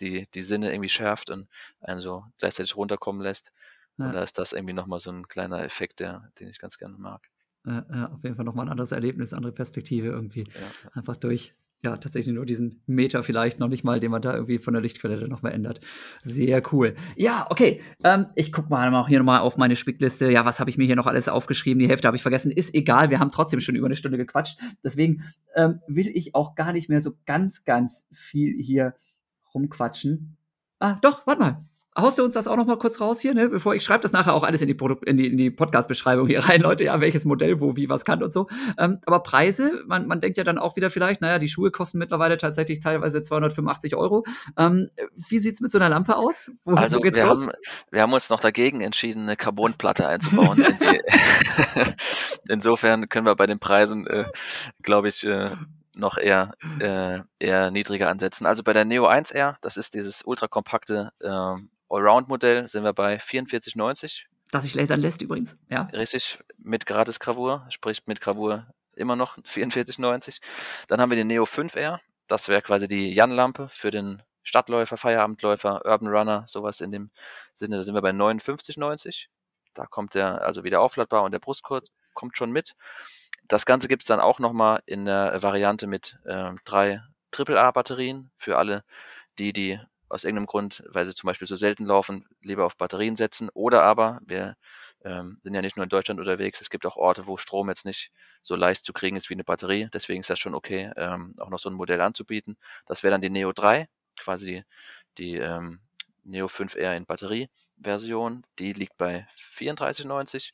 die, 0.00 0.26
die 0.32 0.42
Sinne 0.42 0.72
irgendwie 0.72 0.88
schärft 0.88 1.30
und 1.30 1.48
einen 1.80 2.00
so 2.00 2.24
gleichzeitig 2.38 2.76
runterkommen 2.76 3.20
lässt. 3.20 3.52
Ja. 3.98 4.06
Und 4.06 4.12
da 4.14 4.22
ist 4.22 4.38
das 4.38 4.52
irgendwie 4.52 4.72
nochmal 4.72 5.00
so 5.00 5.10
ein 5.10 5.28
kleiner 5.28 5.62
Effekt, 5.62 6.00
der, 6.00 6.30
den 6.38 6.48
ich 6.48 6.58
ganz 6.58 6.78
gerne 6.78 6.96
mag. 6.96 7.28
Ja, 7.66 7.84
ja, 7.92 8.12
auf 8.12 8.22
jeden 8.22 8.36
Fall 8.36 8.44
nochmal 8.44 8.66
ein 8.66 8.70
anderes 8.70 8.92
Erlebnis, 8.92 9.34
andere 9.34 9.52
Perspektive 9.52 10.08
irgendwie. 10.08 10.44
Ja, 10.44 10.90
Einfach 10.92 11.16
durch, 11.16 11.54
ja, 11.82 11.96
tatsächlich 11.96 12.34
nur 12.34 12.44
diesen 12.44 12.82
Meter 12.86 13.22
vielleicht 13.22 13.58
noch 13.58 13.68
nicht 13.68 13.84
mal, 13.84 14.00
den 14.00 14.10
man 14.10 14.20
da 14.20 14.34
irgendwie 14.34 14.58
von 14.58 14.74
der 14.74 14.82
Lichtquelle 14.82 15.28
noch 15.28 15.42
mal 15.42 15.50
ändert. 15.50 15.80
Sehr 16.20 16.62
cool. 16.72 16.94
Ja, 17.16 17.46
okay. 17.48 17.80
Ähm, 18.04 18.26
ich 18.34 18.52
guck 18.52 18.68
mal 18.68 18.94
auch 18.94 19.08
hier 19.08 19.18
nochmal 19.18 19.40
auf 19.40 19.56
meine 19.56 19.76
Spickliste. 19.76 20.30
Ja, 20.30 20.44
was 20.44 20.60
habe 20.60 20.68
ich 20.68 20.76
mir 20.76 20.84
hier 20.84 20.96
noch 20.96 21.06
alles 21.06 21.28
aufgeschrieben? 21.28 21.80
Die 21.80 21.88
Hälfte 21.88 22.06
habe 22.06 22.16
ich 22.16 22.22
vergessen. 22.22 22.50
Ist 22.50 22.74
egal, 22.74 23.08
wir 23.08 23.18
haben 23.18 23.30
trotzdem 23.30 23.60
schon 23.60 23.76
über 23.76 23.86
eine 23.86 23.96
Stunde 23.96 24.18
gequatscht. 24.18 24.58
Deswegen 24.84 25.24
ähm, 25.54 25.80
will 25.86 26.08
ich 26.08 26.34
auch 26.34 26.54
gar 26.54 26.72
nicht 26.72 26.90
mehr 26.90 27.00
so 27.00 27.12
ganz, 27.24 27.64
ganz 27.64 28.06
viel 28.12 28.62
hier 28.62 28.94
rumquatschen. 29.54 30.36
Ah, 30.80 30.98
doch, 31.00 31.26
warte 31.26 31.40
mal 31.40 31.69
haust 31.96 32.18
du 32.18 32.24
uns 32.24 32.34
das 32.34 32.46
auch 32.46 32.56
noch 32.56 32.66
mal 32.66 32.78
kurz 32.78 33.00
raus 33.00 33.20
hier, 33.20 33.34
ne? 33.34 33.48
Bevor 33.48 33.74
ich 33.74 33.82
schreibe 33.84 34.02
das 34.02 34.12
nachher 34.12 34.34
auch 34.34 34.44
alles 34.44 34.62
in 34.62 34.68
die, 34.68 34.74
Produkt 34.74 35.04
in 35.08 35.16
die, 35.16 35.26
in 35.26 35.36
die 35.36 35.50
Podcast-Beschreibung 35.50 36.26
hier 36.26 36.44
rein, 36.44 36.60
Leute, 36.60 36.84
ja, 36.84 37.00
welches 37.00 37.24
Modell, 37.24 37.60
wo, 37.60 37.76
wie, 37.76 37.88
was 37.88 38.04
kann 38.04 38.22
und 38.22 38.32
so. 38.32 38.46
Ähm, 38.78 38.98
aber 39.06 39.22
Preise, 39.22 39.82
man, 39.86 40.06
man 40.06 40.20
denkt 40.20 40.38
ja 40.38 40.44
dann 40.44 40.58
auch 40.58 40.76
wieder 40.76 40.90
vielleicht, 40.90 41.20
naja, 41.20 41.38
die 41.38 41.48
Schuhe 41.48 41.70
kosten 41.70 41.98
mittlerweile 41.98 42.36
tatsächlich 42.36 42.80
teilweise 42.80 43.22
285 43.22 43.96
Euro. 43.96 44.24
Ähm, 44.56 44.90
wie 45.28 45.38
sieht's 45.38 45.60
mit 45.60 45.70
so 45.70 45.78
einer 45.78 45.88
Lampe 45.88 46.16
aus? 46.16 46.52
Wo, 46.64 46.74
also, 46.74 46.98
wo 46.98 47.02
geht's 47.02 47.18
wir, 47.18 47.26
los? 47.26 47.46
Haben, 47.46 47.56
wir 47.90 48.02
haben 48.02 48.12
uns 48.12 48.30
noch 48.30 48.40
dagegen 48.40 48.80
entschieden, 48.80 49.22
eine 49.22 49.36
Carbonplatte 49.36 50.06
einzubauen. 50.06 50.62
in 50.62 50.78
die, 50.78 51.00
Insofern 52.48 53.08
können 53.08 53.26
wir 53.26 53.34
bei 53.34 53.46
den 53.46 53.58
Preisen, 53.58 54.06
äh, 54.06 54.26
glaube 54.82 55.08
ich, 55.08 55.24
äh, 55.24 55.50
noch 55.94 56.18
eher, 56.18 56.52
äh, 56.78 57.20
eher 57.38 57.70
niedriger 57.70 58.08
ansetzen. 58.08 58.46
Also 58.46 58.62
bei 58.62 58.72
der 58.72 58.84
Neo 58.84 59.08
1R, 59.08 59.56
das 59.60 59.76
ist 59.76 59.94
dieses 59.94 60.22
ultrakompakte 60.24 61.12
äh, 61.20 61.56
Allround-Modell 61.90 62.66
sind 62.66 62.84
wir 62.84 62.92
bei 62.92 63.16
44,90. 63.18 64.24
Das 64.50 64.64
sich 64.64 64.74
lasern 64.74 65.00
lässt 65.00 65.22
übrigens, 65.22 65.58
ja. 65.68 65.82
Richtig, 65.92 66.38
mit 66.58 66.86
Gratis-Gravur, 66.86 67.66
sprich 67.70 68.06
mit 68.06 68.20
Gravur 68.20 68.66
immer 68.94 69.16
noch 69.16 69.38
44,90. 69.44 70.40
Dann 70.88 71.00
haben 71.00 71.10
wir 71.10 71.16
den 71.16 71.26
Neo 71.26 71.44
5R, 71.44 72.00
das 72.26 72.48
wäre 72.48 72.62
quasi 72.62 72.88
die 72.88 73.12
Jan-Lampe 73.12 73.68
für 73.70 73.90
den 73.90 74.22
Stadtläufer, 74.42 74.96
Feierabendläufer, 74.96 75.84
Urban 75.84 76.08
Runner, 76.08 76.44
sowas 76.46 76.80
in 76.80 76.90
dem 76.90 77.10
Sinne. 77.54 77.76
Da 77.76 77.82
sind 77.82 77.94
wir 77.94 78.02
bei 78.02 78.10
59,90. 78.10 79.26
Da 79.74 79.86
kommt 79.86 80.14
der, 80.14 80.42
also 80.42 80.64
wieder 80.64 80.80
aufladbar 80.80 81.22
und 81.22 81.32
der 81.32 81.38
Brustgurt 81.38 81.90
kommt 82.14 82.36
schon 82.36 82.50
mit. 82.50 82.74
Das 83.48 83.66
Ganze 83.66 83.88
gibt 83.88 84.02
es 84.02 84.06
dann 84.06 84.20
auch 84.20 84.38
nochmal 84.38 84.80
in 84.86 85.04
der 85.04 85.42
Variante 85.42 85.86
mit 85.86 86.18
äh, 86.24 86.52
drei 86.64 87.02
AAA-Batterien 87.32 88.30
für 88.36 88.58
alle 88.58 88.84
die, 89.38 89.52
die 89.52 89.80
aus 90.10 90.24
irgendeinem 90.24 90.46
Grund, 90.46 90.82
weil 90.88 91.06
sie 91.06 91.14
zum 91.14 91.28
Beispiel 91.28 91.46
so 91.46 91.56
selten 91.56 91.86
laufen, 91.86 92.26
lieber 92.42 92.66
auf 92.66 92.76
Batterien 92.76 93.16
setzen. 93.16 93.48
Oder 93.54 93.84
aber, 93.84 94.20
wir 94.26 94.56
ähm, 95.04 95.38
sind 95.42 95.54
ja 95.54 95.62
nicht 95.62 95.76
nur 95.76 95.84
in 95.84 95.88
Deutschland 95.88 96.20
unterwegs, 96.20 96.60
es 96.60 96.68
gibt 96.68 96.84
auch 96.84 96.96
Orte, 96.96 97.26
wo 97.26 97.36
Strom 97.36 97.68
jetzt 97.68 97.84
nicht 97.86 98.10
so 98.42 98.56
leicht 98.56 98.84
zu 98.84 98.92
kriegen 98.92 99.16
ist 99.16 99.30
wie 99.30 99.34
eine 99.34 99.44
Batterie. 99.44 99.88
Deswegen 99.92 100.20
ist 100.20 100.30
das 100.30 100.38
schon 100.38 100.54
okay, 100.54 100.90
ähm, 100.96 101.34
auch 101.38 101.48
noch 101.48 101.60
so 101.60 101.70
ein 101.70 101.74
Modell 101.74 102.00
anzubieten. 102.00 102.56
Das 102.86 103.02
wäre 103.02 103.12
dann 103.12 103.20
die 103.20 103.30
Neo 103.30 103.52
3, 103.52 103.88
quasi 104.18 104.46
die, 104.46 104.64
die 105.18 105.36
ähm, 105.36 105.80
Neo 106.24 106.46
5R 106.46 106.96
in 106.96 107.06
Batterieversion. 107.06 108.44
Die 108.58 108.72
liegt 108.72 108.98
bei 108.98 109.28
34,90 109.36 110.50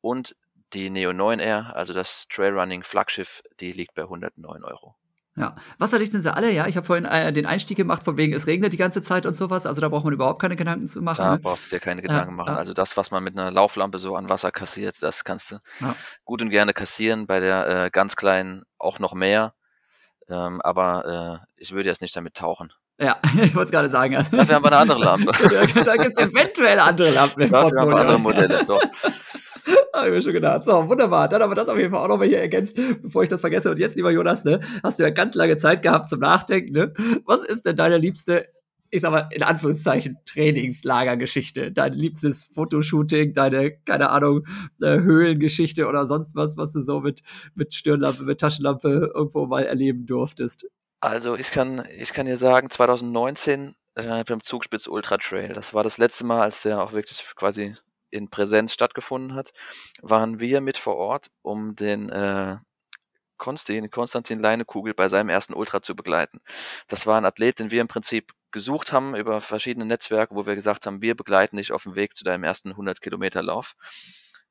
und 0.00 0.36
die 0.74 0.90
Neo 0.90 1.10
9R, 1.10 1.72
also 1.72 1.94
das 1.94 2.26
Trailrunning 2.28 2.82
Flaggschiff, 2.82 3.42
die 3.60 3.72
liegt 3.72 3.94
bei 3.94 4.02
109 4.02 4.64
Euro. 4.64 4.96
Ja. 5.38 5.54
Wasserdicht 5.78 6.12
sie 6.12 6.34
alle, 6.34 6.50
ja. 6.52 6.66
Ich 6.66 6.76
habe 6.76 6.84
vorhin 6.86 7.04
äh, 7.04 7.32
den 7.32 7.46
Einstieg 7.46 7.76
gemacht, 7.76 8.02
von 8.04 8.16
wegen 8.16 8.32
es 8.34 8.46
regnet 8.46 8.72
die 8.72 8.76
ganze 8.76 9.02
Zeit 9.02 9.24
und 9.24 9.34
sowas. 9.34 9.66
Also 9.66 9.80
da 9.80 9.88
braucht 9.88 10.04
man 10.04 10.12
überhaupt 10.12 10.40
keine 10.40 10.56
Gedanken 10.56 10.86
zu 10.88 11.00
machen. 11.00 11.22
Da 11.22 11.32
ne? 11.32 11.38
brauchst 11.38 11.66
du 11.66 11.76
dir 11.76 11.80
keine 11.80 12.02
Gedanken 12.02 12.30
Ja, 12.30 12.36
machen. 12.36 12.52
ja. 12.54 12.56
Also 12.58 12.72
das, 12.74 12.96
was 12.96 13.10
man 13.10 13.22
mit 13.22 13.38
einer 13.38 13.50
Lauflampe 13.50 13.98
so 13.98 14.16
an 14.16 14.28
Wasser 14.28 14.50
kassiert, 14.50 14.96
das 15.00 15.24
kannst 15.24 15.52
du 15.52 15.58
Ja. 15.80 15.94
gut 16.24 16.42
und 16.42 16.50
gerne 16.50 16.72
kassieren. 16.72 17.26
Bei 17.26 17.40
der 17.40 17.84
äh, 17.84 17.90
ganz 17.90 18.16
kleinen 18.16 18.64
auch 18.78 18.98
noch 18.98 19.14
mehr. 19.14 19.54
Ähm, 20.28 20.60
aber 20.60 21.40
äh, 21.44 21.46
ich 21.56 21.72
würde 21.72 21.88
jetzt 21.88 22.02
nicht 22.02 22.16
damit 22.16 22.34
tauchen. 22.34 22.72
Ja, 23.00 23.18
ich 23.42 23.54
wollte 23.54 23.66
es 23.66 23.70
gerade 23.70 23.88
sagen. 23.88 24.16
Also, 24.16 24.36
Dafür 24.36 24.56
haben 24.56 24.64
wir 24.64 24.72
eine 24.72 24.76
andere 24.78 24.98
Lampe. 25.04 25.32
da 25.84 25.94
gibt 25.96 26.18
es 26.18 26.26
eventuell 26.26 26.80
andere 26.80 27.10
Lampen 27.10 27.42
im 27.42 27.50
Dafür 27.50 27.80
haben 27.80 27.90
wir 27.90 27.96
andere. 27.96 28.18
Modelle, 28.18 28.64
doch. 28.64 28.82
Hab 29.92 30.06
ich 30.06 30.12
mir 30.12 30.22
schon 30.22 30.32
gedacht. 30.32 30.64
So, 30.64 30.88
wunderbar. 30.88 31.28
Dann 31.28 31.42
haben 31.42 31.50
wir 31.50 31.56
das 31.56 31.68
auf 31.68 31.78
jeden 31.78 31.90
Fall 31.90 32.02
auch 32.02 32.08
nochmal 32.08 32.28
hier 32.28 32.40
ergänzt, 32.40 32.78
bevor 33.02 33.22
ich 33.22 33.28
das 33.28 33.40
vergesse. 33.40 33.70
Und 33.70 33.78
jetzt, 33.78 33.96
lieber 33.96 34.10
Jonas, 34.10 34.44
ne, 34.44 34.60
hast 34.82 34.98
du 34.98 35.04
ja 35.04 35.10
ganz 35.10 35.34
lange 35.34 35.56
Zeit 35.56 35.82
gehabt 35.82 36.08
zum 36.08 36.20
Nachdenken. 36.20 36.72
Ne? 36.72 36.92
Was 37.24 37.44
ist 37.44 37.66
denn 37.66 37.76
deine 37.76 37.98
liebste, 37.98 38.48
ich 38.90 39.02
sag 39.02 39.10
mal, 39.10 39.28
in 39.32 39.42
Anführungszeichen, 39.42 40.18
Trainingslagergeschichte? 40.24 41.72
Dein 41.72 41.92
liebstes 41.92 42.44
Fotoshooting, 42.44 43.32
deine, 43.32 43.72
keine 43.84 44.10
Ahnung, 44.10 44.46
äh, 44.80 44.98
Höhlengeschichte 45.00 45.86
oder 45.86 46.06
sonst 46.06 46.36
was, 46.36 46.56
was 46.56 46.72
du 46.72 46.80
so 46.80 47.00
mit, 47.00 47.22
mit 47.54 47.74
Stirnlampe, 47.74 48.22
mit 48.22 48.40
Taschenlampe 48.40 49.12
irgendwo 49.14 49.46
mal 49.46 49.64
erleben 49.64 50.06
durftest? 50.06 50.66
Also 51.00 51.36
ich 51.36 51.52
kann, 51.52 51.84
ich 51.96 52.12
kann 52.12 52.26
dir 52.26 52.36
sagen, 52.36 52.70
2019 52.70 53.76
äh, 53.94 54.24
beim 54.24 54.42
Zugspitz 54.42 54.88
Ultra 54.88 55.18
Trail, 55.18 55.52
das 55.52 55.74
war 55.74 55.84
das 55.84 55.98
letzte 55.98 56.24
Mal, 56.24 56.40
als 56.40 56.62
der 56.62 56.82
auch 56.82 56.92
wirklich 56.92 57.24
quasi 57.36 57.76
in 58.10 58.30
Präsenz 58.30 58.72
stattgefunden 58.72 59.34
hat, 59.34 59.52
waren 60.02 60.40
wir 60.40 60.60
mit 60.60 60.78
vor 60.78 60.96
Ort, 60.96 61.28
um 61.42 61.76
den 61.76 62.08
äh, 62.08 62.56
Konstantin, 63.38 63.90
Konstantin 63.90 64.40
Leinekugel 64.40 64.94
bei 64.94 65.08
seinem 65.08 65.28
ersten 65.28 65.54
Ultra 65.54 65.80
zu 65.80 65.94
begleiten. 65.94 66.40
Das 66.88 67.06
war 67.06 67.16
ein 67.18 67.24
Athlet, 67.24 67.60
den 67.60 67.70
wir 67.70 67.80
im 67.80 67.88
Prinzip 67.88 68.32
gesucht 68.50 68.92
haben 68.92 69.14
über 69.14 69.40
verschiedene 69.40 69.86
Netzwerke, 69.86 70.34
wo 70.34 70.46
wir 70.46 70.54
gesagt 70.54 70.86
haben, 70.86 71.00
wir 71.00 71.14
begleiten 71.14 71.56
dich 71.56 71.72
auf 71.72 71.84
dem 71.84 71.94
Weg 71.94 72.16
zu 72.16 72.24
deinem 72.24 72.44
ersten 72.44 72.70
100 72.70 73.00
Kilometer 73.00 73.42
Lauf. 73.42 73.74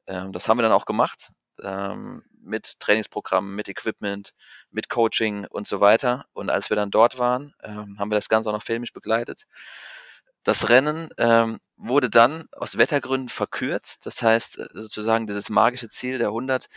Ähm, 0.07 0.31
das 0.31 0.47
haben 0.47 0.57
wir 0.57 0.63
dann 0.63 0.71
auch 0.71 0.85
gemacht, 0.85 1.31
ähm, 1.61 2.23
mit 2.41 2.79
Trainingsprogrammen, 2.79 3.55
mit 3.55 3.67
Equipment, 3.67 4.33
mit 4.71 4.89
Coaching 4.89 5.45
und 5.45 5.67
so 5.67 5.81
weiter. 5.81 6.25
Und 6.33 6.49
als 6.49 6.69
wir 6.69 6.77
dann 6.77 6.91
dort 6.91 7.19
waren, 7.19 7.53
ähm, 7.61 7.97
haben 7.99 8.09
wir 8.09 8.15
das 8.15 8.29
Ganze 8.29 8.49
auch 8.49 8.53
noch 8.53 8.63
filmisch 8.63 8.93
begleitet. 8.93 9.45
Das 10.47 10.69
Rennen 10.69 11.09
ähm, 11.17 11.59
wurde 11.75 12.09
dann 12.09 12.47
aus 12.53 12.77
Wettergründen 12.77 13.27
verkürzt. 13.27 14.05
Das 14.05 14.21
heißt, 14.21 14.59
äh, 14.59 14.67
sozusagen 14.71 15.27
dieses 15.27 15.49
magische 15.49 15.89
Ziel 15.89 16.19
der 16.19 16.27
100 16.27 16.69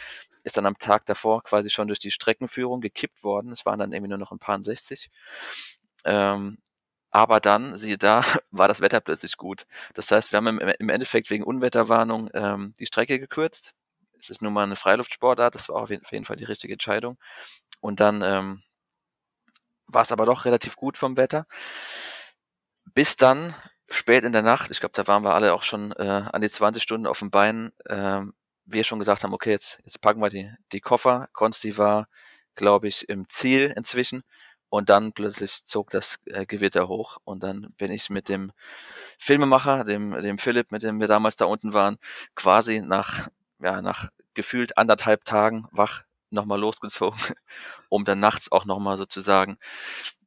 ist 0.43 0.57
dann 0.57 0.67
am 0.67 0.77
Tag 0.79 1.07
davor 1.07 1.45
quasi 1.45 1.71
schon 1.71 1.87
durch 1.87 2.01
die 2.01 2.11
Streckenführung 2.11 2.81
gekippt 2.81 3.23
worden. 3.23 3.53
Es 3.53 3.65
waren 3.65 3.79
dann 3.79 3.93
irgendwie 3.93 4.09
nur 4.09 4.19
noch 4.19 4.33
ein 4.33 4.41
paar 4.41 4.61
60. 4.61 5.09
Ähm, 6.05 6.59
aber 7.13 7.39
dann, 7.39 7.77
siehe 7.77 7.97
da, 7.97 8.25
war 8.51 8.67
das 8.67 8.81
Wetter 8.81 9.01
plötzlich 9.01 9.37
gut. 9.37 9.67
Das 9.95 10.11
heißt, 10.11 10.33
wir 10.33 10.39
haben 10.39 10.59
im, 10.59 10.89
Endeffekt 10.89 11.31
wegen 11.31 11.45
Unwetterwarnung 11.45 12.29
ähm, 12.35 12.75
die 12.81 12.87
Strecke 12.87 13.21
gekürzt. 13.21 13.75
Es 14.19 14.31
ist 14.31 14.43
nun 14.43 14.53
mal 14.53 14.65
eine 14.65 14.75
Freiluftsportart, 14.75 15.55
das 15.55 15.69
war 15.69 15.77
auf 15.77 15.91
jeden 15.91 16.25
Fall 16.25 16.37
die 16.37 16.45
richtige 16.45 16.73
Entscheidung. 16.73 17.19
Und 17.79 18.01
dann 18.01 18.21
ähm, 18.23 18.63
war 19.87 20.03
es 20.03 20.11
aber 20.11 20.27
doch 20.27 20.45
relativ 20.45 20.75
gut 20.75 20.99
vom 20.99 21.17
Wetter. 21.17 21.47
Bis 22.95 23.17
dann 23.17 23.55
spät 23.89 24.25
in 24.25 24.33
der 24.33 24.43
Nacht, 24.43 24.71
ich 24.71 24.81
glaube, 24.81 24.93
da 24.95 25.07
waren 25.07 25.25
wir 25.25 25.35
alle 25.35 25.53
auch 25.55 25.63
schon 25.63 25.93
äh, 25.93 26.25
an 26.33 26.41
die 26.41 26.51
20 26.51 26.83
Stunden 26.83 27.07
auf 27.07 27.19
dem 27.19 27.31
Bein, 27.31 27.73
ähm, 27.89 28.35
wir 28.65 28.85
schon 28.85 28.99
gesagt 28.99 29.25
haben, 29.25 29.35
okay, 29.35 29.51
jetzt, 29.51 29.81
jetzt 29.85 30.01
packen 30.01 30.21
wir 30.21 30.31
die, 30.31 30.51
die 30.73 30.81
Koffer. 30.81 31.29
Konsti 31.33 31.77
war, 31.77 32.09
glaube 32.55 32.89
ich, 32.89 33.09
im 33.09 33.29
Ziel 33.29 33.73
inzwischen. 33.77 34.23
Und 34.69 34.89
dann 34.89 35.13
plötzlich 35.13 35.65
zog 35.65 35.91
das 35.91 36.21
äh, 36.27 36.47
Gewitter 36.47 36.87
hoch. 36.87 37.19
Und 37.25 37.43
dann 37.43 37.73
bin 37.77 37.91
ich 37.91 38.11
mit 38.11 38.29
dem 38.29 38.53
Filmemacher, 39.19 39.85
dem, 39.85 40.13
dem 40.23 40.39
Philipp, 40.39 40.71
mit 40.71 40.83
dem 40.85 41.01
wir 41.01 41.09
damals 41.09 41.37
da 41.37 41.47
unten 41.47 41.73
waren, 41.73 41.99
quasi 42.37 42.81
nach, 42.81 43.29
ja, 43.59 43.83
nach 43.83 44.11
gefühlt 44.35 44.79
anderthalb 44.79 45.25
Tagen 45.25 45.67
wach 45.73 46.05
nochmal 46.31 46.61
losgezogen, 46.61 47.19
um 47.89 48.05
dann 48.05 48.21
nachts 48.21 48.53
auch 48.53 48.65
nochmal 48.65 48.97
sozusagen 48.97 49.59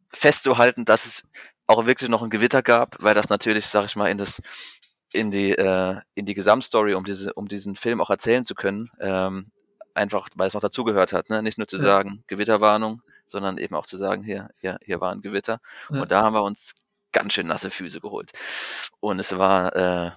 festzuhalten, 0.09 0.85
dass 0.85 1.05
es 1.05 1.23
auch 1.67 1.85
wirklich 1.85 2.09
noch 2.09 2.21
ein 2.23 2.29
Gewitter 2.29 2.61
gab, 2.61 3.01
weil 3.01 3.15
das 3.15 3.29
natürlich, 3.29 3.67
sag 3.67 3.85
ich 3.85 3.95
mal, 3.95 4.09
in 4.09 4.17
das 4.17 4.41
in 5.13 5.31
die 5.31 5.51
äh, 5.51 5.99
in 6.15 6.25
die 6.25 6.33
Gesamtstory, 6.33 6.93
um 6.95 7.03
diese 7.05 7.33
um 7.33 7.47
diesen 7.47 7.75
Film 7.75 8.01
auch 8.01 8.09
erzählen 8.09 8.45
zu 8.45 8.55
können, 8.55 8.89
ähm, 8.99 9.51
einfach 9.93 10.27
weil 10.35 10.47
es 10.47 10.53
noch 10.55 10.61
dazugehört 10.61 11.13
hat, 11.13 11.29
ne? 11.29 11.43
nicht 11.43 11.57
nur 11.57 11.67
zu 11.67 11.77
Ja. 11.77 11.83
sagen 11.83 12.23
Gewitterwarnung, 12.27 13.01
sondern 13.27 13.57
eben 13.57 13.75
auch 13.75 13.85
zu 13.85 13.97
sagen, 13.97 14.23
hier 14.23 14.49
hier 14.57 14.77
hier 14.81 14.99
war 15.01 15.11
ein 15.11 15.21
Gewitter 15.21 15.59
Ja. 15.91 16.01
und 16.01 16.11
da 16.11 16.23
haben 16.23 16.33
wir 16.33 16.43
uns 16.43 16.73
ganz 17.11 17.33
schön 17.33 17.45
nasse 17.47 17.69
Füße 17.69 17.99
geholt 18.01 18.31
und 18.99 19.19
es 19.19 19.37
war 19.37 19.75
äh, 19.75 20.11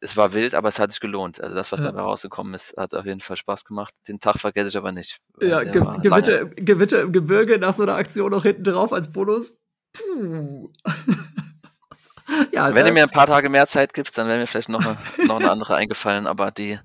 es 0.00 0.16
war 0.16 0.32
wild, 0.34 0.54
aber 0.54 0.68
es 0.68 0.78
hat 0.78 0.92
sich 0.92 1.00
gelohnt. 1.00 1.40
Also 1.40 1.56
das, 1.56 1.72
was 1.72 1.80
Ja. 1.80 1.86
dabei 1.86 2.02
rausgekommen 2.02 2.52
ist, 2.54 2.76
hat 2.76 2.94
auf 2.94 3.06
jeden 3.06 3.22
Fall 3.22 3.38
Spaß 3.38 3.64
gemacht. 3.64 3.94
Den 4.06 4.20
Tag 4.20 4.38
vergesse 4.38 4.68
ich 4.68 4.76
aber 4.76 4.92
nicht. 4.92 5.18
Ja, 5.40 5.64
Ge. 5.64 5.80
Gewitter, 6.02 6.44
Gewitter 6.44 7.00
im 7.00 7.12
Gebirge 7.12 7.58
nach 7.58 7.72
so 7.74 7.82
einer 7.82 7.94
Aktion 7.96 8.30
noch 8.30 8.42
hinten 8.44 8.62
drauf 8.64 8.92
als 8.92 9.10
Bonus. 9.10 9.58
Puh. 9.98 10.70
ja, 12.52 12.74
Wenn 12.74 12.86
du 12.86 12.92
mir 12.92 13.04
ein 13.04 13.10
paar 13.10 13.26
Tage 13.26 13.48
mehr 13.48 13.66
Zeit 13.66 13.94
gibst, 13.94 14.18
dann 14.18 14.26
wäre 14.26 14.38
mir 14.38 14.46
vielleicht 14.46 14.68
noch 14.68 14.84
eine, 14.84 14.98
noch 15.26 15.36
eine 15.36 15.50
andere 15.50 15.76
eingefallen, 15.76 16.26
aber 16.26 16.50
die, 16.50 16.78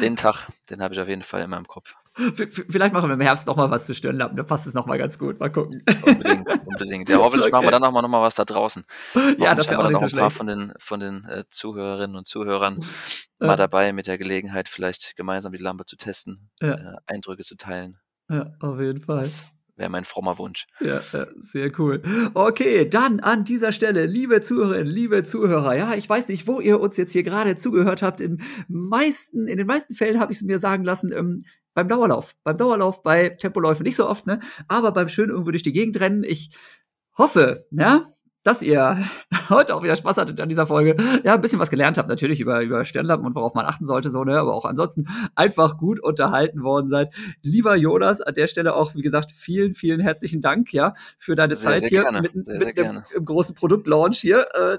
den 0.00 0.16
Tag, 0.16 0.48
den 0.70 0.82
habe 0.82 0.94
ich 0.94 1.00
auf 1.00 1.08
jeden 1.08 1.22
Fall 1.22 1.42
in 1.42 1.50
meinem 1.50 1.66
Kopf. 1.66 1.94
vielleicht 2.68 2.92
machen 2.94 3.08
wir 3.08 3.14
im 3.14 3.20
Herbst 3.20 3.46
noch 3.46 3.56
mal 3.56 3.70
was 3.70 3.86
zu 3.86 3.94
Stirnlampen. 3.94 4.36
Da 4.36 4.42
passt 4.44 4.66
es 4.66 4.74
noch 4.74 4.86
mal 4.86 4.98
ganz 4.98 5.18
gut. 5.18 5.40
Mal 5.40 5.50
gucken. 5.50 5.82
Unbedingt, 6.02 6.46
unbedingt. 6.64 7.08
Ja, 7.08 7.18
hoffentlich 7.18 7.50
machen 7.50 7.62
wir 7.64 7.68
Okay. 7.68 7.72
dann 7.72 7.82
noch 7.82 7.90
mal, 7.92 8.02
noch 8.02 8.08
mal 8.08 8.22
was 8.22 8.34
da 8.36 8.44
draußen. 8.44 8.84
ja, 9.14 9.20
Hoffentlich 9.22 9.54
das 9.56 9.70
wäre 9.70 9.80
auch 9.80 9.88
nicht 9.88 10.00
dann 10.00 10.08
so 10.08 10.16
ein 10.16 10.20
paar 10.20 10.30
schlecht. 10.30 10.36
von 10.36 10.46
den, 10.46 10.72
von 10.78 11.00
den 11.00 11.24
äh, 11.24 11.44
Zuhörerinnen 11.50 12.14
und 12.16 12.28
Zuhörern 12.28 12.78
Ja. 13.40 13.48
mal 13.48 13.56
dabei 13.56 13.92
mit 13.92 14.06
der 14.06 14.16
Gelegenheit, 14.18 14.68
vielleicht 14.68 15.16
gemeinsam 15.16 15.52
die 15.52 15.58
Lampe 15.58 15.86
zu 15.86 15.96
testen, 15.96 16.50
Ja. 16.60 16.74
äh, 16.74 16.96
Eindrücke 17.06 17.42
zu 17.42 17.56
teilen. 17.56 17.98
Ja, 18.30 18.46
auf 18.60 18.78
jeden 18.80 19.00
Fall. 19.00 19.24
Das 19.24 19.44
wäre 19.76 19.90
mein 19.90 20.04
frommer 20.04 20.38
Wunsch. 20.38 20.66
Ja, 20.80 21.02
sehr 21.38 21.70
cool. 21.78 22.02
Okay, 22.34 22.88
dann 22.88 23.20
an 23.20 23.44
dieser 23.44 23.72
Stelle, 23.72 24.06
liebe 24.06 24.40
Zuhörerinnen, 24.40 24.92
liebe 24.92 25.24
Zuhörer, 25.24 25.76
ja, 25.76 25.94
ich 25.94 26.08
weiß 26.08 26.28
nicht, 26.28 26.46
wo 26.46 26.60
ihr 26.60 26.80
uns 26.80 26.96
jetzt 26.96 27.12
hier 27.12 27.22
gerade 27.22 27.56
zugehört 27.56 28.02
habt. 28.02 28.20
In 28.20 28.42
meisten, 28.68 29.48
in 29.48 29.58
den 29.58 29.66
meisten 29.66 29.94
Fällen 29.94 30.20
habe 30.20 30.32
ich 30.32 30.38
es 30.38 30.44
mir 30.44 30.58
sagen 30.58 30.84
lassen, 30.84 31.12
ähm, 31.12 31.44
beim 31.74 31.88
Dauerlauf. 31.88 32.36
Beim 32.44 32.56
Dauerlauf, 32.56 33.02
bei 33.02 33.30
Tempoläufen 33.30 33.82
nicht 33.82 33.96
so 33.96 34.08
oft, 34.08 34.26
ne? 34.26 34.40
Aber 34.68 34.92
beim 34.92 35.08
schön 35.08 35.30
irgendwo 35.30 35.50
durch 35.50 35.64
die 35.64 35.72
Gegend 35.72 35.98
rennen. 36.00 36.22
Ich 36.22 36.56
hoffe, 37.18 37.66
ja, 37.70 38.12
dass 38.44 38.62
ihr 38.62 38.98
heute 39.48 39.74
auch 39.74 39.82
wieder 39.82 39.96
Spaß 39.96 40.18
hattet 40.18 40.40
an 40.40 40.48
dieser 40.48 40.66
Folge. 40.66 40.96
Ja, 41.24 41.34
ein 41.34 41.40
bisschen 41.40 41.58
was 41.58 41.70
gelernt 41.70 41.98
habt, 41.98 42.08
natürlich 42.08 42.40
über, 42.40 42.62
über 42.62 42.84
Sternlampen 42.84 43.26
und 43.26 43.34
worauf 43.34 43.54
man 43.54 43.66
achten 43.66 43.86
sollte, 43.86 44.10
so, 44.10 44.22
ne? 44.22 44.38
Aber 44.38 44.54
auch 44.54 44.64
ansonsten 44.64 45.06
einfach 45.34 45.76
gut 45.76 45.98
unterhalten 45.98 46.62
worden 46.62 46.88
seid. 46.88 47.12
Lieber 47.42 47.74
Jonas, 47.74 48.20
an 48.20 48.34
der 48.34 48.46
Stelle 48.46 48.76
auch, 48.76 48.94
wie 48.94 49.02
gesagt, 49.02 49.32
vielen, 49.32 49.74
vielen 49.74 50.00
herzlichen 50.00 50.40
Dank, 50.40 50.72
ja, 50.72 50.94
für 51.18 51.34
deine 51.34 51.56
Sehr, 51.56 51.72
Zeit 51.72 51.80
sehr 51.80 51.88
hier 51.88 52.02
gerne. 52.02 52.20
mit, 52.22 52.32
Sehr, 52.32 52.58
mit 52.58 52.66
einem 52.66 52.74
gerne. 52.74 53.04
im 53.16 53.24
großen 53.24 53.54
Produktlaunch 53.54 54.18
hier. 54.18 54.46
Äh, 54.54 54.78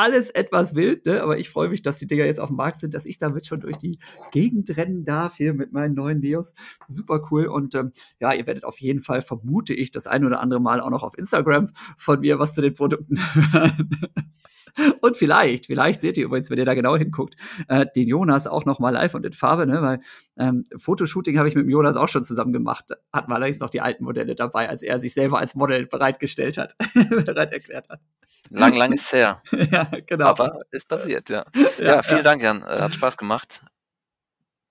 alles 0.00 0.30
etwas 0.30 0.74
wild, 0.74 1.04
ne? 1.04 1.22
aber 1.22 1.38
ich 1.38 1.50
freue 1.50 1.68
mich, 1.68 1.82
dass 1.82 1.98
die 1.98 2.06
Dinger 2.06 2.24
jetzt 2.24 2.40
auf 2.40 2.48
dem 2.48 2.56
Markt 2.56 2.80
sind, 2.80 2.94
dass 2.94 3.04
ich 3.04 3.18
damit 3.18 3.46
schon 3.46 3.60
durch 3.60 3.76
die 3.76 3.98
Gegend 4.32 4.74
rennen 4.78 5.04
darf 5.04 5.36
hier 5.36 5.52
mit 5.52 5.72
meinen 5.72 5.94
neuen 5.94 6.20
Neos. 6.20 6.54
Super 6.86 7.22
cool. 7.30 7.46
Und 7.46 7.74
ähm, 7.74 7.92
ja, 8.18 8.32
ihr 8.32 8.46
werdet 8.46 8.64
auf 8.64 8.80
jeden 8.80 9.00
Fall, 9.00 9.20
vermute 9.20 9.74
ich, 9.74 9.90
das 9.90 10.06
ein 10.06 10.24
oder 10.24 10.40
andere 10.40 10.58
Mal 10.58 10.80
auch 10.80 10.88
noch 10.88 11.02
auf 11.02 11.18
Instagram 11.18 11.68
von 11.98 12.20
mir 12.20 12.38
was 12.38 12.54
zu 12.54 12.62
den 12.62 12.72
Produkten 12.72 13.18
hören. 13.52 13.90
Und 15.00 15.16
vielleicht, 15.16 15.66
vielleicht 15.66 16.00
seht 16.00 16.18
ihr 16.18 16.24
übrigens, 16.24 16.50
wenn 16.50 16.58
ihr 16.58 16.64
da 16.64 16.74
genau 16.74 16.96
hinguckt, 16.96 17.34
äh, 17.68 17.86
den 17.94 18.08
Jonas 18.08 18.46
auch 18.46 18.64
noch 18.64 18.78
mal 18.78 18.90
live 18.90 19.14
und 19.14 19.24
in 19.26 19.32
Farbe, 19.32 19.66
ne? 19.66 19.82
Weil 19.82 20.00
ähm, 20.38 20.64
Fotoshooting 20.76 21.38
habe 21.38 21.48
ich 21.48 21.54
mit 21.54 21.64
dem 21.64 21.70
Jonas 21.70 21.96
auch 21.96 22.08
schon 22.08 22.24
zusammen 22.24 22.52
gemacht. 22.52 22.90
Hatten 23.12 23.30
wir 23.30 23.34
allerdings 23.36 23.60
noch 23.60 23.70
die 23.70 23.80
alten 23.80 24.04
Modelle 24.04 24.34
dabei, 24.34 24.68
als 24.68 24.82
er 24.82 24.98
sich 24.98 25.14
selber 25.14 25.38
als 25.38 25.54
Model 25.54 25.86
bereitgestellt 25.86 26.58
hat, 26.58 26.76
bereit 27.24 27.52
erklärt 27.52 27.88
hat. 27.88 28.00
Lang, 28.50 28.74
lang 28.74 28.92
ist 28.92 29.12
her, 29.12 29.42
ja, 29.70 29.88
genau. 30.06 30.26
aber 30.26 30.62
ist 30.70 30.88
passiert, 30.88 31.28
ja. 31.28 31.44
Ja, 31.78 32.02
vielen 32.02 32.24
Dank, 32.24 32.42
Jan. 32.42 32.62
Äh, 32.62 32.80
Hat 32.80 32.94
Spaß 32.94 33.16
gemacht. 33.16 33.62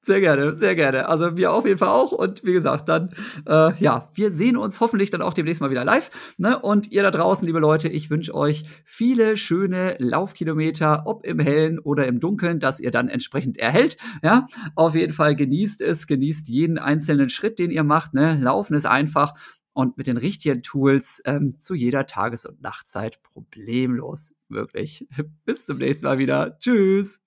Sehr 0.02 0.22
gerne, 0.22 0.56
sehr 0.56 0.76
gerne. 0.76 1.10
Also 1.10 1.36
wir 1.36 1.52
auf 1.52 1.66
jeden 1.66 1.78
Fall 1.78 1.90
auch. 1.90 2.14
Und 2.14 2.46
wie 2.46 2.54
gesagt, 2.54 2.88
dann, 2.88 3.10
äh, 3.46 3.74
ja, 3.84 4.10
wir 4.14 4.32
sehen 4.32 4.56
uns 4.56 4.80
hoffentlich 4.80 5.10
dann 5.10 5.22
auch 5.22 5.34
demnächst 5.34 5.60
mal 5.60 5.72
wieder 5.72 5.84
live. 5.84 6.10
Ne? 6.38 6.58
Und 6.58 6.90
ihr 6.92 7.04
da 7.04 7.12
draußen, 7.12 7.46
liebe 7.46 7.60
Leute, 7.60 7.90
ich 7.90 8.10
wünsche 8.10 8.34
euch 8.34 8.64
viele 8.86 9.36
schöne 9.36 9.98
Laufkilometer, 10.00 11.04
ob 11.06 11.26
im 11.26 11.40
Hellen 11.40 11.80
oder 11.80 12.08
im 12.08 12.22
Dunkeln, 12.22 12.62
dass 12.62 12.80
ihr 12.80 12.92
dann 12.92 13.10
entsprechend 13.10 13.58
erhält. 13.58 13.98
Ja, 14.24 14.48
auf 14.76 14.96
jeden 14.96 15.12
Fall 15.12 15.36
genießt 15.36 15.82
es, 15.82 16.08
genießt 16.08 16.48
jeden 16.48 16.78
einzelnen 16.78 17.28
Schritt, 17.28 17.60
den 17.60 17.70
ihr 17.70 17.84
macht. 17.84 18.14
Ne? 18.14 18.40
Laufen 18.42 18.76
ist 18.76 18.86
einfach 18.86 19.34
und 19.74 19.98
mit 19.98 20.08
den 20.08 20.18
richtigen 20.18 20.64
Tools 20.64 21.22
ähm, 21.26 21.60
zu 21.60 21.76
jeder 21.76 22.06
Tages- 22.06 22.46
und 22.46 22.62
Nachtzeit 22.62 23.22
problemlos. 23.22 24.34
Wirklich. 24.48 25.08
Bis 25.46 25.66
zum 25.66 25.78
nächsten 25.78 26.06
Mal 26.06 26.20
wieder. 26.20 26.58
Tschüss. 26.60 27.22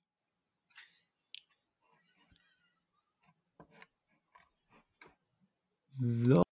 So. 6.02 6.51